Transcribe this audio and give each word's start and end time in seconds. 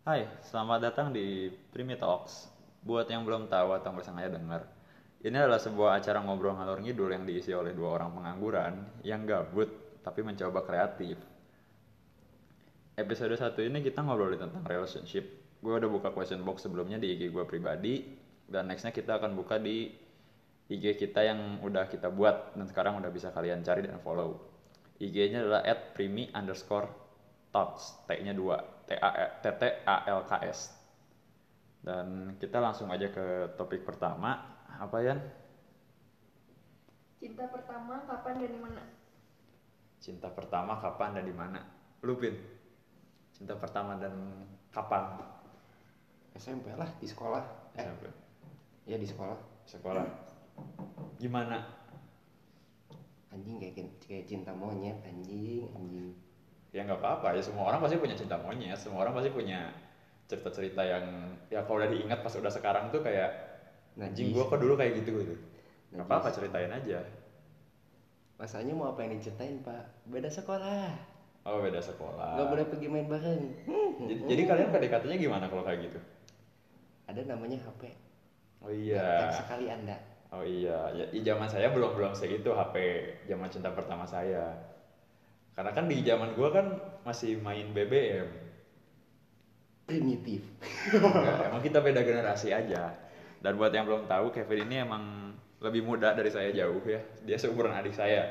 Hai, 0.00 0.24
selamat 0.40 0.80
datang 0.80 1.12
di 1.12 1.52
Primi 1.52 1.92
Talks. 1.92 2.48
Buat 2.80 3.12
yang 3.12 3.20
belum 3.20 3.52
tahu 3.52 3.76
atau 3.76 3.92
nggak 3.92 4.08
sengaja 4.08 4.32
denger, 4.32 4.64
ini 5.28 5.36
adalah 5.36 5.60
sebuah 5.60 6.00
acara 6.00 6.24
ngobrol 6.24 6.56
ngalor 6.56 6.80
ngidul 6.80 7.12
yang 7.12 7.28
diisi 7.28 7.52
oleh 7.52 7.76
dua 7.76 8.00
orang 8.00 8.16
pengangguran 8.16 8.80
yang 9.04 9.28
gabut 9.28 9.68
tapi 10.00 10.24
mencoba 10.24 10.64
kreatif. 10.64 11.20
Episode 12.96 13.36
satu 13.36 13.60
ini 13.60 13.84
kita 13.84 14.00
ngobrolin 14.00 14.40
tentang 14.40 14.64
relationship. 14.64 15.28
Gue 15.60 15.76
udah 15.76 15.92
buka 15.92 16.16
question 16.16 16.40
box 16.48 16.64
sebelumnya 16.64 16.96
di 16.96 17.20
IG 17.20 17.28
gue 17.28 17.44
pribadi 17.44 18.00
dan 18.48 18.72
nextnya 18.72 18.96
kita 18.96 19.20
akan 19.20 19.36
buka 19.36 19.60
di 19.60 19.92
IG 20.72 20.96
kita 20.96 21.28
yang 21.28 21.60
udah 21.60 21.92
kita 21.92 22.08
buat 22.08 22.56
dan 22.56 22.64
sekarang 22.64 23.04
udah 23.04 23.12
bisa 23.12 23.36
kalian 23.36 23.60
cari 23.60 23.84
dan 23.84 24.00
follow. 24.00 24.48
IG-nya 24.96 25.44
adalah 25.44 25.60
at 25.60 25.92
primi 25.92 26.32
underscore 26.32 26.88
talks, 28.90 29.42
T-nya 29.42 29.42
2, 29.42 29.42
T 29.42 29.44
A 29.44 29.44
T 29.44 29.44
T 29.58 29.62
A 29.86 29.96
L 30.10 30.20
K 30.26 30.32
S. 30.50 30.60
Dan 31.80 32.36
kita 32.36 32.60
langsung 32.60 32.90
aja 32.92 33.08
ke 33.08 33.54
topik 33.56 33.86
pertama, 33.86 34.58
apa 34.66 34.96
Yan? 35.00 35.20
Cinta 37.20 37.48
pertama 37.48 38.04
kapan 38.08 38.34
dan 38.40 38.50
di 38.52 38.60
mana? 38.60 38.82
Cinta 40.00 40.28
pertama 40.32 40.80
kapan 40.80 41.10
dan 41.20 41.24
di 41.24 41.34
mana? 41.36 41.60
Lupin. 42.00 42.32
Cinta 43.32 43.56
pertama 43.56 43.96
dan 44.00 44.12
kapan? 44.72 45.20
SMP 46.36 46.72
lah 46.72 46.88
di 46.96 47.10
sekolah 47.10 47.42
eh 47.74 47.84
SMP. 47.84 48.06
ya 48.86 48.96
di 48.96 49.04
sekolah 49.04 49.36
Sekolah. 49.66 50.06
Gimana? 51.20 51.80
anjing 53.30 53.62
kayak 53.62 53.74
kayak 54.02 54.24
cinta 54.26 54.50
monyet 54.50 54.98
anjing 55.06 55.70
anjing 55.78 56.10
Ya 56.70 56.86
nggak 56.86 57.02
apa-apa 57.02 57.34
ya, 57.34 57.42
semua 57.42 57.66
orang 57.70 57.82
pasti 57.82 57.98
punya 57.98 58.14
cinta 58.14 58.38
monyet, 58.38 58.78
semua 58.78 59.02
orang 59.02 59.14
pasti 59.18 59.30
punya 59.34 59.74
cerita-cerita 60.30 60.82
yang 60.86 61.04
ya 61.50 61.66
kalau 61.66 61.82
udah 61.82 61.90
diingat 61.90 62.22
pas 62.22 62.30
udah 62.38 62.52
sekarang 62.54 62.94
tuh 62.94 63.02
kayak 63.02 63.30
anjing 63.98 64.30
gua 64.30 64.46
kok 64.46 64.62
dulu 64.62 64.78
kayak 64.78 65.02
gitu 65.02 65.18
gitu. 65.18 65.34
Nggak 65.90 66.06
apa-apa 66.06 66.28
ceritain 66.30 66.70
aja. 66.70 67.02
masanya 68.40 68.72
mau 68.72 68.88
apa 68.88 69.04
yang 69.04 69.20
diceritain 69.20 69.60
pak 69.60 69.84
beda 70.08 70.32
sekolah 70.32 70.96
Oh 71.44 71.60
beda 71.60 71.80
sekolah. 71.84 72.40
nggak 72.40 72.48
boleh 72.48 72.64
pergi 72.72 72.86
main 72.88 73.04
bareng 73.04 73.42
Jadi, 74.00 74.14
jadi 74.32 74.42
kalian 74.48 74.68
PDKT-nya 74.72 75.16
gimana 75.20 75.44
kalau 75.52 75.60
kayak 75.60 75.84
gitu? 75.92 76.00
ada 77.04 77.20
namanya 77.26 77.58
HP 77.60 77.92
Oh 78.64 78.72
iya. 78.72 79.28
sekali 79.32 79.68
anda 79.68 79.96
Oh 80.30 80.46
iya. 80.46 80.94
Ya, 80.94 81.04
di 81.10 81.20
zaman 81.26 81.50
saya 81.50 81.74
belum 81.74 81.98
belum 81.98 82.12
segitu 82.14 82.54
HP 82.54 82.76
zaman 83.26 83.50
cinta 83.50 83.74
pertama 83.74 84.06
saya. 84.06 84.54
Karena 85.54 85.70
kan 85.76 85.84
di 85.90 85.96
zaman 86.08 86.30
gua 86.38 86.48
kan 86.56 86.66
masih 87.06 87.32
main 87.46 87.66
BBM. 87.74 88.28
primitif 89.88 90.42
Enggak, 91.14 91.36
emang 91.50 91.60
kita 91.66 91.78
beda 91.82 92.00
generasi 92.06 92.48
aja. 92.54 92.94
Dan 93.42 93.56
buat 93.58 93.72
yang 93.72 93.86
belum 93.88 94.04
tahu, 94.06 94.30
Kevin 94.34 94.68
ini 94.68 94.76
emang 94.86 95.04
lebih 95.60 95.82
muda 95.84 96.12
dari 96.16 96.30
saya 96.32 96.50
jauh 96.52 96.80
ya. 96.84 97.00
Dia 97.26 97.36
seumuran 97.40 97.72
adik 97.74 97.94
saya. 97.96 98.22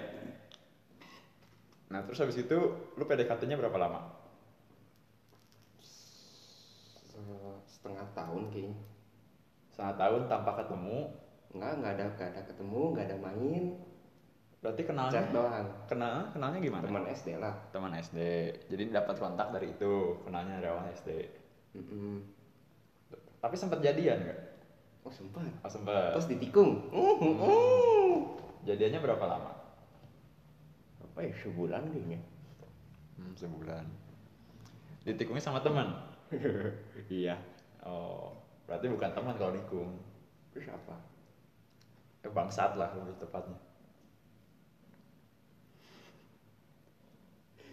Nah 1.92 2.02
terus 2.06 2.20
habis 2.22 2.38
itu, 2.38 2.58
lu 2.98 3.04
PDKT-nya 3.10 3.58
berapa 3.60 3.78
lama? 3.84 4.02
Se- 5.82 7.62
setengah 7.68 8.08
tahun 8.16 8.44
kayaknya 8.54 8.78
Setengah 9.72 9.96
tahun 9.98 10.22
tanpa 10.32 10.52
ketemu. 10.62 10.98
nggak 11.50 11.72
nggak 11.82 11.94
ada 11.98 12.06
nggak 12.14 12.30
ada 12.30 12.42
ketemu 12.46 12.82
nggak 12.94 13.06
ada 13.10 13.18
main 13.26 13.64
Berarti 14.60 14.82
kenalnya? 14.84 15.14
chat 15.14 15.32
doang 15.32 15.68
Kenal, 15.88 16.28
kenalnya 16.30 16.60
gimana? 16.60 16.84
teman 16.84 17.06
SD 17.08 17.40
lah 17.40 17.56
Teman 17.70 17.96
SD. 17.96 18.20
Jadi 18.68 18.84
dapat 18.90 19.16
kontak 19.16 19.50
dari 19.50 19.72
itu, 19.72 19.94
kenalnya 20.22 20.60
dari 20.60 20.68
awal 20.68 20.84
SD. 20.92 21.10
Mm-mm. 21.74 22.20
Tapi 23.40 23.56
sempat 23.56 23.80
jadian 23.80 24.20
nggak? 24.20 24.40
oh 25.00 25.08
sempat 25.10 25.48
Oh, 25.64 25.72
sempat. 25.72 26.12
terus 26.12 26.28
ditikung 26.28 26.92
uh, 26.92 27.16
uh, 27.16 27.36
uh. 27.40 28.18
Jadiannya 28.62 29.00
berapa 29.00 29.26
lama? 29.26 29.52
apa 31.00 31.20
ya 31.22 31.32
sebulan 31.34 31.88
kayaknya 31.88 32.20
Hmm, 33.16 33.32
sebulan. 33.34 33.84
Ditikungnya 35.04 35.40
sama 35.42 35.60
teman. 35.60 35.88
iya 37.12 37.36
Oh, 37.80 38.36
berarti 38.64 38.88
bukan 38.88 39.12
teman 39.12 39.36
kalau 39.36 39.52
nikung. 39.52 39.96
terus 40.52 40.68
apa 40.68 40.96
Eh, 42.20 42.28
bangsat 42.28 42.76
lah 42.76 42.92
lebih 42.94 43.16
tepatnya. 43.18 43.56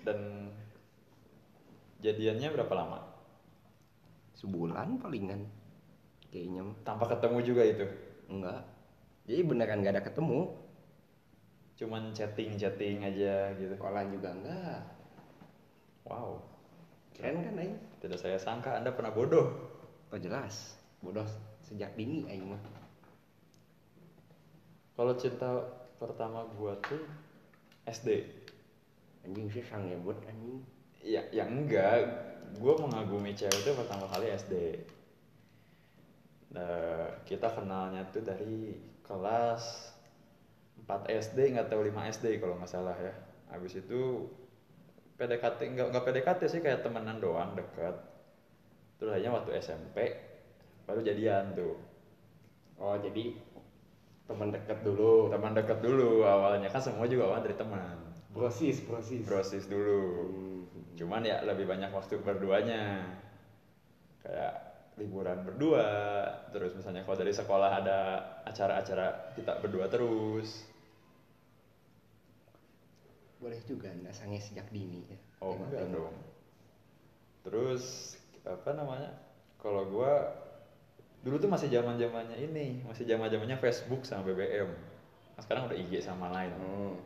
Dan 0.06 0.54
jadiannya 1.98 2.54
berapa 2.54 2.74
lama? 2.78 3.00
sebulan 4.36 5.00
palingan 5.00 5.48
kayaknya. 6.28 6.60
Tanpa 6.84 7.08
ketemu 7.08 7.38
juga 7.40 7.62
itu. 7.64 7.86
enggak 8.28 8.60
jadi 9.26 9.42
beneran 9.42 9.80
nggak 9.82 9.94
ada 9.96 10.04
ketemu 10.04 10.50
Cuman 11.76 12.08
chatting-chatting 12.16 13.04
aja 13.04 13.52
gitu. 13.56 13.72
sekolah 13.76 14.04
juga 14.12 14.36
enggak 14.36 14.80
Wow. 16.06 16.38
keren 17.16 17.42
kan 17.42 17.56
aing 17.58 17.74
Tidak 18.04 18.18
saya 18.20 18.36
sangka 18.36 18.76
Anda 18.76 18.92
pernah 18.92 19.10
bodoh. 19.10 19.46
oh 20.12 20.18
jelas 20.20 20.76
bodoh 21.00 21.24
sejak 21.64 21.96
dini 21.96 22.28
aing 22.28 22.44
mah 22.46 22.60
Kalau 24.96 25.16
cinta 25.16 25.48
pertama 25.96 26.44
gua 26.56 26.76
tuh 26.84 27.00
SD. 27.88 28.24
Anjing 29.26 29.50
sih 29.50 29.64
sang 29.66 29.90
buat 30.06 30.16
anjing 30.30 30.62
Ya, 31.06 31.22
ya 31.30 31.46
enggak. 31.46 32.02
Gue 32.58 32.74
mengagumi 32.74 33.30
cewek 33.30 33.62
itu 33.62 33.70
pertama 33.78 34.10
kali 34.10 34.26
SD. 34.34 34.54
Nah, 36.50 37.22
kita 37.22 37.46
kenalnya 37.54 38.02
tuh 38.10 38.26
dari 38.26 38.74
kelas 39.06 39.94
4 40.82 41.06
SD, 41.06 41.54
nggak 41.54 41.70
tahu 41.70 41.86
5 41.86 42.10
SD 42.10 42.42
kalau 42.42 42.58
nggak 42.58 42.70
salah 42.70 42.98
ya. 42.98 43.14
Habis 43.54 43.86
itu 43.86 44.26
PDKT, 45.14 45.78
nggak 45.78 45.86
nggak 45.94 46.04
PDKT 46.10 46.40
sih 46.50 46.60
kayak 46.64 46.82
temenan 46.82 47.22
doang 47.22 47.54
deket. 47.54 47.94
Terus 48.98 49.14
hanya 49.14 49.30
waktu 49.38 49.62
SMP 49.62 50.10
baru 50.90 51.02
jadian 51.06 51.54
tuh. 51.54 51.76
oh 52.76 52.92
jadi 53.00 53.32
teman 54.28 54.52
dekat 54.52 54.84
dulu 54.84 55.32
Teman 55.32 55.56
deket 55.56 55.80
dulu 55.80 56.20
awalnya 56.28 56.68
kan 56.68 56.82
semua 56.82 57.08
juga 57.08 57.30
awal 57.30 57.40
dari 57.46 57.56
teman. 57.56 58.05
Brosis 58.36 58.84
brosis 58.84 59.24
Brosis 59.24 59.64
dulu. 59.66 60.00
Hmm. 60.28 60.60
Cuman 60.94 61.24
ya 61.24 61.40
lebih 61.42 61.64
banyak 61.64 61.88
waktu 61.90 62.20
berduanya. 62.20 63.04
Kayak 64.20 64.54
liburan 64.96 65.44
berdua, 65.44 65.84
terus 66.50 66.72
misalnya 66.72 67.04
kalau 67.04 67.16
dari 67.16 67.28
sekolah 67.30 67.84
ada 67.84 67.98
acara-acara 68.44 69.32
kita 69.32 69.60
berdua 69.60 69.88
terus. 69.88 70.64
boleh 73.36 73.60
juga 73.68 73.92
anda 73.92 74.08
sange 74.10 74.40
sejak 74.40 74.64
dini 74.72 75.04
ya 75.06 75.18
Oh 75.44 75.52
Tengok- 75.52 75.68
enggak 75.68 75.84
dong. 75.92 76.16
Terus 77.44 78.16
apa 78.42 78.72
namanya? 78.72 79.12
Kalau 79.60 79.84
gua 79.86 80.32
dulu 81.20 81.36
tuh 81.36 81.50
masih 81.52 81.68
zaman-zamannya 81.68 82.40
ini, 82.40 82.80
masih 82.88 83.04
zaman-zamannya 83.04 83.60
Facebook 83.60 84.08
sama 84.08 84.24
BBM. 84.24 84.72
Nah, 85.36 85.40
sekarang 85.44 85.68
udah 85.68 85.76
IG 85.76 86.00
sama 86.00 86.32
lain. 86.32 86.48
Hmm. 86.56 86.96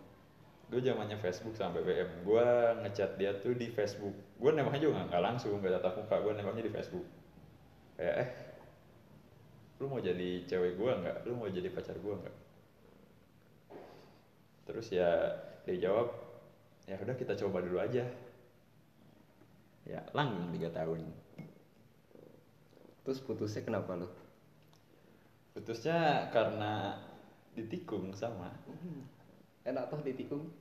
Gue 0.70 0.78
zamannya 0.78 1.18
Facebook 1.18 1.58
sama 1.58 1.82
BBM. 1.82 2.22
Gua 2.22 2.78
ngechat 2.86 3.18
dia 3.18 3.34
tuh 3.42 3.58
di 3.58 3.74
Facebook. 3.74 4.14
Gue 4.38 4.54
nembaknya 4.54 4.86
juga 4.86 5.02
nggak- 5.02 5.18
langsung, 5.18 5.58
nggak 5.58 5.82
tatap 5.82 5.98
muka. 5.98 6.16
Gue 6.22 6.32
nembaknya 6.38 6.62
di 6.62 6.72
Facebook. 6.72 7.06
Kayak 7.98 8.14
eh, 8.22 8.30
lu 9.82 9.90
mau 9.90 9.98
jadi 9.98 10.46
cewek 10.46 10.78
gua 10.78 10.94
nggak? 11.02 11.26
Lu 11.26 11.34
mau 11.34 11.50
jadi 11.50 11.68
pacar 11.74 11.98
gua 11.98 12.22
nggak? 12.22 12.36
Terus 14.70 14.86
ya 14.94 15.10
dia 15.66 15.76
jawab, 15.90 16.14
ya 16.86 16.94
udah 16.96 17.16
kita 17.18 17.34
coba 17.34 17.58
dulu 17.60 17.82
aja. 17.82 18.06
Ya 19.82 20.00
langgeng 20.14 20.54
tiga 20.54 20.70
tahun. 20.70 21.02
terus 23.00 23.24
putusnya 23.24 23.64
kenapa 23.64 23.96
lo 23.96 24.06
Putusnya 25.50 26.28
karena 26.30 26.94
ditikung 27.56 28.12
sama. 28.14 28.52
enak 29.64 29.88
toh 29.88 29.98
ditikung 30.04 30.52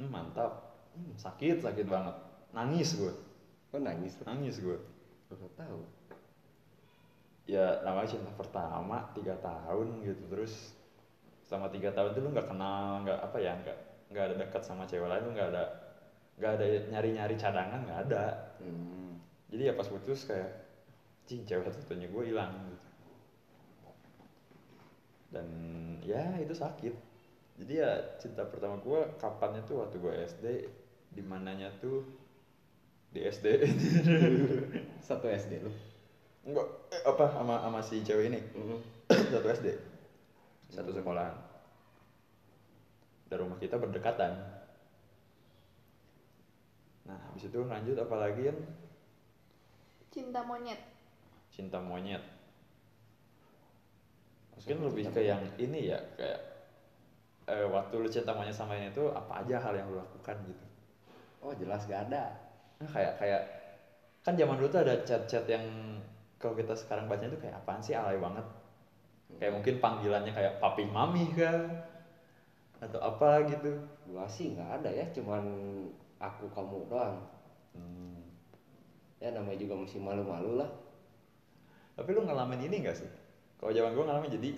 Hmm, 0.00 0.08
mantap. 0.08 0.52
Hmm, 0.96 1.12
sakit 1.20 1.60
sakit 1.60 1.84
banget. 1.84 2.16
Nangis 2.56 2.96
gue, 2.96 3.12
oh 3.76 3.80
nangis 3.80 4.16
tuh 4.16 4.24
nangis 4.24 4.56
gue. 4.58 4.80
baru 5.30 5.46
tahu 5.54 5.80
ya 7.50 7.82
namanya 7.82 8.14
cinta 8.14 8.30
pertama 8.38 9.10
tiga 9.10 9.34
tahun 9.42 10.06
gitu 10.06 10.22
terus 10.30 10.70
selama 11.50 11.66
tiga 11.74 11.90
tahun 11.90 12.14
itu 12.14 12.20
lu 12.22 12.30
nggak 12.30 12.46
kenal 12.46 13.02
nggak 13.02 13.18
apa 13.26 13.36
ya 13.42 13.58
nggak 13.58 13.78
nggak 14.14 14.24
ada 14.26 14.34
dekat 14.38 14.62
sama 14.62 14.86
cewek 14.86 15.10
lain 15.10 15.26
lu 15.26 15.34
nggak 15.34 15.50
ada 15.50 15.64
nggak 16.38 16.52
ada 16.54 16.64
nyari 16.94 17.10
nyari 17.10 17.34
cadangan 17.34 17.82
nggak 17.90 18.00
ada 18.06 18.54
hmm. 18.62 19.18
jadi 19.50 19.62
ya 19.70 19.72
pas 19.74 19.90
putus 19.90 20.30
kayak 20.30 20.50
cing 21.26 21.42
cewek 21.42 21.66
satu 21.66 21.82
satunya 21.82 22.06
gue 22.06 22.22
hilang 22.30 22.54
gitu 22.70 22.86
dan 25.34 25.46
ya 26.06 26.38
itu 26.38 26.54
sakit 26.54 26.94
jadi 27.60 27.72
ya 27.84 27.92
cinta 28.16 28.48
pertama 28.48 28.80
gue 28.80 29.00
kapannya 29.20 29.60
tuh 29.68 29.84
waktu 29.84 30.00
gue 30.00 30.12
SD 30.24 30.46
di 31.12 31.20
mananya 31.20 31.68
tuh 31.76 32.00
di 33.12 33.20
SD 33.20 33.46
Satu 35.06 35.26
SD 35.28 35.60
lu. 35.60 35.72
enggak 36.40 36.64
eh, 36.88 37.02
apa 37.04 37.26
sama 37.36 37.60
sama 37.60 37.80
si 37.84 38.00
cewek 38.00 38.32
ini? 38.32 38.40
Mm. 38.56 38.80
satu 39.34 39.46
SD 39.50 39.68
satu 40.70 40.94
sekolahan. 40.94 41.34
Dan 43.26 43.42
rumah 43.42 43.58
kita 43.58 43.74
berdekatan. 43.74 44.38
Nah 47.10 47.18
habis 47.26 47.50
itu 47.50 47.58
lanjut 47.66 47.98
apa 47.98 48.16
lagi 48.16 48.46
kan 48.48 48.58
Cinta 50.10 50.40
monyet. 50.42 50.78
cinta 51.50 51.78
monyet. 51.82 52.22
Mungkin 54.54 54.78
lebih 54.86 55.04
ke 55.10 55.22
yang 55.26 55.42
ini 55.58 55.90
ya 55.90 55.98
kayak 56.14 56.49
eh, 57.50 57.66
waktu 57.66 57.94
lu 57.98 58.08
cinta 58.08 58.32
monyet 58.32 58.54
sama 58.54 58.78
ini 58.78 58.88
tuh 58.94 59.10
apa 59.12 59.42
aja 59.42 59.56
hal 59.58 59.74
yang 59.74 59.86
lu 59.90 59.98
lakukan 59.98 60.36
gitu 60.46 60.64
Oh 61.40 61.52
jelas 61.56 61.88
gak 61.88 62.12
ada. 62.12 62.24
nah, 62.80 62.88
kayak 62.88 63.12
kayak 63.20 63.42
kan 64.24 64.36
zaman 64.36 64.56
dulu 64.60 64.68
tuh 64.68 64.80
ada 64.84 64.94
chat-chat 65.08 65.44
yang 65.48 65.64
kalau 66.40 66.52
kita 66.56 66.72
sekarang 66.76 67.08
bacanya 67.08 67.32
tuh 67.36 67.40
kayak 67.40 67.56
apaan 67.60 67.80
sih 67.80 67.96
alay 67.96 68.16
banget 68.20 68.44
kayak 69.40 69.52
mungkin 69.56 69.74
panggilannya 69.80 70.32
kayak 70.36 70.60
papi 70.60 70.84
mami 70.88 71.24
kah 71.32 71.64
atau 72.80 73.00
apa 73.00 73.44
gitu 73.48 73.72
Gua 74.10 74.26
sih 74.26 74.52
nggak 74.56 74.70
ada 74.82 74.90
ya, 74.90 75.06
cuman 75.14 75.44
aku 76.18 76.50
kamu 76.50 76.90
doang. 76.90 77.16
Hmm. 77.76 78.18
Ya 79.22 79.30
namanya 79.30 79.60
juga 79.60 79.74
masih 79.78 80.00
malu-malu 80.02 80.58
lah. 80.60 80.70
tapi 81.96 82.16
lu 82.16 82.24
ngalamin 82.24 82.64
ini 82.66 82.80
gak 82.80 82.96
sih 82.96 83.10
kalau 83.60 83.72
zaman 83.76 83.92
gue 83.92 84.04
ngalamin 84.08 84.32
jadi 84.40 84.50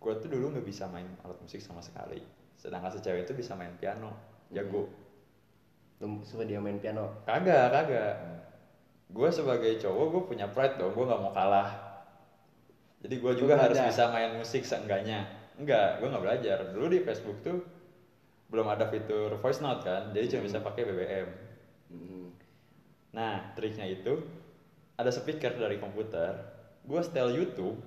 gue 0.00 0.12
tuh 0.16 0.28
dulu 0.28 0.56
nggak 0.56 0.64
bisa 0.64 0.88
main 0.88 1.04
alat 1.20 1.36
musik 1.38 1.60
sama 1.60 1.84
sekali. 1.84 2.18
Sedangkan 2.56 2.88
si 2.88 3.00
cewek 3.00 3.28
itu 3.28 3.36
bisa 3.36 3.52
main 3.52 3.72
piano 3.76 4.16
jago. 4.48 4.88
Lu 6.00 6.24
suka 6.24 6.48
dia 6.48 6.56
main 6.56 6.80
piano. 6.80 7.20
kagak 7.22 7.68
kagak. 7.68 8.14
Gue 9.12 9.28
sebagai 9.28 9.76
cowok 9.76 10.06
gue 10.08 10.22
punya 10.26 10.46
pride 10.48 10.80
dong 10.80 10.96
gue 10.96 11.04
nggak 11.04 11.20
mau 11.20 11.30
kalah. 11.30 11.68
Jadi 13.00 13.14
gue 13.16 13.32
Lu 13.32 13.38
juga 13.38 13.54
harus 13.56 13.76
belajar? 13.76 13.92
bisa 13.92 14.04
main 14.08 14.32
musik 14.36 14.62
seenggaknya. 14.64 15.28
Enggak 15.60 16.00
gue 16.00 16.08
nggak 16.08 16.24
belajar. 16.24 16.58
Dulu 16.72 16.86
di 16.88 17.00
Facebook 17.04 17.38
tuh 17.44 17.60
belum 18.50 18.66
ada 18.66 18.90
fitur 18.90 19.30
voice 19.38 19.62
note 19.62 19.86
kan 19.86 20.10
jadi 20.10 20.26
cuma 20.26 20.42
bisa 20.50 20.58
pakai 20.58 20.82
BBM 20.82 21.28
Mm. 21.86 22.30
nah 23.10 23.54
triknya 23.54 23.82
itu 23.86 24.22
ada 24.94 25.10
speaker 25.10 25.54
dari 25.54 25.78
komputer. 25.78 26.34
Gue 26.82 26.98
setel 27.02 27.30
YouTube 27.34 27.78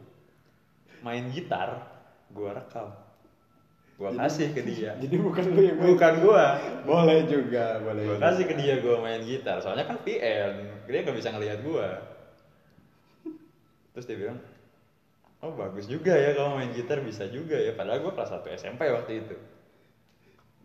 main 1.00 1.28
gitar 1.32 1.93
gue 2.34 2.50
rekam. 2.50 2.90
Gue 3.94 4.10
kasih 4.18 4.50
ke 4.58 4.62
dia. 4.66 4.98
Jadi 5.04 5.16
bukan 5.22 5.46
lu 5.54 5.62
yang 5.62 5.78
bukan 5.80 6.14
gue 6.26 6.46
Boleh 6.84 7.20
juga, 7.30 7.78
boleh. 7.80 8.04
gue 8.10 8.18
kasih 8.18 8.46
ke 8.50 8.56
dia 8.58 8.74
gue 8.82 8.96
main 9.00 9.22
gitar. 9.22 9.62
Soalnya 9.62 9.86
kan 9.86 10.02
VN 10.02 10.54
dia 10.90 11.00
nggak 11.06 11.18
bisa 11.18 11.30
ngelihat 11.32 11.62
gue 11.64 11.88
terus 13.94 14.10
dia 14.10 14.18
bilang 14.18 14.42
oh 15.46 15.54
bagus 15.54 15.86
juga 15.86 16.18
ya 16.18 16.34
kamu 16.34 16.52
main 16.58 16.72
gitar 16.74 16.98
bisa 17.06 17.30
juga 17.30 17.56
ya. 17.56 17.78
Padahal 17.78 18.02
gue 18.02 18.12
kelas 18.18 18.34
1 18.42 18.58
SMP 18.58 18.82
waktu 18.90 19.12
itu. 19.24 19.36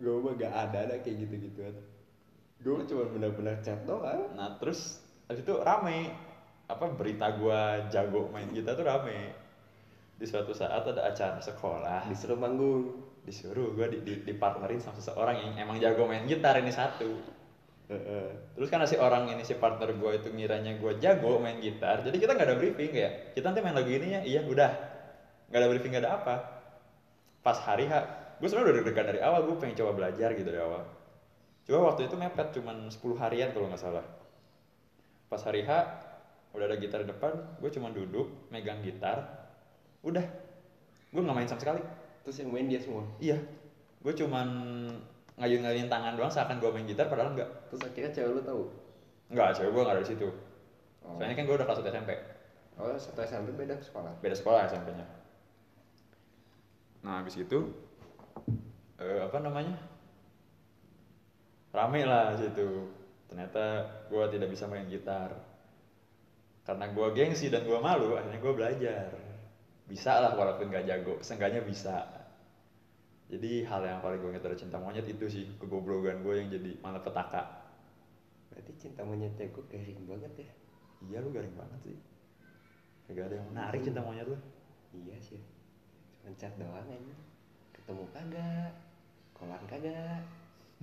Gue 0.00 0.16
mah 0.24 0.32
gak 0.38 0.54
ada 0.54 0.78
ada 0.88 0.94
kayak 1.04 1.28
gitu-gituan. 1.28 1.76
Gue 2.64 2.82
cuma 2.88 3.04
benar-benar 3.12 3.60
chat 3.62 3.84
doang. 3.84 4.32
nah 4.34 4.56
terus 4.56 5.04
habis 5.28 5.44
itu 5.44 5.54
rame. 5.60 6.10
Apa 6.68 6.84
berita 6.92 7.32
gue 7.36 7.60
jago 7.92 8.28
main 8.32 8.48
gitar 8.52 8.76
tuh 8.76 8.84
rame 8.84 9.32
di 10.18 10.26
suatu 10.26 10.50
saat 10.50 10.82
ada 10.82 11.06
acara 11.06 11.38
sekolah 11.38 12.10
Disuruh 12.10 12.34
manggung. 12.34 13.06
disuruh 13.22 13.76
gue 13.76 13.86
di, 13.92 13.98
di, 14.02 14.12
dipartnerin 14.26 14.82
sama 14.82 14.98
seseorang 14.98 15.36
yang 15.38 15.68
emang 15.68 15.78
jago 15.78 16.08
main 16.08 16.26
gitar 16.26 16.58
ini 16.58 16.72
satu 16.74 17.38
Heeh. 17.88 18.52
Terus 18.52 18.68
karena 18.68 18.84
si 18.84 19.00
orang 19.00 19.32
ini 19.32 19.40
si 19.48 19.56
partner 19.56 19.96
gue 19.96 20.10
itu 20.20 20.28
ngiranya 20.28 20.76
gue 20.76 21.00
jago 21.00 21.40
main 21.40 21.56
gitar, 21.56 22.04
jadi 22.04 22.20
kita 22.20 22.36
nggak 22.36 22.48
ada 22.52 22.56
briefing 22.60 22.92
kayak 22.92 23.32
kita 23.32 23.48
nanti 23.48 23.64
main 23.64 23.72
lagu 23.72 23.88
ini 23.88 24.12
ya, 24.12 24.20
iya 24.20 24.40
udah, 24.44 24.70
nggak 25.48 25.56
ada 25.56 25.68
briefing 25.72 25.96
nggak 25.96 26.04
ada 26.04 26.12
apa. 26.20 26.34
Pas 27.40 27.56
hari 27.64 27.88
H, 27.88 27.92
gue 28.36 28.44
sebenarnya 28.44 28.68
udah 28.68 28.76
deg-degan 28.84 29.06
dari 29.08 29.20
awal, 29.24 29.40
gue 29.48 29.56
pengen 29.56 29.76
coba 29.80 29.96
belajar 29.96 30.36
gitu 30.36 30.44
dari 30.44 30.60
awal. 30.60 30.84
Coba 31.64 31.78
waktu 31.88 32.12
itu 32.12 32.14
mepet 32.20 32.48
cuman 32.60 32.92
10 32.92 33.00
harian 33.24 33.48
kalau 33.56 33.72
nggak 33.72 33.80
salah. 33.80 34.04
Pas 35.32 35.40
hari 35.48 35.64
H, 35.64 35.70
udah 36.52 36.68
ada 36.68 36.76
gitar 36.76 37.00
di 37.00 37.08
depan, 37.08 37.40
gue 37.56 37.70
cuma 37.72 37.88
duduk 37.88 38.52
megang 38.52 38.84
gitar, 38.84 39.47
udah, 40.06 40.24
gue 41.10 41.20
nggak 41.22 41.36
main 41.36 41.48
sama 41.48 41.60
sekali. 41.62 41.82
Terus 42.22 42.36
yang 42.44 42.50
main 42.52 42.68
dia 42.68 42.80
semua. 42.82 43.04
Iya, 43.18 43.38
gue 44.04 44.12
cuman 44.14 44.48
ngayun-ngayun 45.38 45.88
tangan 45.88 46.18
doang 46.18 46.32
seakan 46.32 46.58
gue 46.60 46.70
main 46.70 46.86
gitar, 46.86 47.06
padahal 47.08 47.32
nggak. 47.34 47.50
Terus 47.72 47.82
akhirnya 47.86 48.10
cewek 48.14 48.30
lu 48.36 48.42
tahu. 48.42 48.62
Enggak, 49.28 49.48
cewek 49.60 49.70
gue 49.72 49.82
gak 49.84 49.94
ada 49.96 50.02
di 50.04 50.10
situ. 50.10 50.28
Oh. 51.04 51.16
Soalnya 51.16 51.36
kan 51.36 51.44
gue 51.44 51.56
udah 51.56 51.66
kelas 51.68 51.80
1 51.84 51.92
SMP. 51.92 52.12
Oh, 52.78 52.94
satu 52.94 53.20
SMP 53.26 53.48
beda 53.58 53.74
sekolah. 53.82 54.12
Beda 54.22 54.36
sekolah 54.38 54.70
SMP-nya. 54.70 55.06
Nah, 57.02 57.22
habis 57.22 57.34
itu 57.34 57.58
eh, 59.02 59.20
apa 59.22 59.38
namanya? 59.42 59.74
Rame 61.74 62.06
lah 62.06 62.38
situ. 62.38 62.86
Ternyata 63.28 63.84
gue 64.08 64.24
tidak 64.32 64.48
bisa 64.48 64.64
main 64.70 64.86
gitar. 64.86 65.34
Karena 66.64 66.86
gue 66.92 67.06
gengsi 67.16 67.48
dan 67.48 67.64
gue 67.64 67.78
malu, 67.80 68.16
akhirnya 68.16 68.40
gue 68.40 68.52
belajar. 68.54 69.10
Bisa 69.88 70.20
lah 70.20 70.36
walaupun 70.36 70.68
gak 70.68 70.84
jago, 70.84 71.16
seenggaknya 71.24 71.64
bisa. 71.64 72.04
Jadi 73.28 73.64
hal 73.64 73.80
yang 73.84 74.00
paling 74.04 74.20
gue 74.20 74.30
ingat 74.36 74.44
dari 74.44 74.56
cinta 74.56 74.76
monyet 74.76 75.04
itu 75.08 75.24
sih 75.28 75.44
kegoblogan 75.56 76.20
gue 76.20 76.34
yang 76.36 76.48
jadi 76.52 76.76
malapetaka. 76.84 77.72
Berarti 78.52 78.72
cinta 78.76 79.04
monyetnya 79.04 79.48
gue 79.48 79.64
garing 79.68 80.04
banget 80.04 80.32
ya. 80.44 80.50
Iya 81.08 81.18
lu 81.24 81.32
garing 81.32 81.56
banget 81.56 81.80
sih. 81.88 81.96
Gak 83.12 83.32
ada 83.32 83.40
yang 83.40 83.48
menarik 83.48 83.80
cinta 83.80 84.04
monyet 84.04 84.28
lu. 84.28 84.36
Iya 84.92 85.16
sih. 85.24 85.40
Cuma 86.20 86.36
chat 86.36 86.52
doang 86.60 86.76
aja. 86.76 87.16
Ketemu 87.72 88.04
kagak. 88.12 88.72
Kolan 89.32 89.64
kagak. 89.64 90.20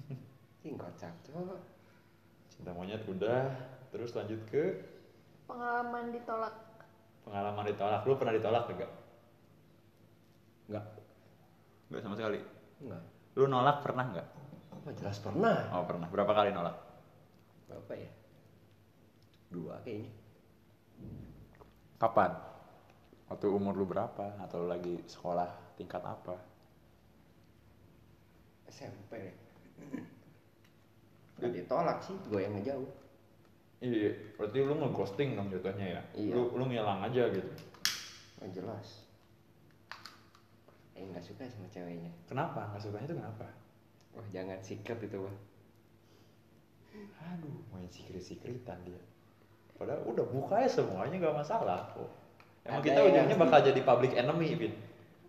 Cing 0.65 0.81
kocak 0.81 1.13
cowok. 1.29 1.61
Cinta 2.49 2.73
monyet 2.73 3.05
udah, 3.05 3.53
terus 3.93 4.17
lanjut 4.17 4.41
ke 4.49 4.95
Pengalaman 5.45 6.09
ditolak. 6.09 6.64
Pengalaman 7.25 7.65
ditolak. 7.65 8.01
Lu 8.05 8.13
pernah 8.15 8.33
ditolak 8.37 8.63
enggak? 8.69 8.91
Enggak. 10.69 10.85
Enggak 11.89 12.01
sama 12.05 12.15
sekali. 12.15 12.39
Enggak. 12.85 13.03
Lu 13.35 13.43
nolak 13.49 13.77
pernah 13.81 14.05
enggak? 14.05 14.27
Oh, 14.85 14.93
jelas 14.93 15.17
pernah. 15.17 15.57
Oh 15.73 15.83
pernah. 15.83 16.07
Berapa 16.07 16.31
kali 16.31 16.49
nolak? 16.53 16.77
Berapa 17.65 17.93
ya? 17.97 18.11
Dua 19.49 19.75
kayaknya. 19.81 20.13
Kapan? 21.97 22.31
Waktu 23.25 23.45
umur 23.49 23.73
lu 23.73 23.89
berapa? 23.89 24.37
Atau 24.37 24.63
lu 24.63 24.67
lagi 24.69 25.01
sekolah 25.09 25.49
tingkat 25.73 26.05
apa? 26.05 26.37
SMP. 28.69 29.33
Gak 31.41 31.51
ditolak 31.51 31.99
sih, 32.05 32.15
gue 32.29 32.39
yang 32.39 32.53
ngejauh. 32.55 33.04
Iya, 33.83 34.11
berarti 34.39 34.57
lu 34.63 34.73
nge-ghosting 34.79 35.35
dong 35.35 35.51
jatuhnya 35.51 35.99
ya? 35.99 36.01
Iya. 36.15 36.33
Lu, 36.33 36.41
lu 36.55 36.63
ngilang 36.71 37.03
aja 37.03 37.27
gitu. 37.27 37.51
Oh, 38.39 38.49
jelas. 38.51 39.03
Eh 40.95 41.03
nggak 41.03 41.23
suka 41.23 41.43
sama 41.51 41.67
ceweknya. 41.67 42.11
Kenapa? 42.25 42.71
Nggak 42.71 42.81
sukanya 42.81 43.07
itu 43.11 43.15
kenapa? 43.19 43.47
Wah 44.15 44.27
jangan 44.31 44.59
sikat 44.63 44.99
itu 45.03 45.19
mah. 45.19 45.37
Aduh, 47.35 47.59
main 47.75 47.91
secret-secretan 47.91 48.79
dia. 48.87 49.01
Padahal 49.75 50.07
udah 50.07 50.23
buka 50.31 50.63
ya 50.63 50.69
semuanya 50.71 51.19
gak 51.19 51.35
masalah 51.35 51.91
kok. 51.91 52.07
Emang 52.63 52.79
Ada 52.79 52.87
kita 52.87 52.99
ujungnya 53.11 53.35
bakal 53.35 53.59
jadi 53.59 53.81
public 53.83 54.11
enemy, 54.15 54.55
Vin. 54.55 54.73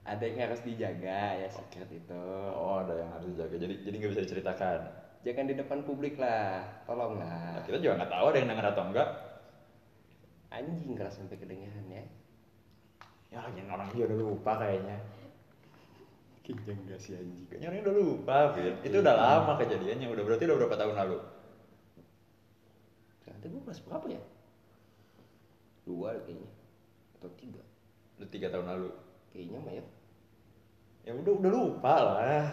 Ada 0.06 0.22
yang 0.22 0.38
harus 0.46 0.62
dijaga 0.62 1.20
ya 1.34 1.48
secret 1.50 1.90
itu. 1.90 2.22
Oh, 2.54 2.78
ada 2.78 2.94
yang 2.94 3.10
harus 3.10 3.34
dijaga. 3.34 3.58
Jadi 3.58 3.74
jadi 3.82 3.94
nggak 3.98 4.10
bisa 4.14 4.22
diceritakan. 4.22 4.80
Jangan 5.26 5.50
di 5.50 5.58
depan 5.58 5.82
publik 5.82 6.22
lah, 6.22 6.62
tolong 6.86 7.18
Nah, 7.18 7.58
kita 7.66 7.82
juga 7.82 7.98
nggak 7.98 8.12
tahu 8.14 8.24
ada 8.30 8.38
yang 8.38 8.50
denger 8.54 8.66
atau 8.70 8.84
enggak. 8.86 9.08
Anjing 10.54 10.94
keras 10.94 11.18
sampai 11.18 11.34
kedengaran 11.34 11.82
ya. 11.90 12.04
Ya, 13.34 13.42
yang 13.58 13.66
orang 13.66 13.90
juga 13.90 14.14
udah 14.14 14.18
lupa 14.22 14.52
kayaknya. 14.62 15.02
Kinjang 16.46 16.78
gak 16.86 17.02
sih 17.02 17.18
anjing? 17.18 17.42
Kayaknya 17.50 17.74
orang 17.74 17.82
udah 17.82 17.96
lupa, 17.98 18.36
Vin. 18.54 18.74
Itu 18.86 19.02
udah 19.02 19.14
lama 19.18 19.52
kejadiannya. 19.58 20.06
Udah 20.14 20.22
berarti 20.22 20.46
udah 20.46 20.58
berapa 20.62 20.76
tahun 20.78 20.94
lalu? 20.94 21.18
Ternyata 23.26 23.44
gue 23.50 23.62
kelas 23.66 23.80
berapa 23.82 24.06
ya? 24.06 24.22
Dua 25.82 26.14
kayaknya. 26.22 26.50
Atau 27.18 27.30
tiga. 27.34 27.62
Udah 28.22 28.28
tiga 28.30 28.46
tahun 28.54 28.66
lalu. 28.70 28.94
Kayaknya 29.34 29.58
mah 29.58 29.74
ya. 29.74 29.84
Ya 31.02 31.12
udah 31.18 31.32
udah 31.34 31.50
lupa 31.50 31.94
lah. 31.98 32.46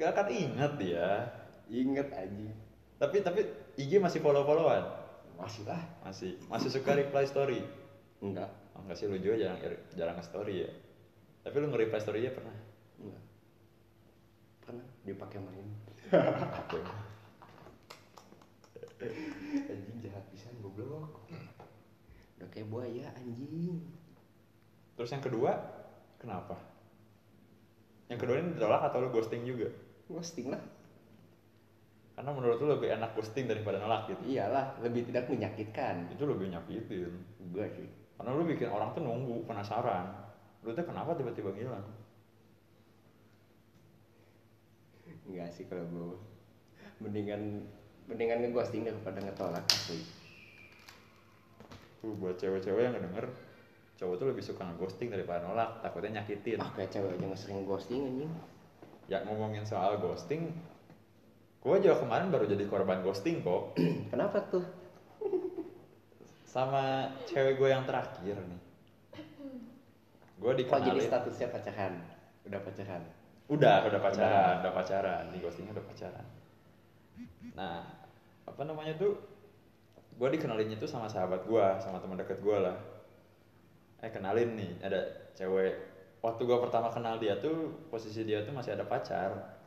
Gak 0.00 0.16
akan 0.16 0.28
ingat 0.32 0.72
dia. 0.80 1.39
Ingat 1.70 2.10
anjing. 2.12 2.50
Tapi 2.98 3.16
tapi 3.22 3.40
IG 3.78 4.02
masih 4.02 4.20
follow-followan. 4.20 4.84
Masih 5.38 5.62
lah. 5.64 5.80
Masih 6.04 6.36
masih 6.50 6.68
suka 6.68 6.98
reply 6.98 7.24
story. 7.24 7.62
Enggak. 8.20 8.50
Oh, 8.74 8.82
enggak 8.84 8.98
sih 8.98 9.06
lu 9.06 9.16
juga 9.22 9.40
jarang 9.40 9.58
jarang 9.94 10.16
nge-story 10.18 10.66
ya. 10.66 10.70
Tapi 11.46 11.56
lu 11.62 11.72
nge-reply 11.72 12.00
story-nya 12.02 12.34
pernah. 12.34 12.52
Enggak. 13.00 13.22
Pernah 14.66 14.86
dipakai 15.06 15.38
main. 15.40 15.66
Oke. 16.66 16.80
goblok 20.80 21.12
udah 22.40 22.48
kayak 22.48 22.68
buaya 22.72 23.06
anjing 23.20 23.84
terus 24.96 25.12
yang 25.12 25.24
kedua 25.24 25.60
kenapa 26.16 26.56
yang 28.08 28.16
kedua 28.16 28.40
ini 28.40 28.56
ditolak 28.56 28.88
atau 28.88 29.04
lu 29.04 29.08
ghosting 29.12 29.44
juga 29.44 29.68
ghosting 30.08 30.48
lah 30.48 30.62
karena 32.20 32.36
menurut 32.36 32.60
lu 32.60 32.68
lebih 32.76 32.92
enak 33.00 33.16
ghosting 33.16 33.48
daripada 33.48 33.80
nolak 33.80 34.12
gitu. 34.12 34.36
Iyalah 34.36 34.76
lebih 34.84 35.08
tidak 35.08 35.32
menyakitkan. 35.32 36.04
Itu 36.12 36.28
lebih 36.28 36.52
nyakitin. 36.52 37.16
Gue 37.48 37.64
sih. 37.72 37.88
Karena 38.20 38.36
lu 38.36 38.44
bikin 38.44 38.68
orang 38.68 38.92
tuh 38.92 39.00
nunggu 39.00 39.48
penasaran. 39.48 40.20
Lu 40.60 40.76
tuh 40.76 40.84
kenapa 40.84 41.16
tiba-tiba 41.16 41.48
ngilang? 41.48 41.88
Enggak 45.32 45.48
sih 45.48 45.64
kalau 45.64 45.88
gue 45.88 46.20
mendingan 47.00 47.64
mendingan 48.04 48.44
ngeghosting 48.44 48.84
daripada 48.84 49.16
ngetolak 49.24 49.64
asli. 49.72 50.04
Tuh 52.04 52.12
buat 52.20 52.36
cewek-cewek 52.36 52.84
yang 52.84 53.00
ngedenger 53.00 53.32
cowok 53.96 54.14
tuh 54.20 54.26
lebih 54.28 54.44
suka 54.44 54.68
ngeghosting 54.68 55.08
daripada 55.08 55.48
nolak. 55.48 55.80
Takutnya 55.80 56.20
nyakitin. 56.20 56.60
Ah 56.60 56.68
kayak 56.76 56.92
cewek 56.92 57.16
nggak 57.16 57.32
sering 57.32 57.64
ghosting 57.64 58.04
anjing? 58.04 58.32
Ya 59.08 59.24
ngomongin 59.24 59.64
soal 59.64 59.96
ghosting 60.04 60.52
gue 61.60 61.76
juga 61.84 62.00
kemarin 62.00 62.32
baru 62.32 62.48
jadi 62.48 62.64
korban 62.64 63.04
ghosting 63.04 63.44
kok 63.44 63.76
kenapa 64.12 64.40
tuh? 64.48 64.64
Sama 66.48 67.06
cewek 67.28 67.60
gue 67.60 67.68
yang 67.68 67.84
terakhir 67.84 68.34
nih. 68.34 68.60
Gue 70.40 70.52
jadi 70.56 70.64
dikenalin. 70.64 71.04
statusnya 71.04 71.48
pacaran? 71.52 71.94
Udah 72.48 72.60
pacaran? 72.64 73.02
Udah 73.52 73.76
udah 73.86 74.00
pacaran 74.00 74.54
udah 74.64 74.72
pacaran. 74.72 75.22
Di 75.36 75.38
ghostingnya 75.44 75.76
udah 75.76 75.86
pacaran. 75.86 76.26
Nah 77.52 77.84
apa 78.48 78.62
namanya 78.64 78.96
tuh? 78.96 79.20
Gue 80.16 80.28
dikenalinnya 80.32 80.80
tuh 80.80 80.88
sama 80.88 81.12
sahabat 81.12 81.44
gue 81.44 81.66
sama 81.84 82.00
teman 82.00 82.16
dekat 82.16 82.40
gue 82.40 82.56
lah. 82.56 82.76
Eh 84.00 84.08
kenalin 84.08 84.56
nih 84.56 84.80
ada 84.80 85.28
cewek. 85.36 85.76
Waktu 86.24 86.40
gue 86.48 86.56
pertama 86.56 86.88
kenal 86.88 87.20
dia 87.20 87.36
tuh 87.36 87.84
posisi 87.92 88.24
dia 88.24 88.40
tuh 88.48 88.56
masih 88.56 88.80
ada 88.80 88.88
pacar 88.88 89.59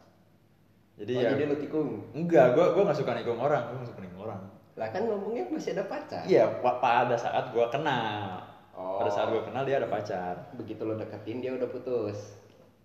jadi 0.94 1.12
oh, 1.14 1.22
ya 1.22 1.30
jadi 1.34 1.44
lu 1.50 1.56
tikung 1.58 1.90
enggak 2.14 2.54
gue 2.54 2.66
gue 2.74 2.84
nggak 2.86 3.00
suka 3.00 3.12
nikung 3.18 3.40
orang 3.40 3.64
gue 3.70 3.76
nggak 3.82 3.90
suka 3.90 4.02
nikung 4.02 4.22
orang 4.24 4.42
lah 4.74 4.88
kan 4.90 5.02
ngomongnya 5.06 5.44
masih 5.50 5.72
ada 5.78 5.86
pacar 5.86 6.24
iya 6.26 6.46
pa- 6.62 6.78
pada 6.78 7.16
saat 7.16 7.50
gue 7.50 7.66
kenal 7.70 8.42
Oh. 8.74 8.98
pada 8.98 9.14
saat 9.14 9.30
gue 9.30 9.38
kenal 9.46 9.70
dia 9.70 9.78
ada 9.78 9.86
pacar 9.86 10.50
begitu 10.58 10.82
lo 10.82 10.98
deketin 10.98 11.46
dia 11.46 11.54
udah 11.54 11.70
putus 11.70 12.42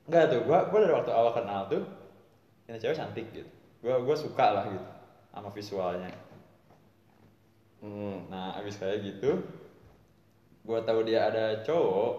Enggak 0.09 0.33
tuh, 0.33 0.41
gua 0.49 0.65
gua 0.73 0.81
dari 0.81 0.95
waktu 0.97 1.13
awal 1.13 1.33
kenal 1.33 1.69
tuh 1.69 1.85
ini 2.65 2.77
cewek 2.77 2.97
cantik 2.97 3.29
gitu. 3.29 3.45
Gua 3.85 4.01
gua 4.01 4.17
suka 4.17 4.47
lah 4.57 4.65
gitu 4.69 4.89
sama 5.29 5.53
visualnya. 5.53 6.09
hmm. 7.85 8.33
Nah, 8.33 8.57
abis 8.57 8.81
kayak 8.81 9.05
gitu 9.05 9.37
gua 10.65 10.81
tahu 10.81 11.05
dia 11.05 11.29
ada 11.29 11.61
cowok, 11.61 12.13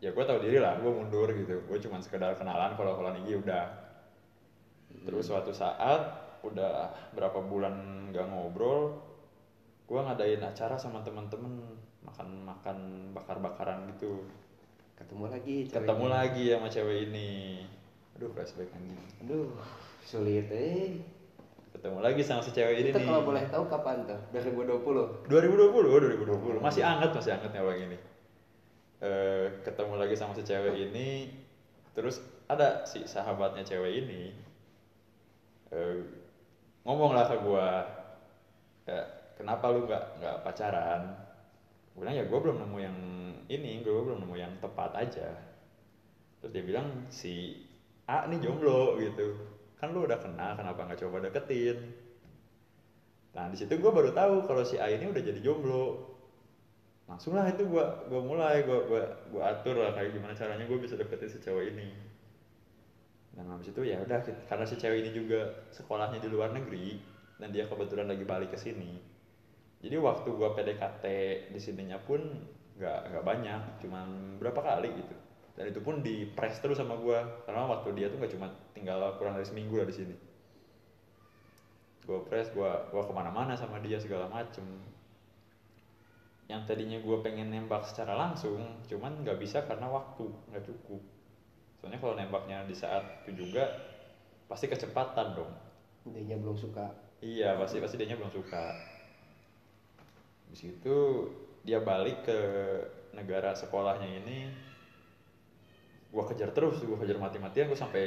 ya 0.00 0.12
gua 0.12 0.24
tahu 0.24 0.40
diri 0.40 0.56
lah, 0.56 0.76
gua 0.80 0.88
mundur 0.88 1.28
gitu. 1.32 1.60
Gua 1.64 1.76
cuma 1.76 2.00
sekedar 2.00 2.32
kenalan 2.32 2.72
kalau 2.76 2.96
kalau 2.96 3.12
IG 3.14 3.40
udah. 3.40 3.87
Terus 5.00 5.24
suatu 5.24 5.50
saat 5.50 6.02
udah 6.40 6.86
berapa 7.12 7.38
bulan 7.40 7.74
gak 8.08 8.26
ngobrol, 8.26 8.94
gua 9.84 10.04
ngadain 10.04 10.40
acara 10.40 10.74
sama 10.74 11.00
temen-temen 11.00 11.58
makan-makan 12.00 12.78
bakar-bakaran 13.12 13.90
gitu. 13.90 14.22
ketemu 14.94 15.24
lagi 15.28 15.56
Ketemu 15.64 15.86
ceweknya. 16.00 16.10
lagi 16.12 16.44
sama 16.48 16.68
cewek 16.68 16.98
ini. 17.06 17.30
Aduh, 18.14 18.28
flashback 18.28 18.70
anjing. 18.72 18.98
aduh 19.22 19.46
sulit 20.02 20.48
eh 20.48 20.98
ketemu 21.70 22.00
lagi 22.00 22.18
sama 22.18 22.40
si 22.40 22.50
cewek 22.50 22.80
ini 22.80 22.90
nih 22.90 23.04
kalau 23.04 23.22
boleh 23.22 23.44
tahu 23.46 23.68
kapan 23.68 24.02
tuh 24.02 24.18
2020 24.32 25.30
2020 25.30 26.26
2020 26.26 26.58
masih 26.58 26.82
anget 26.82 27.12
masih 27.12 27.30
anget 27.30 27.52
ya 27.52 27.62
bang 27.62 27.80
ini 27.84 27.98
Eh, 28.98 29.46
ketemu 29.62 29.94
lagi 29.94 30.18
sama 30.18 30.34
si 30.34 30.42
cewek 30.42 30.74
ini 30.74 31.30
terus 31.92 32.18
ada 32.48 32.82
si 32.82 33.06
sahabatnya 33.06 33.62
cewek 33.62 34.02
ini 34.02 34.34
eh, 35.72 35.96
ngomong 36.84 37.12
lah 37.12 37.28
ke 37.28 37.36
kayak 38.88 39.06
kenapa 39.36 39.64
lu 39.68 39.84
nggak 39.84 40.04
nggak 40.20 40.36
pacaran? 40.40 41.02
Gue 41.92 42.00
bilang 42.06 42.16
ya 42.16 42.24
gue 42.24 42.38
belum 42.38 42.56
nemu 42.64 42.78
yang 42.80 42.98
ini 43.52 43.84
gue 43.84 43.92
belum 43.92 44.24
nemu 44.24 44.36
yang 44.40 44.52
tepat 44.64 44.96
aja. 44.96 45.28
Terus 46.40 46.50
dia 46.54 46.64
bilang 46.64 46.88
si 47.12 47.64
A 48.08 48.24
nih 48.24 48.40
jomblo 48.40 48.96
gitu. 48.96 49.36
Kan 49.76 49.92
lu 49.92 50.08
udah 50.08 50.18
kenal 50.18 50.56
kenapa 50.56 50.88
nggak 50.88 51.00
coba 51.04 51.28
deketin? 51.28 51.76
Nah 53.36 53.52
di 53.52 53.56
situ 53.60 53.76
gue 53.76 53.92
baru 53.92 54.10
tahu 54.16 54.48
kalau 54.48 54.64
si 54.64 54.80
A 54.80 54.88
ini 54.88 55.12
udah 55.12 55.20
jadi 55.20 55.40
jomblo. 55.44 56.16
Langsung 57.08 57.36
lah 57.36 57.48
itu 57.48 57.64
gue 57.64 57.84
gua 58.08 58.20
mulai 58.20 58.68
gue 58.68 58.78
gua, 58.84 59.00
gua 59.32 59.42
atur 59.52 59.80
lah 59.80 59.96
kayak 59.96 60.12
gimana 60.12 60.36
caranya 60.36 60.64
gue 60.68 60.76
bisa 60.76 60.92
deketin 60.92 61.28
si 61.32 61.40
cewek 61.40 61.72
ini 61.72 62.07
dan 63.36 63.44
habis 63.54 63.70
itu 63.70 63.80
ya 63.84 64.00
udah 64.02 64.18
karena 64.48 64.64
si 64.64 64.74
cewek 64.80 65.04
ini 65.04 65.10
juga 65.12 65.68
sekolahnya 65.70 66.18
di 66.18 66.28
luar 66.30 66.50
negeri 66.50 66.98
dan 67.38 67.54
dia 67.54 67.70
kebetulan 67.70 68.10
lagi 68.10 68.24
balik 68.26 68.50
ke 68.50 68.58
sini. 68.58 68.98
Jadi 69.78 69.94
waktu 69.94 70.26
gue 70.26 70.48
PDKT 70.58 71.04
di 71.54 71.60
sininya 71.62 72.02
pun 72.02 72.18
nggak 72.78 73.14
nggak 73.14 73.24
banyak 73.24 73.62
cuman 73.82 74.38
berapa 74.42 74.58
kali 74.58 74.90
gitu. 74.90 75.14
Dan 75.54 75.70
itu 75.70 75.80
pun 75.82 76.02
di 76.02 76.26
press 76.34 76.58
terus 76.58 76.78
sama 76.82 76.98
gue 76.98 77.18
karena 77.46 77.66
waktu 77.66 77.94
dia 77.94 78.10
tuh 78.10 78.18
nggak 78.18 78.32
cuma 78.34 78.50
tinggal 78.74 79.14
kurang 79.18 79.38
dari 79.38 79.46
seminggu 79.46 79.78
lah 79.78 79.86
di 79.86 79.94
sini. 79.94 80.16
Gue 82.02 82.18
press 82.26 82.50
gue 82.50 82.70
gua 82.90 83.02
ke 83.06 83.12
mana-mana 83.14 83.54
sama 83.54 83.78
dia 83.78 84.02
segala 84.02 84.26
macem. 84.26 84.66
Yang 86.50 86.74
tadinya 86.74 86.98
gue 86.98 87.16
pengen 87.22 87.54
nembak 87.54 87.86
secara 87.86 88.18
langsung 88.18 88.82
cuman 88.90 89.22
nggak 89.22 89.38
bisa 89.38 89.62
karena 89.62 89.86
waktu 89.86 90.26
nggak 90.50 90.64
cukup 90.66 91.17
soalnya 91.78 91.98
kalau 92.02 92.14
nembaknya 92.18 92.66
di 92.66 92.74
saat 92.74 93.22
itu 93.26 93.46
juga 93.46 93.70
pasti 94.50 94.66
kecepatan 94.66 95.38
dong 95.38 95.52
dia 96.08 96.36
belum 96.36 96.56
suka 96.56 97.08
Iya 97.18 97.58
pasti 97.58 97.82
pasti 97.82 97.98
dia 97.98 98.14
belum 98.14 98.30
suka. 98.30 98.70
Di 100.46 100.56
situ 100.56 101.26
dia 101.66 101.82
balik 101.82 102.22
ke 102.22 102.40
negara 103.10 103.58
sekolahnya 103.58 104.06
ini. 104.22 104.46
Gua 106.14 106.24
kejar 106.24 106.54
terus, 106.54 106.78
gua 106.86 106.96
kejar 107.02 107.18
mati-matian, 107.18 107.66
gua 107.66 107.76
sampai 107.76 108.06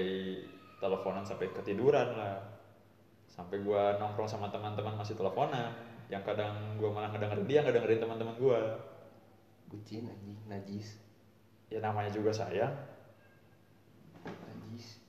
teleponan 0.80 1.28
sampai 1.28 1.51
ketiduran 1.51 2.16
lah. 2.16 2.40
Sampai 3.28 3.60
gua 3.62 4.00
nongkrong 4.00 4.32
sama 4.32 4.48
teman-teman 4.48 4.96
masih 4.96 5.20
teleponan. 5.20 5.75
Yang 6.08 6.32
kadang 6.32 6.80
gua 6.80 6.96
malah 6.96 7.12
ngedengerin 7.12 7.48
dia, 7.48 7.60
nggak 7.68 7.75
dengerin 7.84 8.01
teman-teman 8.01 8.36
gua. 8.40 8.62
bucin 9.72 10.04
anjing 10.04 10.36
najis 10.51 11.00
Ya 11.72 11.80
namanya 11.80 12.12
juga 12.12 12.36
sayang. 12.36 12.75
Najis 14.72 15.04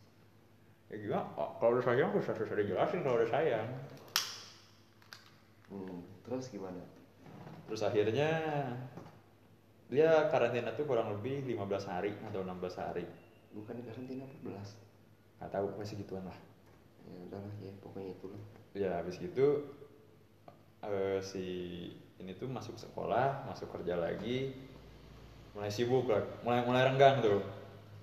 Ya 0.93 1.01
gimana? 1.01 1.25
Oh, 1.41 1.57
kalau 1.57 1.81
udah 1.81 1.89
sayang 1.89 2.13
susah 2.13 2.37
susah 2.37 2.53
dijelasin 2.53 3.01
kalau 3.01 3.17
udah 3.17 3.31
sayang. 3.31 3.65
hmm. 5.73 5.99
terus 6.23 6.53
gimana 6.53 6.83
Terus 7.65 7.81
akhirnya 7.81 8.29
dia 9.89 10.29
karantina 10.29 10.73
tuh 10.77 10.85
kurang 10.85 11.09
lebih 11.17 11.49
15 11.49 11.89
hari 11.89 12.13
atau 12.29 12.45
16 12.45 12.77
hari. 12.77 13.05
bukan 13.53 13.77
karantina 13.81 14.25
14 14.45 15.41
Gak 15.41 15.51
tahu 15.51 15.67
masih 15.75 15.97
gituan 15.99 16.23
lah. 16.23 16.39
ya 17.03 17.17
udahlah 17.27 17.55
ya 17.59 17.73
pokoknya 17.81 18.13
itu 18.13 18.27
lah 18.29 18.43
Ya 18.73 18.91
habis 19.01 19.17
gitu 19.17 19.65
eh, 20.83 21.19
si 21.21 21.45
ini 22.19 22.33
tuh 22.39 22.47
masuk 22.47 22.79
sekolah, 22.79 23.43
masuk 23.51 23.67
kerja 23.75 23.99
lagi, 23.99 24.55
mulai 25.53 25.71
sibuk 25.71 26.07
lah, 26.07 26.23
mulai 26.47 26.63
mulai 26.63 26.87
renggang 26.87 27.19
tuh, 27.19 27.43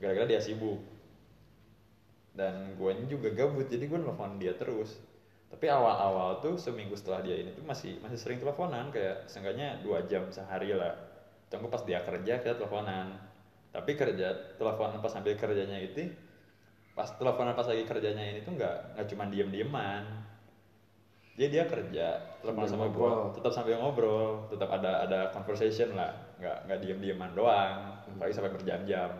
gara-gara 0.03 0.27
dia 0.27 0.43
sibuk. 0.43 0.75
Dan 2.39 2.79
gue 2.79 2.91
juga 3.11 3.35
gabut, 3.35 3.67
jadi 3.67 3.83
gue 3.83 3.99
nelfon 3.99 4.39
dia 4.39 4.55
terus. 4.55 4.95
Tapi 5.51 5.67
awal-awal 5.67 6.39
tuh 6.39 6.55
seminggu 6.55 6.95
setelah 6.95 7.19
dia 7.19 7.35
ini 7.35 7.51
tuh 7.51 7.67
masih 7.67 7.99
masih 7.99 8.15
sering 8.15 8.39
teleponan 8.39 8.87
kayak 8.95 9.27
seenggaknya 9.27 9.83
dua 9.83 10.07
jam 10.07 10.23
sehari 10.31 10.71
lah. 10.71 10.95
Tunggu 11.51 11.67
pas 11.67 11.83
dia 11.83 11.99
kerja 11.99 12.39
kita 12.39 12.55
teleponan. 12.55 13.19
Tapi 13.75 13.91
kerja 13.99 14.55
teleponan 14.55 15.03
pas 15.03 15.11
sambil 15.11 15.35
kerjanya 15.35 15.83
itu 15.83 16.07
pas 16.99 17.15
teleponan 17.15 17.55
pas 17.55 17.63
lagi 17.63 17.87
kerjanya 17.87 18.27
ini 18.27 18.39
tuh 18.43 18.59
nggak 18.59 18.99
nggak 18.99 19.07
cuma 19.07 19.31
diem 19.31 19.47
dieman 19.47 20.03
jadi 21.39 21.47
dia 21.47 21.63
kerja 21.71 22.07
telepon 22.43 22.67
sama 22.67 22.91
gua 22.91 23.31
tetap 23.31 23.55
sambil 23.55 23.79
ngobrol 23.79 24.51
tetap 24.51 24.67
ada 24.67 25.07
ada 25.07 25.19
conversation 25.31 25.95
lah 25.95 26.11
nggak 26.43 26.67
nggak 26.67 26.79
diem 26.83 26.99
dieman 26.99 27.31
doang 27.31 27.95
apalagi 28.03 28.35
sampai 28.35 28.51
berjam-jam 28.51 29.15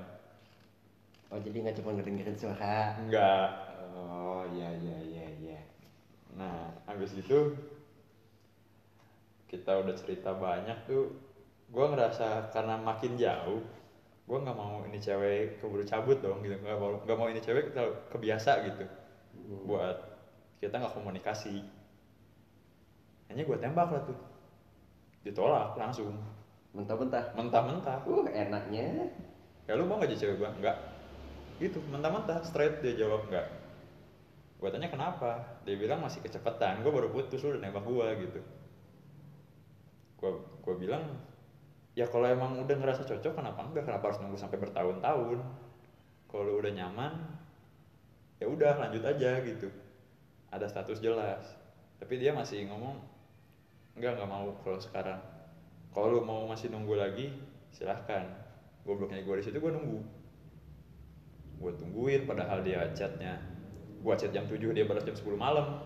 oh 1.30 1.40
jadi 1.42 1.58
nggak 1.62 1.78
cuma 1.82 1.98
ngedengerin 1.98 2.38
suara? 2.38 2.98
Enggak 2.98 3.70
oh 3.94 4.44
iya 4.54 4.70
iya 4.80 4.98
iya 5.02 5.28
iya. 5.42 5.60
Nah 6.38 6.74
habis 6.86 7.16
itu 7.18 7.54
kita 9.50 9.82
udah 9.82 9.96
cerita 9.98 10.34
banyak 10.36 10.78
tuh. 10.86 11.10
Gua 11.70 11.94
ngerasa 11.94 12.50
karena 12.50 12.82
makin 12.82 13.14
jauh 13.18 13.62
gua 14.30 14.46
nggak 14.46 14.58
mau 14.58 14.86
ini 14.86 15.02
cewek 15.02 15.58
keburu 15.58 15.86
cabut 15.86 16.18
dong 16.22 16.42
gitu. 16.46 16.58
Nggak 16.62 16.78
mau 16.78 17.02
nggak 17.02 17.18
mau 17.18 17.28
ini 17.30 17.42
cewek 17.42 17.74
kita 17.74 17.84
kebiasa 18.14 18.52
gitu. 18.66 18.86
Hmm. 19.40 19.66
buat 19.66 19.98
kita 20.62 20.78
nggak 20.78 20.94
komunikasi. 20.94 21.64
Hanya 23.30 23.46
gue 23.46 23.58
tembak 23.62 23.94
lah 23.94 24.02
tuh. 24.10 24.18
Ditolak 25.22 25.78
langsung. 25.78 26.18
Mentah-mentah? 26.74 27.38
Mentah-mentah. 27.38 28.02
Uh 28.10 28.26
enaknya. 28.26 29.10
Ya 29.70 29.78
lu 29.78 29.86
mau 29.86 30.02
gak 30.02 30.10
jadi 30.10 30.26
cewek 30.26 30.36
gua? 30.42 30.50
Enggak 30.58 30.78
gitu 31.60 31.84
mentah-mentah 31.92 32.40
straight 32.48 32.80
dia 32.80 32.96
jawab 32.96 33.28
enggak 33.28 33.60
gua 34.60 34.70
tanya 34.76 34.92
kenapa? 34.92 35.40
Dia 35.64 35.80
bilang 35.80 36.04
masih 36.04 36.20
kecepatan. 36.20 36.84
Gua 36.84 36.92
baru 36.92 37.10
putus 37.10 37.40
udah 37.42 37.64
nembak 37.64 37.88
gua 37.88 38.12
gitu. 38.20 38.44
Gua 40.20 40.36
gua 40.60 40.76
bilang 40.76 41.04
ya 41.96 42.06
kalau 42.06 42.28
emang 42.28 42.60
udah 42.60 42.76
ngerasa 42.76 43.08
cocok 43.08 43.40
kenapa 43.40 43.64
enggak? 43.64 43.88
Kenapa 43.88 44.12
harus 44.12 44.20
nunggu 44.20 44.36
sampai 44.36 44.60
bertahun-tahun? 44.60 45.40
Kalau 46.30 46.52
udah 46.60 46.72
nyaman 46.76 47.14
ya 48.44 48.52
udah 48.52 48.84
lanjut 48.84 49.04
aja 49.08 49.40
gitu. 49.48 49.72
Ada 50.52 50.68
status 50.68 51.00
jelas. 51.00 51.56
Tapi 51.96 52.20
dia 52.20 52.36
masih 52.36 52.68
ngomong 52.68 53.00
enggak 53.96 54.20
nggak 54.20 54.28
mau 54.28 54.52
kalau 54.60 54.80
sekarang. 54.84 55.24
Kalau 55.96 56.20
lu 56.20 56.22
mau 56.28 56.44
masih 56.52 56.68
nunggu 56.68 57.00
lagi 57.00 57.32
silahkan. 57.72 58.28
Gobloknya 58.84 59.24
gue 59.24 59.36
di 59.40 59.44
situ 59.44 59.60
gue 59.60 59.72
nunggu 59.72 60.19
gue 61.60 61.72
tungguin 61.76 62.24
padahal 62.24 62.64
dia 62.64 62.88
chatnya. 62.96 63.38
Gue 64.00 64.16
chat 64.16 64.32
jam 64.32 64.48
7 64.48 64.72
dia 64.72 64.88
balas 64.88 65.04
jam 65.04 65.16
10 65.16 65.36
malam. 65.36 65.84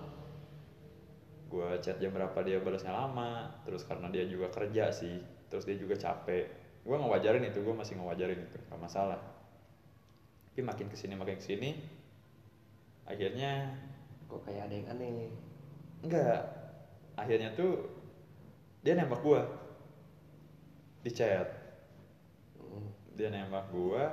Gue 1.50 1.66
chat 1.82 1.98
jam 1.98 2.14
berapa 2.14 2.38
dia 2.46 2.62
balasnya 2.62 2.94
lama. 2.94 3.50
Terus 3.66 3.84
karena 3.90 4.08
dia 4.14 4.24
juga 4.30 4.54
kerja 4.54 4.94
sih 4.94 5.18
terus 5.50 5.66
dia 5.66 5.78
juga 5.78 5.98
capek. 5.98 6.50
Gue 6.86 6.98
ngewajarin 6.98 7.46
itu 7.46 7.62
gue 7.62 7.74
masih 7.74 7.98
ngewajarin 7.98 8.38
itu 8.46 8.58
gak 8.70 8.82
masalah. 8.82 9.22
Tapi 10.54 10.62
makin 10.62 10.86
ke 10.90 10.98
sini 10.98 11.14
makin 11.18 11.38
ke 11.42 11.46
sini 11.46 11.72
akhirnya 13.04 13.74
kok 14.32 14.48
kayak 14.48 14.70
ada 14.70 14.74
yang 14.80 14.88
aneh 14.96 15.28
enggak 16.08 16.40
akhirnya 17.20 17.52
tuh 17.52 17.84
dia 18.80 18.96
nembak 18.96 19.20
gue 19.20 19.42
di 21.04 21.12
chat. 21.12 21.48
Hmm. 22.56 22.88
dia 23.14 23.28
nembak 23.28 23.68
gua 23.76 24.08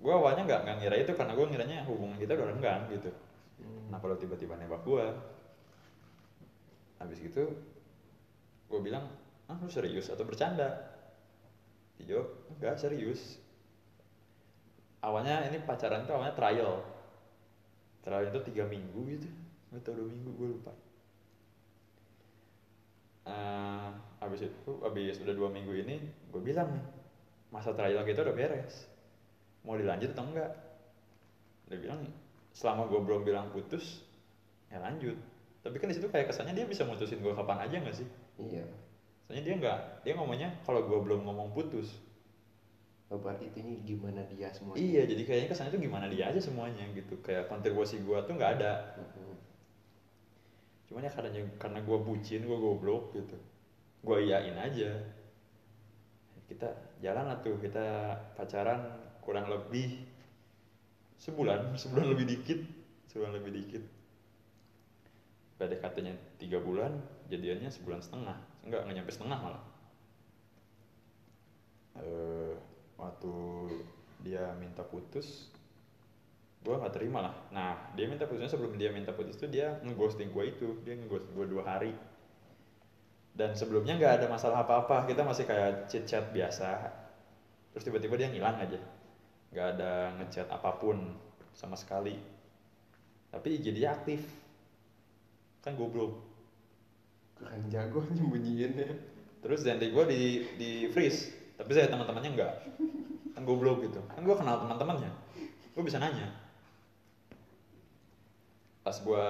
gua 0.00 0.14
awalnya 0.18 0.42
nggak 0.48 0.60
nggak 0.64 0.76
ngira 0.80 0.96
itu 1.00 1.12
karena 1.14 1.32
gua 1.36 1.46
ngiranya 1.48 1.78
hubungan 1.86 2.16
kita 2.16 2.32
udah 2.36 2.48
renggang 2.52 2.82
gitu. 2.92 3.10
Hmm. 3.60 3.92
kenapa 3.92 4.04
lo 4.08 4.16
tiba-tiba 4.16 4.54
nembak 4.56 4.82
gua? 4.82 5.12
Habis 7.00 7.20
gitu 7.20 7.44
gua 8.66 8.80
bilang 8.80 9.04
ah 9.46 9.56
lu 9.60 9.68
serius 9.68 10.08
atau 10.08 10.24
bercanda? 10.24 10.96
Dia 12.00 12.16
jawab 12.16 12.28
enggak 12.56 12.80
serius. 12.80 13.38
Awalnya 15.00 15.48
ini 15.48 15.64
pacaran 15.64 16.04
tuh 16.04 16.16
awalnya 16.16 16.36
trial. 16.36 16.84
Trial 18.04 18.28
itu 18.28 18.40
tiga 18.52 18.64
minggu 18.68 19.00
gitu 19.16 19.28
atau 19.70 19.94
dua 19.94 20.08
minggu 20.10 20.30
gue 20.34 20.48
lupa. 20.50 20.72
Eh, 23.30 23.90
habis 24.18 24.42
itu 24.42 24.72
habis 24.82 25.16
udah 25.22 25.34
dua 25.38 25.48
minggu 25.54 25.70
ini 25.70 26.02
gue 26.34 26.42
bilang 26.42 26.74
nih 26.74 26.84
masa 27.54 27.70
trial 27.72 28.02
kita 28.02 28.26
udah 28.26 28.34
beres 28.34 28.89
mau 29.64 29.76
dilanjut 29.76 30.10
atau 30.12 30.24
enggak. 30.24 30.52
Dia 31.70 31.78
bilang 31.78 32.00
selama 32.50 32.90
gue 32.90 33.00
belum 33.00 33.22
bilang 33.22 33.46
putus 33.54 34.02
ya 34.70 34.78
lanjut. 34.82 35.16
Tapi 35.60 35.76
kan 35.76 35.92
di 35.92 35.96
situ 35.96 36.08
kayak 36.08 36.32
kesannya 36.32 36.56
dia 36.56 36.66
bisa 36.66 36.88
mutusin 36.88 37.20
gue 37.20 37.32
kapan 37.36 37.68
aja 37.68 37.76
nggak 37.78 37.96
sih? 37.96 38.08
Iya. 38.40 38.64
Soalnya 39.26 39.42
dia 39.44 39.54
nggak 39.60 39.78
dia 40.06 40.12
ngomongnya 40.16 40.48
kalau 40.64 40.82
gue 40.86 40.98
belum 41.04 41.26
ngomong 41.28 41.52
putus. 41.52 42.00
Oh, 43.10 43.18
berarti 43.18 43.50
itu 43.50 43.58
ini 43.66 43.82
gimana 43.82 44.22
dia 44.30 44.54
semua? 44.54 44.78
Iya 44.78 45.02
jadi 45.02 45.22
kayaknya 45.26 45.48
kesannya 45.50 45.74
tuh 45.74 45.82
gimana 45.82 46.06
dia 46.06 46.30
aja 46.30 46.38
semuanya 46.38 46.86
gitu. 46.94 47.18
Kayak 47.20 47.50
kontribusi 47.50 47.98
gue 48.00 48.18
tuh 48.22 48.34
nggak 48.38 48.62
ada. 48.62 48.94
Cuman 50.86 51.06
ya 51.06 51.10
karena 51.10 51.30
karena 51.58 51.78
gue 51.82 51.98
bucin 51.98 52.46
gue 52.46 52.58
goblok 52.58 53.14
gitu. 53.14 53.36
Gue 54.06 54.30
iyain 54.30 54.54
aja. 54.54 54.90
Kita 56.46 56.66
jalan 57.02 57.30
lah 57.30 57.38
tuh 57.42 57.58
kita 57.58 58.14
pacaran 58.34 59.09
kurang 59.22 59.46
lebih 59.48 60.00
sebulan 61.20 61.76
sebulan 61.76 62.06
lebih 62.16 62.26
dikit 62.26 62.60
sebulan 63.10 63.34
lebih 63.42 63.52
dikit. 63.58 63.82
PDKT-nya 65.60 66.14
tiga 66.40 66.56
bulan 66.62 66.96
jadiannya 67.28 67.68
sebulan 67.68 68.00
setengah. 68.00 68.38
Enggak 68.64 68.80
nggak 68.86 68.96
nyampe 68.96 69.12
setengah 69.12 69.38
malah. 69.38 69.64
Eh 72.00 72.54
waktu 72.96 73.34
dia 74.24 74.52
minta 74.56 74.86
putus 74.86 75.52
gue 76.60 76.72
nggak 76.72 76.94
terima 76.96 77.28
lah. 77.28 77.34
Nah 77.52 77.76
dia 77.98 78.08
minta 78.08 78.24
putusnya 78.24 78.48
sebelum 78.48 78.78
dia 78.78 78.88
minta 78.94 79.12
putus 79.12 79.36
tuh 79.36 79.50
dia 79.50 79.76
ngeghosting 79.84 80.32
gue 80.32 80.44
itu. 80.48 80.68
Dia 80.86 80.96
ngeghosting 80.96 81.34
gue 81.34 81.46
dua 81.50 81.64
hari. 81.66 81.92
Dan 83.36 83.52
sebelumnya 83.58 83.98
nggak 83.98 84.22
ada 84.22 84.26
masalah 84.30 84.64
apa-apa. 84.64 85.04
Kita 85.04 85.26
masih 85.26 85.44
kayak 85.44 85.90
chit 85.92 86.08
chat 86.08 86.30
biasa. 86.32 86.88
Terus 87.74 87.84
tiba-tiba 87.84 88.16
dia 88.16 88.32
ngilang 88.32 88.56
aja 88.56 88.80
nggak 89.50 89.66
ada 89.76 89.92
ngechat 90.18 90.46
apa 90.50 90.78
pun 90.78 91.14
sama 91.54 91.74
sekali. 91.74 92.14
Tapi 93.30 93.58
IG 93.58 93.74
dia 93.74 93.94
aktif. 93.94 94.22
Kan 95.62 95.74
goblok. 95.78 96.18
Kurang 97.38 97.66
jago 97.70 98.02
nyembunyiinnya. 98.16 98.90
Terus 99.40 99.64
dan 99.66 99.80
gue 99.80 100.04
di 100.10 100.22
di 100.58 100.70
freeze. 100.90 101.30
Tapi 101.58 101.70
saya 101.76 101.92
teman-temannya 101.92 102.30
enggak 102.32 102.54
kan 103.40 103.48
goblok 103.48 103.88
gitu. 103.88 104.04
Kan 104.12 104.20
gue 104.20 104.36
kenal 104.36 104.60
teman-temannya. 104.60 105.08
Gue 105.72 105.80
bisa 105.80 105.96
nanya. 105.96 106.28
Pas 108.84 108.96
gue 109.00 109.26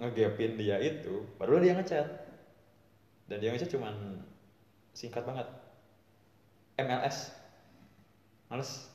ngegapin 0.00 0.56
dia 0.56 0.80
itu 0.80 1.28
baru 1.36 1.60
dia 1.60 1.76
ngechat. 1.76 2.08
Dan 3.28 3.44
dia 3.44 3.52
ngechat 3.52 3.68
cuman 3.68 4.24
singkat 4.96 5.28
banget. 5.28 5.44
MLS 6.80 7.36
males. 8.48 8.93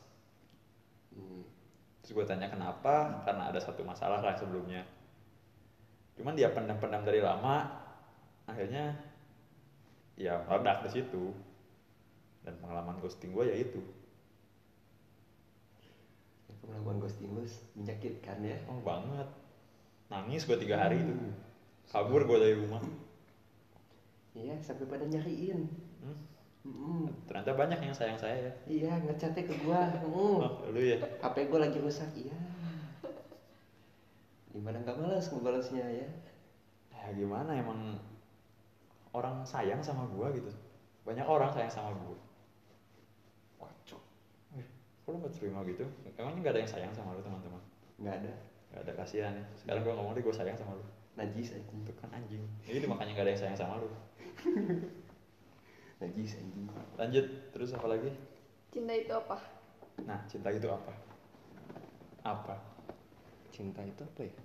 Terus 2.09 2.25
gue 2.25 2.33
tanya 2.33 2.49
kenapa? 2.49 3.21
Karena 3.21 3.53
ada 3.53 3.61
satu 3.61 3.85
masalah 3.85 4.17
lah 4.25 4.33
sebelumnya. 4.33 4.81
Cuman 6.17 6.33
dia 6.33 6.49
pendam-pendam 6.49 7.05
dari 7.05 7.21
lama 7.21 7.69
akhirnya 8.49 8.97
ya 10.17 10.41
meledak 10.49 10.89
di 10.89 10.97
situ. 10.97 11.29
Dan 12.41 12.57
pengalaman 12.65 12.97
ghosting 12.97 13.29
gue 13.29 13.45
ya 13.45 13.61
itu. 13.61 13.77
Pengalaman 16.65 16.97
ghosting 16.97 17.29
lu 17.29 17.45
menyakitkan 17.77 18.41
ya. 18.41 18.57
Oh 18.65 18.81
banget. 18.81 19.29
Nangis 20.09 20.49
gue 20.49 20.57
tiga 20.57 20.81
hari 20.81 20.97
itu. 20.97 21.13
Kabur 21.93 22.25
gue 22.25 22.41
dari 22.41 22.57
rumah. 22.57 22.81
Iya 24.33 24.57
sampai 24.65 24.89
pada 24.89 25.05
nyariin. 25.05 25.69
Hmm, 26.01 26.17
Hmm. 26.59 27.07
ternyata 27.23 27.55
banyak 27.55 27.79
yang 27.79 27.95
sayang 27.95 28.19
saya 28.19 28.35
ya. 28.35 28.53
Iya 28.67 28.91
ngechatnya 29.07 29.43
ke 29.47 29.55
gua. 29.63 29.79
Hmm. 30.03 30.43
oh, 30.43 30.67
lu 30.75 30.81
ya? 30.83 30.99
HP 31.23 31.47
gua 31.47 31.65
lagi 31.65 31.79
rusak? 31.79 32.11
Iya. 32.13 32.35
Gimana 34.51 34.81
nggak 34.83 34.97
malas 34.99 35.31
ngebalasnya 35.31 35.85
ya? 35.87 36.07
Ya 36.91 37.07
gimana 37.15 37.55
emang 37.55 37.95
orang 39.13 39.41
sayang 39.45 39.81
sama 39.81 40.05
gue 40.11 40.41
gitu. 40.41 40.51
Banyak 41.05 41.25
orang 41.25 41.49
sayang 41.49 41.71
sama 41.71 41.95
gue 41.95 42.17
kocok. 43.57 44.01
Wih, 44.55 44.67
kok 45.05 45.09
lu 45.09 45.17
gak 45.23 45.33
terima 45.33 45.59
gitu? 45.65 45.85
Emangnya 46.17 46.39
gak 46.45 46.53
ada 46.53 46.61
yang 46.61 46.71
sayang 46.71 46.93
sama 46.93 47.17
lu 47.17 47.21
teman-teman? 47.23 47.61
Nggak 47.97 48.15
ada. 48.23 48.33
Gak 48.69 48.81
ada 48.85 48.91
kasihan 49.01 49.33
ya. 49.33 49.45
Sekarang 49.57 49.81
gue 49.81 49.93
ngomong 49.95 50.13
deh 50.13 50.23
gue 50.23 50.35
sayang 50.35 50.57
sama 50.57 50.77
lu. 50.77 50.85
najis 51.17 51.51
anjing. 51.51 51.79
Itu 51.83 51.93
kan 51.99 52.09
anjing. 52.15 52.43
Ini 52.63 52.87
makanya 52.87 53.11
gak 53.19 53.25
ada 53.27 53.31
yang 53.33 53.41
sayang 53.41 53.57
sama 53.57 53.73
lu. 53.81 53.89
najis 55.99 56.39
anjing 56.39 56.67
Lanjut, 56.95 57.25
terus 57.51 57.71
apa 57.71 57.87
lagi? 57.87 58.11
Cinta 58.71 58.91
itu 58.91 59.11
apa? 59.11 59.37
Nah, 60.03 60.19
cinta 60.27 60.49
itu 60.51 60.67
apa? 60.67 60.93
Apa? 62.23 62.55
cinta 63.49 63.83
itu 63.83 63.99
apa 63.99 64.21
ya 64.23 64.35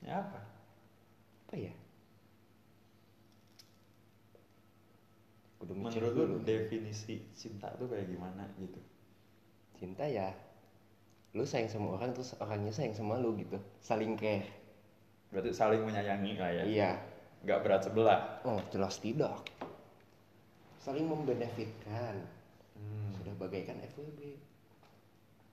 Ya 0.00 0.14
apa? 0.24 0.40
apa 1.44 1.54
ya 1.58 1.74
Kudu 5.58 5.74
Menurut 5.74 6.12
lu 6.14 6.38
definisi 6.40 7.20
cinta 7.34 7.68
tuh 7.76 7.90
kayak 7.90 8.08
gimana 8.08 8.46
gitu? 8.56 8.78
cinta 9.76 10.02
ya 10.08 10.32
lu 11.36 11.44
sayang 11.44 11.68
sama 11.68 11.94
orang 12.00 12.10
terus 12.16 12.32
orangnya 12.40 12.72
sayang 12.72 12.96
sama 12.96 13.20
lu 13.20 13.36
gitu 13.36 13.60
saling 13.78 14.16
care 14.16 14.48
Berarti 15.28 15.52
saling 15.52 15.84
menyayangi 15.84 16.40
lah 16.40 16.50
ya. 16.50 16.62
iya 16.64 16.90
Gak 17.44 17.62
berat 17.62 17.84
sebelah. 17.84 18.40
oh 18.42 18.58
jelas 18.72 18.96
tidak 18.98 19.36
saling 20.84 21.06
membenefitkan 21.12 22.14
Hmm, 22.78 23.12
sudah 23.16 23.34
bagaikan 23.42 23.76
FWB 23.92 24.20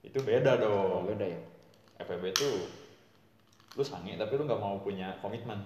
itu 0.06 0.18
beda 0.22 0.52
dong. 0.62 1.04
beda 1.06 1.26
ya 1.26 1.40
FPB 1.98 2.24
tuh 2.40 2.56
lu 3.76 3.84
sange 3.90 4.12
tapi 4.20 4.32
lu 4.38 4.42
nggak 4.48 4.62
mau 4.64 4.76
punya 4.86 5.08
komitmen. 5.22 5.60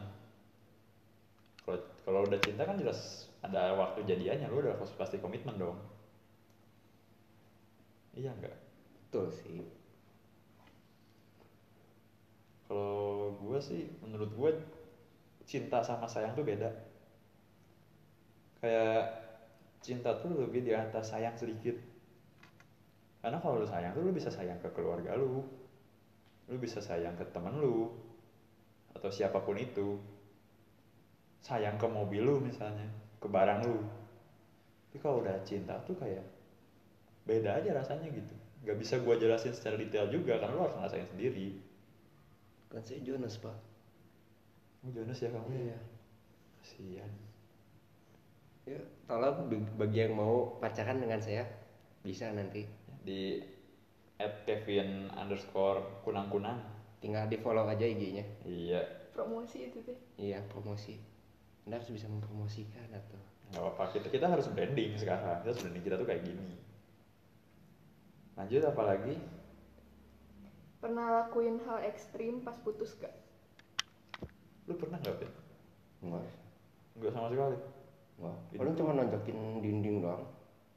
Kalau 1.64 1.78
kalau 2.04 2.20
udah 2.28 2.38
cinta 2.46 2.62
kan 2.68 2.76
jelas 2.82 3.00
ada 3.46 3.62
waktu 3.80 4.00
jadiannya 4.10 4.46
lu 4.52 4.56
udah 4.62 4.74
pasti 5.00 5.16
komitmen 5.24 5.56
dong. 5.62 5.78
Iya 8.14 8.30
enggak? 8.34 8.56
betul 9.10 9.26
sih 9.34 9.60
Kalau 12.68 13.34
gue 13.42 13.58
sih, 13.60 13.82
menurut 14.02 14.30
gue 14.38 14.50
cinta 15.50 15.78
sama 15.82 16.06
sayang 16.06 16.32
tuh 16.38 16.46
beda. 16.46 16.70
kayak 18.60 19.00
cinta 19.80 20.12
tuh 20.20 20.36
lebih 20.36 20.64
di 20.64 20.72
atas 20.76 21.12
sayang 21.12 21.34
sedikit. 21.34 21.76
Karena 23.20 23.36
kalau 23.40 23.60
lu 23.60 23.68
sayang 23.68 23.92
tuh 23.92 24.04
lu 24.04 24.12
bisa 24.12 24.32
sayang 24.32 24.56
ke 24.60 24.68
keluarga 24.72 25.16
lu. 25.16 25.44
Lu 26.48 26.56
bisa 26.56 26.80
sayang 26.80 27.16
ke 27.16 27.24
temen 27.32 27.60
lu 27.60 27.88
atau 28.96 29.08
siapa 29.08 29.40
pun 29.40 29.56
itu. 29.56 29.96
Sayang 31.40 31.80
ke 31.80 31.88
mobil 31.88 32.20
lu 32.20 32.36
misalnya 32.40 32.88
ke 33.20 33.28
barang 33.28 33.60
lu. 33.64 33.80
Tapi 34.90 34.98
kalau 35.00 35.24
udah 35.24 35.36
cinta 35.44 35.76
tuh 35.84 35.96
kayak 35.96 36.24
beda 37.24 37.60
aja 37.60 37.76
rasanya 37.76 38.08
gitu. 38.12 38.34
Nggak 38.64 38.76
bisa 38.76 38.94
gua 39.00 39.16
jelasin 39.16 39.56
secara 39.56 39.80
detail 39.80 40.08
juga 40.12 40.36
karena 40.36 40.52
lu 40.56 40.64
harus 40.64 40.76
ngerasain 40.76 41.08
sendiri. 41.08 41.56
Kan 42.68 42.82
saya 42.84 43.00
Jonas 43.00 43.40
pak. 43.40 43.56
Oh 44.84 44.90
Jonas 44.92 45.20
ya 45.20 45.28
kamu 45.28 45.48
Iya. 45.52 45.78
kasihan 46.60 47.12
ya 48.70 48.80
tolong 49.10 49.50
bagi 49.74 49.98
yang 50.06 50.14
mau 50.14 50.54
pacaran 50.62 51.02
dengan 51.02 51.18
saya. 51.18 51.42
Bisa 52.06 52.30
nanti. 52.30 52.64
Di 53.02 53.42
at 54.22 54.46
Kevin 54.46 55.10
underscore 55.16 56.04
kunang 56.06 56.30
kunang 56.30 56.60
tinggal 57.00 57.26
di 57.26 57.40
follow 57.40 57.66
aja 57.66 57.82
IG-nya. 57.82 58.24
Iya. 58.46 58.82
Promosi 59.10 59.66
itu 59.66 59.82
teh. 59.82 59.98
iya 60.16 60.38
promosi. 60.46 60.96
Anda 61.66 61.82
harus 61.82 61.90
bisa 61.92 62.06
mempromosikan 62.06 62.88
atau 62.94 63.18
nggak 63.50 63.66
apa 63.74 63.84
kita 63.98 64.06
kita 64.08 64.26
harus 64.30 64.46
branding 64.52 64.94
sekarang. 64.94 65.42
Kita 65.42 65.48
harus 65.50 65.60
branding 65.60 65.84
kita 65.84 65.96
tuh 65.98 66.08
kayak 66.08 66.22
gini. 66.22 66.54
Lanjut 68.38 68.62
apa 68.64 68.82
lagi? 68.86 69.14
Pernah 70.80 71.06
lakuin 71.26 71.60
hal 71.68 71.84
ekstrim 71.84 72.40
pas 72.40 72.56
putus 72.64 72.96
gak? 72.96 73.12
lu 74.70 74.78
pernah 74.78 75.02
nggak 75.02 75.16
Pin? 75.18 75.30
enggak 76.06 76.24
nggak 76.94 77.12
sama 77.12 77.28
sekali 77.34 77.58
Hidup 78.28 78.60
paling 78.60 78.76
cuma 78.76 78.92
nonjokin 78.96 79.38
dinding 79.64 79.96
doang. 80.04 80.24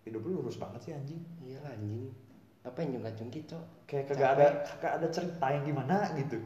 Hidup 0.08 0.22
lu 0.24 0.40
lurus 0.40 0.56
banget 0.60 0.80
sih 0.84 0.92
anjing. 0.96 1.22
Iya 1.44 1.60
lah, 1.64 1.76
anjing. 1.76 2.12
Apa 2.64 2.78
yang 2.84 2.92
juga 3.00 3.10
cungkit 3.12 3.44
cok? 3.52 3.64
Kayak 3.88 4.06
kagak 4.16 4.30
ada 4.40 4.48
kagak 4.64 4.92
ada 5.00 5.08
cerita 5.12 5.46
yang 5.52 5.64
gimana 5.68 5.96
gitu. 6.16 6.40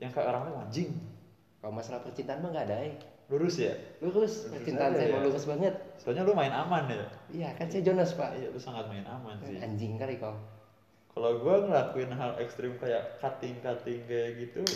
Yang 0.00 0.10
kayak 0.16 0.26
orang 0.32 0.42
tuh 0.48 0.56
anjing. 0.60 0.90
Kalau 1.60 1.72
masalah 1.72 2.00
percintaan 2.04 2.40
mah 2.40 2.50
nggak 2.52 2.66
ada 2.68 2.76
eh. 2.88 2.94
Lurus 3.32 3.56
ya? 3.56 3.72
Lurus. 4.04 4.48
Lurus 4.48 4.52
percintaan 4.52 4.92
saya 4.96 5.08
ya. 5.08 5.12
mau 5.16 5.20
lurus 5.24 5.44
banget. 5.48 5.74
Soalnya 5.96 6.22
lu 6.28 6.32
main 6.36 6.52
aman 6.52 6.84
ya? 6.92 7.08
Iya 7.32 7.48
kan 7.56 7.72
saya 7.72 7.82
Jonas 7.84 8.12
pak. 8.12 8.36
Iya 8.36 8.52
lu 8.52 8.60
sangat 8.60 8.88
main 8.88 9.04
aman 9.08 9.40
sih. 9.44 9.60
Anjing 9.60 9.96
kali 9.96 10.20
kau. 10.20 10.36
Kalau 11.14 11.38
gue 11.38 11.56
ngelakuin 11.70 12.10
hal 12.10 12.34
ekstrim 12.42 12.74
kayak 12.82 13.22
cutting-cutting 13.22 14.02
kayak 14.10 14.34
gitu, 14.34 14.66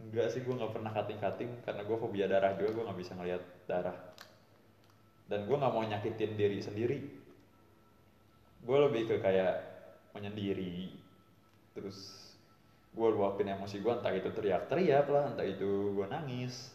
enggak 0.00 0.32
sih 0.32 0.40
gue 0.40 0.54
nggak 0.56 0.72
pernah 0.72 0.92
cutting-cutting 0.96 1.50
karena 1.64 1.82
gue 1.84 1.96
fobia 2.00 2.26
darah 2.26 2.56
juga 2.56 2.70
gue 2.72 2.84
nggak 2.88 3.00
bisa 3.00 3.12
ngelihat 3.16 3.42
darah. 3.68 3.96
Dan 5.30 5.46
gue 5.46 5.56
nggak 5.56 5.72
mau 5.72 5.84
nyakitin 5.84 6.32
diri 6.34 6.58
sendiri. 6.58 6.98
Gue 8.64 8.78
lebih 8.80 9.08
ke 9.08 9.16
kayak 9.20 9.56
menyendiri, 10.12 10.90
terus 11.72 11.96
gue 12.90 13.08
luapin 13.08 13.46
emosi 13.46 13.78
gue 13.78 13.92
entah 13.94 14.12
itu 14.12 14.28
teriak-teriak 14.34 15.06
lah, 15.06 15.32
entah 15.32 15.46
itu 15.46 15.94
gue 15.94 16.06
nangis. 16.10 16.74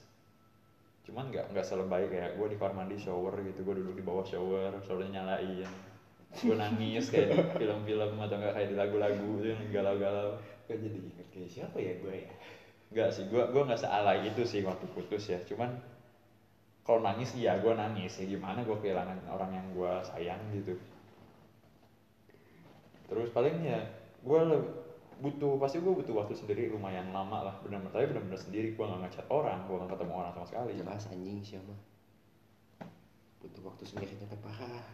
Cuman 1.05 1.29
nggak 1.29 1.51
nggak 1.53 1.65
selebay 1.67 2.09
kayak 2.09 2.39
gue 2.39 2.47
di 2.49 2.57
kamar 2.57 2.73
mandi 2.73 2.97
shower 2.97 3.37
gitu, 3.43 3.61
gue 3.61 3.75
duduk 3.83 3.95
di 3.99 4.03
bawah 4.05 4.25
shower, 4.25 4.81
showernya 4.81 5.21
nyalain 5.21 5.69
gue 6.35 6.55
nangis 6.59 7.07
kayak 7.07 7.31
di 7.31 7.63
film-film 7.63 8.19
atau 8.19 8.35
enggak 8.35 8.53
kayak 8.59 8.67
di 8.67 8.75
lagu-lagu 8.75 9.29
itu 9.39 9.47
yang 9.55 9.61
galau-galau 9.71 10.35
Kau 10.65 10.75
jadi 10.75 10.99
kayak 11.31 11.49
siapa 11.53 11.77
ya 11.77 11.93
gue 12.01 12.15
ya 12.25 12.31
enggak 12.91 13.09
sih 13.13 13.25
gue 13.29 13.43
gue 13.49 13.61
nggak 13.65 13.81
sealai 13.81 14.27
itu 14.27 14.41
sih 14.43 14.61
waktu 14.65 14.85
putus 14.93 15.31
ya. 15.31 15.39
Cuman 15.45 15.73
kalau 16.85 17.01
nangis 17.01 17.33
iya 17.37 17.57
gue 17.61 17.73
nangis. 17.73 18.17
Ya 18.21 18.25
gimana 18.29 18.61
gue 18.61 18.77
kehilangan 18.81 19.19
orang 19.29 19.51
yang 19.53 19.67
gue 19.73 19.93
sayang 20.05 20.41
gitu. 20.53 20.75
Terus 23.05 23.29
paling 23.31 23.61
ya 23.65 23.79
gue 24.25 24.39
butuh 25.21 25.55
pasti 25.61 25.79
gue 25.79 25.93
butuh 25.93 26.11
waktu 26.11 26.35
sendiri 26.37 26.69
lumayan 26.73 27.09
lama 27.13 27.51
lah. 27.51 27.55
Benar-benar 27.65 27.93
tapi 27.93 28.05
benar-benar 28.11 28.39
sendiri. 28.41 28.73
Gue 28.73 28.85
nggak 28.85 29.01
ngechat 29.09 29.25
orang 29.29 29.65
gue 29.65 29.75
nggak 29.77 29.91
ketemu 29.93 30.13
orang 30.13 30.31
sama 30.33 30.47
sekali. 30.47 30.71
Jelas 30.77 31.07
anjing 31.09 31.39
siapa 31.41 31.75
butuh 33.45 33.61
waktu 33.69 33.85
sendiri 33.85 34.17
ternyata 34.17 34.41
parah 34.41 34.85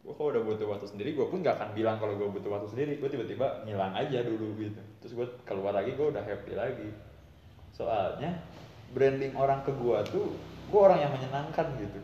gue 0.00 0.14
kalau 0.16 0.32
udah 0.32 0.42
butuh 0.42 0.64
waktu 0.64 0.86
sendiri 0.88 1.12
gue 1.12 1.28
pun 1.28 1.44
gak 1.44 1.60
akan 1.60 1.76
bilang 1.76 2.00
kalau 2.00 2.16
gue 2.16 2.28
butuh 2.28 2.48
waktu 2.48 2.68
sendiri. 2.72 2.92
Gue 2.96 3.12
tiba-tiba 3.12 3.68
ngilang 3.68 3.92
aja 3.92 4.24
dulu 4.24 4.56
gitu. 4.56 4.80
Terus 5.04 5.12
gue 5.12 5.26
keluar 5.44 5.76
lagi 5.76 5.92
gue 5.92 6.06
udah 6.08 6.24
happy 6.24 6.52
lagi. 6.56 6.88
Soalnya 7.76 8.40
branding 8.96 9.36
orang 9.36 9.60
ke 9.62 9.70
gue 9.76 9.98
tuh 10.08 10.32
gue 10.70 10.80
orang 10.80 11.04
yang 11.04 11.12
menyenangkan 11.12 11.66
gitu. 11.76 12.00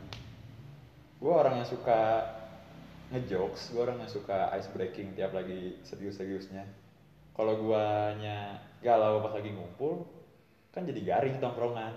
Gue 1.17 1.33
orang 1.33 1.65
yang 1.65 1.69
suka 1.69 2.21
ngejokes 3.07 3.71
gue 3.71 3.81
orang 3.81 4.03
yang 4.03 4.11
suka 4.11 4.51
ice 4.59 4.69
breaking 4.75 5.17
tiap 5.17 5.33
lagi 5.33 5.81
serius-seriusnya. 5.87 6.69
Kalau 7.33 7.57
guanya 7.65 8.61
galau 8.85 9.25
pas 9.25 9.33
lagi 9.33 9.53
ngumpul 9.57 10.05
kan 10.69 10.85
jadi 10.85 11.01
garing 11.01 11.41
tongkrongan. 11.41 11.97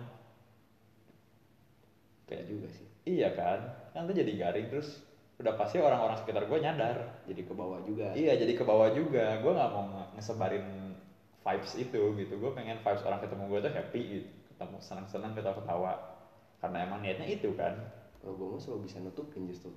Kayak 2.29 2.45
juga 2.47 2.67
sih. 2.71 2.87
Iya 3.03 3.35
kan? 3.35 3.59
Kan 3.91 4.07
tuh 4.07 4.15
jadi 4.15 4.31
garing 4.37 4.71
terus 4.71 5.08
udah 5.39 5.53
pasti 5.55 5.79
orang-orang 5.79 6.19
sekitar 6.19 6.43
gue 6.51 6.59
nyadar 6.59 6.97
jadi 7.23 7.41
ke 7.47 7.53
bawah 7.55 7.79
juga 7.87 8.11
Iya 8.11 8.35
jadi 8.35 8.53
ke 8.59 8.63
bawah 8.67 8.89
juga. 8.91 9.39
Gue 9.39 9.51
nggak 9.55 9.71
mau 9.71 9.83
nge- 9.87 10.09
ngesebarin 10.19 10.67
vibes 11.45 11.73
itu 11.79 12.01
gitu. 12.19 12.33
Gue 12.41 12.51
pengen 12.51 12.77
vibes 12.83 13.03
orang 13.07 13.19
ketemu 13.23 13.43
gue 13.51 13.59
tuh 13.65 13.71
happy 13.71 14.01
gitu. 14.19 14.29
Ketemu 14.51 14.77
senang-senang 14.83 15.31
ketawa-ketawa. 15.37 15.93
Karena 16.59 16.77
emang 16.83 16.99
niatnya 17.03 17.27
itu 17.27 17.51
kan. 17.55 17.75
kalau 18.19 18.35
gue 18.35 18.47
mah 18.51 18.59
selalu 18.59 18.79
bisa 18.83 18.99
nutupin 18.99 19.47
justru 19.47 19.71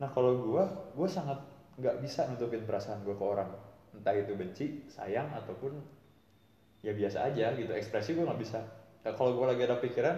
Nah 0.00 0.08
kalau 0.10 0.32
gue, 0.38 0.62
gue 0.98 1.08
sangat 1.10 1.38
nggak 1.78 1.96
bisa 2.02 2.26
nutupin 2.30 2.62
perasaan 2.68 3.02
gue 3.06 3.14
ke 3.14 3.24
orang. 3.24 3.50
Entah 3.94 4.14
itu 4.14 4.32
benci, 4.34 4.66
sayang 4.90 5.30
ataupun 5.34 5.72
ya 6.86 6.92
biasa 6.94 7.18
aja 7.28 7.46
gitu. 7.58 7.70
Ekspresi 7.74 8.14
gue 8.16 8.24
nggak 8.26 8.40
bisa. 8.40 8.60
Nah, 9.04 9.12
kalau 9.18 9.36
gue 9.36 9.46
lagi 9.46 9.62
ada 9.68 9.76
pikiran, 9.80 10.16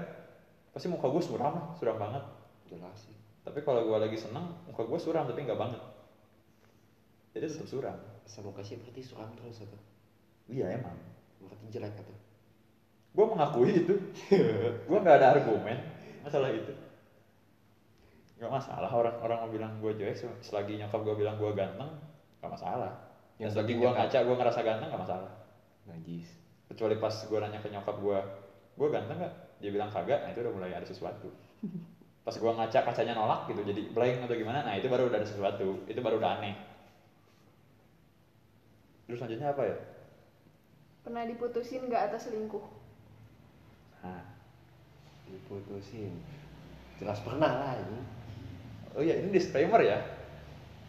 pasti 0.74 0.86
muka 0.92 1.08
gue 1.10 1.22
suram 1.24 1.52
lah, 1.58 1.66
suram 1.78 1.98
banget. 1.98 2.24
jelas 2.66 2.98
sih 3.08 3.15
Tapi 3.46 3.62
kalau 3.62 3.86
gue 3.86 3.98
lagi 4.02 4.18
seneng, 4.18 4.50
muka 4.66 4.82
gue 4.82 4.98
suram 4.98 5.22
tapi 5.22 5.46
nggak 5.46 5.54
banget. 5.54 5.78
Jadi 7.30 7.46
tetap 7.46 7.68
suram. 7.70 7.98
sama 8.26 8.50
kasih 8.58 8.82
berarti 8.82 9.06
suram 9.06 9.30
terus 9.38 9.62
atau? 9.62 9.78
Iya 10.50 10.82
emang. 10.82 10.98
berarti 11.38 11.70
jelek 11.70 11.94
atau? 11.94 12.10
Gue 13.14 13.26
mengakui 13.30 13.70
itu. 13.86 13.94
Gue 14.90 14.98
nggak 14.98 15.22
ada 15.22 15.38
argumen 15.38 15.78
masalah 16.26 16.50
itu. 16.50 16.74
Nggak 18.42 18.50
masalah 18.50 18.90
orang 18.90 19.16
orang 19.22 19.38
mau 19.46 19.50
bilang 19.54 19.72
gue 19.78 19.94
jelek 19.94 20.18
sel- 20.18 20.42
selagi 20.42 20.74
nyokap 20.74 21.06
gue 21.06 21.14
bilang 21.22 21.38
gue 21.38 21.50
ganteng 21.54 21.86
nggak 22.42 22.50
masalah. 22.50 22.92
Yang 23.38 23.54
selagi 23.54 23.78
gue 23.78 23.90
ngaca 23.94 24.18
gue 24.26 24.36
ngerasa 24.42 24.60
ganteng 24.66 24.88
nggak 24.90 25.02
masalah. 25.06 25.32
Najis. 25.86 26.26
Kecuali 26.66 26.98
pas 26.98 27.14
gue 27.14 27.38
nanya 27.38 27.62
ke 27.62 27.70
nyokap 27.70 27.96
gue 28.02 28.18
gue 28.74 28.88
ganteng 28.90 29.22
nggak? 29.22 29.34
Dia 29.62 29.70
bilang 29.70 29.94
kagak. 29.94 30.26
Nah 30.26 30.34
itu 30.34 30.42
udah 30.42 30.52
mulai 30.52 30.74
ada 30.74 30.84
sesuatu 30.88 31.30
pas 32.26 32.34
gue 32.34 32.52
ngaca 32.58 32.78
kacanya 32.82 33.14
nolak 33.14 33.46
gitu 33.46 33.62
jadi 33.62 33.80
blank 33.94 34.26
atau 34.26 34.34
gimana 34.34 34.66
nah 34.66 34.74
itu 34.74 34.90
baru 34.90 35.06
udah 35.06 35.22
ada 35.22 35.28
sesuatu 35.28 35.86
itu 35.86 36.00
baru 36.02 36.18
udah 36.18 36.42
aneh 36.42 36.58
terus 39.06 39.22
selanjutnya 39.22 39.54
apa 39.54 39.62
ya 39.62 39.78
Pernah 41.06 41.22
diputusin 41.22 41.86
gak 41.86 42.10
atas 42.10 42.26
selingkuh? 42.26 42.66
nah 44.02 44.26
diputusin 45.30 46.18
jelas 46.98 47.22
pernah 47.22 47.62
lah 47.62 47.78
ini 47.78 48.16
Oh 48.96 49.04
iya 49.04 49.20
ini 49.20 49.28
disclaimer 49.28 49.84
ya. 49.84 50.00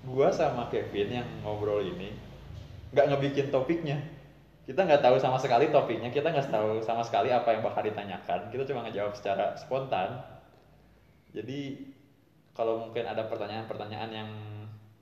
Gua 0.08 0.32
sama 0.32 0.72
Kevin 0.72 1.12
yang 1.12 1.28
ngobrol 1.44 1.84
ini 1.84 2.16
nggak 2.96 3.06
ngebikin 3.12 3.52
topiknya. 3.52 4.00
Kita 4.64 4.88
nggak 4.88 5.04
tahu 5.04 5.20
sama 5.20 5.36
sekali 5.36 5.68
topiknya. 5.68 6.08
Kita 6.08 6.32
nggak 6.32 6.48
tahu 6.48 6.80
sama 6.80 7.04
sekali 7.04 7.36
apa 7.36 7.52
yang 7.52 7.68
bakal 7.68 7.84
ditanyakan. 7.84 8.48
Kita 8.48 8.64
cuma 8.64 8.88
ngejawab 8.88 9.12
secara 9.12 9.60
spontan. 9.60 10.24
Jadi 11.36 11.60
kalau 12.58 12.90
mungkin 12.90 13.06
ada 13.06 13.30
pertanyaan-pertanyaan 13.30 14.12
yang 14.12 14.30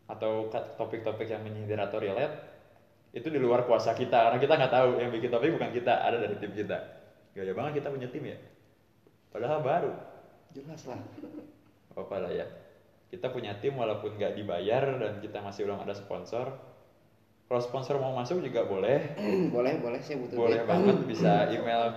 atau 0.06 0.52
topik-topik 0.52 1.26
yang 1.26 1.42
menyindir 1.42 1.80
atau 1.82 1.98
relate 1.98 2.36
itu 3.16 3.32
di 3.32 3.40
luar 3.40 3.64
kuasa 3.66 3.96
kita. 3.96 4.30
Karena 4.30 4.40
kita 4.44 4.54
nggak 4.60 4.74
tahu 4.74 4.90
yang 5.00 5.10
bikin 5.10 5.32
topik 5.32 5.50
bukan 5.56 5.72
kita 5.72 6.04
ada 6.04 6.20
dari 6.20 6.36
tim 6.38 6.52
kita. 6.52 6.78
Gaya 7.32 7.56
banget 7.56 7.82
kita 7.82 7.88
punya 7.90 8.08
tim 8.12 8.24
ya. 8.28 8.38
Padahal 9.32 9.64
baru. 9.64 9.92
Jelas 10.52 10.84
lah. 10.88 11.00
Apa 11.96 12.16
lah 12.20 12.32
ya. 12.32 12.46
Kita 13.08 13.32
punya 13.32 13.56
tim 13.64 13.80
walaupun 13.80 14.20
nggak 14.20 14.36
dibayar 14.36 15.00
dan 15.00 15.24
kita 15.24 15.40
masih 15.40 15.64
belum 15.64 15.80
ada 15.80 15.96
sponsor. 15.96 16.52
Kalau 17.46 17.62
sponsor 17.62 18.02
mau 18.02 18.12
masuk 18.12 18.44
juga 18.44 18.68
boleh. 18.68 19.16
Boleh 19.56 19.78
boleh 19.80 20.02
saya 20.02 20.18
butuh 20.20 20.36
boleh 20.36 20.66
banget 20.66 20.98
bisa 21.08 21.32
email. 21.56 21.94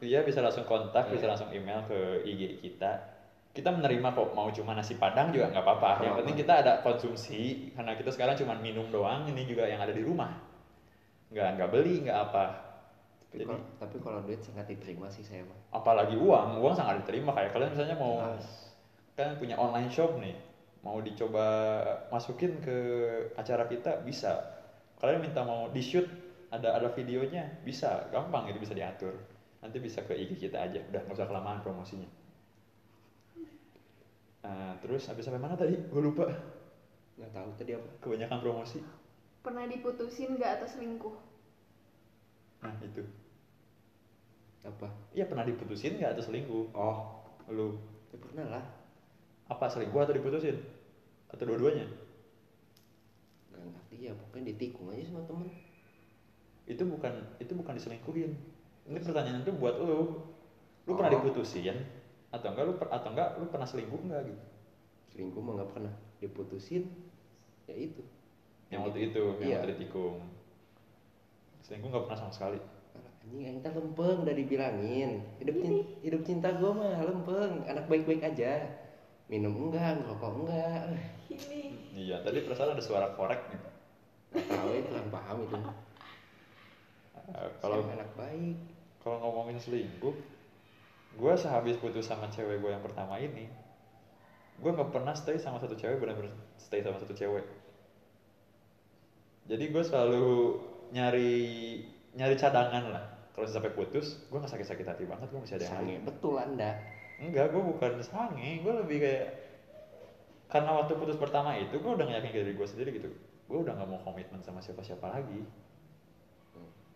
Iya 0.00 0.24
bisa 0.24 0.40
langsung 0.40 0.64
kontak 0.64 1.12
bisa 1.12 1.28
langsung 1.28 1.52
email 1.52 1.84
ke 1.84 2.24
IG 2.24 2.64
kita 2.64 3.19
kita 3.50 3.74
menerima 3.74 4.14
kok 4.14 4.30
mau 4.30 4.46
cuma 4.54 4.78
nasi 4.78 4.94
padang 4.94 5.34
juga 5.34 5.50
nggak 5.50 5.64
apa-apa. 5.66 5.90
Yang 6.06 6.14
penting 6.22 6.36
kita 6.38 6.52
ada 6.62 6.72
konsumsi 6.86 7.40
karena 7.74 7.98
kita 7.98 8.10
sekarang 8.14 8.38
cuma 8.38 8.54
minum 8.62 8.86
doang 8.94 9.26
ini 9.26 9.42
juga 9.42 9.66
yang 9.66 9.82
ada 9.82 9.90
di 9.90 10.06
rumah. 10.06 10.30
Nggak 11.34 11.58
nggak 11.58 11.70
beli 11.74 12.06
nggak 12.06 12.18
apa. 12.30 12.46
Tapi, 13.26 13.34
jadi 13.34 13.44
kalau, 13.46 13.62
tapi 13.78 13.96
kalau 14.02 14.18
duit 14.26 14.42
sangat 14.42 14.66
diterima 14.70 15.06
sih 15.06 15.22
saya 15.22 15.46
mah 15.46 15.54
apalagi 15.70 16.14
uang 16.14 16.62
uang 16.62 16.74
sangat 16.78 17.02
diterima. 17.02 17.34
Kayak 17.34 17.50
kalian 17.58 17.70
misalnya 17.74 17.96
mau 17.98 18.22
Jelas. 18.22 18.46
kan 19.18 19.34
punya 19.42 19.58
online 19.58 19.90
shop 19.90 20.18
nih 20.22 20.34
mau 20.86 21.02
dicoba 21.02 21.46
masukin 22.14 22.62
ke 22.62 22.78
acara 23.34 23.66
kita 23.66 24.06
bisa. 24.06 24.62
Kalian 25.02 25.26
minta 25.26 25.42
mau 25.42 25.66
di 25.74 25.82
shoot 25.82 26.06
ada 26.54 26.78
ada 26.78 26.86
videonya 26.94 27.50
bisa. 27.66 28.06
Gampang 28.14 28.46
itu 28.46 28.62
bisa 28.62 28.78
diatur. 28.78 29.18
Nanti 29.58 29.82
bisa 29.82 30.06
ke 30.06 30.14
IG 30.14 30.38
kita 30.38 30.70
aja. 30.70 30.78
Udah 30.86 31.02
nggak 31.02 31.18
usah 31.18 31.26
kelamaan 31.26 31.58
promosinya 31.66 32.19
Nah, 34.40 34.72
terus 34.80 35.04
habis 35.08 35.24
sampai 35.28 35.40
mana 35.40 35.56
tadi? 35.56 35.76
Gue 35.76 36.00
lupa. 36.00 36.24
Nggak 37.20 37.32
tahu 37.36 37.50
tadi 37.60 37.76
apa? 37.76 37.88
Kebanyakan 38.00 38.38
promosi. 38.40 38.80
Pernah 39.40 39.64
diputusin 39.68 40.36
gak 40.36 40.60
atau 40.60 40.68
selingkuh? 40.68 41.16
nah 42.60 42.76
itu. 42.84 43.00
Apa? 44.68 44.88
Iya 45.16 45.24
pernah 45.24 45.48
diputusin 45.48 45.96
nggak 45.96 46.12
atau 46.12 46.24
selingkuh? 46.28 46.76
Oh. 46.76 47.24
Lu. 47.48 47.80
Ya 48.12 48.16
pernah 48.20 48.46
lah. 48.52 48.64
Apa 49.48 49.64
selingkuh 49.64 49.96
atau 49.96 50.12
diputusin? 50.12 50.60
Atau 51.32 51.48
dua-duanya? 51.48 51.88
Nggak 53.48 53.64
ngerti 53.64 53.96
ya 54.08 54.12
pokoknya 54.12 54.52
ditikung 54.52 54.92
aja 54.92 55.08
sama 55.08 55.24
temen. 55.24 55.48
Itu 56.68 56.84
bukan 56.84 57.12
itu 57.40 57.52
bukan 57.56 57.80
diselingkuhin. 57.80 58.32
Ini 58.92 58.98
pertanyaan 59.00 59.40
itu 59.40 59.52
buat 59.56 59.80
lu. 59.80 60.20
Lu 60.84 60.92
pernah 60.92 61.12
Oh. 61.12 61.16
diputusin 61.24 61.80
atau 62.30 62.48
enggak 62.54 62.64
lu 62.66 62.74
per- 62.78 62.92
atau 62.94 63.08
enggak 63.10 63.28
lu 63.42 63.46
pernah 63.50 63.66
selingkuh 63.66 64.00
enggak 64.06 64.22
gitu? 64.30 64.44
Selingkuh 65.14 65.42
mah 65.42 65.52
nggak 65.60 65.70
pernah. 65.74 65.94
Diputusin 66.22 66.84
ya 67.66 67.74
itu. 67.74 68.02
Yang 68.70 68.80
waktu 68.86 69.00
itu 69.10 69.22
yang 69.42 69.50
Iya. 69.50 69.56
waktu 69.58 69.70
ditikung 69.74 70.16
selingkuh 71.66 71.88
nggak 71.90 72.04
pernah 72.06 72.18
sama 72.18 72.32
sekali. 72.34 72.58
Anjing 73.20 73.42
aing 73.46 73.58
teh 73.60 73.72
lempeng 73.74 74.18
udah 74.24 74.34
dibilangin. 74.34 75.10
Hidup 75.38 75.56
cinta, 75.60 75.82
hidup 76.02 76.22
cinta 76.24 76.48
gue 76.54 76.70
mah 76.72 76.98
lempeng. 77.02 77.52
Anak 77.66 77.84
baik-baik 77.90 78.22
aja. 78.24 78.64
Minum 79.30 79.70
enggak 79.70 80.02
ngerokok 80.02 80.32
enggak. 80.46 80.80
Ini. 81.30 81.62
iya 81.94 82.16
tadi 82.22 82.42
perasaan 82.42 82.74
ada 82.74 82.82
suara 82.82 83.14
korek 83.14 83.38
nih. 83.50 83.60
Nggak 84.30 84.46
tahu 84.50 84.68
ya 84.70 84.80
kurang 84.86 85.08
paham 85.10 85.36
itu. 85.46 85.56
Eh, 87.30 87.50
kalau 87.62 87.86
anak 87.86 88.10
baik? 88.18 88.58
kalau 89.00 89.16
ngomongin 89.16 89.56
selingkuh 89.56 90.12
gue 91.18 91.32
sehabis 91.34 91.80
putus 91.82 92.06
sama 92.06 92.30
cewek 92.30 92.62
gue 92.62 92.70
yang 92.70 92.84
pertama 92.84 93.18
ini 93.18 93.50
gue 94.60 94.70
nggak 94.70 94.92
pernah 94.92 95.16
stay 95.16 95.40
sama 95.40 95.56
satu 95.56 95.72
cewek 95.72 95.96
benar-benar 95.96 96.36
stay 96.60 96.84
sama 96.84 97.00
satu 97.00 97.16
cewek. 97.16 97.48
Jadi 99.48 99.64
gue 99.72 99.82
selalu 99.82 100.60
nyari 100.92 101.34
nyari 102.12 102.36
cadangan 102.36 102.92
lah. 102.92 103.04
Kalau 103.32 103.48
sampai 103.48 103.72
putus 103.72 104.20
gue 104.28 104.36
nggak 104.36 104.52
sakit-sakit 104.52 104.84
hati 104.84 105.04
banget 105.08 105.32
gue 105.32 105.40
masih 105.40 105.56
ada 105.56 105.64
yang 105.64 105.74
sange 105.80 105.94
lain. 105.96 106.00
betul 106.04 106.34
anda. 106.36 106.76
Enggak 107.16 107.56
gue 107.56 107.62
bukan 107.64 107.92
sange 108.04 108.60
gue 108.60 108.72
lebih 108.84 108.98
kayak 109.00 109.26
karena 110.52 110.70
waktu 110.76 110.92
putus 110.98 111.16
pertama 111.16 111.56
itu 111.56 111.80
gue 111.80 111.92
udah 111.96 112.04
ngeyakin 112.04 112.32
diri 112.36 112.52
gue 112.52 112.68
sendiri 112.68 112.90
gitu. 113.00 113.08
Gue 113.48 113.64
udah 113.64 113.72
nggak 113.80 113.88
mau 113.88 114.00
komitmen 114.04 114.44
sama 114.44 114.60
siapa-siapa 114.60 115.08
lagi. 115.08 115.40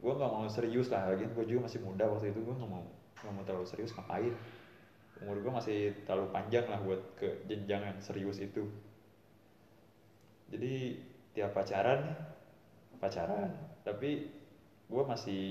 Gue 0.05 0.12
nggak 0.12 0.31
mau 0.31 0.44
serius 0.53 0.92
lah 0.92 1.16
lagi 1.16 1.24
gue 1.24 1.44
juga 1.48 1.64
masih 1.64 1.81
muda 1.81 2.05
waktu 2.12 2.29
itu 2.29 2.44
gue 2.44 2.55
nggak 2.61 2.68
mau 2.68 2.85
nggak 3.24 3.34
mau 3.34 3.44
terlalu 3.48 3.66
serius 3.66 3.96
ngapain? 3.96 4.37
Umur 5.24 5.40
gue 5.40 5.52
masih 5.52 5.78
terlalu 6.04 6.28
panjang 6.28 6.68
lah 6.68 6.80
buat 6.84 7.00
ke 7.16 7.48
jenjang 7.48 7.80
yang 7.80 7.98
serius 8.04 8.44
itu. 8.44 8.68
Jadi 10.52 11.00
tiap 11.32 11.56
pacaran 11.56 12.12
pacaran. 13.00 13.50
Tapi 13.84 14.28
gue 14.84 15.02
masih 15.08 15.44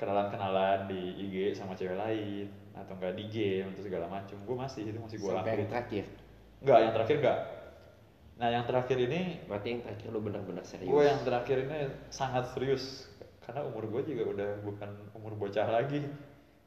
kenalan-kenalan 0.00 0.90
di 0.90 1.00
IG 1.28 1.54
sama 1.54 1.76
cewek 1.76 1.94
lain 1.94 2.48
atau 2.74 2.98
enggak 2.98 3.14
di 3.14 3.24
game 3.30 3.70
atau 3.70 3.82
segala 3.86 4.10
macam 4.10 4.34
gue 4.42 4.56
masih 4.58 4.82
itu 4.90 4.98
masih 4.98 5.16
gue 5.22 5.30
lakuin 5.30 5.62
yang 5.62 5.70
terakhir? 5.70 6.04
Enggak 6.64 6.78
yang 6.82 6.92
terakhir 6.92 7.16
enggak 7.22 7.40
nah 8.34 8.50
yang 8.50 8.66
terakhir 8.66 8.98
ini 8.98 9.46
berarti 9.46 9.78
yang 9.78 9.80
terakhir 9.86 10.08
lu 10.10 10.18
benar-benar 10.18 10.66
serius. 10.66 10.90
Gue 10.90 11.06
yang 11.06 11.22
terakhir 11.22 11.70
ini 11.70 11.86
sangat 12.10 12.50
serius 12.50 13.06
karena 13.44 13.60
umur 13.68 13.84
gue 13.92 14.02
juga 14.16 14.22
udah 14.32 14.50
bukan 14.64 14.90
umur 15.12 15.36
bocah 15.36 15.68
lagi. 15.68 16.00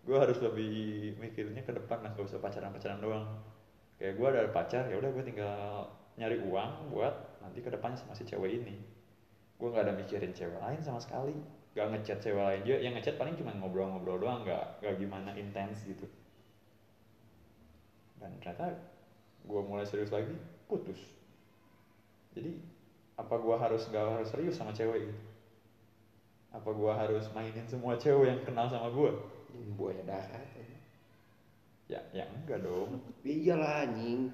Gue 0.05 0.17
harus 0.21 0.39
lebih 0.39 1.17
mikirnya 1.19 1.65
ke 1.65 1.73
depan 1.73 1.99
lah 2.05 2.13
gak 2.15 2.29
usah 2.29 2.39
pacaran 2.39 2.71
pacaran 2.71 3.01
doang. 3.01 3.27
Kayak 3.97 4.13
gue 4.21 4.27
ada 4.29 4.41
pacar 4.53 4.83
ya 4.87 4.95
udah 5.01 5.09
gue 5.09 5.23
tinggal 5.25 5.89
nyari 6.21 6.37
uang 6.45 6.93
buat 6.93 7.41
nanti 7.41 7.59
ke 7.65 7.69
depannya 7.73 7.97
sama 7.97 8.13
si 8.13 8.23
cewek 8.29 8.61
ini. 8.61 8.77
Gue 9.57 9.73
nggak 9.73 9.89
ada 9.89 9.93
mikirin 9.97 10.31
cewek 10.37 10.61
lain 10.61 10.79
sama 10.85 11.01
sekali. 11.01 11.33
Gak 11.73 11.89
ngechat 11.91 12.21
cewek 12.21 12.45
lain 12.45 12.61
juga. 12.61 12.77
Yang 12.77 12.93
ngechat 13.01 13.15
paling 13.17 13.35
cuma 13.41 13.51
ngobrol-ngobrol 13.57 14.21
doang 14.21 14.45
nggak 14.45 14.85
nggak 14.85 14.95
gimana 15.01 15.33
intens 15.33 15.81
gitu. 15.83 16.05
Dan 18.21 18.37
ternyata 18.37 18.77
gue 19.49 19.61
mulai 19.65 19.83
serius 19.89 20.13
lagi 20.13 20.37
putus. 20.69 21.01
Jadi 22.37 22.53
apa 23.17 23.33
gue 23.33 23.55
harus 23.57 23.81
gak 23.89 24.21
harus 24.21 24.29
serius 24.29 24.61
sama 24.61 24.69
cewek 24.77 25.09
gitu 25.09 25.36
apa 26.55 26.69
gue 26.71 26.91
harus 26.91 27.25
mainin 27.35 27.67
semua 27.67 27.99
cewek 27.99 28.27
yang 28.31 28.41
kenal 28.47 28.71
sama 28.71 28.87
gue 28.91 29.11
buaya 29.75 30.01
darat 30.07 30.57
ya 31.87 32.03
ya 32.11 32.27
enggak 32.27 32.63
dong. 32.67 32.99
Iyalah 33.23 33.87
anjing. 33.87 34.31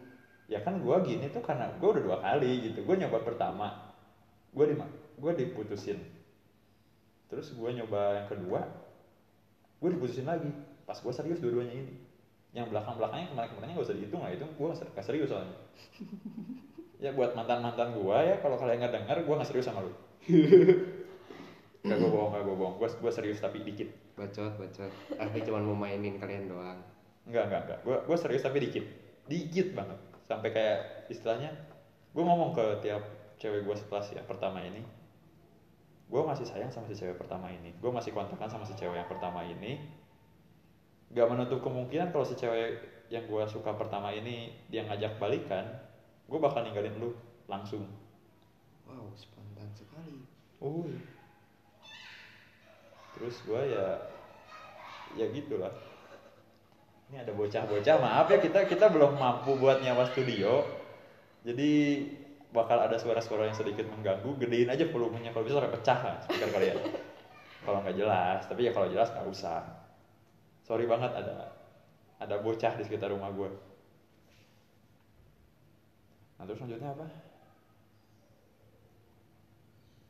Ya 0.50 0.60
kan 0.62 0.82
gue 0.82 0.96
gini 1.06 1.30
tuh 1.30 1.42
karena 1.46 1.70
gue 1.78 1.90
udah 1.90 2.04
dua 2.04 2.18
kali 2.20 2.70
gitu. 2.70 2.82
Gue 2.84 2.98
nyoba 2.98 3.22
pertama 3.22 3.94
gue 4.54 4.66
di 4.74 4.76
gue 5.18 5.32
diputusin. 5.38 6.02
Terus 7.30 7.54
gue 7.54 7.70
nyoba 7.78 8.26
yang 8.26 8.28
kedua 8.30 8.62
gue 9.80 9.90
diputusin 9.94 10.26
lagi. 10.26 10.50
Pas 10.84 10.98
gue 10.98 11.14
serius 11.14 11.40
dua-duanya 11.40 11.74
ini. 11.78 11.94
Yang 12.54 12.74
belakang 12.74 12.98
belakangnya 12.98 13.28
kemarin 13.34 13.50
kemarinnya 13.50 13.76
gak 13.78 13.88
usah 13.88 13.98
dihitung 13.98 14.22
lah. 14.22 14.32
Itu 14.34 14.46
gue 14.50 14.70
gak 14.74 15.06
serius 15.06 15.30
soalnya. 15.30 15.58
Ya 17.04 17.12
buat 17.12 17.36
mantan 17.36 17.60
mantan 17.60 17.92
gue 18.00 18.16
ya 18.16 18.40
kalau 18.40 18.56
kalian 18.56 18.80
nggak 18.80 18.96
dengar 18.96 19.18
gue 19.28 19.36
nggak 19.36 19.44
serius 19.52 19.68
sama 19.68 19.84
lu 19.84 19.92
Gak 21.84 22.00
gue 22.00 22.10
bohong 22.10 22.32
gak 22.32 22.44
gue 22.48 22.56
bohong 22.56 22.76
gue 22.80 22.88
gue 22.88 23.12
serius 23.12 23.44
tapi 23.44 23.60
dikit 23.60 23.92
bacot 24.16 24.56
bacot 24.56 24.92
aku 25.20 25.36
cuma 25.44 25.60
mau 25.60 25.76
mainin 25.76 26.16
kalian 26.16 26.48
doang 26.48 26.80
Enggak, 27.24 27.44
enggak, 27.48 27.62
enggak. 27.68 27.80
Gue 27.88 27.98
gue 28.04 28.18
serius 28.20 28.44
tapi 28.44 28.58
dikit. 28.60 28.86
Dikit 29.32 29.68
banget. 29.76 30.00
Sampai 30.28 30.52
kayak 30.52 31.08
istilahnya 31.08 31.52
gue 32.14 32.24
ngomong 32.24 32.52
ke 32.52 32.66
tiap 32.84 33.04
cewek 33.40 33.64
gue 33.64 33.76
setelah 33.76 34.04
si 34.04 34.16
yang 34.20 34.28
pertama 34.28 34.60
ini. 34.60 34.84
Gue 36.12 36.22
masih 36.22 36.46
sayang 36.46 36.70
sama 36.70 36.92
si 36.92 37.00
cewek 37.00 37.16
pertama 37.16 37.48
ini. 37.48 37.72
Gue 37.80 37.92
masih 37.92 38.12
kontakkan 38.12 38.52
sama 38.52 38.68
si 38.68 38.76
cewek 38.76 39.00
yang 39.00 39.10
pertama 39.10 39.42
ini. 39.48 39.80
Gak 41.14 41.30
menutup 41.30 41.64
kemungkinan 41.64 42.12
kalau 42.12 42.26
si 42.28 42.36
cewek 42.36 42.82
yang 43.08 43.24
gue 43.30 43.44
suka 43.46 43.72
pertama 43.78 44.10
ini 44.10 44.50
dia 44.74 44.82
ngajak 44.90 45.22
balikan, 45.22 45.62
gue 46.26 46.40
bakal 46.42 46.66
ninggalin 46.66 46.98
lu 46.98 47.14
langsung. 47.46 47.86
wow 48.90 49.08
spontan 49.16 49.70
sekali 49.72 50.26
Uh. 50.64 51.13
Terus 53.18 53.36
gue 53.46 53.62
ya 53.74 53.88
ya 55.14 55.26
gitulah. 55.30 55.74
Ini 57.14 57.22
ada 57.22 57.34
bocah-bocah, 57.38 57.96
maaf 58.02 58.26
ya 58.34 58.42
kita 58.42 58.66
kita 58.66 58.90
belum 58.90 59.22
mampu 59.22 59.54
buat 59.62 59.86
nyawa 59.86 60.10
studio. 60.10 60.66
Jadi 61.46 62.02
bakal 62.50 62.82
ada 62.82 62.98
suara-suara 62.98 63.50
yang 63.50 63.58
sedikit 63.58 63.86
mengganggu, 63.90 64.34
gedein 64.42 64.70
aja 64.70 64.86
volumenya 64.90 65.30
kalau 65.30 65.46
bisa 65.46 65.62
sampai 65.62 65.74
pecah 65.78 66.00
lah 66.02 66.16
speaker 66.26 66.50
kalian. 66.54 66.78
kalau 67.64 67.80
nggak 67.80 67.96
jelas, 67.96 68.44
tapi 68.50 68.68
ya 68.68 68.72
kalau 68.76 68.92
jelas 68.92 69.08
nggak 69.14 69.30
usah. 69.30 69.62
Sorry 70.68 70.84
banget 70.84 71.12
ada 71.16 71.54
ada 72.20 72.36
bocah 72.40 72.74
di 72.76 72.84
sekitar 72.88 73.12
rumah 73.12 73.32
gue. 73.32 73.50
Nah 76.40 76.44
terus 76.48 76.60
selanjutnya 76.60 76.92
apa? 76.92 77.08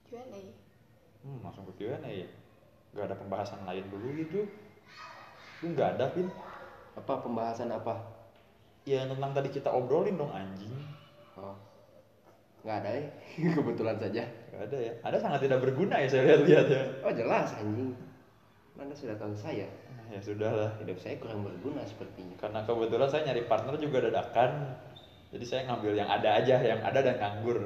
Q&A. 0.09 0.41
Hmm, 1.25 1.39
langsung 1.41 1.65
ke 1.69 1.73
Q&A 1.81 2.09
ya. 2.09 2.29
Gak 2.93 3.05
ada 3.09 3.15
pembahasan 3.17 3.61
lain 3.65 3.85
dulu 3.89 4.07
gitu. 4.15 4.45
Lu 5.61 5.73
nggak 5.73 5.97
ada, 5.97 6.05
Pin. 6.11 6.27
apa 6.93 7.25
pembahasan 7.25 7.73
apa 7.73 7.97
Ya 8.85 9.01
tentang 9.09 9.33
tadi 9.33 9.49
kita 9.49 9.65
obrolin 9.71 10.13
dong 10.13 10.29
anjing. 10.29 10.69
oh 11.33 11.57
nggak 12.63 12.79
ada 12.85 12.89
ya 12.95 13.09
kebetulan 13.57 13.97
saja 13.97 14.23
Gak 14.53 14.61
ada 14.69 14.77
ya. 14.77 14.93
Ada 15.01 15.17
sangat 15.19 15.39
tidak 15.43 15.59
berguna 15.59 15.97
ya 15.99 16.07
saya 16.07 16.23
lihat-lihat 16.31 16.67
ya. 16.69 16.83
oh 17.01 17.11
jelas 17.11 17.49
anjing 17.57 17.91
anda 18.75 18.93
sudah 18.93 19.15
tahu 19.17 19.33
saya 19.33 19.65
Nah, 19.89 20.05
Ya 20.11 20.19
sudah 20.21 20.51
lah. 20.53 20.71
hidup 20.79 20.97
saya 21.01 21.15
kurang 21.17 21.41
berguna 21.43 21.81
sepertinya 21.87 22.35
Karena 22.37 22.59
kebetulan 22.61 23.09
saya 23.09 23.21
nyari 23.31 23.43
partner 23.47 23.75
juga 23.79 23.97
dadakan. 24.05 24.51
Jadi 25.33 25.45
saya 25.49 25.61
ngambil 25.65 25.93
yang 25.97 26.09
ada 26.09 26.29
aja, 26.37 26.55
yang 26.61 26.77
ada 26.85 26.99
dan 27.01 27.15
nganggur. 27.17 27.57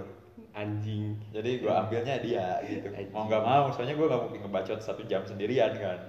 Anjing 0.57 1.13
Jadi 1.29 1.61
gua 1.61 1.85
ambilnya 1.85 2.17
dia 2.17 2.57
gitu. 2.65 2.89
Anjing. 2.89 3.13
Mau 3.13 3.29
nggak 3.29 3.43
mau, 3.45 3.69
soalnya 3.69 3.93
gua 3.93 4.07
nggak 4.09 4.21
mungkin 4.25 4.41
ngebacot 4.41 4.79
satu 4.81 5.05
jam 5.05 5.21
sendirian 5.21 5.77
kan. 5.77 6.01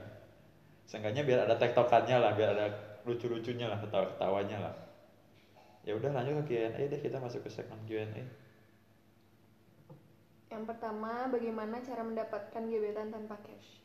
Seenggaknya 0.89 1.23
biar 1.29 1.45
ada 1.45 1.61
tektokannya 1.61 2.17
lah, 2.17 2.33
biar 2.33 2.57
ada 2.57 2.67
lucu-lucunya 3.05 3.69
lah, 3.69 3.77
ketawa-ketawanya 3.85 4.59
lah. 4.65 4.75
Ya 5.85 5.93
udah 5.93 6.11
lanjut 6.17 6.49
ke 6.49 6.57
Q&A 6.57 6.81
deh, 6.81 7.01
kita 7.01 7.21
masuk 7.21 7.45
ke 7.45 7.53
segmen 7.53 7.77
Q&A. 7.85 8.25
Yang 10.49 10.65
pertama, 10.65 11.29
bagaimana 11.29 11.85
cara 11.85 12.01
mendapatkan 12.01 12.63
gebetan 12.73 13.13
tanpa 13.13 13.37
cash? 13.45 13.85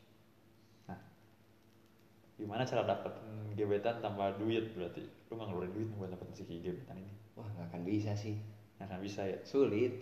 gimana 2.34 2.66
cara 2.66 2.82
dapetin 2.82 3.54
gebetan 3.54 4.02
tanpa 4.02 4.34
duit 4.34 4.74
berarti 4.74 5.06
lu 5.30 5.38
nggak 5.38 5.48
ngeluarin 5.54 5.72
duit 5.74 5.88
buat 5.94 6.10
dapetin 6.10 6.34
si 6.34 6.42
gebetan 6.58 6.98
ini 6.98 7.14
wah 7.38 7.46
nggak 7.46 7.70
akan 7.70 7.82
bisa 7.86 8.10
sih 8.18 8.34
nggak 8.78 8.90
akan 8.90 9.00
bisa 9.06 9.22
ya 9.22 9.38
sulit 9.46 9.94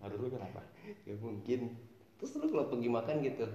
menurut 0.00 0.18
lu 0.24 0.28
kenapa? 0.36 0.60
Ya 1.08 1.14
mungkin. 1.20 1.60
Terus 2.18 2.30
lu 2.40 2.46
kalau 2.52 2.66
pergi 2.72 2.88
makan 2.88 3.16
gitu 3.24 3.46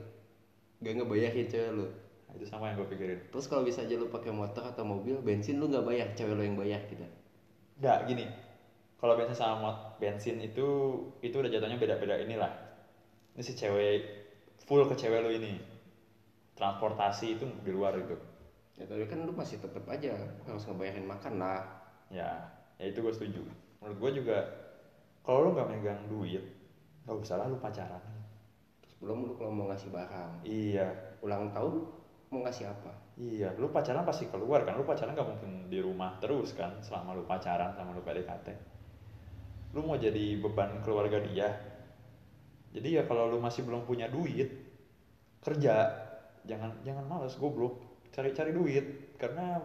gak 0.84 0.93
ngebayarin 0.97 1.47
cewek 1.51 1.71
lu? 1.77 1.88
Nah, 2.25 2.34
itu 2.38 2.45
sama 2.49 2.73
yang 2.73 2.81
gue 2.81 2.89
pikirin. 2.89 3.19
Terus 3.31 3.45
kalau 3.49 3.63
bisa 3.63 3.86
aja 3.86 3.95
lu 3.95 4.10
pakai 4.10 4.34
motor 4.34 4.63
atau 4.65 4.84
mobil 4.86 5.21
bensin 5.21 5.62
lu 5.62 5.69
nggak 5.69 5.86
bayar 5.86 6.08
cewek 6.17 6.34
lu 6.38 6.43
yang 6.43 6.58
bayar 6.58 6.81
gitu. 6.89 7.05
Nggak 7.79 7.99
gini. 8.10 8.25
Kalau 8.99 9.13
bensin 9.19 9.38
sama 9.38 9.55
mot- 9.62 9.88
bensin 10.01 10.38
itu 10.41 10.67
itu 11.21 11.36
udah 11.38 11.51
jatuhnya 11.51 11.77
beda-beda 11.77 12.15
inilah. 12.21 12.51
Ini 13.36 13.43
si 13.45 13.53
cewek 13.58 13.95
full 14.65 14.84
ke 14.89 14.95
cewek 14.97 15.21
lu 15.25 15.31
ini. 15.36 15.53
Transportasi 16.55 17.36
itu 17.36 17.45
di 17.67 17.71
luar 17.75 17.99
itu 17.99 18.15
ya 18.75 18.84
tapi 18.88 19.08
kan 19.08 19.23
lu 19.23 19.31
masih 19.31 19.58
tetap 19.63 19.88
aja 19.88 20.12
harus 20.47 20.63
ngebayarin 20.67 21.08
makan 21.08 21.39
lah. 21.39 21.63
Ya 22.12 22.47
ya 22.79 22.86
itu 22.91 22.99
gue 23.03 23.13
setuju. 23.13 23.41
Menurut 23.79 23.97
gue 23.99 24.12
juga 24.23 24.38
kalau 25.25 25.49
lu 25.49 25.49
nggak 25.57 25.69
megang 25.73 26.01
duit 26.05 26.45
nggak 27.05 27.17
usah 27.21 27.38
lah 27.38 27.45
lu 27.49 27.57
pacaran. 27.61 28.01
Terus 28.81 28.95
belum 28.97 29.29
lu 29.29 29.33
kalau 29.38 29.51
mau 29.53 29.69
ngasih 29.69 29.93
barang. 29.93 30.41
Iya. 30.41 30.89
Ulang 31.21 31.53
tahun 31.53 31.85
mau 32.33 32.41
ngasih 32.45 32.65
apa? 32.69 32.93
Iya 33.17 33.53
lu 33.57 33.69
pacaran 33.69 34.05
pasti 34.05 34.25
keluar 34.29 34.65
kan. 34.65 34.77
Lu 34.77 34.85
pacaran 34.85 35.13
nggak 35.13 35.29
mungkin 35.29 35.69
di 35.69 35.81
rumah 35.81 36.17
terus 36.17 36.57
kan 36.57 36.81
selama 36.81 37.13
lu 37.13 37.25
pacaran 37.25 37.73
sama 37.77 37.93
lu 37.93 38.01
PDKT 38.01 38.77
lu 39.75 39.83
mau 39.83 39.99
jadi 39.99 40.39
beban 40.39 40.79
keluarga 40.79 41.19
dia. 41.19 41.51
Jadi 42.71 42.95
ya 42.95 43.03
kalau 43.03 43.27
lu 43.27 43.43
masih 43.43 43.67
belum 43.67 43.83
punya 43.83 44.07
duit 44.07 44.47
kerja 45.43 45.91
jangan 46.47 46.71
jangan 46.88 47.05
malas 47.05 47.35
goblok. 47.35 47.83
Cari 48.15 48.31
cari 48.31 48.55
duit 48.55 49.19
karena 49.19 49.59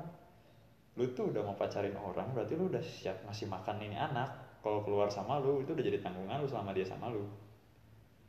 lu 0.98 1.06
tuh 1.14 1.30
udah 1.30 1.46
mau 1.46 1.54
pacarin 1.54 1.94
orang 1.94 2.34
berarti 2.34 2.58
lu 2.58 2.66
udah 2.66 2.82
siap 2.82 3.22
masih 3.22 3.46
makan 3.46 3.78
ini 3.78 3.94
anak 3.94 4.49
kalau 4.60 4.84
keluar 4.84 5.08
sama 5.08 5.40
lu 5.40 5.64
itu 5.64 5.72
udah 5.72 5.84
jadi 5.84 5.98
tanggungan 6.04 6.40
lu 6.40 6.48
selama 6.48 6.70
dia 6.76 6.86
sama 6.86 7.08
lu. 7.08 7.24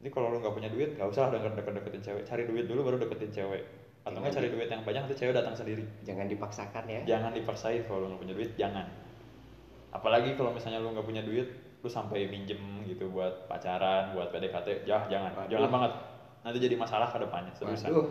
Jadi 0.02 0.10
kalau 0.10 0.34
lu 0.34 0.41
nggak 0.41 0.56
punya 0.56 0.70
duit 0.72 0.98
nggak 0.98 1.10
usah 1.12 1.30
deket 1.30 1.54
deket 1.60 1.74
deketin 1.78 2.02
cewek. 2.02 2.24
Cari 2.26 2.44
duit 2.48 2.65
dulu 2.65 2.80
baru 2.88 2.98
deketin 3.04 3.32
cewek. 3.32 3.63
Atau 4.02 4.17
nggak 4.17 4.34
cari 4.34 4.48
duit 4.50 4.67
yang 4.72 4.82
banyak 4.82 5.02
nanti 5.06 5.17
cewek 5.17 5.34
datang 5.36 5.54
sendiri. 5.54 5.86
Jangan 6.08 6.26
dipaksakan 6.26 6.84
ya. 6.89 7.02
Jangan 7.06 7.32
dipaksain 7.36 7.86
kalau 7.86 8.06
lu 8.06 8.06
nggak 8.15 8.22
punya 8.26 8.36
duit 8.36 8.52
jangan. 8.58 8.88
Apalagi 9.91 10.39
kalau 10.39 10.56
misalnya 10.56 10.80
lu 10.82 10.96
nggak 10.96 11.06
punya 11.06 11.22
duit 11.22 11.48
lu 11.82 11.89
sampai 11.89 12.30
minjem 12.30 12.62
gitu 12.86 13.10
buat 13.10 13.50
pacaran 13.50 14.13
buat 14.13 14.30
PDKT 14.30 14.88
jah 14.88 15.06
jangan. 15.12 15.34
Waduh. 15.36 15.50
jangan 15.52 15.70
banget. 15.70 15.91
Nanti 16.41 16.58
jadi 16.58 16.76
masalah 16.80 17.08
ke 17.12 17.17
depannya 17.22 17.54
waduh. 17.62 18.08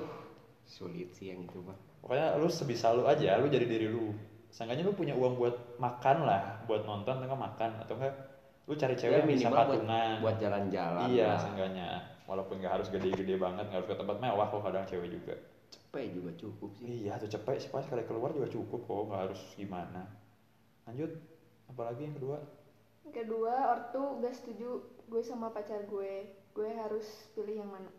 Sulit 0.68 1.11
sih 1.11 1.35
yang 1.35 1.42
itu 1.42 1.59
mah 1.66 1.74
pokoknya 2.00 2.40
lu 2.40 2.48
sebisa 2.48 2.96
lu 2.96 3.04
aja 3.04 3.37
lu 3.38 3.46
jadi 3.46 3.66
diri 3.68 3.87
lu 3.87 4.16
seenggaknya 4.50 4.84
lu 4.84 4.94
punya 4.94 5.14
uang 5.14 5.38
buat 5.38 5.56
makan 5.78 6.26
lah 6.26 6.62
buat 6.66 6.82
nonton 6.84 7.22
atau 7.22 7.38
makan 7.38 7.70
atau 7.80 7.94
enggak 7.96 8.14
lu 8.66 8.74
cari 8.74 8.94
cewek 8.94 9.14
Ya, 9.14 9.18
yang 9.22 9.30
bisa 9.30 9.48
patungan 9.50 10.10
buat 10.22 10.36
jalan-jalan 10.38 11.06
iya 11.10 11.34
lah. 11.34 11.38
seenggaknya. 11.38 11.88
Walaupun 12.30 12.62
nggak 12.62 12.72
harus 12.78 12.86
gede-gede 12.86 13.34
banget 13.34 13.66
nggak 13.66 13.78
harus 13.82 13.90
ke 13.90 13.96
tempat 13.98 14.16
mewah 14.22 14.46
kok 14.46 14.62
kadang 14.62 14.86
cewek 14.86 15.10
juga. 15.10 15.34
Cepet 15.70 16.14
juga 16.14 16.30
cukup 16.38 16.70
sih. 16.78 16.86
Iya 17.02 17.18
tuh 17.18 17.26
cepet 17.26 17.56
sih 17.58 17.70
pas 17.70 17.82
sekali 17.82 18.06
keluar 18.06 18.30
juga 18.30 18.46
cukup 18.46 18.86
kok 18.86 19.02
nggak 19.10 19.22
harus 19.26 19.40
gimana. 19.54 20.02
Lanjut 20.86 21.10
apalagi 21.66 22.06
yang 22.06 22.14
kedua? 22.14 22.38
Kedua, 23.10 23.54
ortu 23.74 24.22
gak 24.22 24.38
setuju 24.38 24.78
gue 25.10 25.22
sama 25.24 25.50
pacar 25.50 25.82
gue. 25.82 26.30
Gue 26.54 26.70
harus 26.70 27.06
pilih 27.34 27.58
yang 27.58 27.70
mana. 27.70 27.90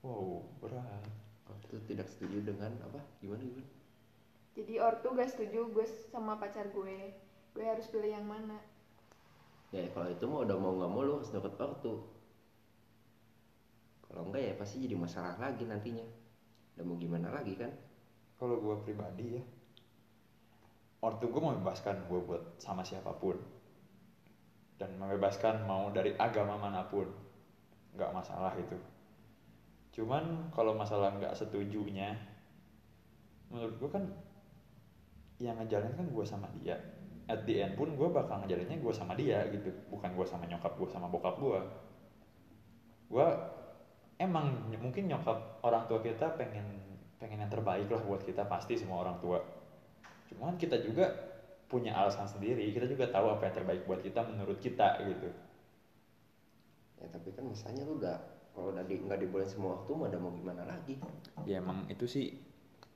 wow 0.00 0.40
berat. 0.58 1.04
Oh, 1.44 1.56
itu 1.60 1.76
tidak 1.84 2.08
setuju 2.08 2.40
dengan 2.46 2.72
apa? 2.80 3.00
Gimana 3.20 3.44
gimana 3.44 3.68
Jadi 4.54 4.74
ortu 4.82 5.14
gak 5.14 5.30
setuju 5.30 5.70
gue 5.70 5.86
sama 6.10 6.36
pacar 6.36 6.68
gue. 6.74 7.14
Gue 7.54 7.64
harus 7.64 7.86
pilih 7.90 8.10
yang 8.10 8.26
mana. 8.26 8.58
ya 9.70 9.86
kalau 9.94 10.10
itu 10.10 10.26
mah 10.26 10.42
udah 10.42 10.56
mau 10.58 10.74
nggak 10.74 10.90
mau 10.90 11.06
lu 11.06 11.22
harus 11.22 11.30
dapet 11.30 11.54
ortu 11.54 12.02
kalau 14.10 14.26
enggak 14.26 14.42
ya 14.42 14.54
pasti 14.58 14.82
jadi 14.82 14.98
masalah 14.98 15.38
lagi 15.38 15.62
nantinya. 15.62 16.02
Udah 16.74 16.82
mau 16.82 16.98
gimana 16.98 17.30
lagi 17.30 17.54
kan? 17.54 17.70
Kalau 18.34 18.58
gue 18.58 18.74
pribadi 18.82 19.38
ya 19.38 19.42
ortu 21.00 21.32
gue 21.32 21.40
membebaskan 21.40 22.10
gue 22.10 22.20
buat 22.20 22.58
sama 22.58 22.82
siapa 22.82 23.14
pun. 23.16 23.38
Dan 24.76 24.98
membebaskan 24.98 25.62
mau 25.62 25.92
dari 25.94 26.16
agama 26.18 26.58
mana 26.58 26.82
pun 26.90 27.06
nggak 27.94 28.10
masalah 28.10 28.50
itu. 28.58 28.74
Cuman 29.94 30.50
kalau 30.50 30.74
masalah 30.74 31.14
nggak 31.14 31.38
setujunya 31.38 32.18
menurut 33.50 33.74
gue 33.78 33.90
kan 33.90 34.04
yang 35.40 35.56
ngejalin 35.56 35.96
kan 35.96 36.06
gue 36.06 36.24
sama 36.28 36.46
dia. 36.60 36.76
At 37.26 37.48
the 37.48 37.64
end 37.64 37.74
pun 37.80 37.96
gue 37.96 38.08
bakal 38.12 38.44
ngejalinnya 38.44 38.76
gue 38.76 38.92
sama 38.92 39.16
dia 39.16 39.48
gitu 39.48 39.72
bukan 39.88 40.12
gue 40.12 40.26
sama 40.28 40.44
nyokap 40.44 40.76
gue 40.76 40.88
sama 40.92 41.06
bokap 41.08 41.38
gue 41.38 41.60
gue 43.10 43.26
emang 44.22 44.54
mungkin 44.78 45.10
nyokap 45.10 45.62
orang 45.66 45.90
tua 45.90 45.98
kita 45.98 46.38
pengen 46.38 46.78
pengen 47.18 47.42
yang 47.42 47.50
terbaik 47.50 47.90
lah 47.90 48.00
buat 48.06 48.22
kita 48.22 48.46
pasti 48.46 48.78
semua 48.78 49.02
orang 49.02 49.18
tua. 49.18 49.42
Cuman 50.30 50.54
kita 50.60 50.78
juga 50.78 51.10
punya 51.66 51.94
alasan 51.94 52.26
sendiri 52.26 52.70
kita 52.74 52.86
juga 52.86 53.10
tahu 53.10 53.30
apa 53.30 53.50
yang 53.50 53.54
terbaik 53.62 53.82
buat 53.86 54.00
kita 54.02 54.20
menurut 54.26 54.58
kita 54.62 55.02
gitu. 55.06 55.28
Ya 57.02 57.06
tapi 57.10 57.34
kan 57.34 57.46
misalnya 57.48 57.82
lu 57.86 57.98
udah 57.98 58.16
kalau 58.54 58.74
udah 58.74 58.84
di, 58.86 58.98
nggak 58.98 59.18
dibolehin 59.22 59.50
semua 59.50 59.78
waktu 59.78 59.90
mah 59.94 60.06
udah 60.10 60.20
mau 60.20 60.32
gimana 60.34 60.62
lagi? 60.66 60.98
Ya 61.46 61.62
emang 61.62 61.86
itu 61.90 62.06
sih 62.06 62.38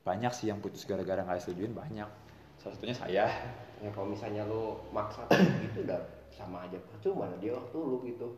banyak 0.04 0.30
sih 0.36 0.52
yang 0.52 0.60
putus 0.60 0.84
gara-gara 0.84 1.24
nggak 1.24 1.40
setujuin 1.42 1.72
banyak 1.72 2.23
salah 2.64 2.74
satunya 2.80 2.96
saya. 2.96 3.24
Ya 3.84 3.88
kalau 3.92 4.08
misalnya 4.08 4.48
lu 4.48 4.80
maksa 4.88 5.28
gitu 5.68 5.84
udah 5.84 6.00
sama 6.32 6.64
aja. 6.64 6.80
Percuma 6.88 7.28
dia 7.36 7.52
waktu 7.52 7.76
lu 7.76 8.00
gitu. 8.08 8.28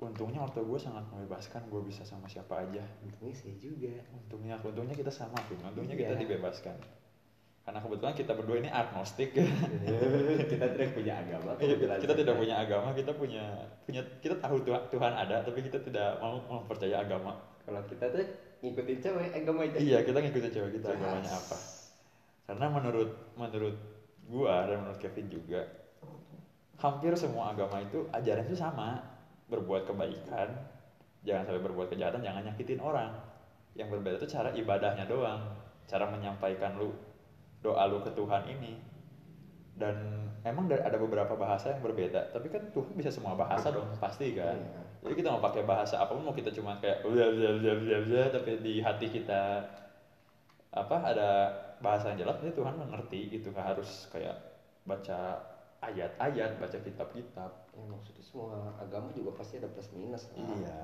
Untungnya 0.00 0.40
ortu 0.40 0.64
gue 0.64 0.80
sangat 0.80 1.04
membebaskan 1.12 1.68
gue 1.68 1.84
bisa 1.84 2.00
sama 2.08 2.24
siapa 2.24 2.64
aja. 2.64 2.80
Untungnya 3.04 3.36
saya 3.36 3.52
juga. 3.60 3.92
Untungnya 4.16 4.56
untungnya 4.56 4.96
kita 4.96 5.12
sama 5.12 5.36
tuh 5.44 5.60
untungnya 5.60 5.92
Iya. 5.92 6.08
kita 6.08 6.14
dibebaskan. 6.24 6.76
Karena 7.60 7.84
kebetulan 7.84 8.14
kita 8.16 8.32
berdua 8.32 8.56
ini 8.64 8.70
agnostik. 8.72 9.36
Kita 10.50 10.64
tidak 10.72 10.96
punya 10.96 11.20
agama 11.20 11.52
Iya, 11.60 11.76
kita, 11.76 12.16
tidak 12.16 12.34
punya 12.40 12.56
agama 12.56 12.88
kita 12.96 13.12
punya 13.12 13.44
punya 13.84 14.00
kita 14.24 14.34
tahu 14.40 14.64
Tuhan, 14.64 14.80
Tuhan 14.88 15.12
ada 15.12 15.44
tapi 15.44 15.60
kita 15.68 15.76
tidak 15.84 16.16
mau 16.24 16.40
mempercaya 16.40 17.04
agama. 17.04 17.36
Kalau 17.68 17.84
kita 17.84 18.08
tuh 18.08 18.24
ngikutin 18.64 18.98
cewek 19.04 19.28
agama 19.36 19.64
aja 19.68 19.76
iya 19.76 19.98
kita 20.04 20.18
ngikutin 20.20 20.52
cewek 20.52 20.70
kita 20.80 20.92
agamanya 20.92 21.32
apa 21.32 21.56
karena 22.50 22.66
menurut 22.66 23.14
menurut 23.38 23.78
gua 24.26 24.66
dan 24.66 24.82
menurut 24.82 24.98
Kevin 24.98 25.30
juga 25.30 25.62
hampir 26.82 27.14
semua 27.14 27.54
agama 27.54 27.78
itu 27.78 28.10
ajaran 28.10 28.42
itu 28.42 28.58
sama. 28.58 28.98
Berbuat 29.46 29.86
kebaikan 29.86 30.50
jangan 31.22 31.46
sampai 31.46 31.62
berbuat 31.62 31.94
kejahatan 31.94 32.26
jangan 32.26 32.42
nyakitin 32.42 32.82
orang. 32.82 33.14
Yang 33.78 33.94
berbeda 33.94 34.18
itu 34.18 34.26
cara 34.34 34.50
ibadahnya 34.50 35.06
doang 35.06 35.46
cara 35.86 36.10
menyampaikan 36.10 36.74
lu 36.74 36.90
doa 37.62 37.86
lu 37.86 38.02
ke 38.02 38.10
Tuhan 38.18 38.42
ini. 38.50 38.82
Dan 39.78 40.26
emang 40.42 40.66
da- 40.66 40.82
ada 40.82 40.98
beberapa 40.98 41.38
bahasa 41.38 41.70
yang 41.70 41.86
berbeda 41.86 42.34
tapi 42.34 42.50
kan 42.50 42.66
Tuhan 42.74 42.98
bisa 42.98 43.14
semua 43.14 43.38
bahasa 43.38 43.70
dong 43.70 43.86
pasti 44.02 44.34
kan. 44.34 44.58
Iya. 44.58 44.82
jadi 45.06 45.14
kita 45.22 45.28
mau 45.32 45.40
pakai 45.40 45.62
bahasa 45.64 46.02
apa 46.02 46.12
pun 46.12 46.26
mau 46.26 46.34
kita 46.36 46.50
cuma 46.52 46.76
kayak 46.82 47.06
bla 47.06 47.30
bla 47.30 47.50
bla 47.56 47.98
bla, 48.04 48.22
tapi 48.28 48.58
di 48.60 48.82
hati 48.84 49.06
kita 49.08 49.64
apa 50.90 51.14
ada 51.14 51.30
bahasa 51.78 52.10
yang 52.10 52.26
jelas 52.26 52.42
nanti 52.42 52.50
Tuhan 52.50 52.74
mengerti 52.74 53.30
gitu 53.30 53.54
nggak 53.54 53.78
harus 53.78 54.10
kayak 54.10 54.34
baca 54.82 55.38
ayat-ayat 55.86 56.58
baca 56.58 56.78
kitab-kitab. 56.82 57.50
Ya 57.78 57.84
maksudnya 57.86 58.26
semua 58.26 58.74
agama 58.74 59.14
juga 59.14 59.38
pasti 59.38 59.62
ada 59.62 59.70
plus 59.70 59.86
minus 59.94 60.26
lah. 60.34 60.50
iya. 60.58 60.82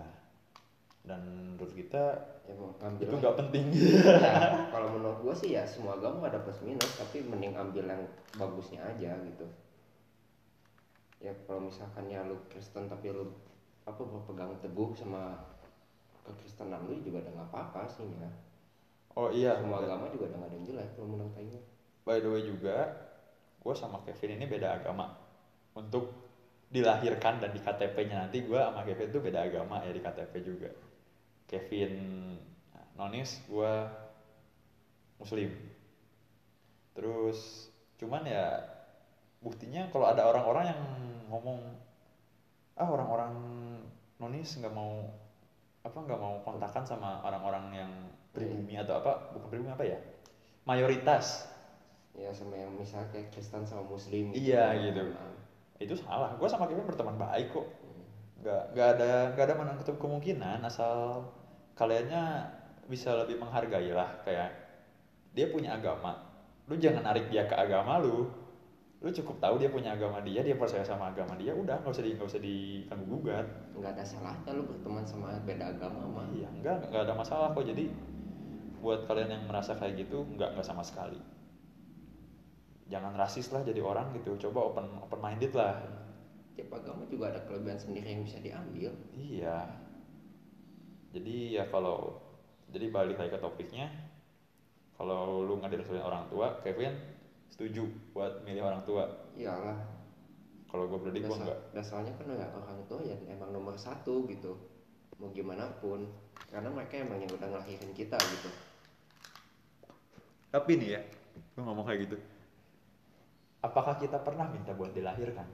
Dan 1.03 1.27
menurut 1.59 1.75
kita 1.75 2.15
ya 2.47 2.55
itu 3.03 3.19
nggak 3.19 3.35
penting. 3.35 3.75
Ya, 3.75 4.71
kalau 4.71 4.95
menurut 4.95 5.19
gua 5.27 5.35
sih 5.35 5.59
ya 5.59 5.67
semua 5.67 5.99
agama 5.99 6.31
ada 6.31 6.39
plus 6.39 6.63
minus 6.63 6.95
tapi 6.95 7.27
mending 7.27 7.59
ambil 7.59 7.91
yang 7.91 8.07
bagusnya 8.39 8.87
aja 8.87 9.11
gitu. 9.27 9.47
Ya 11.19 11.35
kalau 11.51 11.67
misalkan 11.67 12.07
ya 12.07 12.23
lu 12.23 12.39
Kristen 12.47 12.87
tapi 12.87 13.11
lu 13.11 13.27
apa 13.83 14.07
berpegang 14.07 14.55
teguh 14.63 14.95
sama 14.95 15.35
kekristenan 16.23 16.87
lu 16.87 16.95
juga 17.03 17.27
udah 17.27 17.33
nggak 17.43 17.51
apa-apa 17.51 17.91
sih 17.91 18.07
ya 18.07 18.46
oh 19.17 19.29
iya. 19.33 19.57
Semua 19.59 19.83
agama 19.83 20.13
juga 20.13 20.31
udah 20.31 20.39
nggak 20.39 20.51
ada 20.53 20.57
yang 20.57 20.67
jelek 20.69 20.89
kalau 20.95 21.09
menurut 21.11 21.35
Aing 21.41 21.53
by 22.07 22.23
the 22.23 22.31
way 22.31 22.47
juga 22.47 22.95
gue 23.67 23.75
sama 23.75 23.99
Kevin 24.07 24.39
ini 24.39 24.47
beda 24.47 24.79
agama. 24.79 25.11
Untuk 25.75 26.15
dilahirkan 26.71 27.43
dan 27.43 27.51
di 27.51 27.59
KTP-nya 27.59 28.27
nanti 28.27 28.47
gue 28.47 28.59
sama 28.59 28.87
Kevin 28.87 29.11
tuh 29.11 29.23
beda 29.23 29.43
agama 29.43 29.83
ya 29.83 29.91
di 29.91 29.99
KTP 29.99 30.33
juga. 30.47 30.71
Kevin 31.51 31.93
nonis 32.95 33.43
gue 33.51 33.73
muslim. 35.19 35.51
Terus 36.95 37.69
cuman 37.99 38.23
ya 38.23 38.63
buktinya 39.43 39.91
kalau 39.91 40.07
ada 40.11 40.31
orang-orang 40.31 40.65
yang 40.71 40.83
ngomong 41.29 41.61
ah 42.77 42.89
orang-orang 42.89 43.35
nonis 44.21 44.61
nggak 44.61 44.73
mau 44.73 45.11
apa 45.81 45.97
nggak 45.97 46.21
mau 46.21 46.41
kontakan 46.45 46.85
sama 46.85 47.25
orang-orang 47.25 47.67
yang 47.73 47.93
pribumi 48.37 48.77
atau 48.77 49.01
apa? 49.01 49.33
Bukan 49.33 49.49
pribumi 49.49 49.73
apa 49.73 49.85
ya? 49.89 49.97
Mayoritas. 50.69 51.49
Ya 52.13 52.29
sama 52.33 52.57
yang 52.57 52.77
misalnya 52.77 53.09
kayak 53.13 53.33
Kristen 53.33 53.65
sama 53.65 53.85
Muslim 53.89 54.33
Iya, 54.33 54.73
gitu. 54.89 55.05
Nah, 55.13 55.33
itu 55.81 55.95
salah. 55.97 56.33
Gue 56.37 56.49
sama 56.49 56.69
Kevin 56.69 56.89
berteman 56.89 57.17
baik 57.17 57.53
kok. 57.53 57.67
Nggak 58.41 58.63
nggak 58.73 58.89
ada 58.97 59.13
nggak 59.33 59.45
ada 59.49 59.55
menutup 59.57 59.97
kemungkinan 59.97 60.61
asal 60.65 61.25
kaliannya 61.77 62.49
bisa 62.89 63.13
lebih 63.25 63.41
menghargai 63.41 63.93
lah. 63.93 64.09
Kayak 64.25 64.53
dia 65.37 65.53
punya 65.53 65.77
agama. 65.77 66.17
Lu 66.69 66.81
jangan 66.81 67.05
narik 67.05 67.29
dia 67.29 67.45
ke 67.45 67.53
agama 67.53 68.01
lu. 68.01 68.25
Lu 69.05 69.13
cukup 69.13 69.37
tahu 69.37 69.61
dia 69.61 69.69
punya 69.69 69.93
agama 69.93 70.25
dia 70.25 70.41
dia 70.41 70.57
percaya 70.57 70.81
sama 70.81 71.13
agama 71.13 71.37
dia 71.37 71.53
udah 71.53 71.85
nggak 71.85 71.93
usah 71.93 72.01
di 72.01 72.17
nggak 72.17 72.29
usah 72.33 72.41
diganggu 72.41 73.05
gugat 73.05 73.45
nggak 73.77 73.93
ada 73.93 74.01
salahnya 74.01 74.57
lu 74.57 74.65
berteman 74.65 75.05
sama 75.05 75.37
beda 75.45 75.69
agama 75.69 76.01
mah 76.09 76.27
iya 76.33 76.49
enggak 76.49 76.89
nggak 76.89 77.05
ada 77.05 77.13
masalah 77.13 77.53
kok. 77.53 77.69
Jadi 77.69 77.93
buat 78.81 79.05
kalian 79.07 79.31
yang 79.33 79.45
merasa 79.49 79.75
kayak 79.75 80.07
gitu 80.07 80.25
nggak 80.37 80.57
nggak 80.57 80.67
sama 80.67 80.83
sekali 80.83 81.19
jangan 82.87 83.19
rasis 83.19 83.51
lah 83.51 83.67
jadi 83.67 83.83
orang 83.83 84.15
gitu 84.15 84.39
coba 84.49 84.71
open 84.71 84.87
open 85.03 85.21
minded 85.21 85.51
lah 85.53 85.83
tiap 86.55 86.73
agama 86.73 87.05
juga 87.07 87.35
ada 87.35 87.41
kelebihan 87.45 87.77
sendiri 87.77 88.17
yang 88.17 88.23
bisa 88.25 88.39
diambil 88.41 88.89
Iya. 89.13 89.59
Jadi 91.13 91.57
ya 91.57 91.65
kalau 91.69 92.17
jadi 92.69 92.89
balik 92.89 93.17
lagi 93.17 93.33
ke 93.33 93.41
topiknya, 93.41 93.89
kalau 94.97 95.41
lu 95.41 95.57
nggak 95.57 95.73
direstuin 95.73 96.01
orang 96.01 96.29
tua, 96.29 96.61
Kevin 96.61 96.93
setuju 97.49 97.85
buat 98.13 98.41
milih 98.43 98.65
orang 98.65 98.83
tua. 98.85 99.05
iyalah 99.33 99.77
Kalau 100.67 100.89
gue 100.89 100.99
pribadi 100.99 101.25
gue 101.25 101.31
enggak. 101.31 101.61
dasarnya 101.73 102.13
kan 102.17 102.27
ya 102.33 102.49
orang 102.53 102.81
tua 102.85 103.01
ya 103.01 103.17
emang 103.31 103.55
nomor 103.55 103.79
satu 103.79 104.27
gitu 104.27 104.57
mau 105.17 105.33
gimana 105.33 105.73
pun 105.81 106.05
karena 106.51 106.69
mereka 106.73 106.95
emang 107.01 107.19
yang 107.21 107.33
udah 107.33 107.49
ngelahirin 107.49 107.93
kita 107.93 108.17
gitu 108.19 108.51
Tapi 110.47 110.73
nih 110.81 110.89
ya, 110.97 111.01
gue 111.37 111.61
ngomong 111.61 111.85
kayak 111.85 112.09
gitu. 112.09 112.17
Apakah 113.61 114.01
kita 114.01 114.17
pernah 114.25 114.49
minta 114.49 114.73
buat 114.73 114.95
dilahirkan? 114.95 115.45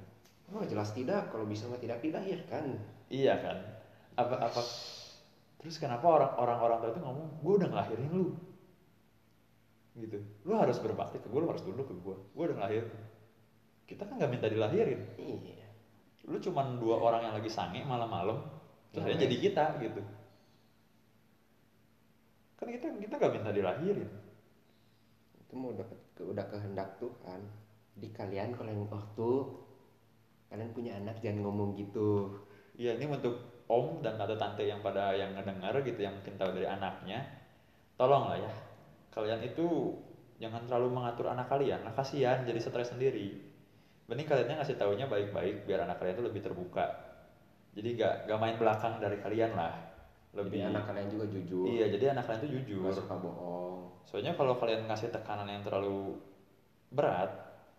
oh 0.53 0.62
jelas 0.68 0.93
tidak 0.93 1.33
kalau 1.33 1.49
bisa 1.49 1.64
mah 1.64 1.80
tidak 1.80 1.99
dilahirkan 2.05 2.76
Iya 3.09 3.41
kan? 3.41 3.57
Apa 4.14 4.47
apa? 4.47 4.61
Terus 5.59 5.80
kenapa 5.80 6.07
orang 6.07 6.33
orang 6.39 6.59
orang 6.61 6.78
tua 6.85 6.91
itu 6.93 7.01
ngomong, 7.03 7.28
gue 7.41 7.53
udah 7.64 7.68
ngelahirin 7.72 8.11
lu, 8.12 8.37
gitu. 9.97 10.22
Lu 10.45 10.55
harus 10.55 10.78
berbakti 10.78 11.18
ke 11.18 11.26
gue, 11.26 11.41
lu 11.41 11.49
harus 11.51 11.64
tunduk 11.64 11.89
ke 11.89 11.97
gue. 11.97 12.16
Gue 12.37 12.45
udah 12.53 12.57
ngelahirin. 12.62 12.93
Kita 13.89 14.07
kan 14.07 14.22
nggak 14.22 14.30
minta 14.30 14.47
dilahirin. 14.47 15.01
iya 15.18 15.62
lu 16.30 16.39
cuman 16.39 16.78
dua 16.78 17.03
orang 17.03 17.20
yang 17.26 17.35
lagi 17.35 17.51
sange 17.51 17.83
malam-malam 17.83 18.39
terus 18.95 19.11
guys. 19.11 19.18
jadi 19.18 19.37
kita 19.43 19.64
gitu 19.83 20.01
kan 22.63 22.71
kita 22.71 22.87
kita 22.95 23.15
nggak 23.19 23.35
minta 23.35 23.51
dilahirin. 23.51 24.11
Itu 25.43 25.53
mau 25.59 25.75
udah 25.75 25.83
ke- 26.15 26.23
udah 26.23 26.47
kehendak 26.47 26.95
Tuhan. 27.03 27.43
Di 27.99 28.09
kalian 28.15 28.55
kalau 28.55 28.71
yang 28.71 28.87
waktu 28.87 29.31
kalian 30.47 30.71
punya 30.71 30.95
anak 30.95 31.19
jangan 31.19 31.43
ngomong 31.43 31.75
gitu. 31.75 32.39
Iya 32.79 32.95
ini 33.03 33.11
untuk 33.11 33.67
om 33.67 33.99
dan 33.99 34.15
tante 34.15 34.39
tante 34.39 34.63
yang 34.63 34.79
pada 34.79 35.11
yang 35.19 35.35
ngedengar 35.35 35.75
gitu 35.83 35.99
yang 35.99 36.15
mungkin 36.15 36.39
tahu 36.39 36.55
dari 36.55 36.71
anaknya. 36.71 37.19
Tolong 37.99 38.31
lah 38.31 38.39
ya 38.39 38.53
kalian 39.11 39.43
itu 39.43 39.99
jangan 40.39 40.63
terlalu 40.71 40.95
mengatur 40.95 41.35
anak 41.35 41.51
kalian. 41.51 41.83
Nah 41.83 41.93
kasihan 41.99 42.47
jadi 42.47 42.63
stres 42.63 42.95
sendiri. 42.95 43.43
Mending 44.07 44.29
kaliannya 44.31 44.63
ngasih 44.63 44.79
taunya 44.79 45.11
baik-baik 45.11 45.67
biar 45.67 45.83
anak 45.83 45.99
kalian 45.99 46.15
tuh 46.15 46.27
lebih 46.31 46.47
terbuka. 46.47 46.87
Jadi 47.75 47.99
gak 47.99 48.31
gak 48.31 48.39
main 48.39 48.57
belakang 48.61 49.01
dari 49.01 49.19
kalian 49.19 49.57
lah 49.57 49.91
lebih 50.33 50.61
jadi 50.61 50.72
anak 50.72 50.83
kalian 50.89 51.09
juga 51.12 51.24
jujur 51.28 51.68
iya 51.68 51.85
jadi 51.95 52.05
anak 52.16 52.24
kalian 52.26 52.43
tuh 52.45 52.51
jujur 52.57 52.76
nggak 52.83 52.97
suka 53.01 53.14
bohong 53.24 53.80
Soalnya 54.09 54.33
kalau 54.39 54.55
kalian 54.61 54.83
ngasih 54.91 55.09
tekanan 55.14 55.49
yang 55.49 55.62
terlalu 55.66 56.18
berat, 56.93 57.30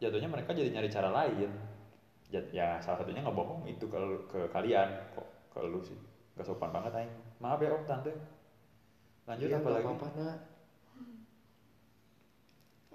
jatuhnya 0.02 0.30
mereka 0.32 0.52
jadi 0.56 0.70
nyari 0.74 0.90
cara 0.92 1.10
lain. 1.14 1.52
Ya, 2.34 2.42
ya 2.52 2.68
salah 2.84 2.98
satunya 3.02 3.22
ngebohong 3.26 3.64
itu 3.70 3.86
ke, 3.94 3.98
ke 4.32 4.40
kalian 4.56 4.90
kok 5.14 5.28
ke 5.54 5.60
lu 5.72 5.80
sih. 5.86 5.98
Gak 6.38 6.46
sopan 6.50 6.72
banget 6.76 6.94
aing. 6.98 7.14
Maaf 7.44 7.60
ya 7.62 7.72
om 7.78 7.84
tante. 7.86 8.12
Lanjut 9.28 9.50
Iya, 9.50 9.56
apa 9.60 9.68
nggak 9.68 9.76
lagi? 9.76 9.84
apa-apa 9.84 10.08
nak 10.18 10.38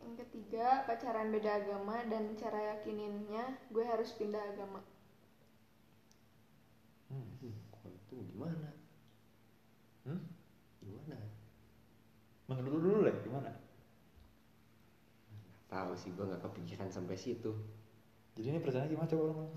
Yang 0.00 0.14
ketiga, 0.24 0.68
pacaran 0.88 1.28
beda 1.34 1.50
agama 1.60 1.96
dan 2.12 2.24
cara 2.40 2.60
yakininnya 2.72 3.44
gue 3.74 3.84
harus 3.92 4.10
pindah 4.18 4.40
agama. 4.50 4.80
Hmm. 7.08 7.52
Itu 7.84 8.16
gimana 8.28 8.68
Hmm? 10.04 10.18
gimana 10.82 11.18
Menurut 12.48 12.70
lu 12.70 12.78
dulu 12.82 12.98
lah 13.04 13.16
gimana? 13.20 13.50
tahu 15.68 15.92
sih 15.92 16.08
gue 16.10 16.24
nggak 16.24 16.40
kepikiran 16.40 16.88
sampai 16.88 17.12
situ 17.12 17.52
Jadi 18.32 18.46
ini 18.48 18.58
pertanyaannya 18.58 18.88
gimana 18.88 19.04
coba 19.06 19.22
ulang? 19.28 19.52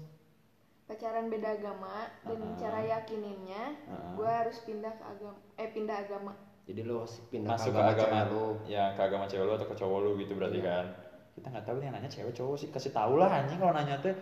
Pacaran 0.84 1.32
beda 1.32 1.56
agama 1.56 2.04
dan 2.22 2.36
Ah. 2.38 2.52
cara 2.60 2.80
yakininnya 2.84 3.64
Ah. 3.88 4.12
gue 4.12 4.28
harus 4.28 4.60
pindah 4.62 4.92
ke 4.92 5.04
agama 5.08 5.39
eh 5.56 5.72
pindah 5.72 6.04
agama. 6.04 6.36
jadi 6.68 6.84
lo 6.84 7.08
harus 7.08 7.24
pindah 7.32 7.56
Masuk 7.56 7.72
ke 7.72 7.80
agama, 7.80 7.92
agama 7.96 8.12
cewek 8.12 8.28
lo 8.28 8.46
ya 8.68 8.84
ke 8.92 9.02
agama 9.02 9.24
cewek 9.26 9.46
lu 9.48 9.54
atau 9.56 9.68
ke 9.68 9.76
cowok 9.80 10.00
lu 10.04 10.12
gitu 10.20 10.34
berarti 10.36 10.60
Iya. 10.60 10.68
kan? 10.68 10.86
Kita 11.32 11.48
nggak 11.48 11.64
tahu 11.64 11.76
nih 11.80 11.86
yang 11.88 11.96
nanya 11.96 12.10
cewek 12.12 12.34
cowok 12.36 12.56
sih 12.60 12.68
kasih 12.68 12.92
tahu 12.92 13.14
lah 13.16 13.30
anjing 13.32 13.56
kalau 13.58 13.72
nanya 13.72 13.96
teh. 13.98 14.16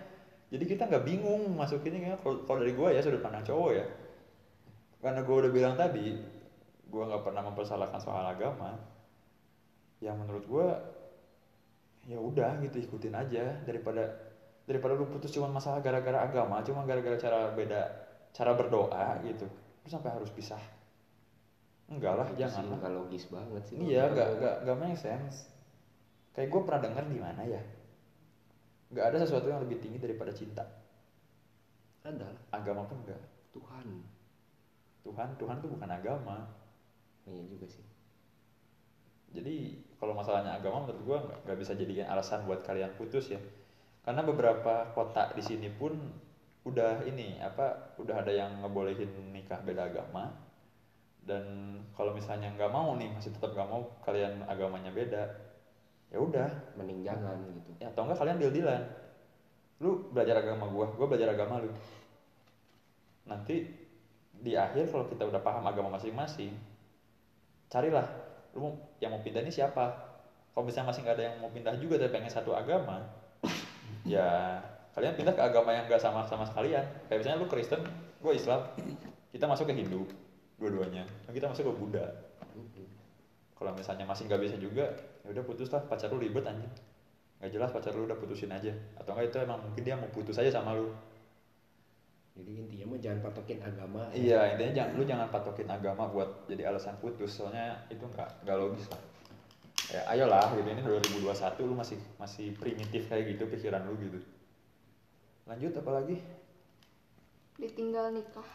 Jadi 0.49 0.63
kita 0.67 0.85
nggak 0.85 1.03
bingung 1.03 1.41
masukinnya 1.57 2.13
kan 2.13 2.21
kalau 2.45 2.61
dari 2.61 2.77
gua 2.77 2.93
ya 2.93 3.01
sudut 3.01 3.17
pandang 3.19 3.41
cowok 3.41 3.69
ya. 3.73 3.85
Karena 5.01 5.25
gua 5.25 5.35
udah 5.41 5.49
bilang 5.49 5.73
tadi, 5.73 6.13
gua 6.89 7.07
nggak 7.09 7.23
pernah 7.23 7.43
mempersalahkan 7.47 8.01
soal 8.01 8.25
agama. 8.25 8.75
Yang 10.01 10.15
menurut 10.25 10.45
gua 10.49 10.67
ya 12.09 12.17
udah 12.17 12.57
gitu 12.65 12.81
ikutin 12.81 13.13
aja 13.13 13.61
daripada 13.63 14.09
daripada 14.65 14.93
lu 14.97 15.05
putus 15.09 15.33
cuma 15.33 15.49
masalah 15.49 15.81
gara-gara 15.81 16.25
agama, 16.25 16.61
cuma 16.61 16.85
gara-gara 16.85 17.17
cara 17.17 17.53
beda 17.53 17.81
cara 18.33 18.53
berdoa 18.53 19.17
gitu. 19.25 19.45
Lu 19.85 19.87
sampai 19.89 20.13
harus 20.13 20.29
pisah. 20.29 20.61
Enggak 21.89 22.21
lah, 22.21 22.27
Itu 22.29 22.45
jangan 22.45 22.69
lah. 22.69 22.77
nggak 22.85 22.93
logis 22.93 23.25
banget 23.33 23.63
sih 23.65 23.75
Iya, 23.81 24.13
gak, 24.13 24.29
gak, 24.37 24.55
gak 24.61 24.77
make 24.77 24.93
sense. 24.93 25.49
Kayak 26.37 26.53
gue 26.53 26.61
pernah 26.61 26.81
denger 26.85 27.05
di 27.09 27.17
mana 27.17 27.41
ya. 27.49 27.61
Gak 28.93 29.05
ada 29.09 29.17
sesuatu 29.25 29.49
yang 29.49 29.57
lebih 29.65 29.81
tinggi 29.81 29.97
daripada 29.97 30.29
cinta. 30.29 30.61
ada 32.05 32.29
Agama 32.53 32.85
pun 32.85 33.01
enggak. 33.01 33.17
Tuhan 33.49 34.05
Tuhan, 35.01 35.29
Tuhan 35.41 35.55
tuh 35.65 35.69
bukan 35.73 35.89
agama. 35.89 36.45
Iya 37.29 37.43
juga 37.45 37.65
sih. 37.69 37.85
Jadi 39.29 39.77
kalau 40.01 40.17
masalahnya 40.17 40.57
agama 40.57 40.87
menurut 40.89 41.01
gue 41.05 41.17
nggak 41.45 41.59
bisa 41.59 41.77
jadikan 41.77 42.09
alasan 42.09 42.49
buat 42.49 42.65
kalian 42.65 42.89
putus 42.97 43.29
ya. 43.29 43.41
Karena 44.01 44.25
beberapa 44.25 44.89
kota 44.97 45.29
di 45.37 45.43
sini 45.43 45.69
pun 45.69 45.93
udah 46.65 47.05
ini 47.07 47.39
apa 47.39 47.95
udah 48.01 48.25
ada 48.25 48.33
yang 48.33 48.65
ngebolehin 48.65 49.09
nikah 49.29 49.61
beda 49.61 49.93
agama. 49.93 50.33
Dan 51.21 51.77
kalau 51.93 52.17
misalnya 52.17 52.49
nggak 52.57 52.73
mau 52.73 52.97
nih 52.97 53.13
masih 53.13 53.29
tetap 53.29 53.53
nggak 53.53 53.69
mau 53.69 53.85
kalian 54.01 54.41
agamanya 54.49 54.89
beda 54.89 55.23
ya 56.09 56.17
udah. 56.17 56.49
Mending 56.73 57.05
jangan 57.05 57.37
gitu. 57.53 57.69
Ya 57.77 57.93
atau 57.93 58.09
enggak 58.09 58.17
kalian 58.17 58.41
deal 58.41 58.53
dealan 58.53 58.83
lu 59.79 60.11
belajar 60.11 60.43
agama 60.43 60.67
gua 60.67 60.91
gua 60.97 61.07
belajar 61.07 61.31
agama 61.31 61.61
lu. 61.61 61.71
Nanti 63.29 63.63
di 64.39 64.55
akhir 64.55 64.89
kalau 64.89 65.05
kita 65.05 65.27
udah 65.27 65.41
paham 65.43 65.67
agama 65.67 65.99
masing-masing 65.99 66.55
carilah 67.69 68.07
lu 68.57 68.65
mau, 68.65 68.73
yang 68.97 69.13
mau 69.13 69.21
pindah 69.21 69.45
ini 69.45 69.53
siapa? 69.53 70.09
Kalau 70.51 70.65
misalnya 70.65 70.89
masih 70.91 71.01
nggak 71.05 71.15
ada 71.15 71.25
yang 71.29 71.35
mau 71.39 71.49
pindah 71.53 71.73
juga 71.77 72.01
tapi 72.01 72.11
pengen 72.17 72.33
satu 72.33 72.51
agama 72.57 73.05
ya 74.13 74.59
kalian 74.97 75.15
pindah 75.15 75.31
ke 75.37 75.43
agama 75.45 75.71
yang 75.71 75.85
nggak 75.85 76.01
sama 76.01 76.25
sama 76.25 76.43
sekalian. 76.43 76.83
Kayak 77.07 77.17
misalnya 77.23 77.37
lu 77.39 77.47
Kristen 77.47 77.81
gua 78.19 78.33
Islam 78.35 78.59
kita 79.29 79.45
masuk 79.45 79.69
ke 79.69 79.73
Hindu 79.77 80.03
dua-duanya. 80.59 81.05
Dan 81.23 81.31
kita 81.31 81.47
masuk 81.47 81.71
ke 81.71 81.73
Buddha. 81.77 82.05
Kalau 83.55 83.71
misalnya 83.75 84.03
masih 84.09 84.27
nggak 84.27 84.41
bisa 84.43 84.55
juga 84.57 84.85
ya 85.23 85.27
udah 85.31 85.43
putus 85.45 85.69
lah 85.71 85.85
pacar 85.85 86.09
lu 86.11 86.19
ribet 86.19 86.43
anjing. 86.43 86.73
Nggak 87.39 87.51
jelas 87.55 87.69
pacar 87.71 87.93
lu 87.95 88.09
udah 88.09 88.17
putusin 88.17 88.51
aja. 88.51 88.73
Atau 88.99 89.15
enggak 89.15 89.31
itu 89.31 89.37
emang 89.39 89.61
mungkin 89.63 89.83
dia 89.85 89.95
mau 89.95 90.09
putus 90.11 90.35
aja 90.41 90.51
sama 90.51 90.75
lu 90.75 90.91
jadi 92.39 92.51
intinya 92.55 92.85
mah 92.95 92.99
jangan 93.03 93.19
patokin 93.19 93.59
agama 93.59 94.01
ya. 94.09 94.15
iya 94.15 94.39
intinya 94.55 94.73
jangan 94.79 94.91
lu 94.95 95.03
jangan 95.03 95.27
patokin 95.27 95.67
agama 95.67 96.03
buat 96.07 96.29
jadi 96.47 96.71
alasan 96.71 96.95
putus. 97.03 97.35
Soalnya 97.35 97.83
itu 97.91 97.99
nggak 97.99 98.47
nggak 98.47 98.55
logis 98.55 98.87
lah. 98.87 99.01
Ya 99.91 100.01
ayolah 100.07 100.47
gitu. 100.55 100.67
Ini 100.71 100.81
2021 101.27 101.67
lu 101.67 101.75
masih 101.75 101.99
masih 102.15 102.55
primitif 102.55 103.11
kayak 103.11 103.35
gitu 103.35 103.43
pikiran 103.51 103.83
lu 103.91 103.99
gitu. 103.99 104.19
Lanjut 105.43 105.75
apa 105.83 105.91
lagi? 105.99 106.15
Ditinggal 107.59 108.15
nikah. 108.15 108.47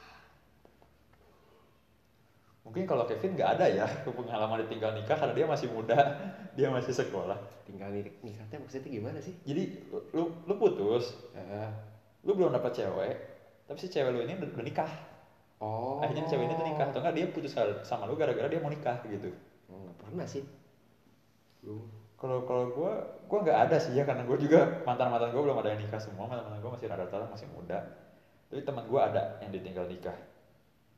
mungkin 2.64 2.88
kalau 2.88 3.04
Kevin 3.04 3.36
nggak 3.36 3.60
ada 3.60 3.68
ya 3.68 3.84
pengalaman 4.08 4.64
ditinggal 4.64 4.96
nikah 4.96 5.20
karena 5.20 5.36
dia 5.36 5.44
masih 5.44 5.68
muda 5.68 6.00
dia 6.56 6.72
masih 6.72 6.96
sekolah. 6.96 7.36
Tinggal 7.68 7.92
nik 7.92 8.24
nikahnya 8.24 8.56
maksudnya 8.56 8.88
gimana 8.88 9.20
sih? 9.20 9.36
Jadi 9.44 9.84
lu 10.16 10.32
lu 10.48 10.54
putus 10.56 11.12
Eh, 11.36 11.68
lu 12.24 12.32
belum 12.32 12.56
dapat 12.56 12.72
cewek 12.72 13.33
tapi 13.64 13.78
si 13.80 13.88
cewek 13.92 14.10
lu 14.12 14.20
ini 14.24 14.36
udah, 14.38 14.48
udah 14.54 14.64
nikah 14.64 14.90
oh 15.60 16.00
akhirnya 16.02 16.28
cewek 16.30 16.44
ini 16.48 16.54
tuh 16.56 16.66
nikah 16.66 16.86
atau 16.92 17.00
enggak 17.00 17.14
dia 17.16 17.26
putus 17.32 17.52
sama 17.86 18.04
lu 18.08 18.14
gara-gara 18.16 18.48
dia 18.48 18.60
mau 18.60 18.72
nikah 18.72 19.00
gitu 19.08 19.30
pernah 20.00 20.26
sih 20.28 20.44
Kalau 22.20 22.38
kalau 22.48 22.64
gue, 22.72 22.92
gue 23.28 23.38
nggak 23.44 23.58
ada 23.68 23.76
sih 23.76 23.92
ya 23.98 24.04
karena 24.08 24.24
gue 24.24 24.38
juga 24.40 24.80
mantan 24.88 25.12
mantan 25.12 25.34
gue 25.34 25.42
belum 25.44 25.58
ada 25.60 25.76
yang 25.76 25.80
nikah 25.84 26.00
semua, 26.00 26.24
mantan 26.24 26.46
mantan 26.48 26.60
gue 26.64 26.72
masih 26.72 26.86
rata-rata 26.88 27.26
masih 27.28 27.48
muda. 27.52 27.78
Tapi 28.48 28.60
teman 28.64 28.84
gue 28.88 29.00
ada 29.00 29.22
yang 29.44 29.50
ditinggal 29.52 29.86
nikah. 29.90 30.16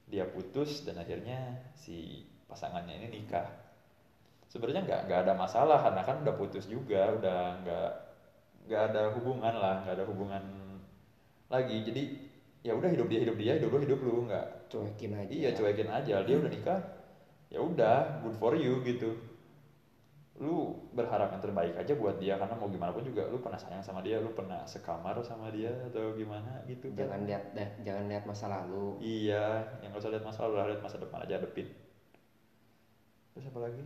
Dia 0.06 0.24
putus 0.30 0.86
dan 0.86 1.02
akhirnya 1.02 1.66
si 1.74 2.22
pasangannya 2.46 2.94
ini 3.02 3.08
nikah. 3.22 3.46
Sebenarnya 4.46 4.82
nggak 4.86 5.00
nggak 5.10 5.20
ada 5.26 5.32
masalah 5.34 5.78
karena 5.82 6.02
kan 6.06 6.16
udah 6.22 6.34
putus 6.38 6.64
juga, 6.70 7.10
udah 7.18 7.38
nggak 7.64 7.90
nggak 8.70 8.82
ada 8.92 9.02
hubungan 9.18 9.54
lah, 9.56 9.74
nggak 9.82 9.96
ada 9.98 10.06
hubungan 10.06 10.44
lagi. 11.50 11.82
Jadi 11.86 12.02
ya 12.66 12.74
udah 12.74 12.90
hidup 12.90 13.06
dia 13.06 13.22
hidup 13.22 13.36
dia, 13.38 13.52
hidup 13.54 13.70
lu 13.70 13.78
hidup 13.86 14.00
lu 14.02 14.26
nggak. 14.26 14.46
Cuekin 14.66 15.14
aja 15.14 15.30
Iya 15.30 15.50
cuekin 15.54 15.86
aja. 15.86 16.14
Dia 16.26 16.36
udah 16.42 16.50
nikah 16.50 16.80
ya 17.46 17.62
udah 17.62 18.26
good 18.26 18.34
for 18.42 18.58
you 18.58 18.82
gitu. 18.82 19.14
Lu 20.36 20.74
berharap 20.92 21.32
yang 21.32 21.40
terbaik 21.40 21.78
aja 21.78 21.94
buat 21.96 22.18
dia 22.18 22.36
karena 22.36 22.58
mau 22.58 22.68
gimana 22.68 22.92
pun 22.92 23.06
juga 23.06 23.24
lu 23.30 23.40
pernah 23.40 23.56
sayang 23.56 23.80
sama 23.80 24.02
dia 24.02 24.18
lu 24.20 24.34
pernah 24.34 24.66
sekamar 24.66 25.16
sama 25.22 25.48
dia 25.54 25.72
atau 25.88 26.12
gimana 26.12 26.60
gitu 26.68 26.92
kan. 26.92 27.06
jangan 27.06 27.20
lihat 27.24 27.44
dah, 27.56 27.68
jangan 27.86 28.04
lihat 28.10 28.24
masa 28.26 28.50
lalu. 28.50 28.98
Iya 29.00 29.64
yang 29.80 29.94
gak 29.94 30.02
usah 30.02 30.12
lihat 30.12 30.24
masa 30.26 30.38
lalu 30.44 30.54
lihat 30.74 30.82
masa 30.82 30.96
depan 30.98 31.22
aja 31.24 31.38
hadepin. 31.38 31.70
Terus 33.32 33.46
apa 33.48 33.58
lagi? 33.62 33.84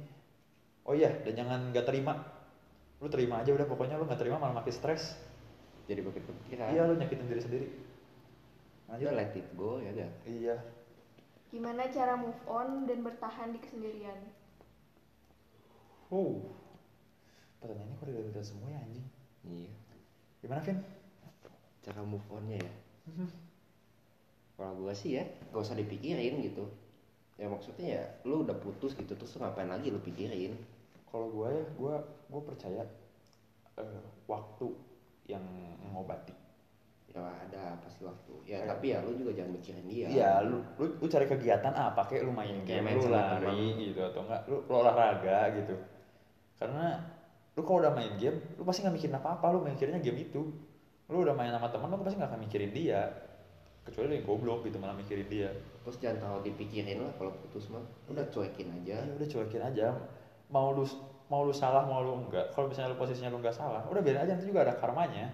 Oh 0.88 0.96
iya 0.96 1.12
dan 1.22 1.36
jangan 1.36 1.60
gak 1.70 1.86
terima. 1.86 2.18
Lu 2.98 3.06
terima 3.06 3.44
aja 3.44 3.54
udah 3.54 3.66
pokoknya 3.68 4.00
lu 4.00 4.08
gak 4.08 4.18
terima 4.18 4.40
malah 4.40 4.56
makin 4.56 4.74
stres. 4.74 5.20
Jadi 5.86 6.02
pikiran 6.02 6.74
iya 6.74 6.82
lu 6.88 6.98
nyakitin 6.98 7.30
diri 7.30 7.42
sendiri 7.42 7.66
udah 8.98 9.12
let 9.14 9.34
it 9.38 9.48
go 9.54 9.78
ya 9.78 9.90
udah. 9.94 10.10
Iya. 10.26 10.56
Gimana 11.50 11.90
cara 11.90 12.14
move 12.14 12.42
on 12.46 12.86
dan 12.86 13.02
bertahan 13.02 13.54
di 13.54 13.58
kesendirian? 13.62 14.18
oh 16.10 16.42
pertanyaannya 17.62 17.94
kok 18.02 18.06
udah 18.10 18.24
udah 18.34 18.44
semua 18.44 18.68
ya 18.74 18.78
anjing? 18.82 19.06
Iya. 19.46 19.72
Gimana 20.42 20.60
Vin? 20.66 20.78
Cara 21.86 22.00
move 22.02 22.26
onnya 22.34 22.58
ya? 22.58 22.72
Kalau 24.58 24.76
gua 24.76 24.92
sih 24.92 25.16
ya 25.16 25.24
gak 25.54 25.62
usah 25.64 25.78
dipikirin 25.78 26.42
gitu. 26.44 26.66
Ya 27.40 27.48
maksudnya 27.48 27.86
ya 27.96 28.02
lu 28.28 28.44
udah 28.44 28.56
putus 28.60 28.92
gitu 28.92 29.16
terus 29.16 29.38
ngapain 29.38 29.70
lagi 29.70 29.88
lu 29.88 30.02
pikirin? 30.02 30.58
Kalau 31.10 31.26
gue 31.32 31.48
ya, 31.50 31.64
gue 31.74 31.94
gue 32.30 32.42
percaya 32.44 32.82
eh, 33.80 34.02
waktu 34.28 34.66
yang 35.26 35.42
mengobati. 35.82 36.34
Ya 37.10 37.26
ada 37.26 37.74
pasti 37.82 38.06
waktu 38.06 38.32
ya 38.46 38.62
Kayak- 38.62 38.68
tapi 38.70 38.86
ya 38.88 38.98
lu 39.02 39.10
juga 39.12 39.30
jangan 39.34 39.52
mikirin 39.52 39.84
dia 39.84 40.06
Iya, 40.06 40.32
lu, 40.46 40.62
lu 40.78 40.84
lu 40.94 41.06
cari 41.06 41.26
kegiatan 41.26 41.72
apa 41.72 42.06
kayak 42.06 42.22
lu 42.22 42.30
main 42.30 42.54
Kayak 42.62 42.70
game, 42.70 42.84
main 42.86 42.94
lu 42.94 43.02
sama 43.02 43.16
lari 43.18 43.42
teman. 43.42 43.82
gitu 43.82 44.00
atau 44.00 44.20
enggak 44.22 44.40
lu, 44.46 44.56
lu 44.62 44.74
olahraga 44.76 45.38
gitu. 45.58 45.74
Karena 46.54 46.86
lu 47.52 47.62
kalau 47.62 47.78
udah 47.82 47.92
main 47.92 48.14
game, 48.14 48.38
lu 48.54 48.62
pasti 48.62 48.80
nggak 48.80 48.94
mikirin 48.94 49.16
apa-apa, 49.16 49.46
lu 49.50 49.58
mikirinnya 49.60 49.98
game 49.98 50.22
itu. 50.22 50.40
Lu 51.10 51.16
udah 51.20 51.34
main 51.34 51.50
sama 51.50 51.66
teman, 51.66 51.90
lu 51.90 51.98
pasti 52.00 52.14
nggak 52.14 52.30
akan 52.30 52.40
mikirin 52.46 52.70
dia. 52.70 53.00
Kecuali 53.82 54.06
lu 54.06 54.14
yang 54.14 54.26
goblok 54.28 54.60
gitu 54.62 54.76
malah 54.78 54.94
mikirin 54.94 55.26
dia. 55.26 55.50
terus 55.80 55.96
jangan 55.96 56.20
terlalu 56.20 56.52
dipikirin 56.52 57.00
lah 57.00 57.08
kalau 57.16 57.32
putus 57.34 57.72
mah 57.72 57.80
udah 58.06 58.20
cuekin 58.28 58.68
aja 58.70 59.00
Ya 59.00 59.12
udah 59.16 59.24
cuekin 59.26 59.62
aja. 59.64 59.86
Mau 60.46 60.76
lu 60.76 60.84
mau 61.26 61.42
lu 61.42 61.50
salah 61.50 61.82
mau 61.82 62.04
lu 62.04 62.20
enggak. 62.20 62.52
Kalau 62.52 62.68
misalnya 62.68 62.92
lu 62.92 63.00
posisinya 63.00 63.32
lu 63.32 63.40
nggak 63.40 63.50
salah, 63.50 63.82
udah 63.82 63.98
biarin 63.98 64.22
aja 64.22 64.36
nanti 64.36 64.46
juga 64.46 64.62
ada 64.62 64.76
karmanya. 64.76 65.32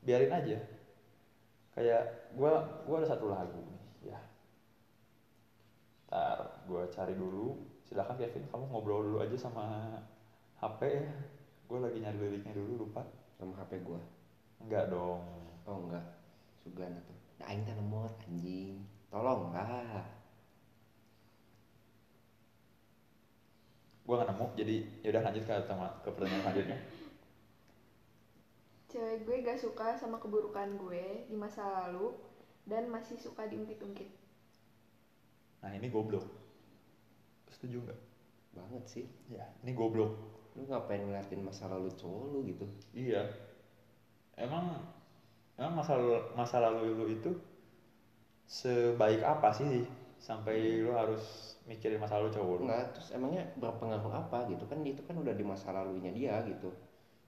Biarin 0.00 0.30
aja. 0.30 0.56
Kayak 1.72 2.32
gua 2.36 2.84
gua 2.84 2.96
ada 3.00 3.08
satu 3.08 3.32
lagu 3.32 3.56
nih, 3.56 4.12
ya. 4.12 4.20
Ntar 6.08 6.38
gua 6.68 6.84
cari 6.92 7.16
dulu. 7.16 7.56
Silakan 7.88 8.16
Kevin, 8.16 8.48
kamu 8.48 8.64
ngobrol 8.72 9.04
dulu 9.04 9.18
aja 9.20 9.36
sama 9.36 9.96
HP 10.60 10.80
ya. 10.88 11.14
Gue 11.68 11.80
lagi 11.80 12.04
nyari 12.04 12.18
liriknya 12.20 12.52
dulu 12.52 12.84
lupa. 12.84 13.00
sama 13.40 13.58
HP 13.58 13.82
gua 13.82 13.98
Enggak 14.62 14.94
dong. 14.94 15.18
oh 15.66 15.78
enggak 15.88 16.04
sugan 16.62 16.94
tuh 17.06 17.18
nah 17.38 17.50
aing 17.50 17.62
teh 17.66 17.74
lemot 17.74 18.14
anjing 18.26 18.82
tolong 19.10 19.50
lah 19.50 20.06
Gua 24.02 24.18
nggak 24.18 24.34
nemu. 24.34 24.46
Jadi 24.58 24.76
yaudah 25.06 25.22
lanjut 25.22 25.46
ke 25.46 25.54
ke 26.02 26.08
pertanyaan 26.10 26.42
selanjutnya. 26.42 26.78
Cewek 28.92 29.24
gue 29.24 29.36
gak 29.40 29.56
suka 29.56 29.96
sama 29.96 30.20
keburukan 30.20 30.76
gue 30.76 31.24
di 31.24 31.32
masa 31.32 31.64
lalu 31.64 32.12
dan 32.68 32.92
masih 32.92 33.16
suka 33.16 33.48
diungkit-ungkit. 33.48 34.12
Nah 35.64 35.72
ini 35.72 35.88
goblok. 35.88 36.28
Setuju 37.48 37.80
nggak? 37.88 38.00
banget 38.52 38.84
sih 38.84 39.04
Ya, 39.32 39.48
ini 39.64 39.72
goblok. 39.72 40.12
lu 40.52 40.68
ngapain 40.68 41.00
ngeliatin 41.00 41.40
masa 41.40 41.64
lalu 41.72 41.88
cowok 41.96 42.24
lu 42.28 42.38
gitu 42.44 42.68
Iya. 42.92 43.24
Emang 44.36 44.76
emang 45.56 45.80
masa 45.80 45.96
lalu, 45.96 46.20
masa 46.36 46.56
lalu 46.60 46.92
lu 46.92 47.06
itu 47.08 47.32
sebaik 48.44 49.24
apa 49.24 49.48
sih 49.56 49.88
sampai 50.20 50.84
lu 50.84 50.92
harus 50.92 51.56
mikirin 51.64 51.96
masa 51.96 52.20
lalu 52.20 52.36
cowok 52.36 52.54
lu? 52.60 52.64
enggak 52.68 52.92
terus 52.92 53.08
emangnya 53.16 53.48
berpengaruh 53.56 54.12
apa 54.12 54.44
gitu 54.52 54.68
kan 54.68 54.84
itu 54.84 55.00
kan 55.08 55.16
udah 55.16 55.32
di 55.32 55.44
masa 55.48 55.72
lalunya 55.72 56.12
dia 56.12 56.44
gitu 56.44 56.68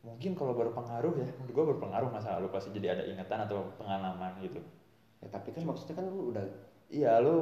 Mungkin 0.04 0.36
kalau 0.36 0.52
berpengaruh 0.52 1.14
ya, 1.16 1.26
menurut 1.40 1.52
gua 1.56 1.64
berpengaruh 1.74 2.08
masa 2.12 2.36
lalu 2.36 2.48
pasti 2.52 2.68
jadi 2.76 2.88
ada 2.94 3.04
ingatan 3.08 3.38
atau 3.48 3.72
pengalaman 3.80 4.36
gitu. 4.44 4.60
ya 5.24 5.28
tapi 5.32 5.48
kan 5.56 5.64
maksudnya 5.64 5.94
kan 5.96 6.06
lu 6.12 6.28
udah 6.32 6.44
Iya, 6.92 7.12
lu 7.24 7.36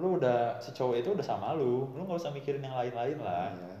lu 0.00 0.08
udah 0.20 0.60
si 0.64 0.70
cowok 0.76 0.96
itu 1.00 1.08
udah 1.16 1.26
sama 1.26 1.56
lu, 1.56 1.88
lu 1.96 2.00
nggak 2.04 2.20
usah 2.22 2.32
mikirin 2.32 2.64
yang 2.64 2.76
lain-lain 2.76 3.18
lah, 3.20 3.48
ya, 3.52 3.76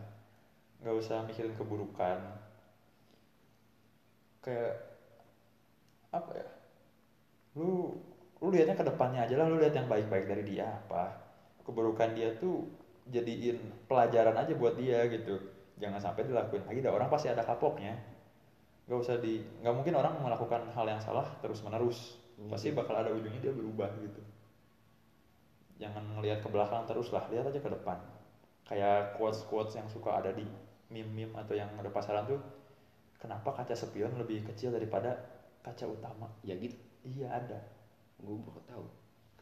nggak 0.82 0.96
usah 1.02 1.24
mikirin 1.28 1.54
keburukan. 1.56 2.18
Kayak 4.42 4.74
apa 6.12 6.30
ya? 6.36 6.46
Lu 7.56 7.96
lu 8.42 8.48
lihatnya 8.50 8.74
ke 8.74 8.84
depannya 8.84 9.20
aja 9.24 9.34
lah, 9.38 9.46
lu 9.48 9.56
lihat 9.62 9.74
yang 9.78 9.86
baik-baik 9.86 10.26
dari 10.26 10.42
dia 10.44 10.66
apa. 10.82 11.14
Keburukan 11.62 12.10
dia 12.18 12.34
tuh 12.42 12.66
jadiin 13.06 13.58
pelajaran 13.86 14.34
aja 14.34 14.52
buat 14.58 14.74
dia 14.76 15.06
gitu. 15.08 15.38
Jangan 15.78 16.00
sampai 16.02 16.26
dilakuin 16.28 16.64
lagi, 16.66 16.82
dah 16.84 16.92
orang 16.92 17.08
pasti 17.12 17.30
ada 17.30 17.46
kapoknya. 17.46 17.94
Gak 18.92 19.00
usah 19.04 19.16
di, 19.24 19.34
nggak 19.64 19.74
mungkin 19.78 19.94
orang 20.00 20.14
melakukan 20.20 20.62
hal 20.76 20.84
yang 20.92 21.00
salah 21.06 21.24
terus 21.42 21.64
menerus. 21.64 21.98
Pasti 22.50 22.68
bakal 22.76 22.94
ada 23.00 23.10
ujungnya 23.16 23.40
dia 23.40 23.54
berubah 23.60 23.88
gitu. 24.04 24.20
Jangan 25.82 26.04
ngelihat 26.18 26.38
ke 26.44 26.48
belakang 26.54 26.84
terus 26.88 27.08
lah, 27.14 27.24
lihat 27.32 27.48
aja 27.50 27.60
ke 27.64 27.70
depan. 27.76 27.98
Kayak 28.68 29.16
quotes 29.16 29.40
quotes 29.50 29.74
yang 29.78 29.88
suka 29.94 30.10
ada 30.20 30.30
di 30.38 30.44
meme-meme 30.92 31.34
atau 31.42 31.54
yang 31.56 31.70
ada 31.80 31.90
pasaran 31.96 32.24
tuh. 32.28 32.40
Kenapa 33.22 33.50
kaca 33.56 33.74
spion 33.82 34.12
lebih 34.22 34.44
kecil 34.48 34.70
daripada 34.76 35.10
kaca 35.64 35.86
utama? 35.88 36.28
ya 36.42 36.54
gitu 36.58 36.76
Iya 37.06 37.26
ada. 37.38 37.58
gue 38.22 38.36
baru 38.46 38.60
tahu 38.70 38.84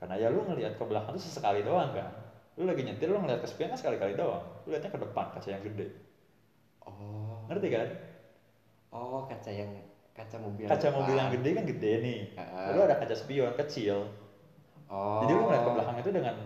Karena 0.01 0.15
ya 0.23 0.29
lu 0.33 0.41
ngelihat 0.49 0.75
ke 0.81 0.85
belakang 0.91 1.13
tuh 1.17 1.23
sesekali 1.23 1.61
doang 1.69 1.91
kan. 1.93 2.09
Lu 2.57 2.65
lagi 2.71 2.83
nyetir 2.87 3.09
lu 3.13 3.21
ngelihat 3.21 3.41
ke 3.45 3.49
spion 3.53 3.71
kan 3.73 3.79
sekali-kali 3.81 4.13
doang. 4.17 4.45
Lu 4.65 4.73
lihatnya 4.73 4.91
ke 4.95 5.01
depan 5.05 5.27
kaca 5.35 5.49
yang 5.53 5.61
gede. 5.67 5.87
oh 6.87 7.41
Ngerti 7.49 7.69
kan? 7.75 7.89
Oh 8.91 9.27
kaca 9.27 9.51
yang 9.51 9.71
kaca 10.13 10.37
mobil 10.37 10.67
Kaca 10.67 10.89
depan. 10.91 10.97
mobil 11.01 11.15
yang 11.17 11.31
gede 11.33 11.51
kan 11.55 11.65
gede 11.67 11.93
nih. 12.03 12.21
Ah. 12.37 12.75
Lalu 12.75 12.81
ada 12.87 12.97
kaca 12.99 13.15
spion 13.15 13.55
kecil. 13.57 14.11
oh 14.91 15.21
Jadi 15.23 15.33
lu 15.33 15.43
ngeliat 15.47 15.63
ke 15.63 15.71
belakang 15.71 15.97
itu 15.99 16.11
dengan 16.11 16.37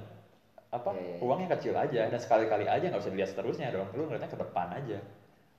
apa 0.74 0.90
Iya, 0.90 0.98
iya, 0.98 1.06
iya. 1.14 1.18
ruang 1.22 1.38
yang 1.38 1.52
kecil 1.54 1.74
aja 1.74 2.00
dan 2.10 2.18
sekali-kali 2.18 2.66
aja 2.66 2.84
nggak 2.90 2.98
usah 2.98 3.12
dilihat 3.14 3.30
seterusnya 3.32 3.70
dong. 3.70 3.88
Lu 3.94 4.04
ngeliatnya 4.04 4.28
ke 4.28 4.38
depan 4.38 4.68
aja. 4.74 4.98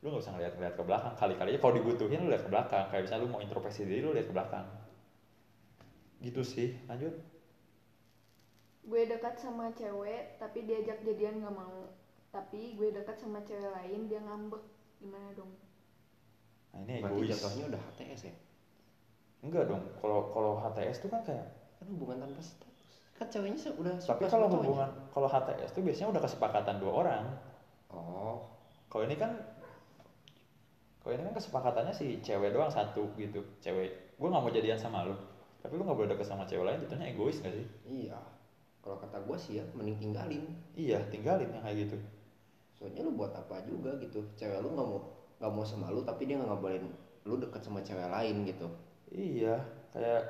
Lu 0.04 0.12
nggak 0.12 0.22
usah 0.22 0.34
ngeliat-ngeliat 0.36 0.76
ke 0.78 0.84
belakang. 0.84 1.14
Kali-kali 1.16 1.50
aja 1.52 1.60
kalau 1.60 1.74
dibutuhin 1.74 2.20
lu 2.22 2.30
lihat 2.30 2.44
ke 2.46 2.52
belakang. 2.52 2.86
Kayak 2.90 3.04
misalnya 3.10 3.24
lu 3.24 3.30
mau 3.32 3.42
introspeksi 3.42 3.82
diri 3.84 4.02
lu 4.04 4.14
lihat 4.14 4.28
ke 4.30 4.36
belakang. 4.36 4.66
Gitu 6.22 6.42
sih. 6.44 6.70
Lanjut. 6.86 7.16
Gue 8.86 9.02
dekat 9.10 9.42
sama 9.42 9.74
cewek 9.74 10.38
tapi 10.38 10.62
diajak 10.64 11.02
jadian 11.02 11.42
gak 11.42 11.56
mau. 11.56 11.90
Tapi 12.30 12.76
gue 12.76 12.94
dekat 12.94 13.18
sama 13.18 13.42
cewek 13.42 13.72
lain 13.72 14.06
dia 14.06 14.22
ngambek. 14.22 14.62
Gimana 15.02 15.34
dong? 15.34 15.50
Nah, 16.76 16.84
ini 16.84 17.00
berarti 17.00 17.16
egois. 17.18 17.30
jatuhnya 17.32 17.64
udah 17.72 17.82
HTS 17.90 18.22
ya 18.28 18.36
Enggak 19.42 19.64
dong. 19.66 19.84
Kalau 19.96 20.20
kalau 20.30 20.52
HTS 20.60 20.98
tuh 21.00 21.10
kan 21.10 21.22
kayak 21.24 21.46
kan 21.78 21.86
hubungan 21.88 22.18
tanpa 22.20 22.42
status 22.42 22.74
kan 23.16 23.28
ceweknya 23.32 23.72
udah 23.74 23.96
tapi 23.96 24.28
kalau 24.28 24.48
hubungan 24.52 24.90
kalau 25.10 25.26
HTS 25.26 25.72
tuh 25.72 25.82
biasanya 25.82 26.10
udah 26.12 26.22
kesepakatan 26.22 26.76
dua 26.78 26.92
orang. 27.02 27.24
oh 27.90 28.44
Kalau 28.90 29.08
ini 29.08 29.16
kan 29.16 29.32
kalau 31.00 31.14
ini 31.14 31.24
kan 31.24 31.36
kesepakatannya 31.38 31.94
si 31.94 32.20
cewek 32.20 32.52
doang 32.52 32.68
satu 32.68 33.06
gitu. 33.16 33.38
Cewek, 33.62 34.18
gue 34.18 34.28
nggak 34.28 34.42
mau 34.42 34.50
jadian 34.50 34.76
sama 34.76 35.06
lu. 35.06 35.14
Tapi 35.62 35.78
lu 35.78 35.86
nggak 35.86 35.96
boleh 35.96 36.10
deket 36.12 36.26
sama 36.26 36.44
cewek 36.44 36.66
lain, 36.66 36.82
jatuhnya 36.82 37.08
egois 37.10 37.38
gak 37.40 37.54
sih? 37.54 37.66
iya 37.86 38.18
kalau 38.82 39.02
kata 39.02 39.18
gue 39.18 39.34
sih 39.34 39.58
ya 39.58 39.66
mending 39.74 39.98
tinggalin 39.98 40.46
Iya, 40.78 41.02
tinggalin 41.10 41.50
yang 41.50 41.64
kayak 41.66 41.90
gitu. 41.90 41.98
soalnya 42.76 43.02
lu 43.02 43.18
buat 43.18 43.34
apa 43.34 43.66
juga 43.66 43.98
gitu 43.98 44.22
cewek 44.36 44.62
lu 44.62 44.78
nggak 44.78 44.86
mau 44.86 45.02
nggak 45.46 45.54
mau 45.54 45.62
sama 45.62 45.94
lu 45.94 46.02
tapi 46.02 46.26
dia 46.26 46.42
nggak 46.42 46.50
ngabalin 46.50 46.90
lu 47.24 47.38
deket 47.38 47.62
sama 47.62 47.86
cewek 47.86 48.10
lain 48.10 48.42
gitu 48.44 48.66
Iya, 49.14 49.62
kayak 49.94 50.22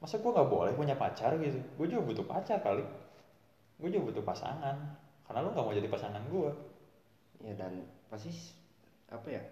masa 0.00 0.16
gue 0.16 0.32
nggak 0.32 0.48
boleh 0.48 0.72
punya 0.72 0.96
pacar 0.96 1.36
gitu? 1.36 1.60
Gue 1.76 1.86
juga 1.86 2.02
butuh 2.08 2.24
pacar 2.24 2.56
kali. 2.58 2.80
Gue 3.76 3.92
juga 3.92 4.10
butuh 4.10 4.24
pasangan. 4.24 4.74
Karena 5.22 5.44
lu 5.44 5.52
nggak 5.52 5.60
mau 5.62 5.76
jadi 5.76 5.86
pasangan 5.86 6.24
gue. 6.26 6.50
ya 7.38 7.52
dan 7.54 7.84
pasti 8.08 8.32
apa 9.06 9.28
ya 9.30 9.42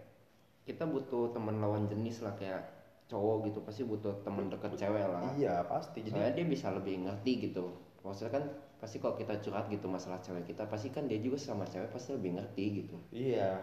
kita 0.66 0.88
butuh 0.88 1.30
teman 1.30 1.62
lawan 1.62 1.86
jenis 1.86 2.24
lah 2.26 2.34
kayak 2.34 2.64
cowok 3.06 3.46
gitu 3.46 3.62
pasti 3.62 3.86
butuh 3.86 4.10
teman 4.26 4.50
deket 4.50 4.74
cewek 4.74 5.06
lah 5.06 5.30
iya 5.38 5.62
pasti 5.62 6.02
jadi 6.02 6.10
soalnya 6.10 6.34
dia 6.34 6.46
bisa 6.50 6.74
lebih 6.74 7.06
ngerti 7.06 7.32
gitu 7.46 7.70
maksudnya 8.02 8.42
kan 8.42 8.44
pasti 8.82 8.98
kalau 8.98 9.14
kita 9.14 9.38
curhat 9.38 9.70
gitu 9.70 9.86
masalah 9.86 10.18
cewek 10.18 10.50
kita 10.50 10.66
pasti 10.66 10.90
kan 10.90 11.06
dia 11.06 11.22
juga 11.22 11.38
sama 11.38 11.62
cewek 11.70 11.94
pasti 11.94 12.18
lebih 12.18 12.34
ngerti 12.42 12.64
gitu 12.82 12.96
Iya, 13.14 13.62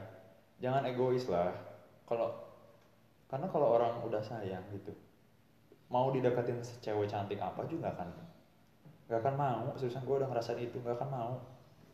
jangan 0.64 0.88
egois 0.88 1.28
lah. 1.28 1.51
Kalau 2.07 2.32
karena 3.28 3.51
kalau 3.51 3.76
orang 3.76 3.99
udah 4.07 4.24
sayang 4.24 4.64
gitu, 4.72 4.95
mau 5.91 6.07
dideketin 6.16 6.64
cewek 6.80 7.11
cantik 7.11 7.43
apa 7.43 7.68
juga 7.68 7.91
akan 7.91 8.07
nggak 9.11 9.20
akan 9.20 9.36
mau. 9.36 9.64
Seriusan 9.76 10.07
gue 10.07 10.16
udah 10.24 10.30
ngerasain 10.32 10.64
itu 10.64 10.80
nggak 10.80 10.95
akan 10.95 11.09
mau. 11.11 11.32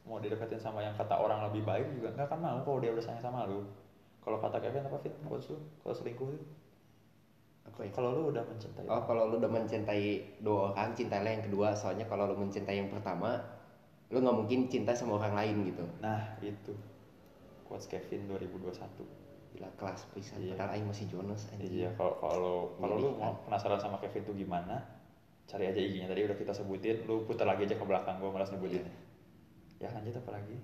Mau 0.06 0.22
dideketin 0.22 0.62
sama 0.62 0.86
yang 0.86 0.94
kata 0.94 1.18
orang 1.18 1.50
lebih 1.50 1.66
baik 1.66 1.90
juga 1.98 2.14
nggak 2.14 2.30
akan 2.30 2.40
mau 2.46 2.58
kalau 2.62 2.78
dia 2.78 2.94
udah 2.94 3.02
sayang 3.02 3.26
sama 3.26 3.50
lu. 3.50 3.66
Kalau 4.22 4.38
kata 4.38 4.62
Kevin 4.62 4.86
apa 4.86 4.98
Fit? 5.02 5.16
Lu 5.26 5.34
kalau 5.82 5.96
selingkuh 5.98 6.30
itu. 6.38 6.46
ya 7.80 7.90
Kalau 7.96 8.12
lu 8.12 8.34
udah 8.34 8.44
mencintai. 8.44 8.86
oh 8.92 9.02
kalau 9.08 9.30
lu 9.32 9.40
udah 9.40 9.48
mencintai 9.48 10.04
dua 10.44 10.74
orang 10.76 10.92
cintailah 10.98 11.32
yang 11.32 11.46
kedua 11.46 11.72
soalnya 11.72 12.04
kalau 12.10 12.28
lu 12.28 12.36
mencintai 12.36 12.76
yang 12.76 12.92
pertama 12.92 13.40
lu 14.10 14.20
nggak 14.20 14.36
mungkin 14.36 14.60
cinta 14.68 14.92
sama 14.92 15.16
orang 15.22 15.38
lain 15.38 15.56
gitu 15.70 15.86
Nah 16.02 16.36
itu 16.44 16.74
quotes 17.70 17.86
Kevin 17.88 18.26
2021. 18.28 19.06
gila 19.54 19.70
kelas 19.82 20.02
pisan 20.14 20.42
Iya. 20.42 20.54
padahal 20.54 20.72
aing 20.78 20.88
masih 20.90 21.06
Jonas 21.10 21.42
anjing. 21.54 21.74
Iya, 21.74 21.90
kalau 21.98 22.14
kalau 22.22 22.56
kalau 22.82 22.96
lu 23.02 23.10
Milih, 23.10 23.18
mau 23.22 23.34
penasaran 23.46 23.82
sama 23.82 23.98
Kevin 24.02 24.24
tuh 24.26 24.36
gimana, 24.38 24.76
cari 25.50 25.66
aja 25.70 25.80
IG-nya 25.82 26.08
tadi 26.12 26.22
udah 26.28 26.38
kita 26.38 26.54
sebutin, 26.54 26.98
lu 27.10 27.26
putar 27.28 27.46
lagi 27.50 27.66
aja 27.66 27.76
ke 27.78 27.86
belakang 27.90 28.16
gua 28.22 28.30
malas 28.34 28.50
nyebutin. 28.54 28.86
Ya 29.82 29.90
lanjut 29.96 30.16
apa 30.22 30.32
lagi? 30.38 30.58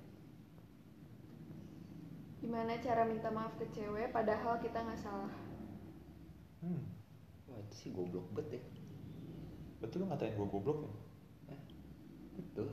Gimana 2.41 2.73
cara 2.85 3.03
minta 3.09 3.29
maaf 3.33 3.53
ke 3.59 3.65
cewek 3.75 4.07
padahal 4.15 4.53
kita 4.61 4.79
nggak 4.85 4.99
salah? 5.01 5.33
Hmm, 6.63 6.81
wah 7.47 7.59
itu 7.61 7.75
sih 7.81 7.89
goblok 7.93 8.25
bet 8.35 8.47
ya 8.49 8.61
betul 9.81 9.97
lu 10.01 10.05
ngatain 10.09 10.33
gua 10.39 10.47
goblok 10.49 10.79
ya? 11.45 11.57
betul 12.37 12.67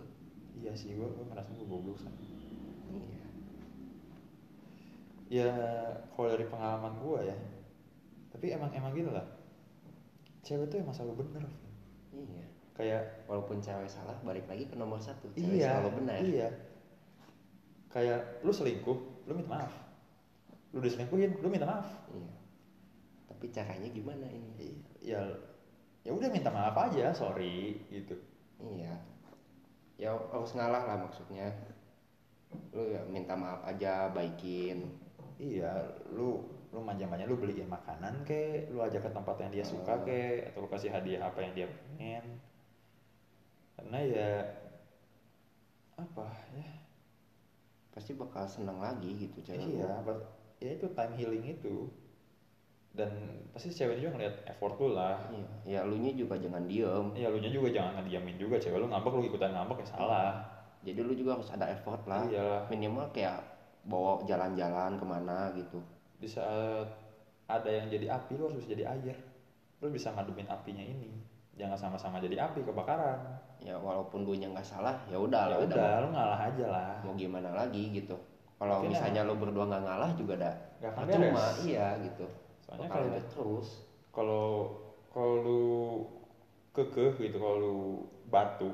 Iya 0.62 0.72
sih, 0.76 0.94
gua 0.94 1.08
gua 1.16 1.24
merasa 1.32 1.50
gua 1.58 1.66
goblok 1.66 1.98
sih. 1.98 2.12
Iya 5.32 5.48
Ya 5.48 5.52
kalau 6.12 6.28
dari 6.28 6.44
pengalaman 6.44 6.92
gua 7.00 7.24
ya, 7.24 7.32
tapi 8.28 8.52
emang 8.52 8.68
emang 8.76 8.92
gitu 8.92 9.08
lah. 9.08 9.24
Cewek 10.44 10.68
tuh 10.68 10.84
emang 10.84 10.92
selalu 10.92 11.24
bener. 11.24 11.48
Iya 12.12 12.44
Kayak 12.76 13.24
walaupun 13.24 13.64
cewek 13.64 13.88
salah 13.88 14.16
balik 14.20 14.44
lagi 14.44 14.68
ke 14.68 14.76
nomor 14.76 15.00
satu 15.00 15.32
cewek 15.32 15.56
iya, 15.56 15.80
selalu 15.80 16.04
benar 16.04 16.20
iya. 16.20 16.48
Kayak 17.88 18.44
lu 18.44 18.52
selingkuh, 18.52 18.98
lu 19.24 19.32
minta 19.32 19.56
maaf. 19.56 19.72
Lu 20.76 20.84
diselingkuhin, 20.84 21.40
lu 21.40 21.48
minta 21.48 21.64
maaf. 21.64 21.88
iya 22.12 22.42
tapi 23.42 23.58
caranya 23.58 23.90
gimana 23.90 24.22
ini 24.30 24.78
ya 25.02 25.18
ya 26.06 26.14
udah 26.14 26.30
minta 26.30 26.46
maaf 26.54 26.78
aja 26.78 27.10
sorry 27.10 27.74
gitu 27.90 28.14
iya 28.78 28.94
ya 29.98 30.14
harus 30.14 30.54
ngalah 30.54 30.86
lah 30.86 30.96
maksudnya 31.02 31.50
lu 32.70 32.86
ya 32.94 33.02
minta 33.10 33.34
maaf 33.34 33.66
aja 33.66 34.14
baikin 34.14 34.94
iya 35.42 35.72
lu 36.14 36.38
lu 36.72 36.80
manja-manja 36.80 37.26
lu 37.26 37.36
beliin 37.36 37.66
makanan 37.68 38.22
ke 38.22 38.70
lu 38.72 38.80
ajak 38.80 39.04
ke 39.04 39.10
tempat 39.10 39.36
yang 39.42 39.50
dia 39.52 39.64
suka 39.66 40.06
ke 40.06 40.46
atau 40.48 40.64
lu 40.64 40.68
kasih 40.70 40.88
hadiah 40.94 41.26
apa 41.26 41.38
yang 41.42 41.52
dia 41.52 41.66
pengen. 41.68 42.24
Karena 43.76 43.98
ya 44.00 44.30
apa 45.98 46.30
ya? 46.54 46.70
Pasti 47.92 48.16
bakal 48.16 48.48
seneng 48.48 48.80
lagi 48.80 49.10
gitu 49.18 49.44
cewek 49.44 49.82
iya 49.82 50.00
but- 50.00 50.24
ya 50.62 50.78
itu 50.78 50.86
time 50.94 51.12
healing 51.18 51.44
itu. 51.44 51.90
Dan 52.92 53.10
pasti 53.52 53.68
cewek 53.68 54.00
juga 54.00 54.16
ngeliat 54.16 54.46
effort 54.48 54.80
lu 54.80 54.96
lah. 54.96 55.20
Iya 55.28 55.48
ya 55.68 55.80
lu 55.84 56.00
nya 56.00 56.16
juga 56.16 56.40
jangan 56.40 56.64
diem. 56.64 57.06
Ya 57.12 57.28
lu 57.28 57.36
nya 57.42 57.52
juga 57.52 57.68
jangan 57.68 58.00
ngediamin 58.00 58.40
juga 58.40 58.56
cewek 58.56 58.80
lu 58.80 58.88
ngambek 58.88 59.12
lu 59.12 59.28
ikutan 59.28 59.52
ngambek 59.52 59.84
ya 59.84 59.88
salah. 59.92 60.32
Jadi 60.88 61.00
lu 61.04 61.12
juga 61.12 61.36
harus 61.36 61.52
ada 61.52 61.68
effort 61.68 62.00
lah. 62.08 62.24
Iyalah 62.24 62.64
minimal 62.72 63.12
kayak 63.12 63.51
bawa 63.86 64.22
jalan-jalan 64.26 64.94
ke 64.98 65.04
mana 65.04 65.50
gitu. 65.58 65.78
Di 66.22 66.28
saat 66.30 66.86
ada 67.50 67.70
yang 67.70 67.90
jadi 67.90 68.14
api 68.14 68.38
lu 68.38 68.48
harus 68.48 68.62
bisa 68.62 68.78
jadi 68.78 68.84
air. 68.88 69.16
Lu 69.82 69.90
bisa 69.90 70.14
ngademin 70.14 70.46
apinya 70.46 70.82
ini. 70.82 71.18
Jangan 71.58 71.76
sama-sama 71.76 72.22
jadi 72.22 72.38
api 72.38 72.62
kebakaran. 72.62 73.18
Ya 73.62 73.78
walaupun 73.78 74.26
nya 74.26 74.50
nggak 74.50 74.66
salah 74.66 74.98
ya 75.06 75.14
udah 75.14 75.46
ya 75.46 75.50
lah 75.54 75.58
udah 75.62 75.90
lu 76.02 76.08
ngalah 76.10 76.40
aja 76.50 76.66
lah. 76.66 76.94
mau 77.06 77.14
gimana 77.14 77.54
lagi 77.54 77.94
gitu. 77.94 78.18
Kalau 78.58 78.82
misalnya 78.82 79.26
lu 79.26 79.38
berdua 79.38 79.70
nggak 79.70 79.84
ngalah 79.86 80.10
juga 80.18 80.34
ada 80.38 80.52
Nggak 80.82 80.90
akan 80.94 81.02
percuma 81.06 81.44
iya 81.62 81.86
gitu. 82.02 82.26
Soalnya 82.62 82.88
kalau 82.90 83.06
terus. 83.30 83.68
kalau 84.10 84.46
kalau 85.14 85.34
lu 85.44 85.62
kekeh 86.72 87.12
gitu 87.20 87.36
kalau 87.38 87.56
lu 87.60 87.76
batu 88.32 88.72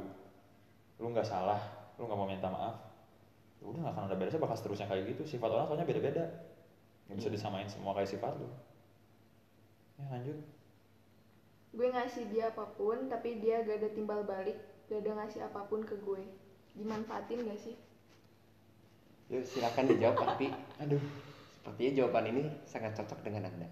lu 1.02 1.10
nggak 1.10 1.26
salah 1.26 1.58
lu 1.98 2.06
nggak 2.06 2.18
mau 2.18 2.28
minta 2.30 2.48
maaf 2.48 2.76
ya 2.78 2.87
udah 3.62 3.80
nggak 3.84 3.94
akan 3.94 4.04
ada 4.06 4.16
beresnya 4.16 4.42
bakal 4.42 4.56
seterusnya 4.56 4.86
kayak 4.86 5.14
gitu. 5.14 5.22
Sifat 5.26 5.50
orang 5.50 5.66
soalnya 5.66 5.86
beda-beda. 5.88 6.24
Nggak 7.08 7.16
bisa 7.24 7.30
disamain 7.32 7.68
semua 7.68 7.96
kayak 7.96 8.10
sifat 8.10 8.32
lu. 8.38 8.48
Ya 9.98 10.04
lanjut. 10.14 10.38
Gue 11.74 11.88
ngasih 11.92 12.24
dia 12.32 12.48
apa 12.48 12.64
pun, 12.74 13.12
tapi 13.12 13.44
dia 13.44 13.60
gak 13.60 13.84
ada 13.84 13.90
timbal 13.92 14.24
balik, 14.24 14.56
gak 14.88 15.04
ada 15.04 15.20
ngasih 15.20 15.44
apa 15.44 15.68
pun 15.68 15.84
ke 15.84 15.94
gue. 16.00 16.24
Dimanfaatin 16.78 17.44
gak 17.44 17.60
sih? 17.60 17.76
Yuk 19.28 19.44
silakan 19.44 19.84
dijawab 19.92 20.16
tapi 20.24 20.48
aduh. 20.82 21.02
Sepertinya 21.58 21.92
jawaban 22.00 22.24
ini 22.32 22.42
sangat 22.64 22.96
cocok 22.96 23.20
dengan 23.20 23.52
anda. 23.52 23.68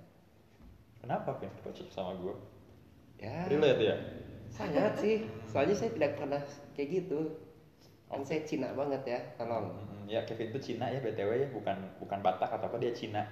Kenapa 1.01 1.39
Vin 1.41 1.49
cocok 1.65 1.89
sama 1.89 2.13
gue 2.21 2.35
ya. 3.23 3.49
Relate 3.49 3.81
ya? 3.81 3.97
Sangat 4.53 5.01
sih. 5.01 5.25
Soalnya 5.49 5.77
saya 5.79 5.91
tidak 5.97 6.21
pernah 6.21 6.43
kayak 6.77 6.89
gitu 6.93 7.33
kan 8.07 8.23
saya 8.23 8.47
Cina 8.47 8.71
banget 8.73 9.03
ya 9.03 9.19
tolong 9.35 9.67
Mm, 9.75 10.07
ya 10.07 10.23
Kevin 10.23 10.55
tuh 10.55 10.63
Cina 10.63 10.87
ya 10.87 11.03
btw 11.03 11.31
ya 11.35 11.49
bukan 11.51 11.75
bukan 11.99 12.19
Batak 12.23 12.51
atau 12.55 12.71
apa 12.71 12.79
dia 12.79 12.95
Cina. 12.95 13.27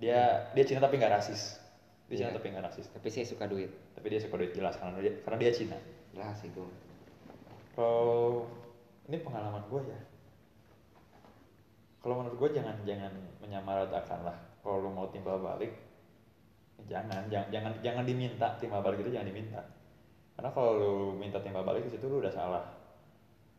Dia 0.00 0.48
dia 0.56 0.64
Cina 0.64 0.80
tapi 0.80 0.96
nggak 0.96 1.12
rasis. 1.12 1.60
Dia 2.08 2.24
Cina 2.24 2.30
Iya. 2.32 2.36
tapi 2.40 2.46
nggak 2.52 2.64
rasis. 2.64 2.86
Tapi 2.88 3.08
saya 3.12 3.28
suka 3.28 3.44
duit. 3.44 3.68
Tapi 3.92 4.06
dia 4.08 4.20
suka 4.20 4.40
duit 4.40 4.56
jelas 4.56 4.80
karena 4.80 4.96
dia 5.04 5.12
karena 5.22 5.36
dia 5.40 5.52
Cina. 5.52 5.76
Jelas 6.16 6.40
itu 6.40 6.64
kalau 7.76 8.46
ini 9.10 9.20
pengalaman 9.20 9.60
gue 9.68 9.82
ya. 9.92 10.00
Kalau 12.00 12.20
menurut 12.20 12.36
gue 12.40 12.48
jangan 12.60 12.76
jangan 12.88 13.12
menyamaratakan 13.44 14.24
lah 14.24 14.36
kalau 14.64 14.80
lu 14.84 14.90
mau 14.92 15.08
timbal 15.12 15.40
balik 15.40 15.72
jangan 16.84 17.24
jangan 17.32 17.48
jangan 17.48 17.72
jangan 17.80 18.04
diminta 18.04 18.56
timbal 18.60 18.80
balik 18.80 19.04
itu 19.04 19.12
jangan 19.12 19.28
diminta. 19.28 19.60
Karena 20.36 20.50
kalau 20.52 20.72
lu 20.80 20.92
minta 21.20 21.40
timbal 21.44 21.64
balik 21.64 21.84
di 21.84 21.92
situ 21.92 22.08
lu 22.08 22.24
udah 22.24 22.32
salah 22.32 22.64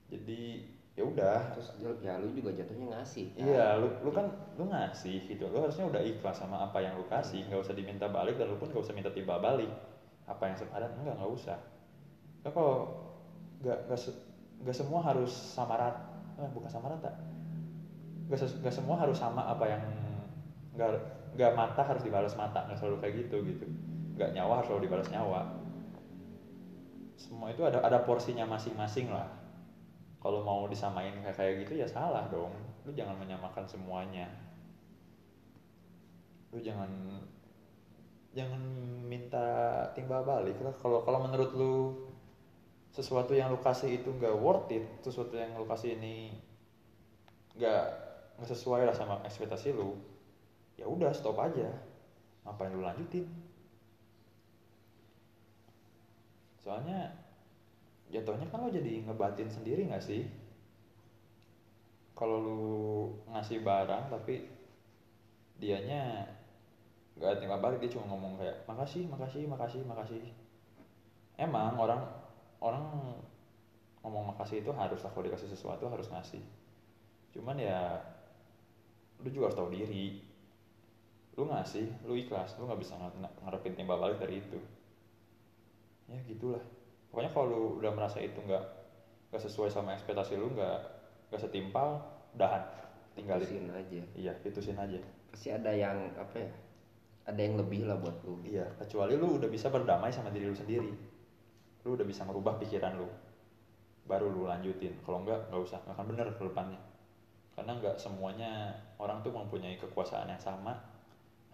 jadi 0.05 0.41
ya 0.95 1.03
udah 1.03 1.39
terus 1.51 1.75
ya 1.99 2.15
lu 2.15 2.31
juga 2.31 2.55
jatuhnya 2.55 2.87
ngasih 2.95 3.35
kan? 3.35 3.43
Iya, 3.43 3.65
lu, 3.83 3.87
lu 3.99 4.11
kan 4.15 4.31
lu 4.55 4.63
ngasih 4.71 5.27
gitu. 5.27 5.43
Lu 5.51 5.59
harusnya 5.59 5.85
udah 5.91 5.99
ikhlas 5.99 6.39
sama 6.39 6.63
apa 6.63 6.79
yang 6.79 6.95
lu 6.95 7.03
kasih, 7.11 7.43
nggak 7.51 7.61
usah 7.67 7.75
diminta 7.75 8.07
balik 8.07 8.39
dan 8.39 8.47
lu 8.47 8.55
pun 8.55 8.71
nggak 8.71 8.79
usah 8.85 8.95
minta 8.95 9.11
timbal 9.11 9.43
balik. 9.43 9.67
Apa 10.25 10.47
yang 10.49 10.55
sepadan 10.55 10.91
enggak 10.95 11.19
nggak 11.19 11.31
usah. 11.35 11.57
Nah, 12.45 12.51
kalau 12.55 12.75
nggak 13.59 13.77
nggak 13.91 13.99
se- 13.99 14.19
nggak 14.63 14.77
semua 14.77 14.99
harus 15.03 15.31
sama 15.33 15.75
rata, 15.75 16.01
eh, 16.39 16.49
bukan 16.55 16.69
sama 16.71 16.87
rata. 16.95 17.11
Nggak 18.27 18.39
ses- 18.41 18.57
nggak 18.61 18.75
semua 18.75 18.95
harus 18.97 19.17
sama 19.17 19.41
apa 19.45 19.65
yang 19.69 19.83
nggak 20.75 20.91
nggak 21.35 21.51
mata 21.55 21.81
harus 21.83 22.03
dibalas 22.03 22.33
mata, 22.39 22.65
nggak 22.67 22.77
selalu 22.79 22.97
kayak 23.03 23.13
gitu 23.27 23.37
gitu. 23.45 23.65
Nggak 24.15 24.29
nyawa 24.35 24.53
harus 24.61 24.67
selalu 24.71 24.83
dibalas 24.87 25.09
nyawa. 25.11 25.41
Semua 27.15 27.51
itu 27.51 27.63
ada 27.63 27.79
ada 27.83 27.99
porsinya 28.03 28.43
masing-masing 28.47 29.07
lah 29.11 29.44
kalau 30.25 30.41
mau 30.41 30.65
disamain 30.65 31.13
kayak 31.21 31.37
kayak 31.37 31.53
gitu 31.61 31.77
ya 31.77 31.85
salah 31.85 32.25
dong. 32.33 32.49
Lu 32.81 32.89
jangan 32.97 33.13
menyamakan 33.13 33.61
semuanya. 33.69 34.25
Lu 36.49 36.57
jangan 36.57 36.89
jangan 38.33 38.57
minta 39.05 39.85
timbal 39.93 40.25
balik 40.25 40.57
lah. 40.65 40.73
Kalau 40.81 41.05
kalau 41.05 41.29
menurut 41.29 41.53
lu 41.53 41.77
sesuatu 42.89 43.37
yang 43.37 43.53
lu 43.53 43.61
kasih 43.61 44.01
itu 44.01 44.09
nggak 44.09 44.33
worth 44.41 44.73
it 44.73 44.81
sesuatu 45.05 45.37
yang 45.37 45.53
lu 45.53 45.69
kasih 45.69 45.93
ini 45.93 46.33
nggak 47.61 47.85
nggak 48.41 48.49
sesuai 48.49 48.81
lah 48.81 48.95
sama 48.97 49.21
ekspektasi 49.29 49.77
lu 49.77 49.93
ya 50.73 50.89
udah 50.89 51.13
stop 51.13 51.37
aja. 51.37 51.69
Ngapain 52.49 52.73
lu 52.73 52.81
lanjutin? 52.81 53.29
Soalnya 56.65 57.13
jatuhnya 58.15 58.47
kan 58.51 58.63
lo 58.63 58.69
jadi 58.71 59.03
ngebatin 59.05 59.49
sendiri 59.51 59.81
nggak 59.89 60.03
sih? 60.09 60.21
Kalau 62.15 62.37
lu 62.39 62.61
ngasih 63.31 63.59
barang 63.67 64.07
tapi 64.07 64.35
dianya 65.59 66.23
nggak 67.15 67.39
terima 67.39 67.57
balik 67.63 67.79
dia 67.79 67.91
cuma 67.95 68.11
ngomong 68.11 68.39
kayak 68.39 68.57
makasih 68.69 69.03
makasih 69.07 69.43
makasih 69.47 69.81
makasih. 69.83 70.23
Emang 71.35 71.75
orang 71.75 72.01
orang 72.63 72.83
ngomong 74.03 74.31
makasih 74.31 74.63
itu 74.63 74.71
harus 74.71 75.03
kalau 75.03 75.25
dikasih 75.27 75.51
sesuatu 75.51 75.85
harus 75.91 76.07
ngasih. 76.07 76.43
Cuman 77.35 77.59
ya 77.59 77.99
lu 79.23 79.27
juga 79.31 79.51
harus 79.51 79.59
tahu 79.59 79.69
diri. 79.75 80.15
Lu 81.35 81.43
ngasih 81.51 81.87
lu 82.07 82.15
ikhlas 82.15 82.55
lu 82.59 82.63
nggak 82.67 82.79
bisa 82.79 82.95
nga- 82.95 83.35
ngarepin 83.43 83.75
timbal 83.75 83.99
balik 83.99 84.23
dari 84.23 84.39
itu. 84.39 84.59
Ya 86.07 86.19
gitulah 86.29 86.63
pokoknya 87.15 87.31
kalau 87.31 87.47
lu 87.47 87.63
udah 87.79 87.95
merasa 87.95 88.19
itu 88.19 88.35
nggak 88.43 88.59
nggak 89.31 89.39
sesuai 89.39 89.71
sama 89.71 89.95
ekspektasi 89.95 90.35
lu 90.35 90.51
nggak 90.51 90.79
nggak 91.31 91.39
setimpal 91.39 92.03
udahan. 92.35 92.59
Tinggalin. 93.15 93.47
Putusin 93.47 93.71
aja. 93.71 94.03
Iya 94.19 94.31
putusin 94.43 94.75
aja. 94.75 94.99
Pasti 95.31 95.47
ada 95.47 95.71
yang 95.71 96.11
apa 96.19 96.43
ya 96.43 96.51
ada 97.23 97.39
yang 97.39 97.55
lebih 97.55 97.87
lah 97.87 97.95
buat 97.95 98.19
lu. 98.27 98.43
Iya 98.43 98.67
kecuali 98.83 99.15
lu 99.15 99.39
udah 99.39 99.47
bisa 99.47 99.71
berdamai 99.71 100.11
sama 100.11 100.27
diri 100.27 100.51
lu 100.51 100.59
sendiri. 100.59 100.91
Lu 101.87 101.95
udah 101.95 102.03
bisa 102.03 102.27
merubah 102.27 102.59
pikiran 102.59 102.99
lu. 102.99 103.07
Baru 104.03 104.27
lu 104.27 104.51
lanjutin. 104.51 104.99
Kalau 104.99 105.23
enggak 105.23 105.47
nggak 105.47 105.61
usah. 105.63 105.79
Nggak 105.87 105.95
akan 105.95 106.07
bener 106.11 106.27
ke 106.35 106.43
depannya. 106.43 106.81
Karena 107.55 107.71
nggak 107.79 107.95
semuanya 107.95 108.75
orang 108.99 109.23
tuh 109.23 109.31
mempunyai 109.31 109.79
kekuasaan 109.79 110.27
yang 110.27 110.43
sama 110.43 110.75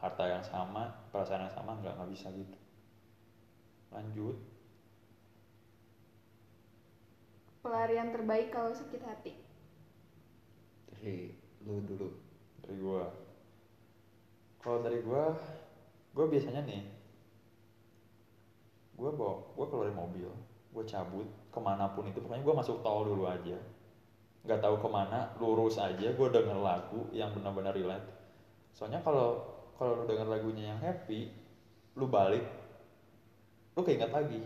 harta 0.01 0.25
yang 0.25 0.41
sama 0.41 0.89
perasaan 1.13 1.45
yang 1.45 1.53
sama 1.53 1.77
nggak 1.77 1.93
nggak 2.01 2.09
bisa 2.09 2.33
gitu. 2.33 2.57
Lanjut 3.93 4.50
pelarian 7.61 8.09
terbaik 8.09 8.49
kalau 8.49 8.73
sakit 8.73 9.01
hati? 9.05 9.33
Dari 10.89 11.33
lu 11.65 11.81
dulu. 11.85 12.09
Dari 12.65 12.75
gua. 12.81 13.05
Kalau 14.61 14.81
dari 14.81 15.01
gua 15.05 15.33
gua 16.11 16.25
biasanya 16.27 16.61
nih 16.67 16.83
gua 18.97 19.09
bawa 19.15 19.33
gua 19.57 19.65
keluarin 19.71 19.97
mobil 19.97 20.29
gua 20.69 20.83
cabut 20.85 21.25
ke 21.49 21.59
mana 21.61 21.93
pun 21.93 22.09
itu. 22.09 22.21
Pokoknya 22.21 22.45
gua 22.45 22.55
masuk 22.61 22.81
tol 22.81 23.05
dulu 23.05 23.29
aja. 23.29 23.57
Nggak 24.41 24.61
tahu 24.61 24.75
ke 24.81 24.89
mana 24.89 25.29
lurus 25.37 25.77
aja 25.77 26.13
gua 26.17 26.33
denger 26.33 26.57
lagu 26.57 27.09
yang 27.13 27.29
benar-benar 27.33 27.77
relate. 27.77 28.05
Soalnya 28.73 29.01
kalau 29.05 29.41
kalau 29.77 30.01
lu 30.01 30.03
denger 30.09 30.29
lagunya 30.29 30.73
yang 30.73 30.81
happy 30.81 31.29
lu 31.97 32.09
balik 32.09 32.45
lu 33.77 33.81
keinget 33.85 34.09
lagi. 34.09 34.41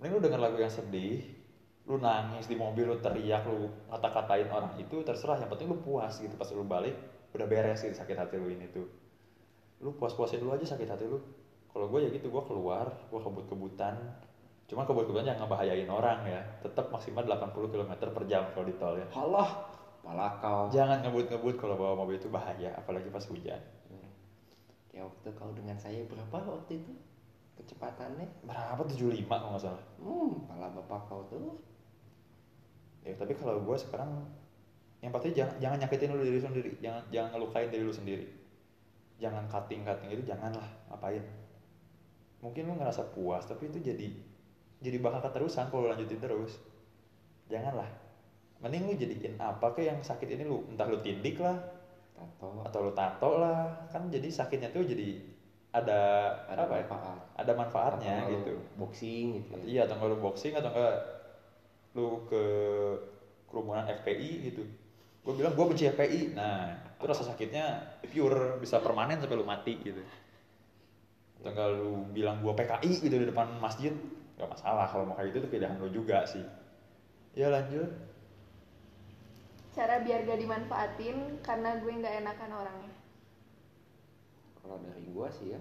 Mending 0.00 0.12
lu 0.16 0.20
denger 0.24 0.40
lagu 0.40 0.56
yang 0.60 0.72
sedih 0.72 1.43
lu 1.84 2.00
nangis 2.00 2.48
di 2.48 2.56
mobil 2.56 2.88
lu 2.88 2.96
teriak 2.96 3.44
lu 3.44 3.68
kata-katain 3.92 4.48
orang 4.48 4.72
itu 4.80 5.04
terserah 5.04 5.36
yang 5.36 5.52
penting 5.52 5.68
lu 5.68 5.78
puas 5.84 6.16
gitu. 6.16 6.32
Pas 6.36 6.48
lu 6.52 6.64
balik 6.64 6.96
udah 7.36 7.44
beres 7.44 7.84
gitu 7.84 7.92
sakit 7.92 8.16
hati 8.16 8.40
lu 8.40 8.48
ini 8.48 8.66
tuh. 8.72 8.88
Lu 9.84 9.92
puas-puasin 9.92 10.40
dulu 10.40 10.56
aja 10.56 10.64
sakit 10.64 10.88
hati 10.88 11.04
lu. 11.04 11.20
Kalau 11.74 11.90
gue 11.90 12.06
ya 12.06 12.10
gitu 12.14 12.32
gue 12.32 12.42
keluar 12.48 12.88
gue 12.88 13.20
kebut-kebutan. 13.20 14.00
Cuma 14.64 14.88
kebut-kebutan 14.88 15.28
jangan 15.28 15.44
ngebahayain 15.44 15.90
orang 15.92 16.24
ya. 16.24 16.40
Tetap 16.64 16.88
maksimal 16.88 17.28
80 17.28 17.52
km 17.68 17.92
per 18.00 18.24
jam 18.24 18.48
kalau 18.56 18.64
di 18.64 18.74
tol 18.80 18.96
ya. 18.96 19.06
Halah 19.12 20.32
kau. 20.40 20.72
Jangan 20.72 21.04
ngebut-ngebut 21.04 21.60
kalau 21.60 21.76
bawa 21.76 22.00
mobil 22.00 22.16
itu 22.16 22.32
bahaya 22.32 22.72
apalagi 22.80 23.12
pas 23.12 23.24
hujan. 23.28 23.60
Ya 24.94 25.02
waktu 25.02 25.28
kau 25.34 25.50
dengan 25.52 25.74
saya 25.76 26.06
berapa 26.06 26.38
waktu 26.48 26.80
itu? 26.80 26.92
Kecepatannya? 27.60 28.46
Berapa? 28.46 28.78
75 28.86 29.26
kalau 29.26 29.52
nggak 29.52 29.64
salah. 29.68 29.84
Hmm 29.98 30.32
pala 30.46 30.70
bapak 30.70 31.00
kau 31.10 31.26
tuh 31.28 31.58
ya 33.04 33.12
tapi 33.14 33.36
kalau 33.36 33.60
gue 33.60 33.76
sekarang 33.76 34.24
yang 35.04 35.12
pasti 35.12 35.36
jangan 35.36 35.60
jangan 35.60 35.78
nyakitin 35.84 36.16
lu 36.16 36.24
diri 36.24 36.40
sendiri. 36.40 36.70
Jangan 36.80 37.02
jangan 37.12 37.28
ngelukain 37.36 37.68
diri 37.68 37.84
lu 37.84 37.92
sendiri. 37.92 38.24
Jangan 39.20 39.44
cutting 39.52 39.84
cutting 39.84 40.10
itu 40.16 40.24
janganlah. 40.24 40.64
Ngapain? 40.88 41.20
Mungkin 42.40 42.62
lu 42.64 42.74
ngerasa 42.80 43.12
puas 43.12 43.44
tapi 43.44 43.68
itu 43.68 43.84
jadi 43.84 44.08
jadi 44.80 44.96
bakal 45.04 45.20
keterusan 45.20 45.68
kalau 45.68 45.92
lanjutin 45.92 46.16
terus. 46.16 46.56
Janganlah. 47.52 47.88
Mending 48.64 48.88
lu 48.88 48.94
jadiin 48.96 49.36
apa 49.36 49.76
ke 49.76 49.84
yang 49.84 50.00
sakit 50.00 50.24
ini 50.40 50.48
lu? 50.48 50.64
Entah 50.72 50.88
lu 50.88 50.96
tindik 51.04 51.36
lah 51.36 51.60
tato. 52.16 52.64
atau 52.64 52.78
lu 52.88 52.92
tato 52.96 53.30
lah. 53.44 53.76
Kan 53.92 54.08
jadi 54.08 54.32
sakitnya 54.32 54.72
tuh 54.72 54.88
jadi 54.88 55.20
ada, 55.74 56.32
ada 56.48 56.64
apa 56.64 56.80
ya? 56.80 56.86
manfaat. 56.88 57.18
Ada 57.34 57.52
manfaatnya 57.52 58.16
Atau 58.24 58.32
gitu. 58.40 58.54
boxing 58.80 59.26
gitu 59.36 59.48
ya. 59.52 59.64
Iya, 59.68 59.80
atau 59.84 59.94
enggak 60.00 60.10
lu 60.14 60.18
boxing 60.24 60.54
atau 60.56 60.70
enggak 60.72 60.96
lu 61.94 62.26
ke 62.26 62.42
kerumunan 63.50 63.86
FPI 63.86 64.50
gitu. 64.50 64.62
Gue 65.24 65.34
bilang 65.38 65.54
gue 65.56 65.64
benci 65.64 65.88
FPI. 65.88 66.36
Nah, 66.36 66.74
itu 66.98 67.04
rasa 67.06 67.24
sakitnya 67.24 67.96
pure 68.06 68.58
bisa 68.60 68.82
permanen 68.82 69.22
sampai 69.22 69.38
lu 69.38 69.46
mati 69.46 69.78
gitu. 69.80 70.02
Atau 71.40 71.50
enggak 71.54 71.68
lu 71.78 71.90
bilang 72.12 72.42
gue 72.42 72.52
PKI 72.52 72.92
gitu 73.00 73.14
di 73.14 73.26
depan 73.30 73.56
masjid, 73.62 73.94
gak 74.36 74.50
masalah 74.50 74.90
kalau 74.90 75.08
mau 75.08 75.16
kayak 75.16 75.32
gitu 75.32 75.46
itu 75.46 75.48
pilihan 75.58 75.78
lu 75.80 75.88
juga 75.88 76.26
sih. 76.26 76.44
Ya 77.34 77.50
lanjut. 77.50 77.90
cara 79.74 79.98
biar 80.06 80.22
gak 80.22 80.38
dimanfaatin 80.38 81.42
karena 81.42 81.82
gue 81.82 81.92
nggak 81.98 82.22
enakan 82.22 82.62
orangnya 82.62 82.94
kalau 84.64 84.80
dari 84.80 85.04
gua 85.12 85.28
sih 85.28 85.52
ya 85.52 85.60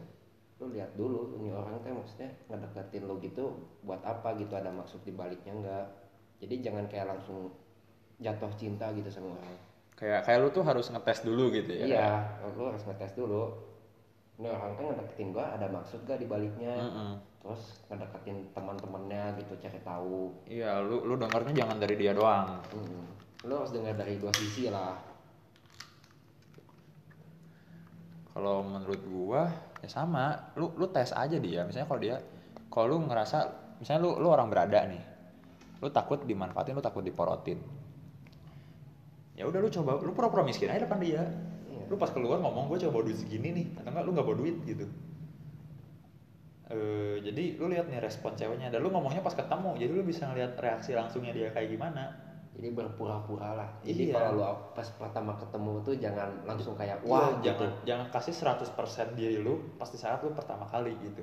lu 0.64 0.72
lihat 0.72 0.96
dulu 0.96 1.36
ini 1.36 1.52
orang 1.52 1.76
teh 1.84 1.92
maksudnya 1.92 2.32
ngedeketin 2.48 3.04
lu 3.04 3.20
gitu 3.20 3.68
buat 3.84 4.00
apa 4.08 4.40
gitu 4.40 4.56
ada 4.56 4.72
maksud 4.72 5.04
di 5.04 5.12
baliknya 5.12 5.52
enggak 5.52 5.86
jadi 6.44 6.70
jangan 6.70 6.86
kayak 6.88 7.08
langsung 7.08 7.48
jatuh 8.20 8.52
cinta 8.56 8.92
gitu 8.92 9.08
sama 9.08 9.34
orang 9.34 9.56
Kayak 9.94 10.26
kayak 10.26 10.40
lu 10.42 10.50
tuh 10.52 10.66
harus 10.66 10.90
ngetes 10.90 11.24
dulu 11.24 11.54
gitu 11.54 11.72
ya. 11.72 11.86
iya 11.86 12.10
lu 12.44 12.68
harus 12.68 12.84
ngetes 12.84 13.14
dulu 13.16 13.56
ini 14.34 14.50
orang 14.50 14.74
teh 14.74 14.84
ngedeketin 14.84 15.30
gua 15.32 15.54
ada 15.54 15.70
maksud 15.70 16.02
gak 16.04 16.18
di 16.18 16.26
baliknya 16.26 16.74
Mm-mm. 16.74 17.12
terus 17.40 17.86
ngedeketin 17.88 18.50
teman-temannya 18.52 19.38
gitu 19.38 19.54
cari 19.62 19.80
tahu 19.80 20.34
Iya, 20.50 20.82
lu 20.82 21.06
lu 21.06 21.14
dengarnya 21.16 21.54
jangan 21.54 21.78
dari 21.78 21.96
dia 21.96 22.12
doang. 22.12 22.58
Hmm. 22.74 23.06
lu 23.44 23.54
harus 23.54 23.72
dengar 23.72 23.94
dari 23.94 24.18
dua 24.18 24.34
sisi 24.34 24.68
lah 24.68 24.98
Kalau 28.34 28.66
menurut 28.66 28.98
gua 29.06 29.46
ya 29.78 29.86
sama, 29.86 30.34
lu 30.58 30.74
lu 30.74 30.90
tes 30.90 31.14
aja 31.14 31.38
dia. 31.38 31.62
Misalnya 31.62 31.86
kalau 31.86 32.02
dia 32.02 32.16
kalau 32.66 32.86
lu 32.90 33.06
ngerasa 33.06 33.38
misalnya 33.78 34.02
lu 34.02 34.18
lu 34.18 34.28
orang 34.28 34.50
berada 34.50 34.90
nih. 34.90 35.04
Lu 35.84 35.92
takut 35.92 36.24
dimanfaatin, 36.24 36.72
lu 36.72 36.80
takut 36.80 37.04
diporotin. 37.04 37.60
Ya 39.36 39.44
udah 39.44 39.60
lu 39.60 39.68
coba 39.68 40.00
lu 40.00 40.16
pura-pura 40.16 40.48
miskin 40.48 40.72
aja 40.72 40.88
depan 40.88 41.04
dia. 41.04 41.28
Iya. 41.68 41.92
Lu 41.92 42.00
pas 42.00 42.08
keluar 42.16 42.40
ngomong 42.40 42.72
gua 42.72 42.80
coba 42.80 42.92
bawa 42.96 43.04
duit 43.12 43.20
segini 43.20 43.52
nih, 43.52 43.66
atau 43.76 43.92
enggak 43.92 44.04
lu 44.08 44.12
nggak 44.16 44.26
bawa 44.26 44.38
duit 44.40 44.56
gitu. 44.64 44.88
Eh, 46.74 47.20
jadi 47.22 47.60
lu 47.60 47.68
lihat 47.70 47.92
nih 47.92 48.00
respon 48.00 48.34
ceweknya 48.34 48.72
dan 48.72 48.82
lu 48.82 48.90
ngomongnya 48.90 49.20
pas 49.20 49.36
ketemu 49.36 49.76
jadi 49.78 49.92
lu 49.94 50.02
bisa 50.08 50.26
ngeliat 50.32 50.56
reaksi 50.58 50.96
langsungnya 50.96 51.36
dia 51.36 51.52
kayak 51.52 51.70
gimana 51.76 52.16
jadi 52.56 52.72
berpura-pura 52.72 53.54
lah 53.54 53.70
jadi 53.84 54.10
Iya. 54.10 54.14
kalau 54.16 54.32
lu 54.40 54.44
pas 54.72 54.88
pertama 54.96 55.36
ketemu 55.38 55.72
tuh 55.84 55.96
jangan 56.00 56.30
langsung 56.48 56.74
kayak 56.80 57.04
wah 57.04 57.36
wah 57.36 57.44
gitu 57.44 57.68
jangan 57.68 57.70
jangan 57.84 58.08
kasih 58.16 58.34
100% 58.34 59.14
diri 59.14 59.44
lu 59.44 59.76
pasti 59.76 60.00
saat 60.00 60.24
lu 60.24 60.32
pertama 60.32 60.64
kali 60.66 60.96
gitu 61.04 61.22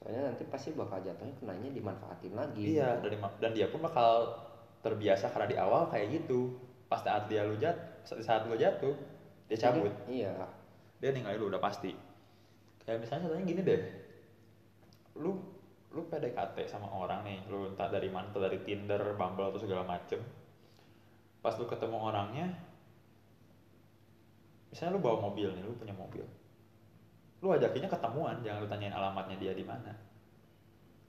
soalnya 0.00 0.32
nanti 0.32 0.48
pasti 0.48 0.72
bakal 0.72 1.04
jatuhnya 1.04 1.36
kenanya 1.36 1.68
dimanfaatin 1.76 2.32
lagi 2.32 2.80
Iya, 2.80 3.04
dan, 3.04 3.20
dan 3.36 3.50
dia 3.52 3.68
pun 3.68 3.84
bakal 3.84 4.32
terbiasa 4.80 5.28
karena 5.28 5.46
di 5.48 5.56
awal 5.60 5.92
kayak 5.92 6.08
gitu. 6.24 6.56
Pas 6.88 7.04
saat 7.04 7.28
dia 7.28 7.44
lu 7.44 7.60
jat, 7.60 7.76
saat 8.08 8.48
lu 8.48 8.56
jatuh, 8.56 8.96
dia 9.46 9.60
cabut. 9.60 9.92
iya 10.08 10.32
Dia 10.98 11.12
ninggalin 11.12 11.36
lu 11.36 11.46
udah 11.52 11.60
pasti. 11.60 11.92
Kayak 12.80 13.04
misalnya 13.04 13.28
contohnya 13.28 13.44
gini 13.44 13.60
deh. 13.60 13.80
Lu 15.20 15.36
lu 15.90 16.06
PDKT 16.06 16.70
sama 16.70 16.88
orang 16.88 17.26
nih, 17.26 17.38
lu 17.50 17.68
entah 17.68 17.90
dari 17.90 18.08
mana, 18.08 18.30
entah 18.30 18.46
dari 18.46 18.62
Tinder, 18.62 19.02
Bumble 19.18 19.52
atau 19.52 19.60
segala 19.60 19.84
macem. 19.84 20.22
Pas 21.44 21.54
lu 21.58 21.66
ketemu 21.66 21.98
orangnya, 21.98 22.46
misalnya 24.70 24.96
lu 24.96 25.02
bawa 25.02 25.28
mobil 25.28 25.50
nih, 25.50 25.62
lu 25.66 25.74
punya 25.74 25.92
mobil. 25.92 26.22
Lu 27.40 27.48
ajakinnya 27.56 27.88
ketemuan, 27.88 28.36
jangan 28.44 28.60
lu 28.60 28.68
tanyain 28.68 28.92
alamatnya 28.92 29.36
dia 29.40 29.52
di 29.56 29.64
mana. 29.64 29.92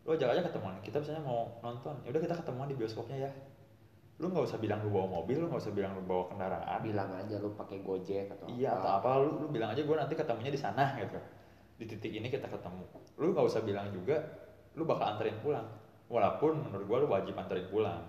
Lu 0.01 0.17
ajak 0.17 0.33
aja 0.33 0.41
ketemuan 0.49 0.81
kita 0.81 0.97
misalnya 0.97 1.21
mau 1.21 1.45
nonton 1.61 1.93
ya 2.01 2.09
udah 2.09 2.21
kita 2.25 2.35
ketemuan 2.41 2.65
di 2.65 2.73
bioskopnya 2.73 3.29
ya. 3.29 3.31
Lu 4.17 4.33
nggak 4.33 4.49
usah 4.49 4.57
bilang 4.57 4.81
lu 4.81 4.89
bawa 4.89 5.21
mobil 5.21 5.37
lu 5.37 5.45
nggak 5.49 5.61
usah 5.61 5.73
bilang 5.73 5.93
lu 5.93 6.01
bawa 6.01 6.25
kendaraan. 6.25 6.79
Bilang 6.81 7.09
aja 7.13 7.35
lu 7.37 7.53
pakai 7.53 7.85
gojek 7.85 8.33
atau 8.33 8.49
iya 8.49 8.73
atau 8.81 8.89
apa 8.97 9.09
lu, 9.21 9.45
lu 9.45 9.47
bilang 9.53 9.73
aja 9.73 9.81
gue 9.85 9.95
nanti 9.97 10.17
ketemunya 10.17 10.49
di 10.49 10.57
sana 10.57 10.97
gitu. 10.97 11.19
Di 11.77 11.85
titik 11.85 12.13
ini 12.17 12.33
kita 12.33 12.49
ketemu. 12.49 12.85
Lu 13.21 13.29
nggak 13.33 13.45
usah 13.45 13.61
bilang 13.61 13.93
juga 13.93 14.17
lu 14.73 14.89
bakal 14.89 15.13
anterin 15.17 15.37
pulang. 15.37 15.69
Walaupun 16.09 16.65
menurut 16.65 16.85
gue 16.89 16.97
lu 17.05 17.07
wajib 17.07 17.37
anterin 17.37 17.69
pulang 17.69 18.01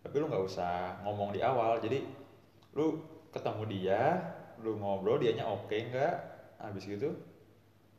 tapi 0.00 0.16
lu 0.16 0.28
nggak 0.28 0.44
usah 0.44 1.00
ngomong 1.08 1.32
di 1.32 1.40
awal. 1.40 1.80
Jadi 1.80 2.04
lu 2.76 3.00
ketemu 3.32 3.62
dia 3.68 4.16
lu 4.60 4.76
ngobrol 4.76 5.16
dianya 5.16 5.48
oke 5.48 5.72
nggak? 5.72 6.14
Habis 6.60 6.84
gitu 6.84 7.29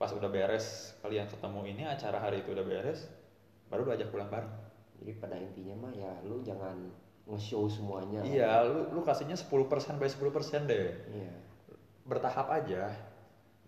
pas 0.01 0.09
udah 0.17 0.33
beres 0.33 0.97
kalian 1.05 1.29
ketemu 1.29 1.61
ini 1.69 1.83
acara 1.85 2.17
hari 2.17 2.41
itu 2.41 2.57
udah 2.57 2.65
beres 2.65 3.05
baru 3.69 3.85
lu 3.85 3.93
ajak 3.93 4.09
pulang 4.09 4.33
bareng. 4.33 4.49
Jadi 4.97 5.11
pada 5.21 5.37
intinya 5.37 5.85
mah 5.85 5.93
ya 5.93 6.09
lu 6.25 6.41
jangan 6.41 6.73
nge-show 7.29 7.69
semuanya. 7.69 8.25
Iya 8.25 8.65
lu 8.65 8.89
lu 8.97 9.05
kasihnya 9.05 9.37
10% 9.37 10.01
by 10.01 10.09
10% 10.09 10.65
deh. 10.65 10.89
Iya. 11.05 11.33
Bertahap 12.09 12.49
aja 12.49 12.89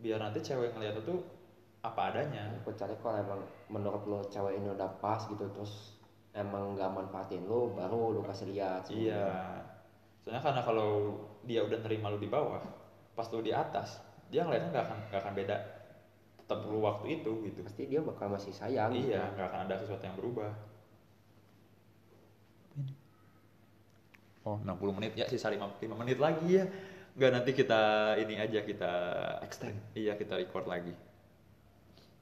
biar 0.01 0.17
nanti 0.17 0.41
cewek 0.41 0.73
ngeliat 0.73 0.97
itu 1.05 1.21
apa 1.86 2.09
adanya. 2.09 2.49
Kecuali 2.65 2.97
kalau 2.97 3.17
emang 3.21 3.41
menurut 3.69 4.03
lo 4.09 4.19
cewek 4.25 4.57
ini 4.57 4.73
udah 4.73 4.89
pas 4.97 5.21
gitu 5.29 5.45
terus 5.53 6.01
emang 6.34 6.73
nggak 6.73 6.89
manfaatin 6.89 7.45
lo 7.45 7.69
baru 7.77 8.17
lo 8.17 8.25
kasih 8.25 8.49
lihat 8.49 8.89
semuanya. 8.89 9.21
iya. 9.21 9.29
Soalnya 10.25 10.41
karena 10.41 10.61
kalau 10.65 11.13
dia 11.45 11.61
udah 11.61 11.77
nerima 11.86 12.09
lu 12.09 12.17
di 12.17 12.27
bawah 12.27 12.65
pas 13.13 13.29
lu 13.29 13.45
di 13.45 13.53
atas 13.53 14.01
dia 14.34 14.41
ngeliatnya 14.41 14.73
nggak 14.73 14.86
akan 14.89 14.99
nggak 15.13 15.21
akan 15.21 15.34
beda 15.38 15.57
tetap 16.54 16.70
perlu 16.70 16.80
waktu 16.86 17.06
itu 17.18 17.32
gitu. 17.49 17.60
Pasti 17.66 17.89
dia 17.89 18.01
bakal 18.06 18.30
masih 18.30 18.54
sayang 18.54 18.93
gitu. 18.93 19.10
iya 19.10 19.26
nggak 19.34 19.47
akan 19.49 19.60
ada 19.66 19.76
sesuatu 19.82 20.06
yang 20.06 20.14
berubah. 20.14 20.54
Oh 24.45 24.62
60 24.62 24.97
menit. 25.01 25.18
Ya 25.18 25.26
sisa 25.26 25.49
5, 25.49 25.82
5 25.82 25.97
menit 25.97 26.22
lagi 26.22 26.62
ya. 26.62 26.70
Nggak 27.18 27.32
nanti 27.34 27.51
kita 27.58 27.82
ini 28.22 28.38
aja 28.38 28.60
kita 28.62 28.93
Extend. 29.41 29.82
iya 29.97 30.14
kita 30.14 30.38
record 30.38 30.70
lagi. 30.70 30.93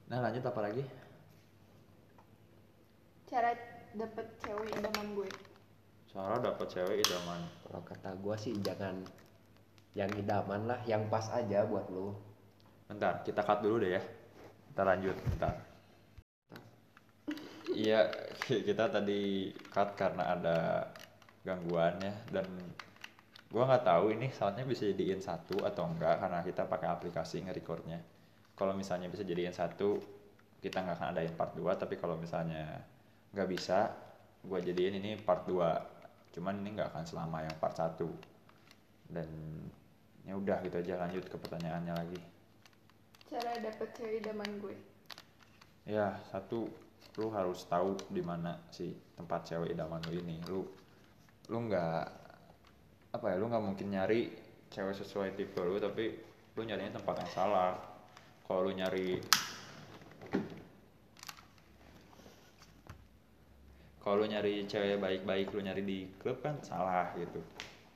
Nah 0.08 0.24
lanjut 0.24 0.40
apa 0.48 0.60
lagi? 0.64 0.84
Cara 3.28 3.52
dapet 3.92 4.26
cewek 4.40 4.72
idaman 4.80 5.06
gue. 5.12 5.28
Cara 6.08 6.40
dapat 6.40 6.66
cewek 6.72 7.04
idaman. 7.04 7.40
Kalau 7.68 7.80
kata 7.84 8.10
gua 8.20 8.36
sih 8.40 8.56
jangan 8.64 9.04
yang 9.92 10.08
idaman 10.16 10.64
lah. 10.64 10.80
Yang 10.88 11.12
pas 11.12 11.28
aja 11.36 11.68
buat 11.68 11.84
lu. 11.92 12.16
Bentar 12.88 13.20
kita 13.24 13.44
cut 13.44 13.60
dulu 13.60 13.76
deh 13.80 14.00
ya 14.00 14.21
kita 14.72 14.88
lanjut 14.88 15.12
bentar. 15.28 15.54
Iya 17.76 18.08
kita 18.48 18.88
tadi 18.88 19.52
cut 19.68 19.92
karena 20.00 20.32
ada 20.32 20.88
gangguan 21.44 22.00
ya 22.00 22.16
dan 22.32 22.48
gua 23.52 23.68
nggak 23.68 23.84
tahu 23.84 24.16
ini 24.16 24.32
soundnya 24.32 24.64
bisa 24.64 24.88
jadiin 24.88 25.20
satu 25.20 25.60
atau 25.60 25.92
enggak 25.92 26.24
karena 26.24 26.40
kita 26.40 26.64
pakai 26.64 26.88
aplikasi 26.88 27.44
nge-recordnya. 27.44 28.00
Kalau 28.56 28.72
misalnya 28.72 29.12
bisa 29.12 29.28
jadiin 29.28 29.52
satu 29.52 30.00
kita 30.64 30.80
nggak 30.80 30.96
akan 30.96 31.08
adain 31.12 31.36
part 31.36 31.52
2 31.52 31.68
tapi 31.76 32.00
kalau 32.00 32.16
misalnya 32.16 32.80
nggak 33.36 33.48
bisa 33.52 33.92
gua 34.40 34.56
jadiin 34.56 35.04
ini 35.04 35.20
part 35.20 35.44
2 35.44 36.32
cuman 36.32 36.64
ini 36.64 36.80
nggak 36.80 36.96
akan 36.96 37.04
selama 37.04 37.44
yang 37.44 37.56
part 37.60 37.76
1 37.76 38.00
dan 39.12 39.28
ya 40.24 40.32
udah 40.32 40.64
gitu 40.64 40.80
aja 40.80 40.96
lanjut 40.96 41.28
ke 41.28 41.36
pertanyaannya 41.36 41.92
lagi 41.92 42.31
cara 43.32 43.56
dapet 43.64 43.88
cewek 43.96 44.20
idaman 44.20 44.60
gue 44.60 44.76
Ya, 45.88 46.14
satu 46.30 46.70
lu 47.18 47.26
harus 47.34 47.66
tahu 47.66 47.98
di 48.06 48.22
mana 48.22 48.54
si 48.70 48.94
tempat 49.18 49.50
cewek 49.50 49.74
idaman 49.74 49.98
lu 50.06 50.14
ini. 50.22 50.38
Lu 50.46 50.62
lu 51.50 51.58
nggak 51.66 52.04
apa 53.16 53.26
ya, 53.32 53.36
lu 53.40 53.50
nggak 53.50 53.64
mungkin 53.66 53.90
nyari 53.90 54.30
cewek 54.70 54.94
sesuai 54.94 55.34
tipe 55.34 55.58
lu 55.58 55.82
tapi 55.82 56.14
lu 56.54 56.62
nyarinya 56.62 57.02
tempat 57.02 57.26
yang 57.26 57.32
salah. 57.34 57.72
Kalau 58.46 58.70
lu 58.70 58.72
nyari 58.78 59.18
kalau 63.98 64.22
lu 64.22 64.26
nyari 64.30 64.62
cewek 64.70 65.02
baik-baik 65.02 65.50
lu 65.50 65.66
nyari 65.66 65.82
di 65.82 65.98
klub 66.22 66.38
kan 66.46 66.62
salah 66.62 67.10
gitu 67.18 67.42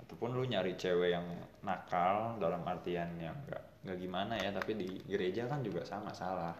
ataupun 0.02 0.38
lu 0.38 0.42
nyari 0.46 0.74
cewek 0.74 1.14
yang 1.14 1.26
nakal 1.62 2.34
dalam 2.38 2.62
artian 2.66 3.14
yang 3.18 3.34
nggak 3.46 3.75
nggak 3.86 3.98
gimana 4.02 4.34
ya 4.34 4.50
tapi 4.50 4.74
di 4.74 4.90
gereja 5.06 5.46
kan 5.46 5.62
juga 5.62 5.86
sama 5.86 6.10
salah. 6.10 6.58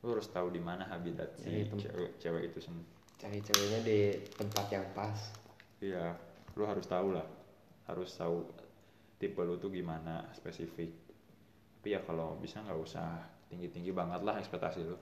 Lu 0.00 0.16
harus 0.16 0.28
tahu 0.32 0.48
di 0.48 0.60
mana 0.60 0.88
habitat 0.88 1.36
si 1.36 1.68
cewek 1.68 2.16
cewek 2.16 2.48
itu 2.48 2.58
sendiri 2.64 2.94
cari 3.24 3.38
ceweknya 3.40 3.80
di 3.86 3.98
tempat 4.34 4.66
yang 4.68 4.86
pas. 4.92 5.16
Iya 5.80 6.12
lu 6.56 6.64
harus 6.68 6.86
tahu 6.88 7.14
lah. 7.14 7.26
Harus 7.88 8.10
tahu 8.16 8.44
tipe 9.20 9.40
lu 9.44 9.56
tuh 9.60 9.70
gimana 9.70 10.28
spesifik. 10.34 10.90
Tapi 11.80 11.88
ya 11.92 12.00
kalau 12.00 12.40
bisa 12.40 12.64
nggak 12.64 12.80
usah 12.80 13.20
tinggi 13.48 13.68
tinggi 13.68 13.92
banget 13.92 14.24
lah 14.24 14.40
ekspektasi 14.40 14.80
lu. 14.84 14.96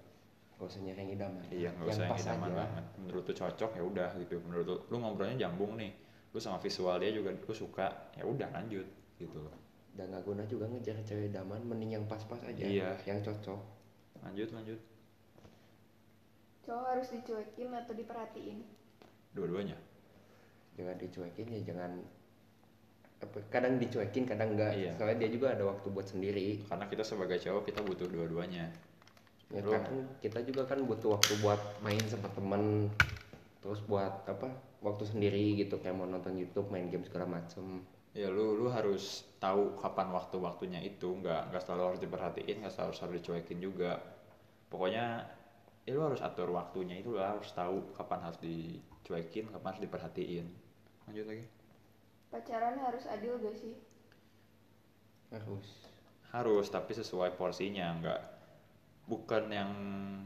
Gak 0.58 0.66
usah 0.70 0.80
nyari 0.82 0.98
yang 1.02 1.10
idaman. 1.18 1.42
Iya 1.50 1.68
nggak 1.74 1.86
usah 1.86 2.04
yang 2.06 2.12
pas 2.12 2.22
idaman 2.22 2.50
aja. 2.50 2.58
banget. 2.62 2.84
Menurut 2.98 3.22
lu 3.26 3.34
cocok 3.34 3.70
ya 3.78 3.82
udah 3.82 4.10
gitu. 4.18 4.34
Menurut 4.42 4.66
lu 4.66 4.76
lu 4.90 4.96
ngobrolnya 5.02 5.36
jambung 5.46 5.78
nih. 5.78 5.92
Lu 6.30 6.38
sama 6.38 6.58
visual 6.58 6.98
dia 7.02 7.10
juga 7.10 7.30
lu 7.34 7.54
suka 7.54 8.14
ya 8.18 8.24
udah 8.26 8.48
lanjut 8.50 8.86
gitu. 9.18 9.38
loh 9.38 9.61
dan 9.92 10.08
gak 10.08 10.24
guna 10.24 10.42
juga 10.44 10.64
ngejar 10.66 10.96
cewek 11.02 11.28
idaman 11.28 11.60
mending 11.62 11.96
yang 11.96 12.04
pas-pas 12.06 12.40
aja 12.42 12.64
Iya. 12.64 12.96
yang 13.04 13.20
cocok. 13.20 13.60
Lanjut 14.20 14.48
lanjut. 14.50 14.80
Cowok 16.62 16.86
harus 16.88 17.08
dicuekin 17.10 17.68
atau 17.70 17.92
diperhatiin? 17.92 18.58
Dua-duanya. 19.34 19.76
Jangan 20.72 20.96
dicuekin 20.96 21.46
ya 21.50 21.60
jangan 21.66 21.92
apa 23.22 23.38
kadang 23.48 23.78
dicuekin 23.78 24.26
kadang 24.26 24.58
enggak 24.58 24.74
Iya. 24.74 24.90
soalnya 24.92 25.22
dia 25.22 25.30
juga 25.30 25.52
ada 25.52 25.62
waktu 25.62 25.86
buat 25.88 26.06
sendiri. 26.06 26.62
Karena 26.64 26.86
kita 26.86 27.02
sebagai 27.02 27.38
cowok 27.38 27.62
kita 27.66 27.80
butuh 27.82 28.08
dua-duanya. 28.08 28.66
Ya 29.52 29.60
Lu- 29.60 29.70
kan 29.70 29.84
kita 30.18 30.40
juga 30.42 30.64
kan 30.64 30.80
butuh 30.82 31.12
waktu 31.12 31.36
buat 31.38 31.60
main 31.80 32.00
sama 32.08 32.32
temen 32.32 32.88
terus 33.60 33.78
buat 33.84 34.24
apa 34.24 34.48
waktu 34.80 35.04
sendiri 35.04 35.54
gitu 35.56 35.78
kayak 35.78 35.94
mau 35.94 36.02
nonton 36.02 36.34
YouTube 36.34 36.66
main 36.66 36.88
game 36.88 37.04
segala 37.04 37.28
macem 37.28 37.84
ya 38.12 38.28
lu 38.28 38.60
lu 38.60 38.68
harus 38.68 39.24
tahu 39.40 39.76
kapan 39.80 40.12
waktu-waktunya 40.12 40.80
itu. 40.84 41.08
Nggak 41.20 41.52
nggak 41.52 41.62
selalu 41.64 41.82
harus 41.94 42.00
diperhatiin 42.04 42.56
nggak 42.62 42.72
selalu 42.72 42.92
harus 42.92 43.14
dicuekin 43.20 43.58
juga. 43.60 43.92
Pokoknya 44.68 45.26
ya 45.84 45.92
lu 45.96 46.02
harus 46.06 46.20
atur 46.22 46.48
waktunya 46.54 47.00
itu 47.00 47.10
lu 47.10 47.18
harus 47.20 47.50
tahu 47.52 47.92
kapan 47.96 48.20
harus 48.22 48.38
dicuekin 48.40 49.48
kapan 49.50 49.68
harus 49.74 49.82
diperhatiin. 49.84 50.46
Lanjut 51.08 51.26
lagi. 51.26 51.44
Pacaran 52.32 52.80
harus 52.80 53.04
adil 53.04 53.36
gak 53.44 53.52
sih? 53.52 53.76
Harus. 55.28 55.68
Harus 56.32 56.66
tapi 56.72 56.92
sesuai 56.96 57.36
porsinya 57.36 57.92
nggak. 58.00 58.20
Bukan 59.04 59.52
yang 59.52 59.70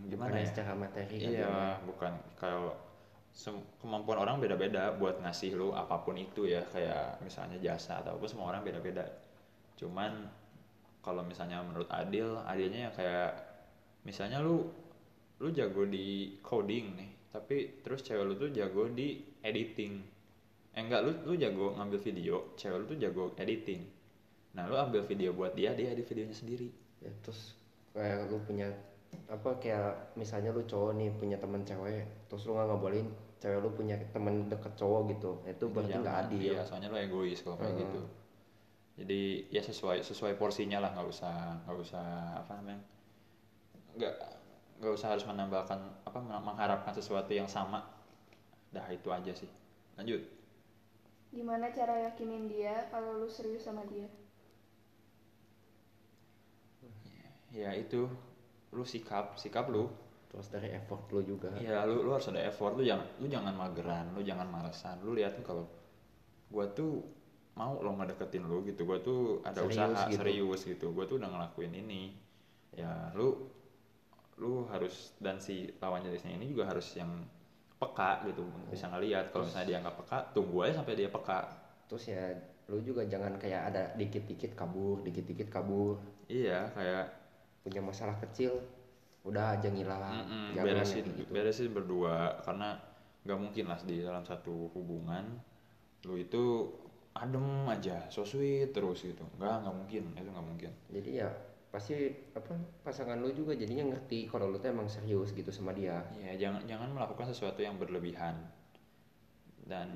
gimana 0.07 0.39
Bukan 0.39 0.45
ya? 0.45 0.47
secara 0.47 0.73
materi 0.79 1.17
iya 1.19 1.51
ya. 1.51 1.83
bukan. 1.83 2.13
Kalau 2.39 2.77
kemampuan 3.81 4.17
orang 4.25 4.41
beda-beda 4.41 4.97
buat 4.97 5.21
ngasih 5.21 5.53
lu 5.55 5.69
apa 5.77 6.01
pun 6.01 6.17
itu 6.17 6.49
ya. 6.49 6.65
Kayak 6.73 7.21
misalnya 7.21 7.61
jasa 7.61 8.01
atau 8.01 8.17
apa 8.17 8.25
semua 8.25 8.51
orang 8.51 8.65
beda-beda. 8.65 9.05
Cuman 9.77 10.25
kalau 11.05 11.23
misalnya 11.23 11.63
menurut 11.63 11.87
Adil 11.93 12.35
adilnya 12.43 12.89
ya 12.89 12.93
kayak 12.97 13.33
misalnya 14.03 14.43
lu 14.43 14.67
lu 15.39 15.53
jago 15.53 15.85
di 15.87 16.41
coding 16.41 16.97
nih 16.97 17.11
tapi 17.31 17.85
terus 17.85 18.01
cewek 18.01 18.25
lu 18.25 18.35
tuh 18.41 18.51
jago 18.51 18.89
di 18.89 19.21
editing. 19.45 20.01
Eh 20.73 20.81
enggak 20.81 21.05
lu 21.05 21.13
lu 21.29 21.35
jago 21.37 21.77
ngambil 21.77 22.01
video 22.01 22.57
cewek 22.57 22.77
lu 22.83 22.85
tuh 22.89 22.99
jago 22.99 23.25
editing. 23.37 23.85
Nah 24.57 24.65
lu 24.65 24.75
ambil 24.81 25.05
video 25.05 25.37
buat 25.37 25.53
dia 25.53 25.77
dia 25.77 25.93
edit 25.93 26.09
videonya 26.09 26.33
sendiri. 26.33 26.73
Ya 27.05 27.13
terus 27.21 27.55
kayak 27.93 28.33
lu 28.33 28.41
punya 28.43 28.73
apa 29.27 29.51
kayak 29.63 30.17
misalnya 30.19 30.51
lu 30.51 30.63
cowok 30.67 30.99
nih 30.99 31.11
punya 31.17 31.37
teman 31.39 31.63
cewek 31.63 32.05
terus 32.29 32.45
lu 32.47 32.55
nggak 32.55 32.69
ngebolehin 32.69 33.09
cewek 33.41 33.59
lu 33.65 33.71
punya 33.79 33.95
teman 34.15 34.35
deket 34.53 34.73
cowok 34.81 35.01
gitu 35.13 35.31
itu 35.53 35.65
berarti 35.75 35.95
nggak 36.03 36.17
adil 36.29 36.55
Iya, 36.55 36.61
soalnya 36.69 36.89
lo 36.93 36.99
egois 37.07 37.39
kalau 37.45 37.57
kayak 37.61 37.77
Heeh. 37.77 37.87
gitu. 37.87 38.01
Jadi 38.99 39.21
ya 39.57 39.63
sesuai 39.71 39.99
sesuai 40.11 40.35
porsinya 40.41 40.79
lah, 40.83 40.91
nggak 40.97 41.09
usah 41.15 41.35
nggak 41.65 41.79
usah 41.85 42.07
apa 42.43 42.53
namanya, 42.59 42.81
nggak 43.97 44.15
nggak 44.81 44.93
usah 44.97 45.09
harus 45.17 45.25
menambahkan 45.31 45.81
apa 46.09 46.19
meng- 46.21 46.45
mengharapkan 46.49 46.93
sesuatu 46.99 47.33
yang 47.33 47.49
sama. 47.49 47.81
Dah 48.75 48.87
itu 48.93 49.09
aja 49.13 49.33
sih. 49.37 49.51
Lanjut. 49.99 50.23
gimana 51.35 51.67
cara 51.77 51.95
yakinin 52.11 52.45
dia 52.53 52.75
kalau 52.93 53.13
lu 53.23 53.29
serius 53.37 53.63
sama 53.69 53.83
dia 53.93 54.09
Ya 57.55 57.71
itu, 57.75 58.03
lu 58.77 58.85
sikap 58.93 59.25
sikap 59.43 59.67
lu. 59.75 59.85
Terus 60.37 60.53
dari 60.53 60.69
effort 60.77 61.09
lu 61.09 61.25
juga 61.25 61.49
Iya, 61.57 61.89
lu 61.89 62.05
lu 62.05 62.13
harus 62.13 62.29
ada 62.29 62.45
effort. 62.45 62.77
Lu 62.77 62.85
jangan 62.85 63.09
lu 63.17 63.25
jangan 63.25 63.57
mageran, 63.57 64.13
lu 64.13 64.21
jangan 64.21 64.45
malesan. 64.53 65.01
Lu 65.01 65.17
lihat 65.17 65.33
tuh 65.41 65.45
kalau 65.49 65.65
gua 66.53 66.69
tuh 66.77 67.01
mau 67.57 67.81
lo 67.81 67.97
ngedeketin 67.97 68.45
lu 68.45 68.61
gitu. 68.69 68.85
Gua 68.85 69.01
tuh 69.01 69.41
ada 69.41 69.65
Serius 69.65 69.81
usaha 69.81 70.05
gitu. 70.13 70.17
serius 70.21 70.61
gitu. 70.69 70.87
Gua 70.93 71.09
tuh 71.09 71.17
udah 71.17 71.33
ngelakuin 71.33 71.73
ini. 71.73 72.13
Ya, 72.77 73.09
lu 73.17 73.49
lu 74.37 74.69
harus 74.69 75.17
dan 75.17 75.41
si 75.41 75.73
lawan 75.81 76.05
jenisnya 76.05 76.37
ini 76.37 76.53
juga 76.53 76.69
harus 76.69 76.93
yang 77.01 77.09
peka 77.77 78.25
gitu 78.29 78.45
bisa 78.69 78.89
ngelihat 78.93 79.33
kalau 79.33 79.49
misalnya 79.49 79.69
dia 79.69 79.79
nggak 79.85 79.97
peka 80.05 80.19
tunggu 80.33 80.65
aja 80.65 80.81
sampai 80.81 80.97
dia 80.97 81.09
peka 81.09 81.41
terus 81.89 82.05
ya 82.09 82.37
lu 82.69 82.81
juga 82.85 83.05
jangan 83.09 83.37
kayak 83.41 83.63
ada 83.73 83.83
dikit-dikit 83.97 84.53
kabur 84.53 85.01
dikit-dikit 85.05 85.49
kabur 85.49 86.01
iya 86.29 86.69
kayak 86.73 87.05
punya 87.65 87.81
masalah 87.81 88.17
kecil 88.21 88.61
udah 89.27 89.59
aja 89.59 89.69
ngilang 89.69 90.23
mm-mm, 90.23 90.47
Jangan 90.55 90.67
beresin 90.71 91.05
gitu. 91.19 91.31
beresin 91.35 91.71
berdua 91.75 92.39
karena 92.47 92.79
nggak 93.27 93.39
mungkin 93.43 93.65
lah 93.67 93.79
di 93.83 93.99
dalam 94.07 94.23
satu 94.23 94.71
hubungan 94.71 95.27
lu 96.07 96.15
itu 96.15 96.71
adem 97.17 97.67
aja 97.67 98.07
so 98.13 98.23
sweet 98.23 98.71
terus 98.71 99.03
gitu. 99.03 99.25
Nggak 99.41 99.67
nggak 99.67 99.75
mungkin 99.75 100.03
itu 100.15 100.31
nggak 100.31 100.47
mungkin. 100.47 100.71
Jadi 100.93 101.11
ya 101.25 101.29
pasti 101.73 102.13
apa 102.33 102.55
pasangan 102.87 103.19
lu 103.19 103.35
juga 103.35 103.53
jadinya 103.53 103.91
ngerti 103.93 104.31
kalau 104.31 104.49
lu 104.49 104.61
tuh 104.63 104.71
emang 104.71 104.87
serius 104.87 105.33
gitu 105.35 105.51
sama 105.51 105.73
dia. 105.75 106.05
Ya 106.21 106.37
jangan 106.37 106.63
jangan 106.69 106.93
melakukan 106.95 107.27
sesuatu 107.33 107.65
yang 107.65 107.81
berlebihan. 107.81 108.37
Dan 109.67 109.91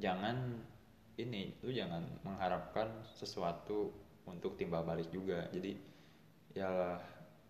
jangan 0.00 0.58
ini 1.20 1.54
lu 1.62 1.70
jangan 1.70 2.02
mengharapkan 2.26 2.90
sesuatu 3.14 3.92
untuk 4.26 4.58
timbal 4.58 4.82
balik 4.82 5.12
juga. 5.12 5.46
Jadi 5.54 5.76
ya 6.56 6.98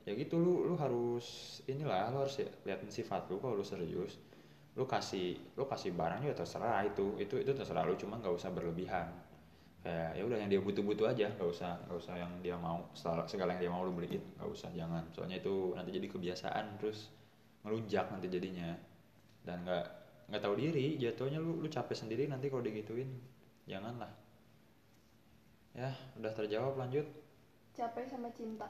ya 0.06 0.14
gitu 0.14 0.38
lu 0.38 0.70
lu 0.70 0.78
harus 0.78 1.58
inilah 1.66 2.14
lu 2.14 2.22
harus 2.22 2.38
ya, 2.38 2.46
liatin 2.62 2.88
sifat 2.88 3.26
lu 3.26 3.42
kalau 3.42 3.58
lu 3.58 3.66
serius 3.66 4.22
lu 4.76 4.84
kasih 4.86 5.34
lu 5.56 5.64
kasih 5.66 5.96
barang 5.96 6.22
ya 6.22 6.36
terserah 6.36 6.84
itu 6.86 7.16
itu 7.16 7.40
itu 7.40 7.50
terserah 7.50 7.82
lu 7.88 7.96
cuma 7.96 8.20
nggak 8.20 8.36
usah 8.36 8.52
berlebihan. 8.52 9.08
Kayak 9.80 10.20
ya 10.20 10.22
udah 10.28 10.36
yang 10.36 10.50
dia 10.52 10.60
butuh-butuh 10.60 11.06
aja 11.16 11.32
nggak 11.32 11.48
usah 11.48 11.80
nggak 11.88 11.96
usah 11.96 12.14
yang 12.20 12.32
dia 12.44 12.56
mau 12.60 12.84
segala, 12.92 13.24
segala 13.24 13.56
yang 13.56 13.62
dia 13.64 13.72
mau 13.72 13.82
lu 13.88 13.96
beliin 13.96 14.20
nggak 14.36 14.50
usah 14.52 14.68
jangan. 14.76 15.08
Soalnya 15.16 15.40
itu 15.40 15.72
nanti 15.72 15.90
jadi 15.96 16.06
kebiasaan 16.12 16.76
terus 16.76 17.08
ngelunjak 17.64 18.12
nanti 18.12 18.28
jadinya. 18.28 18.76
Dan 19.40 19.64
nggak 19.64 19.86
nggak 20.28 20.42
tahu 20.44 20.54
diri 20.60 21.00
jatuhnya 21.00 21.40
lu 21.40 21.56
lu 21.64 21.68
capek 21.72 21.96
sendiri 21.96 22.28
nanti 22.28 22.52
kalau 22.52 22.60
digituin. 22.60 23.08
Janganlah. 23.64 24.12
Ya 25.72 25.88
udah 26.20 26.32
terjawab 26.36 26.76
lanjut. 26.76 27.08
Capek 27.72 28.04
sama 28.12 28.28
cinta 28.36 28.68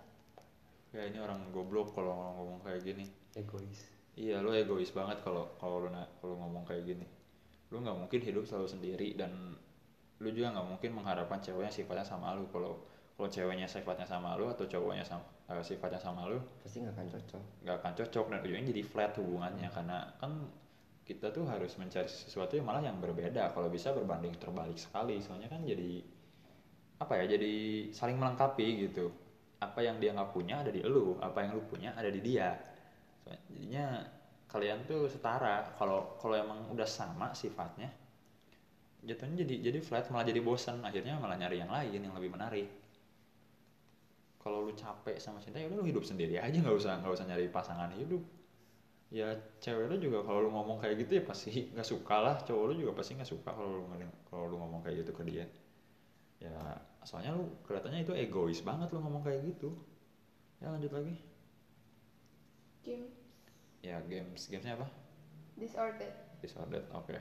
ya 0.96 1.04
ini 1.04 1.18
orang 1.20 1.52
goblok 1.52 1.92
kalau 1.92 2.16
ngomong 2.16 2.64
kayak 2.64 2.80
gini 2.80 3.04
egois 3.36 3.96
Iya, 4.16 4.40
lu 4.40 4.48
egois 4.56 4.88
banget 4.96 5.20
kalau 5.20 5.44
kalau 5.60 5.84
lu 5.84 5.92
kalau 5.92 6.34
ngomong 6.40 6.64
kayak 6.64 6.88
gini. 6.88 7.04
Lu 7.68 7.84
nggak 7.84 7.96
mungkin 8.00 8.20
hidup 8.24 8.48
selalu 8.48 8.68
sendiri 8.72 9.08
dan 9.12 9.52
lu 10.24 10.28
juga 10.32 10.56
nggak 10.56 10.68
mungkin 10.72 10.90
mengharapkan 10.96 11.36
ceweknya 11.44 11.68
sifatnya 11.68 12.06
sama 12.08 12.32
lu. 12.32 12.48
Kalau 12.48 12.80
kalau 13.12 13.28
ceweknya 13.28 13.68
sifatnya 13.68 14.08
sama 14.08 14.32
lu 14.40 14.48
atau 14.48 14.64
cowoknya 14.64 15.04
sama, 15.04 15.24
eh, 15.52 15.60
sifatnya 15.60 16.00
sama 16.00 16.32
lu, 16.32 16.40
pasti 16.64 16.80
nggak 16.80 16.96
akan 16.96 17.08
cocok 17.12 17.42
nggak 17.64 17.76
akan 17.80 17.92
cocok 17.96 18.24
dan 18.32 18.38
ujungnya 18.44 18.64
jadi 18.72 18.82
flat 18.84 19.12
hubungannya 19.20 19.68
karena 19.72 19.98
kan 20.16 20.32
kita 21.04 21.32
tuh 21.32 21.44
harus 21.48 21.72
mencari 21.76 22.08
sesuatu 22.08 22.56
yang 22.56 22.66
malah 22.66 22.82
yang 22.88 22.96
berbeda. 22.96 23.52
Kalau 23.52 23.68
bisa 23.68 23.92
berbanding 23.92 24.32
terbalik 24.40 24.80
sekali, 24.80 25.20
soalnya 25.20 25.52
kan 25.52 25.60
jadi 25.60 26.00
apa 27.04 27.20
ya? 27.20 27.36
Jadi 27.36 27.52
saling 27.92 28.16
melengkapi 28.16 28.88
gitu. 28.88 29.12
Apa 29.56 29.80
yang 29.80 29.96
dia 29.96 30.12
nggak 30.12 30.36
punya 30.36 30.60
ada 30.60 30.68
di 30.68 30.84
lu, 30.84 31.16
apa 31.16 31.40
yang 31.40 31.56
lu 31.56 31.64
punya 31.64 31.96
ada 31.96 32.12
di 32.12 32.20
dia. 32.20 32.52
Jadinya 33.24 34.04
kalian 34.52 34.84
tuh 34.84 35.08
setara. 35.08 35.74
Kalau 35.80 36.20
kalau 36.20 36.36
emang 36.36 36.68
udah 36.72 36.84
sama 36.84 37.32
sifatnya, 37.32 37.88
jatuhnya 39.02 39.42
jadi 39.44 39.72
jadi 39.72 39.78
flat 39.80 40.12
malah 40.12 40.28
jadi 40.28 40.40
bosan. 40.44 40.84
Akhirnya 40.84 41.16
malah 41.16 41.40
nyari 41.40 41.56
yang 41.64 41.72
lain 41.72 42.00
yang 42.04 42.14
lebih 42.14 42.30
menarik. 42.36 42.68
Kalau 44.44 44.62
lu 44.62 44.72
capek 44.76 45.18
sama 45.18 45.42
cinta 45.42 45.58
ya 45.58 45.66
lu 45.66 45.82
hidup 45.82 46.06
sendiri 46.06 46.38
aja 46.38 46.54
nggak 46.54 46.76
usah 46.76 47.02
nggak 47.02 47.12
usah 47.16 47.26
nyari 47.26 47.50
pasangan 47.50 47.90
hidup. 47.96 48.22
Ya 49.10 49.34
cewek 49.62 49.90
lu 49.90 49.96
juga 49.98 50.22
kalau 50.22 50.46
lu 50.46 50.50
ngomong 50.52 50.78
kayak 50.82 51.02
gitu 51.02 51.18
ya 51.18 51.22
pasti 51.26 51.72
nggak 51.72 51.88
suka 51.88 52.16
lah. 52.20 52.36
Cowok 52.46 52.64
lu 52.70 52.86
juga 52.86 52.92
pasti 52.94 53.16
nggak 53.18 53.30
suka 53.30 53.50
kalau 53.56 53.82
lu 53.82 54.06
kalau 54.28 54.44
lu 54.52 54.56
ngomong 54.60 54.84
kayak 54.84 55.02
gitu 55.02 55.12
ke 55.16 55.22
dia. 55.26 55.46
Ya 56.46 56.78
soalnya 57.02 57.34
lu 57.34 57.50
kelihatannya 57.66 58.06
itu 58.06 58.14
egois 58.14 58.62
banget 58.62 58.90
lu 58.94 59.02
ngomong 59.02 59.26
kayak 59.26 59.42
gitu. 59.50 59.74
Ya 60.62 60.70
lanjut 60.70 60.94
lagi. 60.94 61.14
game 62.86 63.10
Ya 63.82 63.98
games. 64.06 64.46
Gamesnya 64.46 64.78
apa? 64.78 64.86
disordered. 65.56 66.14
Disordered 66.44 66.86
oke. 66.92 67.18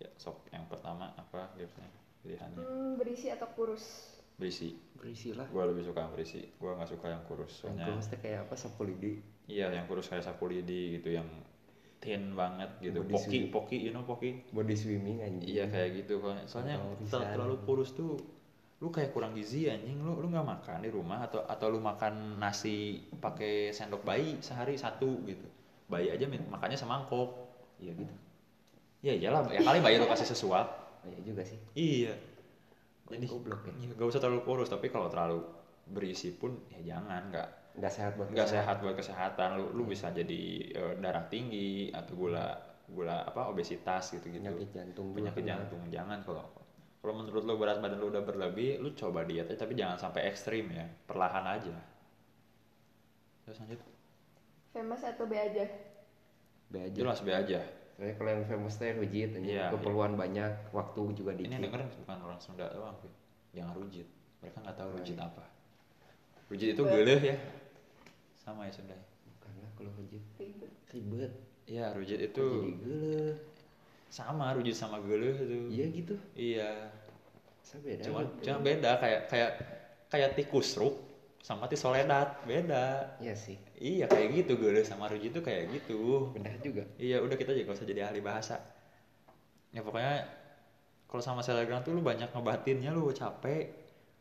Ya 0.00 0.08
sok. 0.16 0.48
Yang 0.48 0.64
pertama 0.72 1.12
apa 1.18 1.52
gamesnya? 1.58 1.88
Pilihannya? 2.20 2.56
Hmm, 2.60 2.90
berisi 3.00 3.32
atau 3.32 3.48
kurus? 3.56 4.16
Berisi. 4.36 4.76
Berisi 4.96 5.32
lah. 5.32 5.48
Gue 5.48 5.64
lebih 5.68 5.84
suka 5.84 6.04
yang 6.04 6.12
berisi. 6.12 6.40
Gue 6.56 6.72
nggak 6.72 6.90
suka 6.92 7.06
yang 7.08 7.24
kurus 7.24 7.52
yang 7.64 7.76
soalnya 7.76 7.86
kurus 7.92 8.06
tuh 8.08 8.18
kayak 8.20 8.38
apa? 8.48 8.54
Sapu 8.56 8.82
lidi. 8.84 9.20
Iya 9.50 9.72
yang 9.72 9.88
kurus 9.88 10.08
kayak 10.08 10.24
sapu 10.24 10.48
lidi 10.48 11.00
gitu 11.00 11.16
yang 11.16 11.26
thin 12.00 12.32
banget 12.32 12.70
gitu. 12.80 13.04
Body 13.04 13.12
poki 13.12 13.28
sweet. 13.28 13.52
poki 13.52 13.76
you 13.76 13.92
know 13.92 14.02
poki? 14.02 14.40
Body 14.50 14.72
swimming 14.72 15.20
anjing. 15.20 15.44
Iya 15.46 15.68
kayak 15.68 16.04
gitu 16.04 16.18
Soalnya- 16.48 16.80
ter- 17.06 17.28
terlalu 17.36 17.60
kurus 17.68 17.92
tuh 17.92 18.16
lu 18.80 18.88
kayak 18.88 19.12
kurang 19.12 19.36
gizi 19.36 19.68
anjing. 19.68 20.00
Lu 20.00 20.16
lu 20.16 20.32
nggak 20.32 20.46
makan 20.48 20.80
di 20.80 20.88
rumah 20.88 21.28
atau 21.28 21.44
atau 21.44 21.68
lu 21.68 21.78
makan 21.78 22.40
nasi 22.40 23.04
pakai 23.20 23.70
sendok 23.76 24.00
bayi 24.02 24.40
sehari 24.40 24.80
satu 24.80 25.20
gitu. 25.28 25.44
Bayi 25.92 26.08
aja 26.08 26.24
makannya 26.26 26.80
semangkok. 26.80 27.36
Iya 27.76 27.92
gitu. 27.92 28.14
Ya 29.04 29.12
iyalah 29.16 29.48
ya 29.52 29.60
kali 29.60 29.78
bayi 29.84 30.00
lu 30.00 30.08
kasih 30.08 30.28
sesuap. 30.28 30.66
Iya 31.04 31.18
juga 31.20 31.44
sih. 31.44 31.60
Iya. 31.76 32.16
Jadi 33.10 33.26
Jadi 33.26 33.26
goblok 33.26 33.66
ya. 33.66 33.72
Ya, 33.74 33.92
gak 33.98 34.06
usah 34.06 34.22
terlalu 34.22 34.46
kurus, 34.46 34.70
tapi 34.70 34.86
kalau 34.86 35.10
terlalu 35.10 35.42
berisi 35.90 36.30
pun 36.30 36.54
ya 36.70 36.94
jangan, 36.94 37.26
nggak 37.34 37.48
nggak 37.74 37.92
sehat 37.92 38.12
buat 38.14 38.28
nggak 38.28 38.48
kesehatan. 38.48 38.66
sehat 38.66 38.76
buat 38.80 38.96
kesehatan. 38.96 39.48
Lu 39.56 39.66
lu 39.72 39.82
Iya. 39.82 39.90
bisa 39.90 40.06
jadi 40.10 40.42
eh, 40.72 40.92
darah 40.98 41.24
tinggi 41.26 41.90
atau 41.90 42.12
gula 42.16 42.46
gula 42.90 43.22
apa 43.22 43.46
obesitas 43.46 44.10
gitu 44.10 44.26
gitu. 44.26 44.42
penyakit 44.42 44.68
jantung 44.72 45.14
Penyakit 45.14 45.42
kena. 45.42 45.50
jantung 45.62 45.82
jangan 45.86 46.18
kalau 46.22 46.42
kalau 47.00 47.14
menurut 47.16 47.42
lu 47.42 47.54
berat 47.56 47.78
badan 47.78 47.96
lu 47.96 48.10
udah 48.10 48.20
berlebih, 48.20 48.76
lu 48.76 48.92
coba 48.92 49.24
diet 49.24 49.48
aja 49.48 49.56
tapi 49.56 49.72
jangan 49.72 49.96
sampai 49.96 50.26
ekstrim 50.26 50.68
ya, 50.68 50.84
perlahan 51.06 51.46
aja. 51.48 51.72
Terus 53.42 53.56
lanjut. 53.58 53.80
famous 54.70 55.02
atau 55.02 55.24
be 55.24 55.34
aja 55.34 55.66
Be 56.68 56.78
aja 56.84 56.94
Jelas 56.94 57.18
be 57.20 57.32
aja. 57.32 57.58
Soalnya 57.96 58.14
kalau 58.14 58.30
yang 58.30 58.44
famous 58.46 58.74
teh 58.76 58.92
rujit 58.92 59.30
anjing. 59.32 59.50
Iya, 59.50 59.72
keperluan 59.72 60.14
banyak 60.14 60.70
waktu 60.70 61.02
juga 61.12 61.32
Ini 61.32 61.48
yang 61.48 61.58
dikit 61.58 61.64
dengerin 61.66 61.88
bukan 62.00 62.18
orang 62.22 62.38
Sunda 62.38 62.66
doang. 62.70 62.94
Jangan 63.50 63.72
rujit. 63.74 64.06
Mereka 64.38 64.56
nggak 64.60 64.76
tahu 64.76 64.88
Oh, 64.88 64.94
rujit 64.94 65.16
iya. 65.16 65.26
apa. 65.26 65.44
Rujit 66.50 66.74
itu 66.74 66.82
geleh 66.82 67.20
ya. 67.22 67.36
Sama 68.34 68.66
ya 68.66 68.72
Sunda. 68.74 68.96
bukan 68.98 69.52
lah 69.62 69.70
kalau 69.78 69.90
rujit 69.96 70.22
ribet 70.36 70.70
ribet 70.90 71.32
Iya, 71.64 71.94
rujit 71.94 72.18
itu 72.18 72.42
jadi 72.42 72.72
geleh 72.82 73.34
sama 74.10 74.50
rujit 74.52 74.74
sama 74.74 74.98
geleh 74.98 75.30
itu. 75.38 75.58
iya 75.70 75.86
gitu 75.88 76.14
Iya. 76.34 76.70
saya 77.62 77.78
beda 77.86 78.02
Cuma 78.02 78.20
Bro. 78.26 78.42
cuma 78.42 78.58
beda 78.60 78.90
kayak 78.98 79.20
kayak 79.30 79.50
kayak 80.10 80.30
tikus 80.34 80.74
ruk 80.74 80.98
sama 81.40 81.70
ti 81.70 81.78
soledad 81.78 82.42
beda. 82.42 83.14
iya 83.22 83.32
sih 83.32 83.54
Iya 83.78 84.10
kayak 84.10 84.28
gitu 84.44 84.58
geleh 84.58 84.82
sama 84.82 85.06
rujit 85.06 85.30
itu 85.30 85.40
kayak 85.40 85.70
gitu. 85.72 86.34
benar 86.34 86.58
juga 86.58 86.82
Iya 86.98 87.22
udah 87.22 87.36
kita 87.38 87.54
juga 87.54 87.70
gak 87.70 87.78
usah 87.78 87.88
jadi 87.88 88.10
ahli 88.10 88.20
bahasa. 88.20 88.58
Ya 89.70 89.80
pokoknya 89.80 90.26
kalau 91.06 91.22
sama 91.22 91.40
selebgram 91.40 91.80
tuh 91.80 91.94
lu 91.94 92.02
banyak 92.02 92.28
ngebatinnya 92.28 92.90
lu 92.90 93.08
capek. 93.14 93.79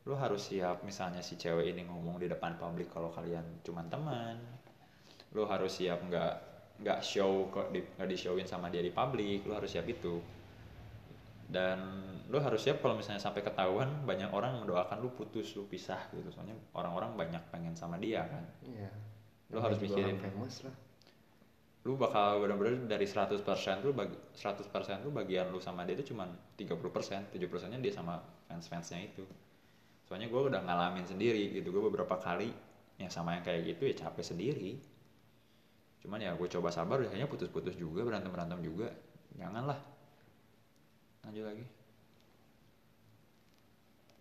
Lu 0.09 0.17
harus 0.17 0.49
siap 0.49 0.81
misalnya 0.81 1.21
si 1.21 1.37
cewek 1.37 1.69
ini 1.69 1.85
ngomong 1.85 2.17
di 2.17 2.25
depan 2.25 2.57
publik 2.57 2.89
kalau 2.89 3.13
kalian 3.13 3.61
cuman 3.61 3.85
teman. 3.93 4.35
Lu 5.37 5.45
harus 5.45 5.69
siap 5.69 6.01
nggak 6.01 6.33
nggak 6.81 6.99
show 7.05 7.45
kok 7.53 7.69
di, 7.69 7.85
nggak 7.85 8.09
di 8.09 8.17
showin 8.17 8.49
sama 8.49 8.73
dia 8.73 8.81
di 8.81 8.89
publik. 8.89 9.45
Lu 9.45 9.53
harus 9.53 9.69
siap 9.69 9.85
itu. 9.85 10.17
Dan 11.45 11.77
lu 12.25 12.41
harus 12.41 12.57
siap 12.57 12.81
kalau 12.81 12.97
misalnya 12.97 13.21
sampai 13.21 13.45
ketahuan 13.45 14.01
banyak 14.09 14.33
orang 14.33 14.65
mendoakan 14.65 14.97
lu 14.97 15.13
putus, 15.13 15.53
lu 15.53 15.69
pisah 15.69 16.01
gitu. 16.09 16.33
Soalnya 16.33 16.57
orang-orang 16.73 17.13
banyak 17.13 17.43
pengen 17.53 17.77
sama 17.77 18.01
dia 18.01 18.25
kan. 18.25 18.45
iya 18.65 18.89
Lu 19.53 19.61
harus 19.61 19.77
mikirin. 19.77 20.17
famous 20.17 20.65
lah 20.65 20.73
lu 21.87 21.95
bakal 21.95 22.43
benar-benar 22.43 22.91
dari 22.91 23.07
100% 23.07 23.39
lu 23.87 23.95
bagi 23.95 24.13
100% 24.35 24.99
lu 24.99 25.15
bagian 25.15 25.47
lu 25.47 25.63
sama 25.63 25.87
dia 25.87 25.95
itu 25.95 26.11
cuma 26.11 26.27
30% 26.59 27.31
7% 27.31 27.71
nya 27.71 27.79
dia 27.79 27.93
sama 27.95 28.19
fans-fansnya 28.51 28.99
itu 28.99 29.23
soalnya 30.09 30.25
gue 30.25 30.41
udah 30.41 30.65
ngalamin 30.65 31.05
sendiri 31.05 31.53
gitu. 31.53 31.69
Gue 31.69 31.85
beberapa 31.85 32.17
kali 32.17 32.49
yang 32.97 33.13
sama 33.13 33.37
yang 33.37 33.45
kayak 33.45 33.61
gitu 33.77 33.85
ya 33.85 34.09
capek 34.09 34.25
sendiri. 34.25 34.81
Cuman 36.01 36.17
ya 36.17 36.33
gue 36.33 36.49
coba 36.49 36.73
sabar 36.73 36.97
akhirnya 37.05 37.29
putus-putus 37.29 37.77
juga 37.77 38.01
berantem-berantem 38.01 38.57
juga. 38.65 38.89
Janganlah. 39.37 39.77
Lanjut 41.29 41.45
lagi. 41.45 41.65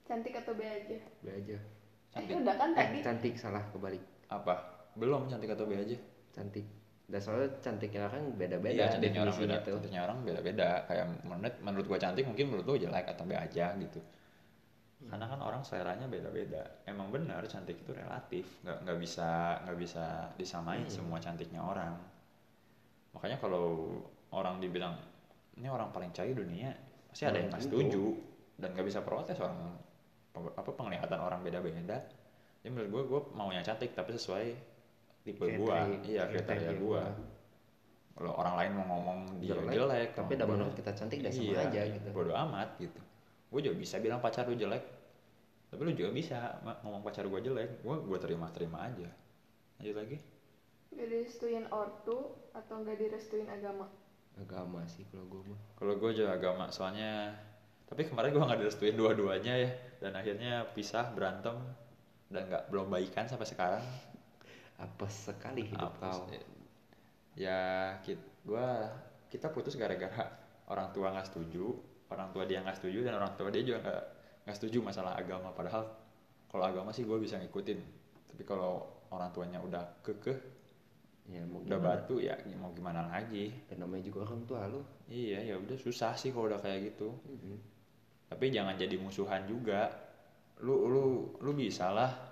Cantik 0.04 0.36
atau 0.36 0.52
be 0.52 0.68
aja? 0.68 0.98
Be 1.24 1.30
aja. 1.32 1.58
Cantik. 2.12 2.36
Eh 2.36 2.40
udah 2.44 2.54
kan 2.60 2.70
eh 2.76 2.78
tadi? 2.84 2.98
cantik 3.00 3.34
salah 3.40 3.64
kebalik. 3.72 4.04
Apa? 4.28 4.54
Belum 4.92 5.24
cantik 5.24 5.56
atau 5.56 5.64
be 5.64 5.80
aja? 5.80 5.96
Cantik. 6.36 6.68
Dan 7.08 7.20
soalnya 7.24 7.48
cantiknya 7.64 8.04
orang 8.04 8.36
beda-beda 8.36 8.84
iya 8.84 8.92
cantiknya 8.92 9.24
orang 9.24 9.32
beda. 9.32 9.40
definisinya 9.40 9.64
tuh. 9.64 9.74
Cantiknya 9.80 10.02
orang 10.04 10.18
beda-beda. 10.20 10.68
Kayak 10.84 11.06
menurut 11.24 11.56
menurut 11.64 11.86
gue 11.88 11.98
cantik 12.04 12.24
mungkin 12.28 12.44
menurut 12.52 12.64
lu 12.68 12.76
jelek 12.76 13.06
atau 13.08 13.24
be 13.24 13.32
aja 13.32 13.72
gitu 13.80 14.00
karena 14.98 15.30
kan 15.30 15.38
orang 15.38 15.62
seleranya 15.62 16.10
beda-beda. 16.10 16.82
Emang 16.82 17.14
benar 17.14 17.46
cantik 17.46 17.78
itu 17.78 17.94
relatif. 17.94 18.44
Nggak 18.66 18.76
nggak 18.82 18.98
bisa 18.98 19.28
nggak 19.62 19.78
bisa 19.78 20.04
disamain 20.34 20.82
Hmm. 20.82 20.90
semua 20.90 21.18
cantiknya 21.22 21.62
orang. 21.62 21.94
Makanya 23.14 23.38
kalau 23.38 23.94
orang 24.34 24.58
dibilang 24.58 24.98
ini 25.54 25.66
orang 25.66 25.94
paling 25.94 26.10
cair 26.10 26.34
dunia 26.34 26.74
pasti 27.06 27.24
ada 27.24 27.38
yang 27.38 27.48
nggak 27.48 27.62
Belum 27.70 27.72
setuju. 27.86 28.04
Dan 28.58 28.68
nggak 28.74 28.86
bisa 28.90 29.00
protes 29.06 29.38
orang 29.38 29.78
apa 30.34 30.70
penglihatan 30.70 31.18
orang 31.18 31.40
beda-beda. 31.42 31.98
Jadi 32.58 32.70
menurut 32.74 32.90
gue 32.90 33.02
gue 33.06 33.20
maunya 33.38 33.62
cantik 33.62 33.94
tapi 33.94 34.10
sesuai 34.12 34.46
tipe 35.22 35.44
gue 35.46 35.76
iya 36.06 36.26
kriteria 36.26 36.74
gue 36.74 36.80
gua. 36.80 37.04
kalau 38.18 38.34
orang 38.34 38.54
lain 38.58 38.70
mau 38.74 38.86
ngomong 38.98 39.18
dia 39.38 39.54
jelek, 39.54 39.74
Jelek, 39.78 40.08
tapi 40.10 40.34
bodoh- 40.34 40.48
menurut 40.50 40.74
kita 40.74 40.90
cantik 40.90 41.22
udah 41.22 41.30
sama 41.30 41.46
iya, 41.46 41.60
aja 41.70 41.82
gitu. 41.86 42.08
bodo 42.10 42.32
amat 42.34 42.68
gitu 42.82 43.00
gue 43.48 43.60
juga 43.64 43.76
bisa 43.76 43.96
bilang 43.98 44.20
pacar 44.20 44.44
lu 44.48 44.56
jelek. 44.56 44.84
Tapi 45.68 45.80
lu 45.84 45.92
juga 45.92 46.10
bisa 46.12 46.38
ngomong 46.84 47.02
pacar 47.04 47.24
gue 47.28 47.40
jelek. 47.40 47.70
Gue 47.84 47.96
gue 48.00 48.18
terima 48.20 48.48
terima 48.52 48.78
aja. 48.88 49.08
Lanjut 49.78 49.96
lagi. 49.96 50.18
Gak 50.92 51.08
direstuin 51.08 51.64
ortu 51.70 52.18
atau 52.52 52.74
gak 52.84 52.98
direstuin 52.98 53.48
agama? 53.48 53.86
Agama 54.38 54.86
sih 54.86 55.04
kalau 55.10 55.26
gue 55.28 55.42
mah. 55.52 55.60
Kalau 55.76 55.94
gue 56.00 56.10
juga 56.14 56.30
agama 56.34 56.70
soalnya 56.70 57.34
tapi 57.88 58.04
kemarin 58.04 58.36
gue 58.36 58.44
nggak 58.44 58.60
direstuin 58.60 58.96
dua-duanya 58.96 59.54
ya. 59.64 59.70
Dan 60.02 60.12
akhirnya 60.14 60.68
pisah 60.76 61.10
berantem 61.16 61.56
dan 62.28 62.42
nggak 62.48 62.64
belum 62.70 62.88
baikan 62.92 63.26
sampai 63.28 63.48
sekarang. 63.48 63.84
Apa 64.78 65.06
sekali 65.10 65.66
hidup 65.66 65.92
Apa 65.98 66.00
kau? 66.00 66.22
ya 67.38 67.60
kita 68.02 68.22
gua 68.42 68.90
kita 69.30 69.46
putus 69.54 69.78
gara-gara 69.78 70.26
orang 70.66 70.90
tua 70.90 71.14
nggak 71.14 71.28
setuju 71.30 71.70
orang 72.08 72.28
tua 72.32 72.44
dia 72.48 72.64
nggak 72.64 72.76
setuju 72.80 73.04
dan 73.04 73.20
orang 73.20 73.32
tua 73.36 73.48
dia 73.52 73.62
juga 73.64 73.78
nggak 73.84 74.02
nggak 74.48 74.56
setuju 74.56 74.78
masalah 74.80 75.12
agama. 75.16 75.52
Padahal 75.52 75.84
kalau 76.48 76.64
agama 76.64 76.90
sih 76.92 77.04
gue 77.04 77.18
bisa 77.20 77.36
ngikutin. 77.36 77.80
Tapi 78.32 78.42
kalau 78.44 78.84
orang 79.12 79.32
tuanya 79.32 79.60
udah 79.60 79.84
kekeh 80.04 80.38
ya 81.28 81.44
mau 81.44 81.60
udah 81.60 81.76
gimana? 81.76 81.88
batu 82.00 82.16
ya 82.20 82.34
mau 82.56 82.72
gimana 82.72 83.04
lagi? 83.12 83.52
Dan 83.68 83.84
namanya 83.84 84.08
juga 84.08 84.28
orang 84.28 84.40
tua 84.48 84.64
lu. 84.68 84.80
Iya 85.08 85.52
ya 85.52 85.54
udah 85.60 85.76
susah 85.76 86.16
sih 86.16 86.32
kalau 86.32 86.48
udah 86.48 86.60
kayak 86.60 86.94
gitu. 86.94 87.12
Mhm. 87.24 87.80
tapi 88.28 88.52
jangan 88.52 88.76
jadi 88.76 88.92
musuhan 89.00 89.48
juga. 89.48 89.88
Lu 90.60 90.84
lu 90.84 91.32
lu 91.40 91.50
bisa 91.56 91.88
lah 91.88 92.27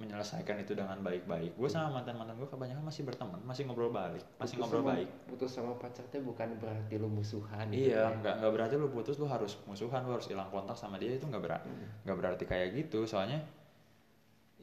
menyelesaikan 0.00 0.56
itu 0.58 0.72
dengan 0.72 0.96
baik-baik. 0.98 1.54
Gue 1.54 1.68
sama 1.68 2.00
mantan 2.00 2.16
mantan 2.16 2.40
gue 2.40 2.48
kebanyakan 2.48 2.80
masih 2.80 3.04
berteman 3.04 3.36
masih 3.44 3.68
ngobrol 3.68 3.92
balik 3.92 4.24
masih 4.40 4.56
Putus 4.56 4.60
ngobrol 4.64 4.80
sama- 4.80 4.90
baik 4.96 5.08
putus 5.28 5.50
sama 5.52 5.72
pacar 5.76 6.04
teh 6.08 6.24
bukan 6.24 6.48
berarti 6.56 6.94
lu 6.96 7.06
musuhan 7.06 7.68
gitu 7.68 7.92
iya 7.92 8.08
ya. 8.08 8.16
nggak 8.16 8.34
nggak 8.40 8.52
berarti 8.56 8.74
lu 8.80 8.88
putus 8.88 9.20
lu 9.20 9.28
harus 9.28 9.60
musuhan 9.68 10.00
lu 10.08 10.16
harus 10.16 10.26
hilang 10.32 10.48
kontak 10.48 10.74
sama 10.74 10.96
dia 10.96 11.12
itu 11.12 11.28
nggak 11.28 11.42
berarti 11.44 11.68
nggak 12.08 12.16
berarti 12.16 12.44
kayak 12.48 12.68
gitu. 12.74 13.04
Soalnya 13.04 13.44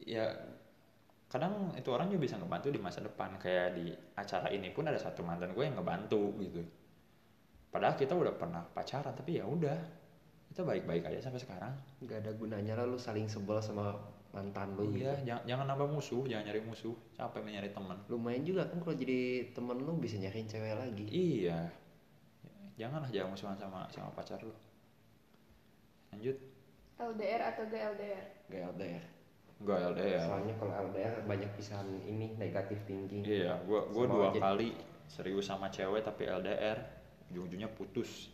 ya 0.02 0.26
kadang 1.28 1.70
itu 1.76 1.88
orang 1.92 2.08
juga 2.08 2.26
bisa 2.26 2.34
ngebantu 2.40 2.68
di 2.74 2.80
masa 2.82 2.98
depan. 3.00 3.38
Kayak 3.38 3.78
di 3.78 3.86
acara 4.18 4.48
ini 4.50 4.74
pun 4.74 4.90
ada 4.90 4.98
satu 4.98 5.22
mantan 5.22 5.54
gue 5.54 5.62
yang 5.62 5.78
ngebantu 5.78 6.34
gitu. 6.42 6.66
Padahal 7.68 7.94
kita 7.94 8.16
udah 8.16 8.32
pernah 8.34 8.64
pacaran 8.64 9.12
tapi 9.12 9.38
ya 9.38 9.44
udah 9.44 9.76
kita 10.48 10.64
baik-baik 10.64 11.04
aja 11.04 11.20
sampai 11.20 11.38
sekarang. 11.38 11.72
Nggak 12.00 12.24
ada 12.24 12.30
gunanya 12.34 12.74
lah 12.80 12.88
lu 12.88 12.96
saling 12.96 13.28
sebel 13.28 13.60
sama 13.60 13.92
mantan 14.38 14.78
lu 14.78 14.94
iya 14.94 15.18
gitu. 15.18 15.34
jangan, 15.34 15.42
jangan 15.50 15.66
nambah 15.74 15.88
musuh 15.90 16.22
jangan 16.30 16.44
nyari 16.46 16.62
musuh. 16.62 16.94
Capek 17.18 17.42
mencari 17.42 17.70
teman 17.74 17.98
lumayan 18.06 18.42
juga 18.46 18.62
kan 18.70 18.78
kalau 18.78 18.94
jadi 18.94 19.50
temen 19.50 19.76
lu 19.82 19.92
bisa 19.98 20.14
nyariin 20.22 20.46
cewek 20.46 20.78
lagi. 20.78 21.06
Iya. 21.10 21.66
Janganlah 22.78 23.10
jangan 23.10 23.34
musuhan 23.34 23.58
sama 23.58 23.90
sama 23.90 24.14
pacar 24.14 24.38
lu. 24.38 24.54
Lanjut. 26.14 26.38
LDR 26.98 27.42
atau 27.54 27.62
gak 27.66 27.82
LDR 27.94 28.24
gak 28.50 28.62
LDR 28.74 29.04
enggak 29.58 29.78
LDR 29.90 30.22
soalnya 30.22 30.54
kalau 30.54 30.72
LDR 30.90 31.14
banyak 31.26 31.50
pisahan 31.58 31.88
ini 32.06 32.38
negatif 32.38 32.78
thinking. 32.86 33.26
Iya, 33.26 33.58
gua 33.66 33.90
gua 33.90 34.06
Sama 34.06 34.14
dua 34.14 34.26
aja. 34.30 34.38
kali 34.38 34.68
serius 35.10 35.46
sama 35.50 35.66
cewek 35.72 36.06
tapi 36.06 36.30
LDR, 36.30 36.78
ujung-ujungnya 37.32 37.66
putus. 37.74 38.30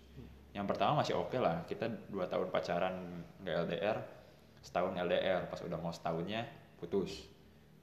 Yang 0.52 0.66
pertama 0.70 1.00
masih 1.02 1.16
oke 1.18 1.38
lah, 1.40 1.64
kita 1.64 1.88
dua 2.12 2.28
tahun 2.28 2.52
pacaran 2.52 2.94
nggak 3.40 3.56
LDR, 3.66 3.98
setahun 4.64 4.96
LDR, 4.96 5.44
pas 5.46 5.60
udah 5.60 5.76
mau 5.76 5.92
setahunnya 5.92 6.48
putus. 6.80 7.28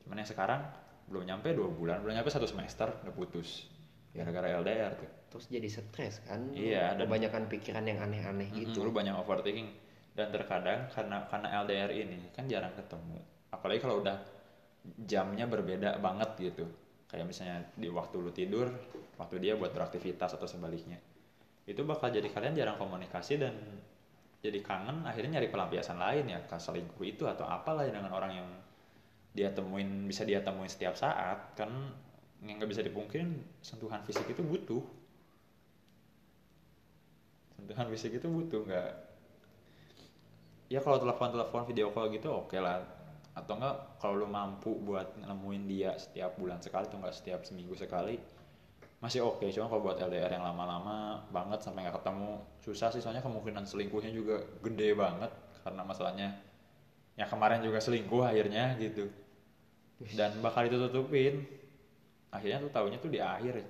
Cuman 0.02 0.18
yang 0.18 0.30
sekarang 0.30 0.66
belum 1.06 1.30
nyampe 1.30 1.54
dua 1.54 1.70
bulan, 1.70 2.02
belum 2.02 2.18
nyampe 2.18 2.34
satu 2.34 2.50
semester 2.50 2.90
udah 3.06 3.14
putus, 3.14 3.70
gara-gara 4.12 4.50
LDR 4.58 4.98
tuh. 4.98 5.10
terus 5.32 5.48
jadi 5.48 5.64
stres 5.72 6.20
kan 6.28 6.52
Iya, 6.52 6.92
dan- 7.00 7.08
kebanyakan 7.08 7.48
pikiran 7.48 7.88
yang 7.88 8.04
aneh-aneh 8.04 8.52
gitu 8.52 8.84
Lu 8.84 8.92
banyak 8.92 9.16
overthinking 9.16 9.72
dan 10.12 10.28
terkadang 10.28 10.92
karena 10.92 11.24
karena 11.32 11.48
LDR 11.64 11.88
ini 11.96 12.28
kan 12.36 12.52
jarang 12.52 12.76
ketemu. 12.76 13.16
Apalagi 13.48 13.80
kalau 13.80 14.04
udah 14.04 14.20
jamnya 15.08 15.48
berbeda 15.48 15.96
banget 16.04 16.30
gitu. 16.52 16.68
Kayak 17.08 17.32
misalnya 17.32 17.64
di 17.80 17.88
waktu 17.88 18.16
lu 18.20 18.32
tidur, 18.36 18.68
waktu 19.16 19.40
dia 19.40 19.56
buat 19.56 19.72
beraktivitas 19.72 20.36
atau 20.36 20.48
sebaliknya. 20.48 21.00
Itu 21.64 21.88
bakal 21.88 22.12
jadi 22.12 22.28
kalian 22.28 22.52
jarang 22.52 22.76
komunikasi 22.76 23.40
dan 23.40 23.56
jadi 24.42 24.60
kangen 24.66 25.06
akhirnya 25.06 25.38
nyari 25.38 25.54
pelampiasan 25.54 26.02
lain 26.02 26.26
ya, 26.34 26.42
ke 26.42 26.58
selingkuh 26.58 27.06
itu 27.06 27.30
atau 27.30 27.46
apalah 27.46 27.86
ya 27.86 27.94
dengan 27.94 28.10
orang 28.10 28.34
yang 28.42 28.50
dia 29.32 29.54
temuin 29.54 30.10
bisa 30.10 30.26
dia 30.26 30.42
temuin 30.42 30.68
setiap 30.68 30.98
saat 30.98 31.54
kan 31.54 31.70
yang 32.42 32.58
nggak 32.58 32.74
bisa 32.74 32.82
dipungkirin 32.82 33.38
sentuhan 33.62 34.02
fisik 34.02 34.26
itu 34.26 34.42
butuh. 34.42 34.82
Sentuhan 37.54 37.86
fisik 37.94 38.18
itu 38.18 38.28
butuh 38.28 38.66
nggak. 38.66 38.92
Ya 40.74 40.82
kalau 40.82 40.98
telepon 40.98 41.30
telepon 41.30 41.64
video 41.70 41.94
call 41.94 42.10
gitu 42.10 42.34
oke 42.34 42.58
lah. 42.58 42.82
Atau 43.38 43.62
enggak 43.62 44.02
kalau 44.02 44.26
lu 44.26 44.28
mampu 44.28 44.74
buat 44.82 45.22
nemuin 45.22 45.64
dia 45.70 45.94
setiap 46.02 46.36
bulan 46.42 46.60
sekali 46.60 46.90
atau 46.90 46.98
enggak 46.98 47.14
setiap 47.16 47.46
seminggu 47.46 47.78
sekali 47.78 48.18
masih 49.02 49.26
oke 49.26 49.50
cuma 49.50 49.66
kalau 49.66 49.82
buat 49.82 49.98
LDR 49.98 50.38
yang 50.38 50.46
lama-lama 50.46 51.26
banget 51.34 51.60
sampai 51.66 51.90
nggak 51.90 51.98
ketemu 52.00 52.38
susah 52.62 52.94
sih 52.94 53.02
soalnya 53.02 53.26
kemungkinan 53.26 53.66
selingkuhnya 53.66 54.14
juga 54.14 54.46
gede 54.62 54.94
banget 54.94 55.32
karena 55.66 55.82
masalahnya 55.82 56.30
ya 57.18 57.26
kemarin 57.28 57.62
juga 57.62 57.78
selingkuh 57.82 58.24
akhirnya 58.24 58.78
gitu. 58.80 59.06
Dan 60.18 60.42
bakal 60.42 60.66
ditutupin. 60.66 61.46
Akhirnya 62.32 62.64
tuh 62.64 62.72
tahunya 62.72 62.98
tuh 62.98 63.12
di 63.12 63.20
akhir. 63.22 63.62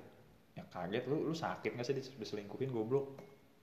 Ya 0.56 0.64
kaget 0.70 1.04
lu 1.10 1.28
lu 1.28 1.36
sakit 1.36 1.76
nggak 1.76 1.88
sih 1.88 1.96
dis- 1.98 2.16
diselingkuhin 2.16 2.72
goblok? 2.72 3.20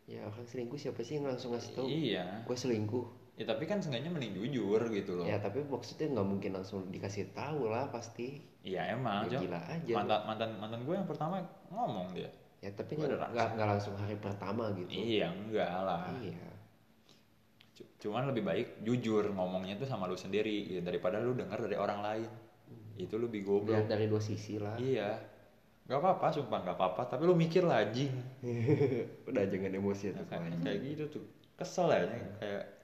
Ya 0.08 0.24
orang 0.24 0.44
selingkuh 0.44 0.76
siapa 0.80 1.00
sih 1.04 1.20
yang 1.20 1.28
langsung 1.30 1.54
ngasih 1.56 1.72
tahu? 1.76 1.86
Iya. 1.88 2.44
Gue 2.44 2.56
selingkuh 2.56 3.06
ya 3.39 3.47
tapi 3.47 3.70
kan 3.70 3.78
seenggaknya 3.78 4.11
mending 4.11 4.34
jujur 4.34 4.82
gitu 4.91 5.22
loh. 5.22 5.24
Ya 5.24 5.39
tapi 5.39 5.62
maksudnya 5.62 6.11
nggak 6.11 6.26
mungkin 6.26 6.51
langsung 6.59 6.91
dikasih 6.91 7.30
tahu 7.30 7.70
lah 7.70 7.86
pasti. 7.89 8.43
Iya 8.66 8.99
emang 8.99 9.30
Ya, 9.30 9.39
gila 9.39 9.61
aja. 9.62 9.93
mantan 9.95 10.20
mantan 10.26 10.51
mantan 10.59 10.80
gue 10.82 10.95
yang 10.99 11.07
pertama 11.07 11.39
ngomong 11.70 12.18
dia. 12.18 12.26
Ya 12.59 12.74
tapi 12.74 12.99
nggak 12.99 13.30
nggak- 13.30 13.55
langsung 13.55 13.95
hari 13.95 14.18
pertama 14.18 14.74
gitu. 14.74 14.91
Iya 14.91 15.30
enggak 15.30 15.70
lah. 15.70 16.11
Iya. 16.18 16.51
Cuman 18.03 18.26
lebih 18.26 18.43
baik 18.43 18.82
jujur 18.82 19.30
ngomongnya 19.30 19.78
tuh 19.78 19.86
sama 19.86 20.11
lu 20.11 20.18
sendiri 20.18 20.66
ya, 20.66 20.80
daripada 20.82 21.22
lu 21.22 21.39
denger 21.39 21.70
dari 21.70 21.78
orang 21.78 22.03
lain. 22.03 22.30
Itu 22.99 23.22
lebih 23.22 23.47
goblok. 23.47 23.78
Lihat 23.78 23.86
dari 23.86 24.11
dua 24.11 24.18
sisi 24.18 24.59
lah. 24.59 24.74
Iya. 24.74 25.14
Nggak 25.86 25.99
apa-apa 26.03 26.26
sumpah 26.34 26.59
nggak 26.66 26.74
apa-apa 26.74 27.03
tapi 27.07 27.22
lu 27.22 27.39
mikir 27.39 27.62
lah 27.62 27.86
anjing. 27.86 28.11
Udah 29.30 29.47
jangan 29.47 29.72
emosi 29.78 30.11
Nah, 30.11 30.26
kayak 30.26 30.78
gitu 30.82 31.05
tuh. 31.07 31.24
Kesel 31.55 31.86
ya 31.91 32.03
kayak 32.43 32.77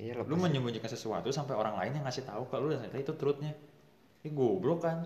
Iya, 0.00 0.16
lu 0.24 0.36
menyembunyikan 0.40 0.88
sesuatu 0.88 1.28
sampai 1.28 1.52
orang 1.52 1.76
lain 1.76 2.00
yang 2.00 2.04
ngasih 2.08 2.24
tahu 2.24 2.48
kalau 2.48 2.72
lu 2.72 2.72
dan 2.72 2.88
ternyata 2.88 3.04
itu 3.04 3.14
truthnya. 3.20 3.52
Ini 4.24 4.32
goblok 4.32 4.80
kan? 4.80 5.04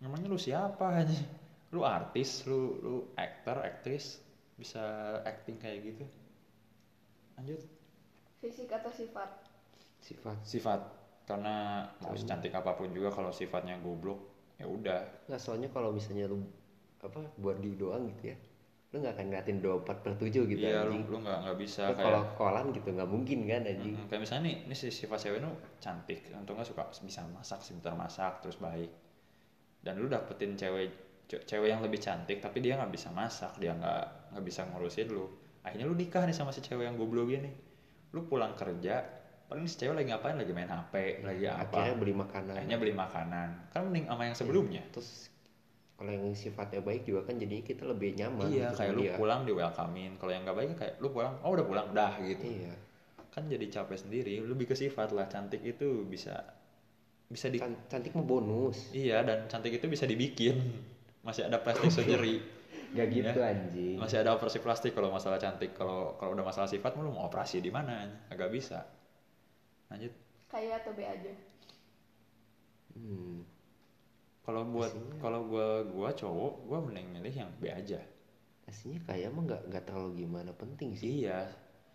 Namanya 0.00 0.32
lu 0.32 0.40
siapa 0.40 1.04
aja 1.04 1.20
lu 1.70 1.86
artis 1.86 2.42
lu 2.50 2.82
lu 2.82 2.96
aktor 3.14 3.62
aktris 3.62 4.18
bisa 4.56 4.80
acting 5.28 5.60
kayak 5.60 5.92
gitu. 5.92 6.04
Lanjut. 7.36 7.60
Fisik 8.40 8.72
atau 8.72 8.88
sifat? 8.90 9.28
Sifat. 10.00 10.40
Sifat. 10.42 10.80
Karena 11.28 11.86
mau 12.00 12.16
secantik 12.16 12.50
apa 12.56 12.74
pun 12.74 12.90
juga 12.90 13.12
kalau 13.12 13.30
sifatnya 13.30 13.76
goblok 13.78 14.18
ya 14.56 14.66
udah. 14.66 15.28
Nggak 15.28 15.40
soalnya 15.40 15.68
kalau 15.68 15.92
misalnya 15.92 16.32
lu 16.32 16.42
apa 17.00 17.28
buat 17.36 17.60
di 17.60 17.76
doang 17.76 18.08
gitu 18.12 18.32
ya 18.32 18.36
lu 18.90 18.98
nggak 18.98 19.14
akan 19.14 19.26
ngeliatin 19.30 19.58
dua 19.62 19.74
empat 19.78 19.96
per 20.02 20.12
tujuh 20.18 20.50
gitu 20.50 20.66
iya 20.66 20.82
lu 20.82 20.90
anjing 20.90 21.06
lu 21.06 21.16
nggak 21.22 21.38
nggak 21.46 21.56
bisa 21.62 21.82
Lu 21.86 21.94
kayak 21.94 22.06
kalau 22.10 22.22
kolan 22.34 22.66
gitu 22.74 22.88
nggak 22.90 23.06
mungkin 23.06 23.38
kan 23.46 23.62
anjing 23.62 23.94
Mm, 23.94 24.06
kayak 24.10 24.20
misalnya 24.26 24.42
nih, 24.50 24.56
ini 24.66 24.74
si 24.74 24.86
sifat 24.90 25.18
cewek 25.22 25.38
nu 25.38 25.50
cantik, 25.78 26.26
nggak 26.26 26.66
suka 26.66 26.82
bisa 26.98 27.22
masak, 27.30 27.62
sebentar 27.62 27.94
masak, 27.94 28.42
terus 28.42 28.58
baik. 28.58 28.90
Dan 29.80 30.02
lu 30.02 30.10
dapetin 30.10 30.58
cewek 30.58 30.90
ce- 31.30 31.46
cewek 31.46 31.70
yang 31.70 31.80
lebih 31.86 32.02
cantik, 32.02 32.42
tapi 32.42 32.58
dia 32.58 32.74
nggak 32.74 32.90
bisa 32.90 33.14
masak, 33.14 33.54
dia 33.62 33.78
nggak 33.78 34.34
nggak 34.34 34.44
bisa 34.44 34.66
ngurusin 34.66 35.06
lu. 35.06 35.30
Akhirnya 35.62 35.86
lu 35.86 35.94
nikah 35.94 36.26
nih 36.26 36.34
sama 36.34 36.50
si 36.50 36.58
cewek 36.58 36.90
yang 36.90 36.98
goblok 36.98 37.30
gini. 37.30 37.54
Lu 38.10 38.26
pulang 38.26 38.58
kerja, 38.58 39.06
paling 39.46 39.70
si 39.70 39.78
cewek 39.78 40.02
lagi 40.02 40.10
ngapain? 40.10 40.34
Lagi 40.34 40.50
main 40.50 40.66
HP, 40.66 41.22
lagi 41.22 41.46
akhirnya 41.46 41.94
apa? 41.94 42.00
beli 42.02 42.14
makanan 42.18 42.54
Akhirnya 42.58 42.78
beli 42.82 42.94
makanan. 42.98 43.48
Kan 43.70 43.80
mending 43.86 44.10
sama 44.10 44.22
yang 44.26 44.34
sebelumnya. 44.34 44.82
terus 44.90 45.29
kalau 46.00 46.16
yang 46.16 46.32
sifatnya 46.32 46.80
baik 46.80 47.04
juga 47.04 47.28
kan 47.28 47.36
jadinya 47.36 47.60
kita 47.60 47.84
lebih 47.84 48.16
nyaman 48.16 48.48
Iya, 48.48 48.72
gitu 48.72 48.80
kayak 48.80 48.88
sama 48.88 48.96
lu 48.96 49.02
dia. 49.04 49.14
pulang 49.20 49.40
di 49.44 49.52
welcomein. 49.52 50.12
Kalau 50.16 50.32
yang 50.32 50.42
nggak 50.48 50.56
baik 50.56 50.70
kayak 50.80 50.94
lu 50.96 51.08
pulang, 51.12 51.36
oh 51.44 51.52
udah 51.52 51.66
pulang, 51.68 51.86
dah 51.92 52.16
gitu. 52.24 52.40
iya 52.40 52.72
Kan 53.28 53.44
jadi 53.44 53.68
capek 53.68 54.00
sendiri. 54.00 54.40
Lebih 54.40 54.64
ke 54.64 54.74
sifat 54.74 55.12
lah. 55.12 55.28
Cantik 55.28 55.60
itu 55.60 56.08
bisa 56.08 56.40
bisa 57.28 57.52
di 57.52 57.60
Can- 57.60 57.84
cantik 57.86 58.10
mau 58.10 58.24
bonus 58.24 58.90
Iya 58.90 59.20
dan 59.22 59.44
cantik 59.44 59.76
itu 59.76 59.84
bisa 59.86 60.08
dibikin. 60.08 60.56
Masih 61.20 61.44
ada 61.44 61.60
plastik 61.60 61.92
surgery. 61.92 62.40
Gak 62.90 63.06
gitu 63.12 63.36
Ya. 63.38 63.52
anjing 63.52 64.00
Masih 64.00 64.24
ada 64.24 64.32
operasi 64.32 64.58
plastik 64.58 64.96
kalau 64.96 65.12
masalah 65.12 65.36
cantik. 65.36 65.76
Kalau 65.76 66.16
kalau 66.16 66.32
udah 66.32 66.42
masalah 66.42 66.66
sifat 66.66 66.96
lu 66.96 67.12
mau 67.12 67.28
operasi 67.28 67.60
di 67.60 67.68
mana? 67.68 68.08
Agak 68.32 68.48
bisa. 68.48 68.88
Lanjut. 69.92 70.16
kaya 70.48 70.80
atau 70.80 70.90
B 70.90 71.04
aja 71.04 71.30
hmm. 72.96 73.59
Kalau 74.50 74.66
buat 74.66 74.90
kalau 75.22 75.40
gua 75.46 75.86
gua 75.86 76.10
cowok, 76.10 76.66
gua 76.66 76.78
mending 76.82 77.06
milih 77.14 77.34
yang 77.38 77.50
B 77.56 77.70
aja. 77.70 78.02
aslinya 78.66 78.98
kaya 79.02 79.30
mah 79.30 79.42
nggak 79.46 79.62
nggak 79.66 79.82
terlalu 79.82 80.22
gimana 80.22 80.50
penting 80.52 80.94
sih 80.94 81.22
Iya. 81.22 81.46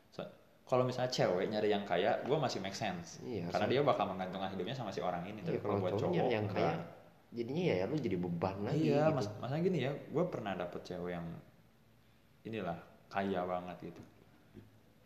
So- 0.09 0.27
kalau 0.63 0.83
misalnya 0.83 1.11
cewek 1.11 1.47
nyari 1.47 1.67
yang 1.67 1.83
kaya, 1.83 2.19
gua 2.23 2.39
masih 2.39 2.59
make 2.59 2.75
sense. 2.75 3.19
Iya, 3.19 3.47
Karena 3.51 3.67
so- 3.67 3.71
dia 3.71 3.81
bakal 3.83 4.07
menggantungkan 4.07 4.51
hidupnya 4.51 4.71
sama 4.71 4.91
si 4.91 4.99
orang 4.99 5.23
ini. 5.23 5.43
Tapi 5.43 5.55
Iya, 5.55 5.63
kalau 5.63 5.79
buat 5.79 5.93
cowok 5.93 6.11
nyari 6.11 6.31
yang 6.31 6.47
kaya 6.47 6.63
enggak. 6.71 6.87
jadinya 7.31 7.63
ya 7.67 7.83
lu 7.85 7.95
jadi 7.95 8.15
beban 8.17 8.55
lagi 8.63 8.79
Iya, 8.87 9.03
gitu. 9.07 9.15
mas, 9.19 9.27
masalah 9.39 9.59
gini 9.59 9.79
ya, 9.83 9.91
gue 9.91 10.23
pernah 10.31 10.53
dapet 10.55 10.81
cewek 10.83 11.11
yang 11.11 11.27
inilah 12.43 12.77
kaya 13.07 13.41
banget 13.43 13.77
gitu. 13.91 14.01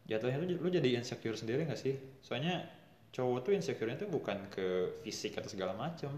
Jatuhnya 0.06 0.38
lu, 0.38 0.58
lu 0.58 0.70
jadi 0.70 0.90
insecure 0.98 1.34
sendiri 1.34 1.66
gak 1.66 1.78
sih? 1.78 1.94
Soalnya 2.22 2.66
cowok 3.10 3.46
tuh 3.46 3.52
insecure-nya 3.54 3.98
tuh 3.98 4.10
bukan 4.10 4.38
ke 4.50 4.66
fisik 5.02 5.38
atau 5.38 5.50
segala 5.50 5.74
macem. 5.74 6.10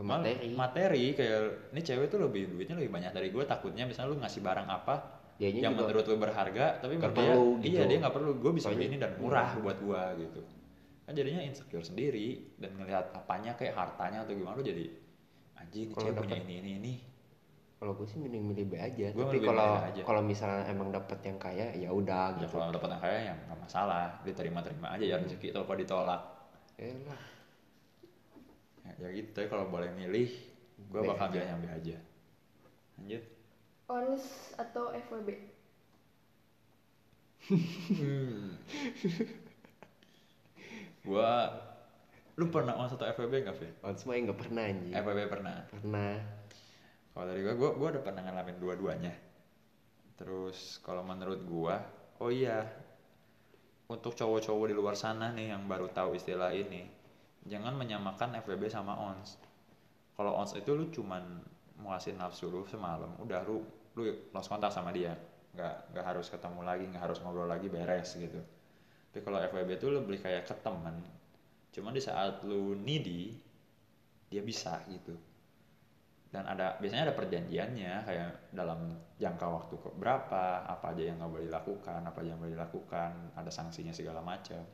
Materi. 0.00 0.48
materi 0.56 1.04
kayak 1.12 1.40
ini 1.76 1.80
cewek 1.84 2.08
tuh 2.08 2.24
lebih 2.24 2.48
duitnya 2.48 2.80
lebih 2.80 2.88
banyak 2.88 3.12
dari 3.12 3.28
gue. 3.28 3.44
Takutnya 3.44 3.84
misalnya 3.84 4.16
lu 4.16 4.16
ngasih 4.24 4.40
barang 4.40 4.68
apa, 4.72 4.94
Dianya 5.42 5.58
yang 5.58 5.74
juga 5.74 5.90
menurut 5.90 6.04
lu 6.06 6.16
berharga 6.22 6.66
tapi 6.78 6.94
menurut 7.00 7.16
dia 7.18 7.32
perlu 7.34 7.42
iya 7.58 7.66
gitu. 7.66 7.82
dia 7.90 7.98
nggak 8.04 8.14
perlu 8.14 8.30
gue 8.38 8.52
bisa 8.54 8.68
beli 8.70 8.86
ini 8.92 8.98
dan 9.02 9.10
murah 9.18 9.50
buat 9.58 9.78
gua 9.82 10.14
gitu 10.14 10.40
kan 11.02 11.12
jadinya 11.18 11.42
insecure 11.42 11.82
sendiri 11.82 12.54
dan 12.62 12.78
ngelihat 12.78 13.10
apanya 13.10 13.58
kayak 13.58 13.74
hartanya 13.74 14.22
atau 14.22 14.38
gimana 14.38 14.54
lu 14.54 14.62
jadi 14.62 14.86
anjing 15.58 15.90
cewek 15.90 16.14
punya 16.14 16.38
dapet- 16.38 16.46
ini 16.46 16.54
ini 16.62 16.70
ini 16.78 16.92
kalau 17.82 17.98
gue 17.98 18.06
sih 18.06 18.22
mending 18.22 18.44
milih 18.46 18.64
B 18.70 18.78
aja 18.78 19.10
Gua 19.10 19.26
tapi 19.26 19.42
kalau 19.42 19.70
kalau 20.06 20.22
misalnya 20.22 20.62
emang 20.70 20.94
dapet 20.94 21.18
yang 21.26 21.38
kaya 21.42 21.74
ya 21.74 21.90
udah 21.90 22.38
ya 22.38 22.46
gitu 22.46 22.54
kalau 22.54 22.70
dapat 22.70 22.88
yang 22.94 23.02
kaya 23.02 23.18
ya 23.26 23.34
nggak 23.34 23.58
masalah 23.58 24.02
diterima-terima 24.22 24.94
aja 24.94 25.02
ya 25.02 25.16
rezeki 25.18 25.50
itu 25.50 25.58
kalau 25.58 25.78
ditolak 25.80 26.22
Eh 26.78 26.94
lah 27.02 27.18
ya, 28.86 28.92
ya 28.98 29.08
gitu 29.14 29.28
tapi 29.34 29.46
kalau 29.50 29.70
boleh 29.70 29.90
milih 29.94 30.30
gua 30.90 31.02
B 31.02 31.08
bakal 31.14 31.26
aja. 31.28 31.34
milih 31.34 31.48
yang 31.48 31.60
B 31.60 31.66
aja. 31.70 31.96
Lanjut. 32.98 33.22
Ons 33.90 34.24
atau 34.56 34.94
FWB 34.94 35.28
gua 41.06 41.50
lu 42.38 42.48
pernah 42.48 42.78
on 42.78 42.88
satu 42.88 43.04
FWB 43.04 43.44
nggak 43.44 43.56
Vin? 43.58 43.74
on 43.82 43.94
semua 43.98 44.16
nggak 44.16 44.38
pernah 44.38 44.62
anjing. 44.64 44.94
FWB 44.94 45.20
pernah? 45.28 45.56
Pernah. 45.68 46.14
Kalau 47.12 47.28
dari 47.28 47.44
gua, 47.44 47.54
gua, 47.58 47.70
gua 47.76 47.88
udah 47.92 48.02
pernah 48.02 48.24
ngalamin 48.24 48.56
dua-duanya. 48.56 49.12
Terus 50.16 50.80
kalau 50.80 51.04
menurut 51.04 51.44
gua, 51.44 51.82
oh 52.22 52.32
iya, 52.32 52.64
untuk 53.90 54.16
cowok-cowok 54.16 54.66
di 54.70 54.74
luar 54.78 54.96
sana 54.96 55.28
nih 55.36 55.52
yang 55.52 55.68
baru 55.68 55.92
tahu 55.92 56.16
istilah 56.16 56.56
ini, 56.56 56.88
jangan 57.46 57.74
menyamakan 57.74 58.38
FWB 58.42 58.70
sama 58.70 58.94
ONS. 58.98 59.38
Kalau 60.14 60.38
ONS 60.38 60.58
itu 60.58 60.70
lu 60.74 60.90
cuman 60.92 61.42
muasin 61.80 62.18
nafsu 62.20 62.52
lu 62.52 62.62
semalam, 62.68 63.10
udah 63.18 63.42
lu 63.46 63.64
lu 63.98 64.02
lost 64.32 64.48
kontak 64.48 64.72
sama 64.72 64.94
dia, 64.94 65.12
nggak 65.52 65.92
nggak 65.92 66.04
harus 66.04 66.30
ketemu 66.32 66.60
lagi, 66.64 66.84
nggak 66.88 67.02
harus 67.02 67.18
ngobrol 67.20 67.48
lagi 67.48 67.68
beres 67.68 68.16
gitu. 68.16 68.40
Tapi 69.12 69.20
kalau 69.20 69.38
FWB 69.42 69.70
itu 69.76 69.88
lebih 69.92 70.18
kayak 70.22 70.48
ke 70.48 70.54
temen, 70.64 70.96
cuman 71.74 71.92
di 71.92 72.00
saat 72.00 72.40
lu 72.46 72.72
needy, 72.78 73.36
dia 74.32 74.40
bisa 74.40 74.80
gitu 74.88 75.12
dan 76.32 76.48
ada 76.48 76.80
biasanya 76.80 77.12
ada 77.12 77.14
perjanjiannya 77.14 77.92
kayak 78.08 78.30
dalam 78.56 78.96
jangka 79.20 79.46
waktu 79.52 79.74
berapa 80.00 80.64
apa 80.64 80.96
aja 80.96 81.12
yang 81.12 81.20
nggak 81.20 81.28
boleh 81.28 81.44
dilakukan 81.44 82.00
apa 82.08 82.18
aja 82.24 82.28
yang 82.32 82.40
boleh 82.40 82.56
dilakukan 82.56 83.36
ada 83.36 83.52
sanksinya 83.52 83.92
segala 83.92 84.24
macam 84.24 84.64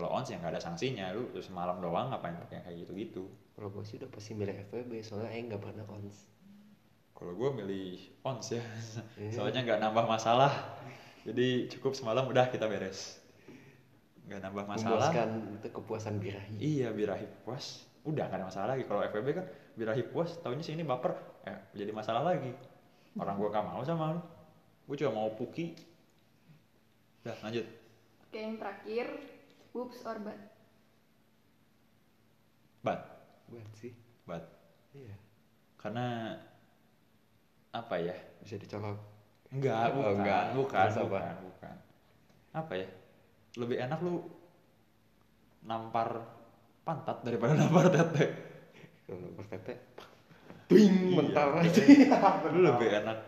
kalau 0.00 0.16
ons 0.16 0.24
yang 0.32 0.40
nggak 0.40 0.56
ada 0.56 0.62
sanksinya 0.64 1.12
lu, 1.12 1.28
semalam 1.44 1.76
doang 1.84 2.08
ngapain 2.08 2.32
pakai 2.48 2.64
kayak 2.64 2.76
gitu 2.88 2.92
gitu 2.96 3.24
kalau 3.60 3.76
gue 3.76 3.84
sih 3.84 4.00
udah 4.00 4.08
pasti 4.08 4.32
milih 4.32 4.56
FWB 4.72 5.04
soalnya 5.04 5.36
Aing 5.36 5.52
nggak 5.52 5.60
pernah 5.60 5.84
ons. 5.92 6.16
Kalau 7.12 7.36
gue 7.36 7.50
milih 7.60 8.08
ons 8.24 8.56
ya 8.56 8.64
soalnya 9.36 9.60
nggak 9.68 9.84
nambah 9.84 10.08
masalah. 10.08 10.80
Jadi 11.28 11.68
cukup 11.68 11.92
semalam 11.92 12.24
udah 12.24 12.48
kita 12.48 12.64
beres. 12.64 13.20
Nggak 14.24 14.48
nambah 14.48 14.64
masalah. 14.64 15.12
Memuaskan 15.12 15.60
itu 15.60 15.68
kepuasan 15.76 16.16
birahi. 16.16 16.56
Iya 16.56 16.88
birahi 16.96 17.28
puas. 17.44 17.84
Udah 18.08 18.32
nggak 18.32 18.40
ada 18.40 18.48
masalah 18.48 18.68
lagi. 18.72 18.88
Kalau 18.88 19.04
FWB 19.04 19.28
kan 19.36 19.44
birahi 19.76 20.08
puas 20.08 20.40
tahunya 20.40 20.64
sini 20.64 20.80
baper. 20.80 21.12
Eh 21.44 21.76
jadi 21.76 21.92
masalah 21.92 22.24
lagi. 22.24 22.56
Orang 23.20 23.36
gua 23.36 23.52
gak 23.52 23.66
mau 23.68 23.84
sama 23.84 24.16
lu. 24.16 24.24
Gua 24.88 24.96
cuma 24.96 25.20
mau 25.20 25.28
puki. 25.36 25.76
Udah 27.28 27.36
lanjut. 27.44 27.68
Oke 28.24 28.40
yang 28.40 28.56
terakhir 28.56 29.04
boobs 29.70 30.02
or 30.02 30.18
butt 30.18 30.40
bat 32.80 33.00
buat 33.46 33.66
sih. 33.76 33.92
Bat 34.24 34.44
iya. 34.94 35.16
Karena 35.76 36.32
apa 37.70 37.94
ya? 37.98 38.14
Bisa 38.40 38.56
dicolok. 38.56 38.96
Enggak 39.50 39.90
Oh, 39.90 40.00
bukan. 40.00 40.12
enggak. 40.16 40.44
bukan 40.54 40.86
Terus 40.86 40.96
apa? 40.96 41.04
bukan 41.04 41.36
bukan. 41.44 41.74
Apa 42.54 42.72
ya? 42.74 42.88
Lebih 43.58 43.76
enak 43.80 43.98
lu 44.00 44.22
nampar 45.60 46.24
pantat 46.80 47.20
daripada 47.20 47.52
nampar 47.60 47.90
tete. 47.90 48.24
Kalau 49.04 49.18
nomor 49.20 49.44
tete 49.44 49.74
ping 50.70 50.94
Iya, 51.10 51.16
mental 51.18 51.48
iya. 51.58 51.66
aja. 51.66 51.82
Lu 52.48 52.60
lebih 52.70 52.88
enak 53.02 53.18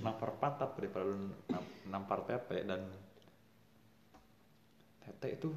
nampar 0.00 0.30
pantat 0.38 0.70
daripada 0.72 1.04
lu 1.04 1.28
nam- 1.50 1.72
nampar 1.90 2.22
tete 2.24 2.62
dan 2.62 2.80
tete 5.02 5.28
itu 5.34 5.50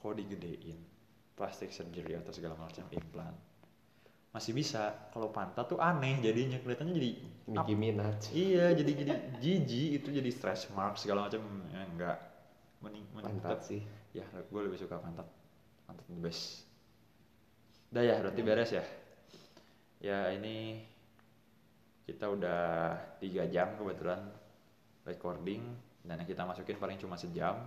kalau 0.00 0.16
digedein? 0.16 0.80
Plastik 1.36 1.72
surgery 1.72 2.16
atau 2.16 2.32
segala 2.32 2.56
macam 2.56 2.84
implan 2.92 3.32
masih 4.30 4.54
bisa. 4.54 5.10
Kalau 5.10 5.34
pantat 5.34 5.66
tuh 5.66 5.78
aneh 5.82 6.22
jadinya. 6.22 6.58
Kelihatannya 6.62 6.94
jadi 6.94 7.10
Nicki 7.50 7.74
Minaj 7.74 8.30
iya 8.30 8.70
jadi 8.74 8.90
jadi 8.94 9.14
jijik. 9.42 9.90
Itu 10.02 10.08
jadi 10.14 10.30
stretch 10.30 10.70
mark 10.74 10.94
segala 10.98 11.26
macam. 11.26 11.42
Ya, 11.74 11.82
enggak. 11.82 12.16
Mending 12.80 13.04
mending 13.12 13.38
pantat 13.42 13.58
tetap- 13.58 13.66
sih. 13.66 13.82
Ya 14.14 14.26
gue 14.26 14.60
lebih 14.62 14.78
suka 14.78 15.02
pantat. 15.02 15.26
Pantat 15.86 16.06
the 16.06 16.18
best. 16.22 16.62
Udah 17.90 18.02
ya 18.06 18.14
berarti 18.22 18.40
beres 18.46 18.70
ya? 18.70 18.84
Ya 19.98 20.30
ini 20.30 20.86
kita 22.06 22.30
udah 22.30 22.62
tiga 23.18 23.50
jam 23.50 23.74
kebetulan 23.74 24.30
recording. 25.02 25.62
Dan 26.00 26.22
yang 26.22 26.28
kita 26.30 26.46
masukin 26.46 26.80
paling 26.80 26.96
cuma 26.96 27.18
sejam 27.18 27.60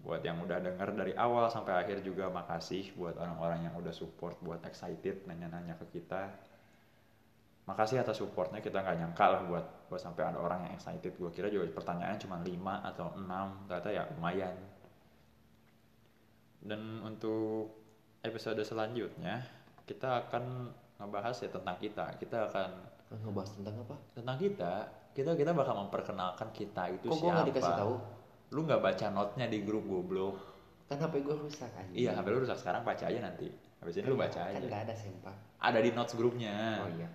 buat 0.00 0.24
yang 0.24 0.40
udah 0.40 0.64
denger 0.64 0.96
dari 0.96 1.12
awal 1.12 1.52
sampai 1.52 1.76
akhir 1.84 2.00
juga 2.00 2.32
makasih 2.32 2.96
buat 2.96 3.20
orang-orang 3.20 3.68
yang 3.68 3.74
udah 3.76 3.92
support 3.92 4.40
buat 4.40 4.64
excited 4.64 5.28
nanya-nanya 5.28 5.76
ke 5.76 6.00
kita. 6.00 6.32
Makasih 7.68 8.00
atas 8.00 8.18
supportnya 8.18 8.64
kita 8.64 8.80
nggak 8.80 8.96
nyangka 8.96 9.26
lah 9.28 9.42
buat 9.44 9.66
buat 9.92 10.00
sampai 10.00 10.32
ada 10.32 10.40
orang 10.40 10.64
yang 10.66 10.72
excited. 10.80 11.12
Gue 11.20 11.28
kira 11.30 11.52
juga 11.52 11.68
pertanyaan 11.68 12.16
cuma 12.16 12.40
5 12.40 12.48
atau 12.88 13.06
6 13.12 13.68
ternyata 13.68 13.88
ya 13.92 14.02
lumayan. 14.16 14.56
Dan 16.60 17.04
untuk 17.04 17.68
episode 18.24 18.60
selanjutnya 18.64 19.44
kita 19.84 20.26
akan 20.26 20.72
ngebahas 20.96 21.36
ya 21.44 21.52
tentang 21.52 21.76
kita. 21.76 22.16
Kita 22.16 22.48
akan 22.48 22.70
ngebahas 23.20 23.50
tentang 23.52 23.74
apa? 23.84 23.96
Tentang 24.16 24.36
kita 24.40 24.72
kita 25.10 25.34
kita 25.34 25.50
bakal 25.50 25.74
memperkenalkan 25.86 26.48
kita 26.54 26.86
itu 26.94 27.10
kok 27.10 27.18
gue 27.18 27.26
siapa. 27.26 27.34
nggak 27.34 27.48
dikasih 27.50 27.74
tahu 27.74 27.94
lu 28.50 28.66
nggak 28.66 28.82
baca 28.82 29.06
notnya 29.14 29.46
di 29.46 29.62
grup 29.62 29.86
goblok. 29.86 30.36
Kan 30.90 30.98
HP 30.98 31.22
gue 31.22 31.36
rusak 31.38 31.70
aja 31.70 31.94
iya 31.94 32.10
HP 32.18 32.26
lu 32.34 32.42
rusak. 32.42 32.58
Sekarang 32.58 32.82
baca 32.82 33.04
aja 33.06 33.18
nanti. 33.22 33.46
Habis 33.78 34.02
ini 34.02 34.06
lu 34.10 34.18
baca 34.18 34.50
kan 34.50 34.58
aja. 34.58 34.66
nggak 34.66 34.82
ada 34.90 34.94
sempak 34.94 35.36
ada 35.60 35.78
di 35.78 35.90
notes 35.92 36.16
grupnya. 36.16 36.80
Oh 36.80 36.90
iya. 36.90 37.08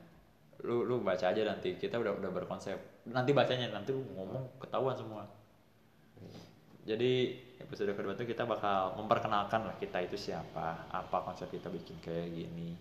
Lu 0.64 0.86
lu 0.86 1.02
baca 1.02 1.26
aja 1.34 1.42
nanti. 1.42 1.76
Kita 1.76 1.98
udah 1.98 2.14
udah 2.16 2.32
berkonsep. 2.32 2.78
Nanti 3.10 3.34
bacanya 3.34 3.74
nanti 3.74 3.92
lu 3.92 4.06
ngomong 4.16 4.62
ketahuan 4.62 4.96
semua. 4.96 5.26
Jadi 6.86 7.34
episode 7.58 7.98
kedua 7.98 8.14
tuh 8.14 8.30
kita 8.30 8.46
bakal 8.46 8.94
memperkenalkan 9.02 9.66
lah 9.66 9.74
kita 9.82 10.06
itu 10.06 10.14
siapa 10.14 10.86
apa 10.94 11.18
konsep 11.26 11.50
kita 11.50 11.74
bikin 11.74 11.98
kayak 11.98 12.30
gini. 12.30 12.78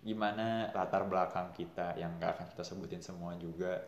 Gimana 0.00 0.72
latar 0.72 1.04
belakang 1.04 1.52
kita 1.52 1.96
yang 1.96 2.16
gak 2.20 2.36
akan 2.40 2.46
kita 2.52 2.64
sebutin 2.64 3.00
semua 3.00 3.36
juga 3.40 3.80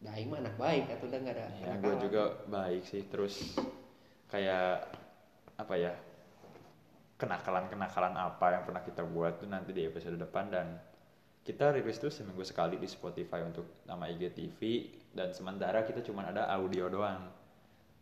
Nah, 0.00 0.16
mah 0.16 0.38
anak 0.40 0.56
baik 0.56 0.84
atau 0.96 1.12
udah 1.12 1.18
nggak 1.20 1.36
ada 1.36 1.46
ya 1.60 1.64
anak 1.76 1.80
gue 1.84 1.94
juga 2.08 2.22
baik 2.48 2.82
sih 2.88 3.04
terus 3.12 3.52
kayak 4.32 4.88
apa 5.60 5.74
ya 5.76 5.92
kenakalan 7.20 7.68
kenakalan 7.68 8.16
apa 8.16 8.46
yang 8.56 8.62
pernah 8.64 8.80
kita 8.80 9.04
buat 9.04 9.44
tuh 9.44 9.52
nanti 9.52 9.76
di 9.76 9.84
episode 9.84 10.16
depan 10.16 10.48
dan 10.48 10.80
kita 11.44 11.76
rilis 11.76 12.00
tuh 12.00 12.08
seminggu 12.08 12.40
sekali 12.48 12.80
di 12.80 12.88
Spotify 12.88 13.44
untuk 13.44 13.84
nama 13.84 14.08
IGTV 14.08 14.60
dan 15.12 15.36
sementara 15.36 15.84
kita 15.84 16.00
cuma 16.00 16.28
ada 16.28 16.48
audio 16.48 16.88
doang. 16.88 17.28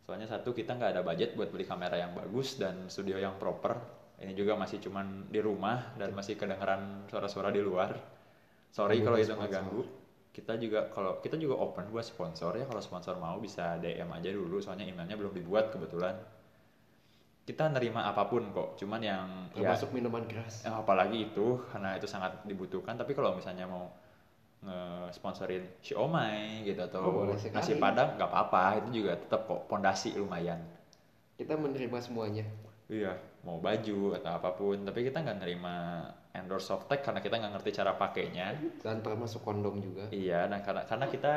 Soalnya 0.07 0.27
satu 0.27 0.55
kita 0.55 0.79
nggak 0.79 0.95
ada 0.95 1.01
budget 1.03 1.35
buat 1.35 1.51
beli 1.51 1.67
kamera 1.67 1.99
yang 1.99 2.15
bagus 2.15 2.55
dan 2.55 2.87
studio 2.87 3.19
yang 3.19 3.35
proper. 3.35 3.75
Ini 4.19 4.35
juga 4.35 4.55
masih 4.55 4.79
cuman 4.83 5.31
di 5.31 5.39
rumah 5.39 5.95
dan 5.95 6.15
masih 6.15 6.35
kedengeran 6.35 7.07
suara-suara 7.11 7.51
di 7.51 7.63
luar. 7.63 7.95
Sorry 8.71 9.03
kalau 9.03 9.19
itu 9.19 9.35
ngeganggu 9.35 9.98
kita 10.39 10.55
juga 10.55 10.87
kalau 10.87 11.19
kita 11.19 11.35
juga 11.35 11.59
open 11.59 11.91
buat 11.91 12.07
sponsor 12.07 12.55
ya. 12.55 12.63
Kalau 12.63 12.79
sponsor 12.79 13.19
mau 13.19 13.35
bisa 13.43 13.75
DM 13.83 14.07
aja 14.07 14.31
dulu 14.31 14.63
soalnya 14.63 14.87
emailnya 14.87 15.19
belum 15.19 15.35
dibuat 15.35 15.75
kebetulan. 15.75 16.15
Kita 17.43 17.67
nerima 17.67 18.07
apa 18.07 18.23
pun 18.31 18.47
kok 18.55 18.79
cuman 18.79 19.01
yang 19.03 19.27
ya 19.51 19.75
termasuk 19.75 19.91
minuman 19.91 20.23
keras. 20.23 20.63
Ya, 20.63 20.79
apalagi 20.79 21.27
itu 21.27 21.59
karena 21.75 21.99
itu 21.99 22.07
sangat 22.07 22.39
dibutuhkan. 22.47 22.95
Tapi 22.95 23.11
kalau 23.11 23.35
misalnya 23.35 23.67
mau 23.67 23.91
nge-sponsorin 24.59 25.63
siomay 25.83 26.63
gitu 26.67 26.83
atau 26.83 26.99
Oh, 27.03 27.11
boleh 27.23 27.35
nasi 27.35 27.75
padang 27.75 28.15
nggak 28.15 28.29
apa-apa. 28.31 28.79
Itu 28.79 29.03
juga 29.03 29.19
tetap 29.19 29.43
kok 29.43 29.67
pondasi 29.67 30.15
lumayan. 30.15 30.63
Kita 31.35 31.59
menerima 31.59 31.99
semuanya. 31.99 32.47
Iya 32.87 33.17
mau 33.43 33.59
baju 33.59 34.15
atau 34.15 34.31
apa 34.31 34.55
pun. 34.55 34.87
Tapi 34.87 35.03
kita 35.03 35.19
nggak 35.19 35.39
nerima 35.43 36.07
endorse 36.33 36.69
softtek 36.69 37.01
karena 37.01 37.19
kita 37.19 37.41
nggak 37.41 37.53
ngerti 37.57 37.69
cara 37.73 37.97
pakainya. 37.97 38.53
Dan 38.81 39.01
termasuk 39.01 39.41
kondom 39.41 39.81
juga. 39.81 40.09
Iya 40.13 40.45
dan 40.45 40.61
karena 40.61 40.83
karena 40.85 41.05
kita 41.09 41.35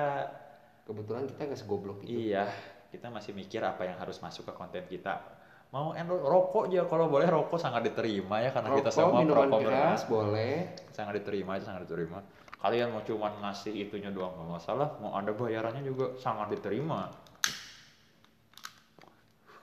kebetulan 0.85 1.25
kita 1.29 1.41
nggak 1.49 1.61
segoblok 1.61 1.99
itu. 2.05 2.33
Iya 2.33 2.47
kita 2.93 3.09
masih 3.09 3.33
mikir 3.33 3.65
apa 3.65 3.89
yang 3.89 3.97
harus 3.97 4.21
masuk 4.21 4.45
ke 4.49 4.53
konten 4.53 4.85
kita. 4.85 5.41
Mau 5.73 5.97
endorse 5.97 6.29
rokok 6.29 6.69
aja 6.69 6.85
kalau 6.85 7.09
boleh 7.09 7.25
rokok 7.25 7.57
sangat 7.57 7.89
diterima 7.89 8.45
ya 8.45 8.53
karena 8.53 8.77
kita 8.77 8.93
Rokok, 8.93 9.01
semua 9.01 9.21
minuman 9.25 9.49
perokok 9.49 9.61
keras 9.65 10.03
boleh. 10.05 10.57
Sangat 10.93 11.13
diterima 11.17 11.57
itu 11.57 11.65
sangat 11.65 11.89
diterima. 11.89 12.19
Kalian 12.61 12.93
mau 12.93 13.01
cuman 13.03 13.33
ngasih 13.41 13.73
itunya 13.89 14.13
doang 14.13 14.37
nggak 14.37 14.51
masalah. 14.61 15.01
Mau 15.01 15.17
ada 15.17 15.33
bayarannya 15.33 15.81
juga 15.81 16.13
sangat 16.21 16.53
diterima. 16.53 17.09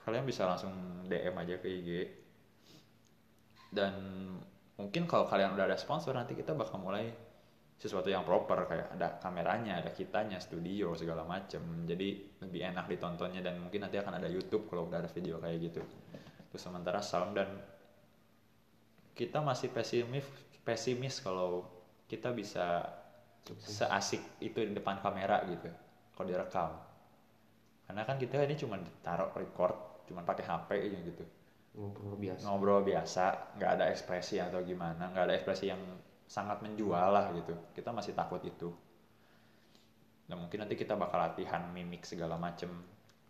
Kalian 0.02 0.26
bisa 0.26 0.50
langsung 0.50 0.74
DM 1.06 1.34
aja 1.38 1.54
ke 1.62 1.68
IG 1.70 1.90
dan 3.70 3.94
mungkin 4.80 5.04
kalau 5.04 5.28
kalian 5.28 5.52
udah 5.52 5.68
ada 5.68 5.76
sponsor 5.76 6.16
nanti 6.16 6.32
kita 6.32 6.56
bakal 6.56 6.80
mulai 6.80 7.12
sesuatu 7.76 8.08
yang 8.08 8.24
proper 8.24 8.64
kayak 8.68 8.96
ada 8.96 9.20
kameranya 9.20 9.80
ada 9.80 9.92
kitanya 9.92 10.40
studio 10.40 10.96
segala 10.96 11.24
macem. 11.24 11.60
Jadi 11.84 12.40
lebih 12.40 12.60
enak 12.64 12.88
ditontonnya 12.88 13.44
dan 13.44 13.60
mungkin 13.60 13.84
nanti 13.84 14.00
akan 14.00 14.16
ada 14.16 14.28
YouTube 14.28 14.68
kalau 14.68 14.88
udah 14.88 15.04
ada 15.04 15.10
video 15.12 15.36
kayak 15.40 15.58
gitu. 15.68 15.80
Terus 16.52 16.60
sementara 16.64 17.00
sound 17.04 17.36
dan 17.36 17.48
kita 19.16 19.44
masih 19.44 19.68
pesimis 19.68 20.24
pesimis 20.64 21.20
kalau 21.20 21.68
kita 22.08 22.32
bisa 22.32 22.84
seasik 23.64 24.20
itu 24.44 24.60
di 24.64 24.72
depan 24.76 25.00
kamera 25.00 25.44
gitu 25.48 25.68
kalau 26.16 26.26
direkam. 26.28 26.70
Karena 27.88 28.02
kan 28.04 28.16
kita 28.20 28.44
ini 28.44 28.56
cuma 28.60 28.76
taruh 29.00 29.32
record 29.36 30.04
cuma 30.04 30.20
pakai 30.20 30.44
HP 30.44 30.68
aja 30.90 30.98
gitu 31.06 31.24
ngobrol 31.74 32.16
biasa. 32.18 32.42
Ngobrol 32.46 32.82
biasa 32.82 33.24
nggak 33.58 33.70
ada 33.78 33.84
ekspresi 33.92 34.42
atau 34.42 34.60
gimana 34.62 35.10
nggak 35.14 35.24
ada 35.30 35.34
ekspresi 35.38 35.70
yang 35.70 35.82
sangat 36.26 36.62
menjual 36.62 37.08
lah 37.10 37.30
gitu. 37.34 37.54
Kita 37.74 37.90
masih 37.94 38.14
takut 38.14 38.42
itu. 38.42 38.70
Dan 40.26 40.46
mungkin 40.46 40.62
nanti 40.62 40.78
kita 40.78 40.94
bakal 40.94 41.18
latihan 41.18 41.70
mimik 41.74 42.06
segala 42.06 42.38
macem. 42.38 42.70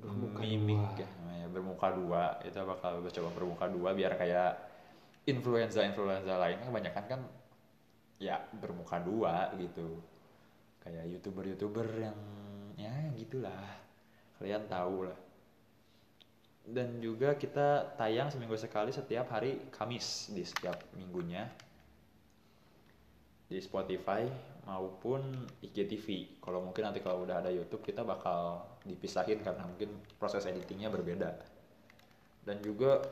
Bermuka 0.00 0.40
mimik 0.40 0.96
dua. 0.96 1.04
ya 1.04 1.08
namanya 1.20 1.46
bermuka 1.48 1.88
dua. 1.92 2.22
Kita 2.40 2.60
bakal 2.64 3.04
coba 3.04 3.30
bermuka 3.36 3.64
dua 3.68 3.90
biar 3.92 4.12
kayak 4.16 4.52
influenza 5.28 5.84
influenza 5.84 6.40
lainnya 6.40 6.64
kebanyakan 6.64 7.04
kan 7.08 7.20
ya 8.20 8.40
bermuka 8.56 9.00
dua 9.00 9.52
gitu. 9.60 10.00
Kayak 10.80 11.08
youtuber 11.08 11.44
youtuber 11.44 11.88
yang 11.92 12.16
ya 12.76 12.92
gitulah. 13.16 13.80
Kalian 14.40 14.64
tahu 14.68 15.04
lah 15.08 15.29
dan 16.66 17.00
juga 17.00 17.34
kita 17.34 17.96
tayang 17.96 18.28
seminggu 18.28 18.54
sekali 18.54 18.92
setiap 18.92 19.32
hari 19.32 19.70
Kamis 19.72 20.30
di 20.30 20.44
setiap 20.44 20.76
minggunya 20.94 21.48
di 23.50 23.58
Spotify 23.58 24.22
maupun 24.68 25.34
IGTV. 25.58 26.38
Kalau 26.38 26.62
mungkin 26.62 26.86
nanti 26.86 27.02
kalau 27.02 27.26
udah 27.26 27.42
ada 27.42 27.50
YouTube 27.50 27.82
kita 27.82 28.06
bakal 28.06 28.62
dipisahin 28.86 29.42
karena 29.42 29.66
mungkin 29.66 29.90
proses 30.14 30.46
editingnya 30.46 30.86
berbeda. 30.86 31.34
Dan 32.46 32.62
juga 32.62 33.02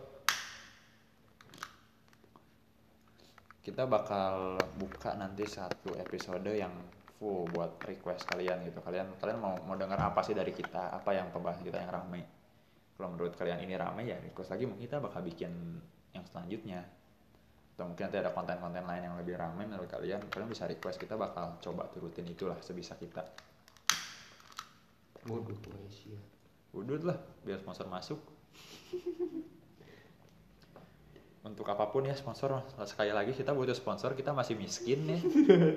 kita 3.66 3.84
bakal 3.84 4.56
buka 4.78 5.18
nanti 5.18 5.44
satu 5.44 5.98
episode 5.98 6.48
yang 6.54 6.72
full 7.18 7.50
buat 7.50 7.74
request 7.82 8.30
kalian 8.30 8.62
gitu. 8.70 8.78
Kalian 8.78 9.18
kalian 9.18 9.42
mau 9.42 9.58
mau 9.66 9.74
dengar 9.74 9.98
apa 9.98 10.22
sih 10.22 10.38
dari 10.38 10.54
kita? 10.54 10.94
Apa 10.94 11.18
yang 11.18 11.34
pembahasan 11.34 11.66
kita 11.66 11.82
yang 11.82 11.90
rame? 11.90 12.37
Kalau 12.98 13.14
menurut 13.14 13.38
kalian 13.38 13.62
ini 13.62 13.78
rame 13.78 14.02
ya 14.10 14.18
request 14.18 14.50
lagi 14.50 14.66
mungkin 14.66 14.90
kita 14.90 14.98
bakal 14.98 15.22
bikin 15.22 15.78
yang 16.10 16.26
selanjutnya. 16.26 16.82
Atau 17.78 17.86
mungkin 17.86 18.10
nanti 18.10 18.18
ada 18.18 18.34
konten-konten 18.34 18.82
lain 18.82 19.02
yang 19.06 19.14
lebih 19.14 19.38
ramai 19.38 19.70
menurut 19.70 19.86
kalian 19.86 20.18
kalian 20.26 20.50
bisa 20.50 20.66
request 20.66 20.98
kita 20.98 21.14
bakal 21.14 21.62
coba 21.62 21.86
turutin 21.94 22.26
itulah 22.26 22.58
sebisa 22.58 22.98
kita. 22.98 23.22
Waduh 25.30 25.54
Malaysia. 25.70 26.18
Udut 26.74 27.06
lah 27.06 27.22
biar 27.46 27.62
sponsor 27.62 27.86
masuk 27.86 28.18
untuk 31.48 31.64
apa 31.64 31.88
pun 31.88 32.04
ya 32.04 32.12
sponsor. 32.12 32.60
Sekali 32.84 33.08
lagi 33.08 33.32
kita 33.32 33.50
butuh 33.50 33.72
sponsor 33.72 34.12
kita 34.12 34.30
masih 34.30 34.54
miskin 34.54 35.08
ya 35.08 35.18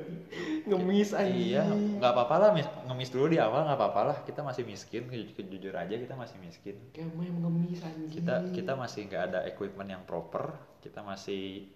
ngemis 0.68 1.16
aja 1.16 1.32
iya 1.32 1.64
nggak 1.66 2.12
apa-apa 2.12 2.36
lah 2.38 2.50
mis- 2.52 2.76
ngemis 2.86 3.10
dulu 3.10 3.32
di 3.32 3.40
awal 3.40 3.64
nggak 3.66 3.80
apa-apa 3.80 4.02
lah. 4.04 4.18
Kita 4.22 4.44
masih 4.44 4.64
miskin 4.64 5.08
Ju- 5.08 5.48
jujur 5.48 5.72
aja 5.72 5.96
kita 5.96 6.14
masih 6.14 6.38
miskin. 6.38 6.76
Kayak 6.92 7.16
main 7.16 7.32
ngemis 7.34 7.80
aja 7.82 8.04
kita 8.06 8.36
kita 8.52 8.74
masih 8.76 9.08
nggak 9.08 9.24
ada 9.32 9.40
equipment 9.48 9.90
yang 9.90 10.04
proper. 10.04 10.52
Kita 10.84 11.00
masih 11.02 11.72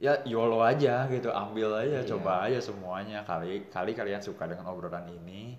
ya 0.00 0.18
yolo 0.26 0.58
aja 0.60 1.06
gitu 1.06 1.30
ambil 1.30 1.78
aja 1.78 2.02
Iya. 2.02 2.08
coba 2.08 2.48
aja 2.48 2.58
semuanya. 2.58 3.22
Kali 3.22 3.68
kali 3.68 3.92
kalian 3.92 4.18
suka 4.18 4.48
dengan 4.48 4.66
obrolan 4.66 5.06
ini. 5.06 5.54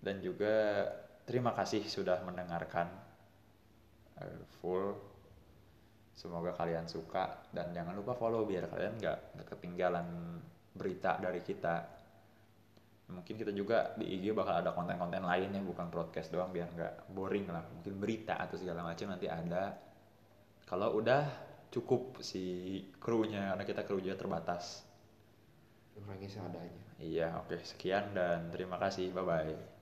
Dan 0.00 0.24
juga 0.24 0.88
terima 1.28 1.52
kasih 1.52 1.84
sudah 1.84 2.24
mendengarkan 2.24 2.88
eh, 4.16 4.40
full 4.58 4.96
semoga 6.14 6.52
kalian 6.52 6.84
suka 6.84 7.48
dan 7.54 7.72
jangan 7.72 7.96
lupa 7.96 8.12
follow 8.12 8.44
biar 8.44 8.68
kalian 8.68 9.00
nggak 9.00 9.18
ketinggalan 9.48 10.38
berita 10.74 11.18
dari 11.18 11.40
kita. 11.40 11.98
Mungkin 13.10 13.34
kita 13.34 13.50
juga 13.50 13.90
di 13.98 14.06
IG 14.06 14.30
bakal 14.30 14.62
ada 14.62 14.70
konten-konten 14.70 15.26
lain 15.26 15.50
yang 15.50 15.66
bukan 15.66 15.90
broadcast 15.90 16.30
doang 16.30 16.54
biar 16.54 16.70
nggak 16.70 17.10
boring 17.10 17.50
lah. 17.50 17.66
Mungkin 17.66 17.98
berita 17.98 18.38
atau 18.38 18.54
segala 18.54 18.86
macam 18.86 19.10
nanti 19.10 19.26
ada. 19.26 19.74
Kalau 20.62 20.94
udah 20.94 21.26
cukup 21.74 22.22
si 22.22 22.78
krunya 23.02 23.54
karena 23.54 23.64
kita 23.66 23.82
krunya 23.82 24.14
terbatas. 24.14 24.86
Orangnya 25.98 26.30
seadanya 26.30 26.90
iya 27.02 27.34
oke. 27.40 27.58
Sekian 27.66 28.14
dan 28.14 28.54
terima 28.54 28.78
kasih. 28.78 29.10
Bye 29.10 29.26
bye 29.26 29.79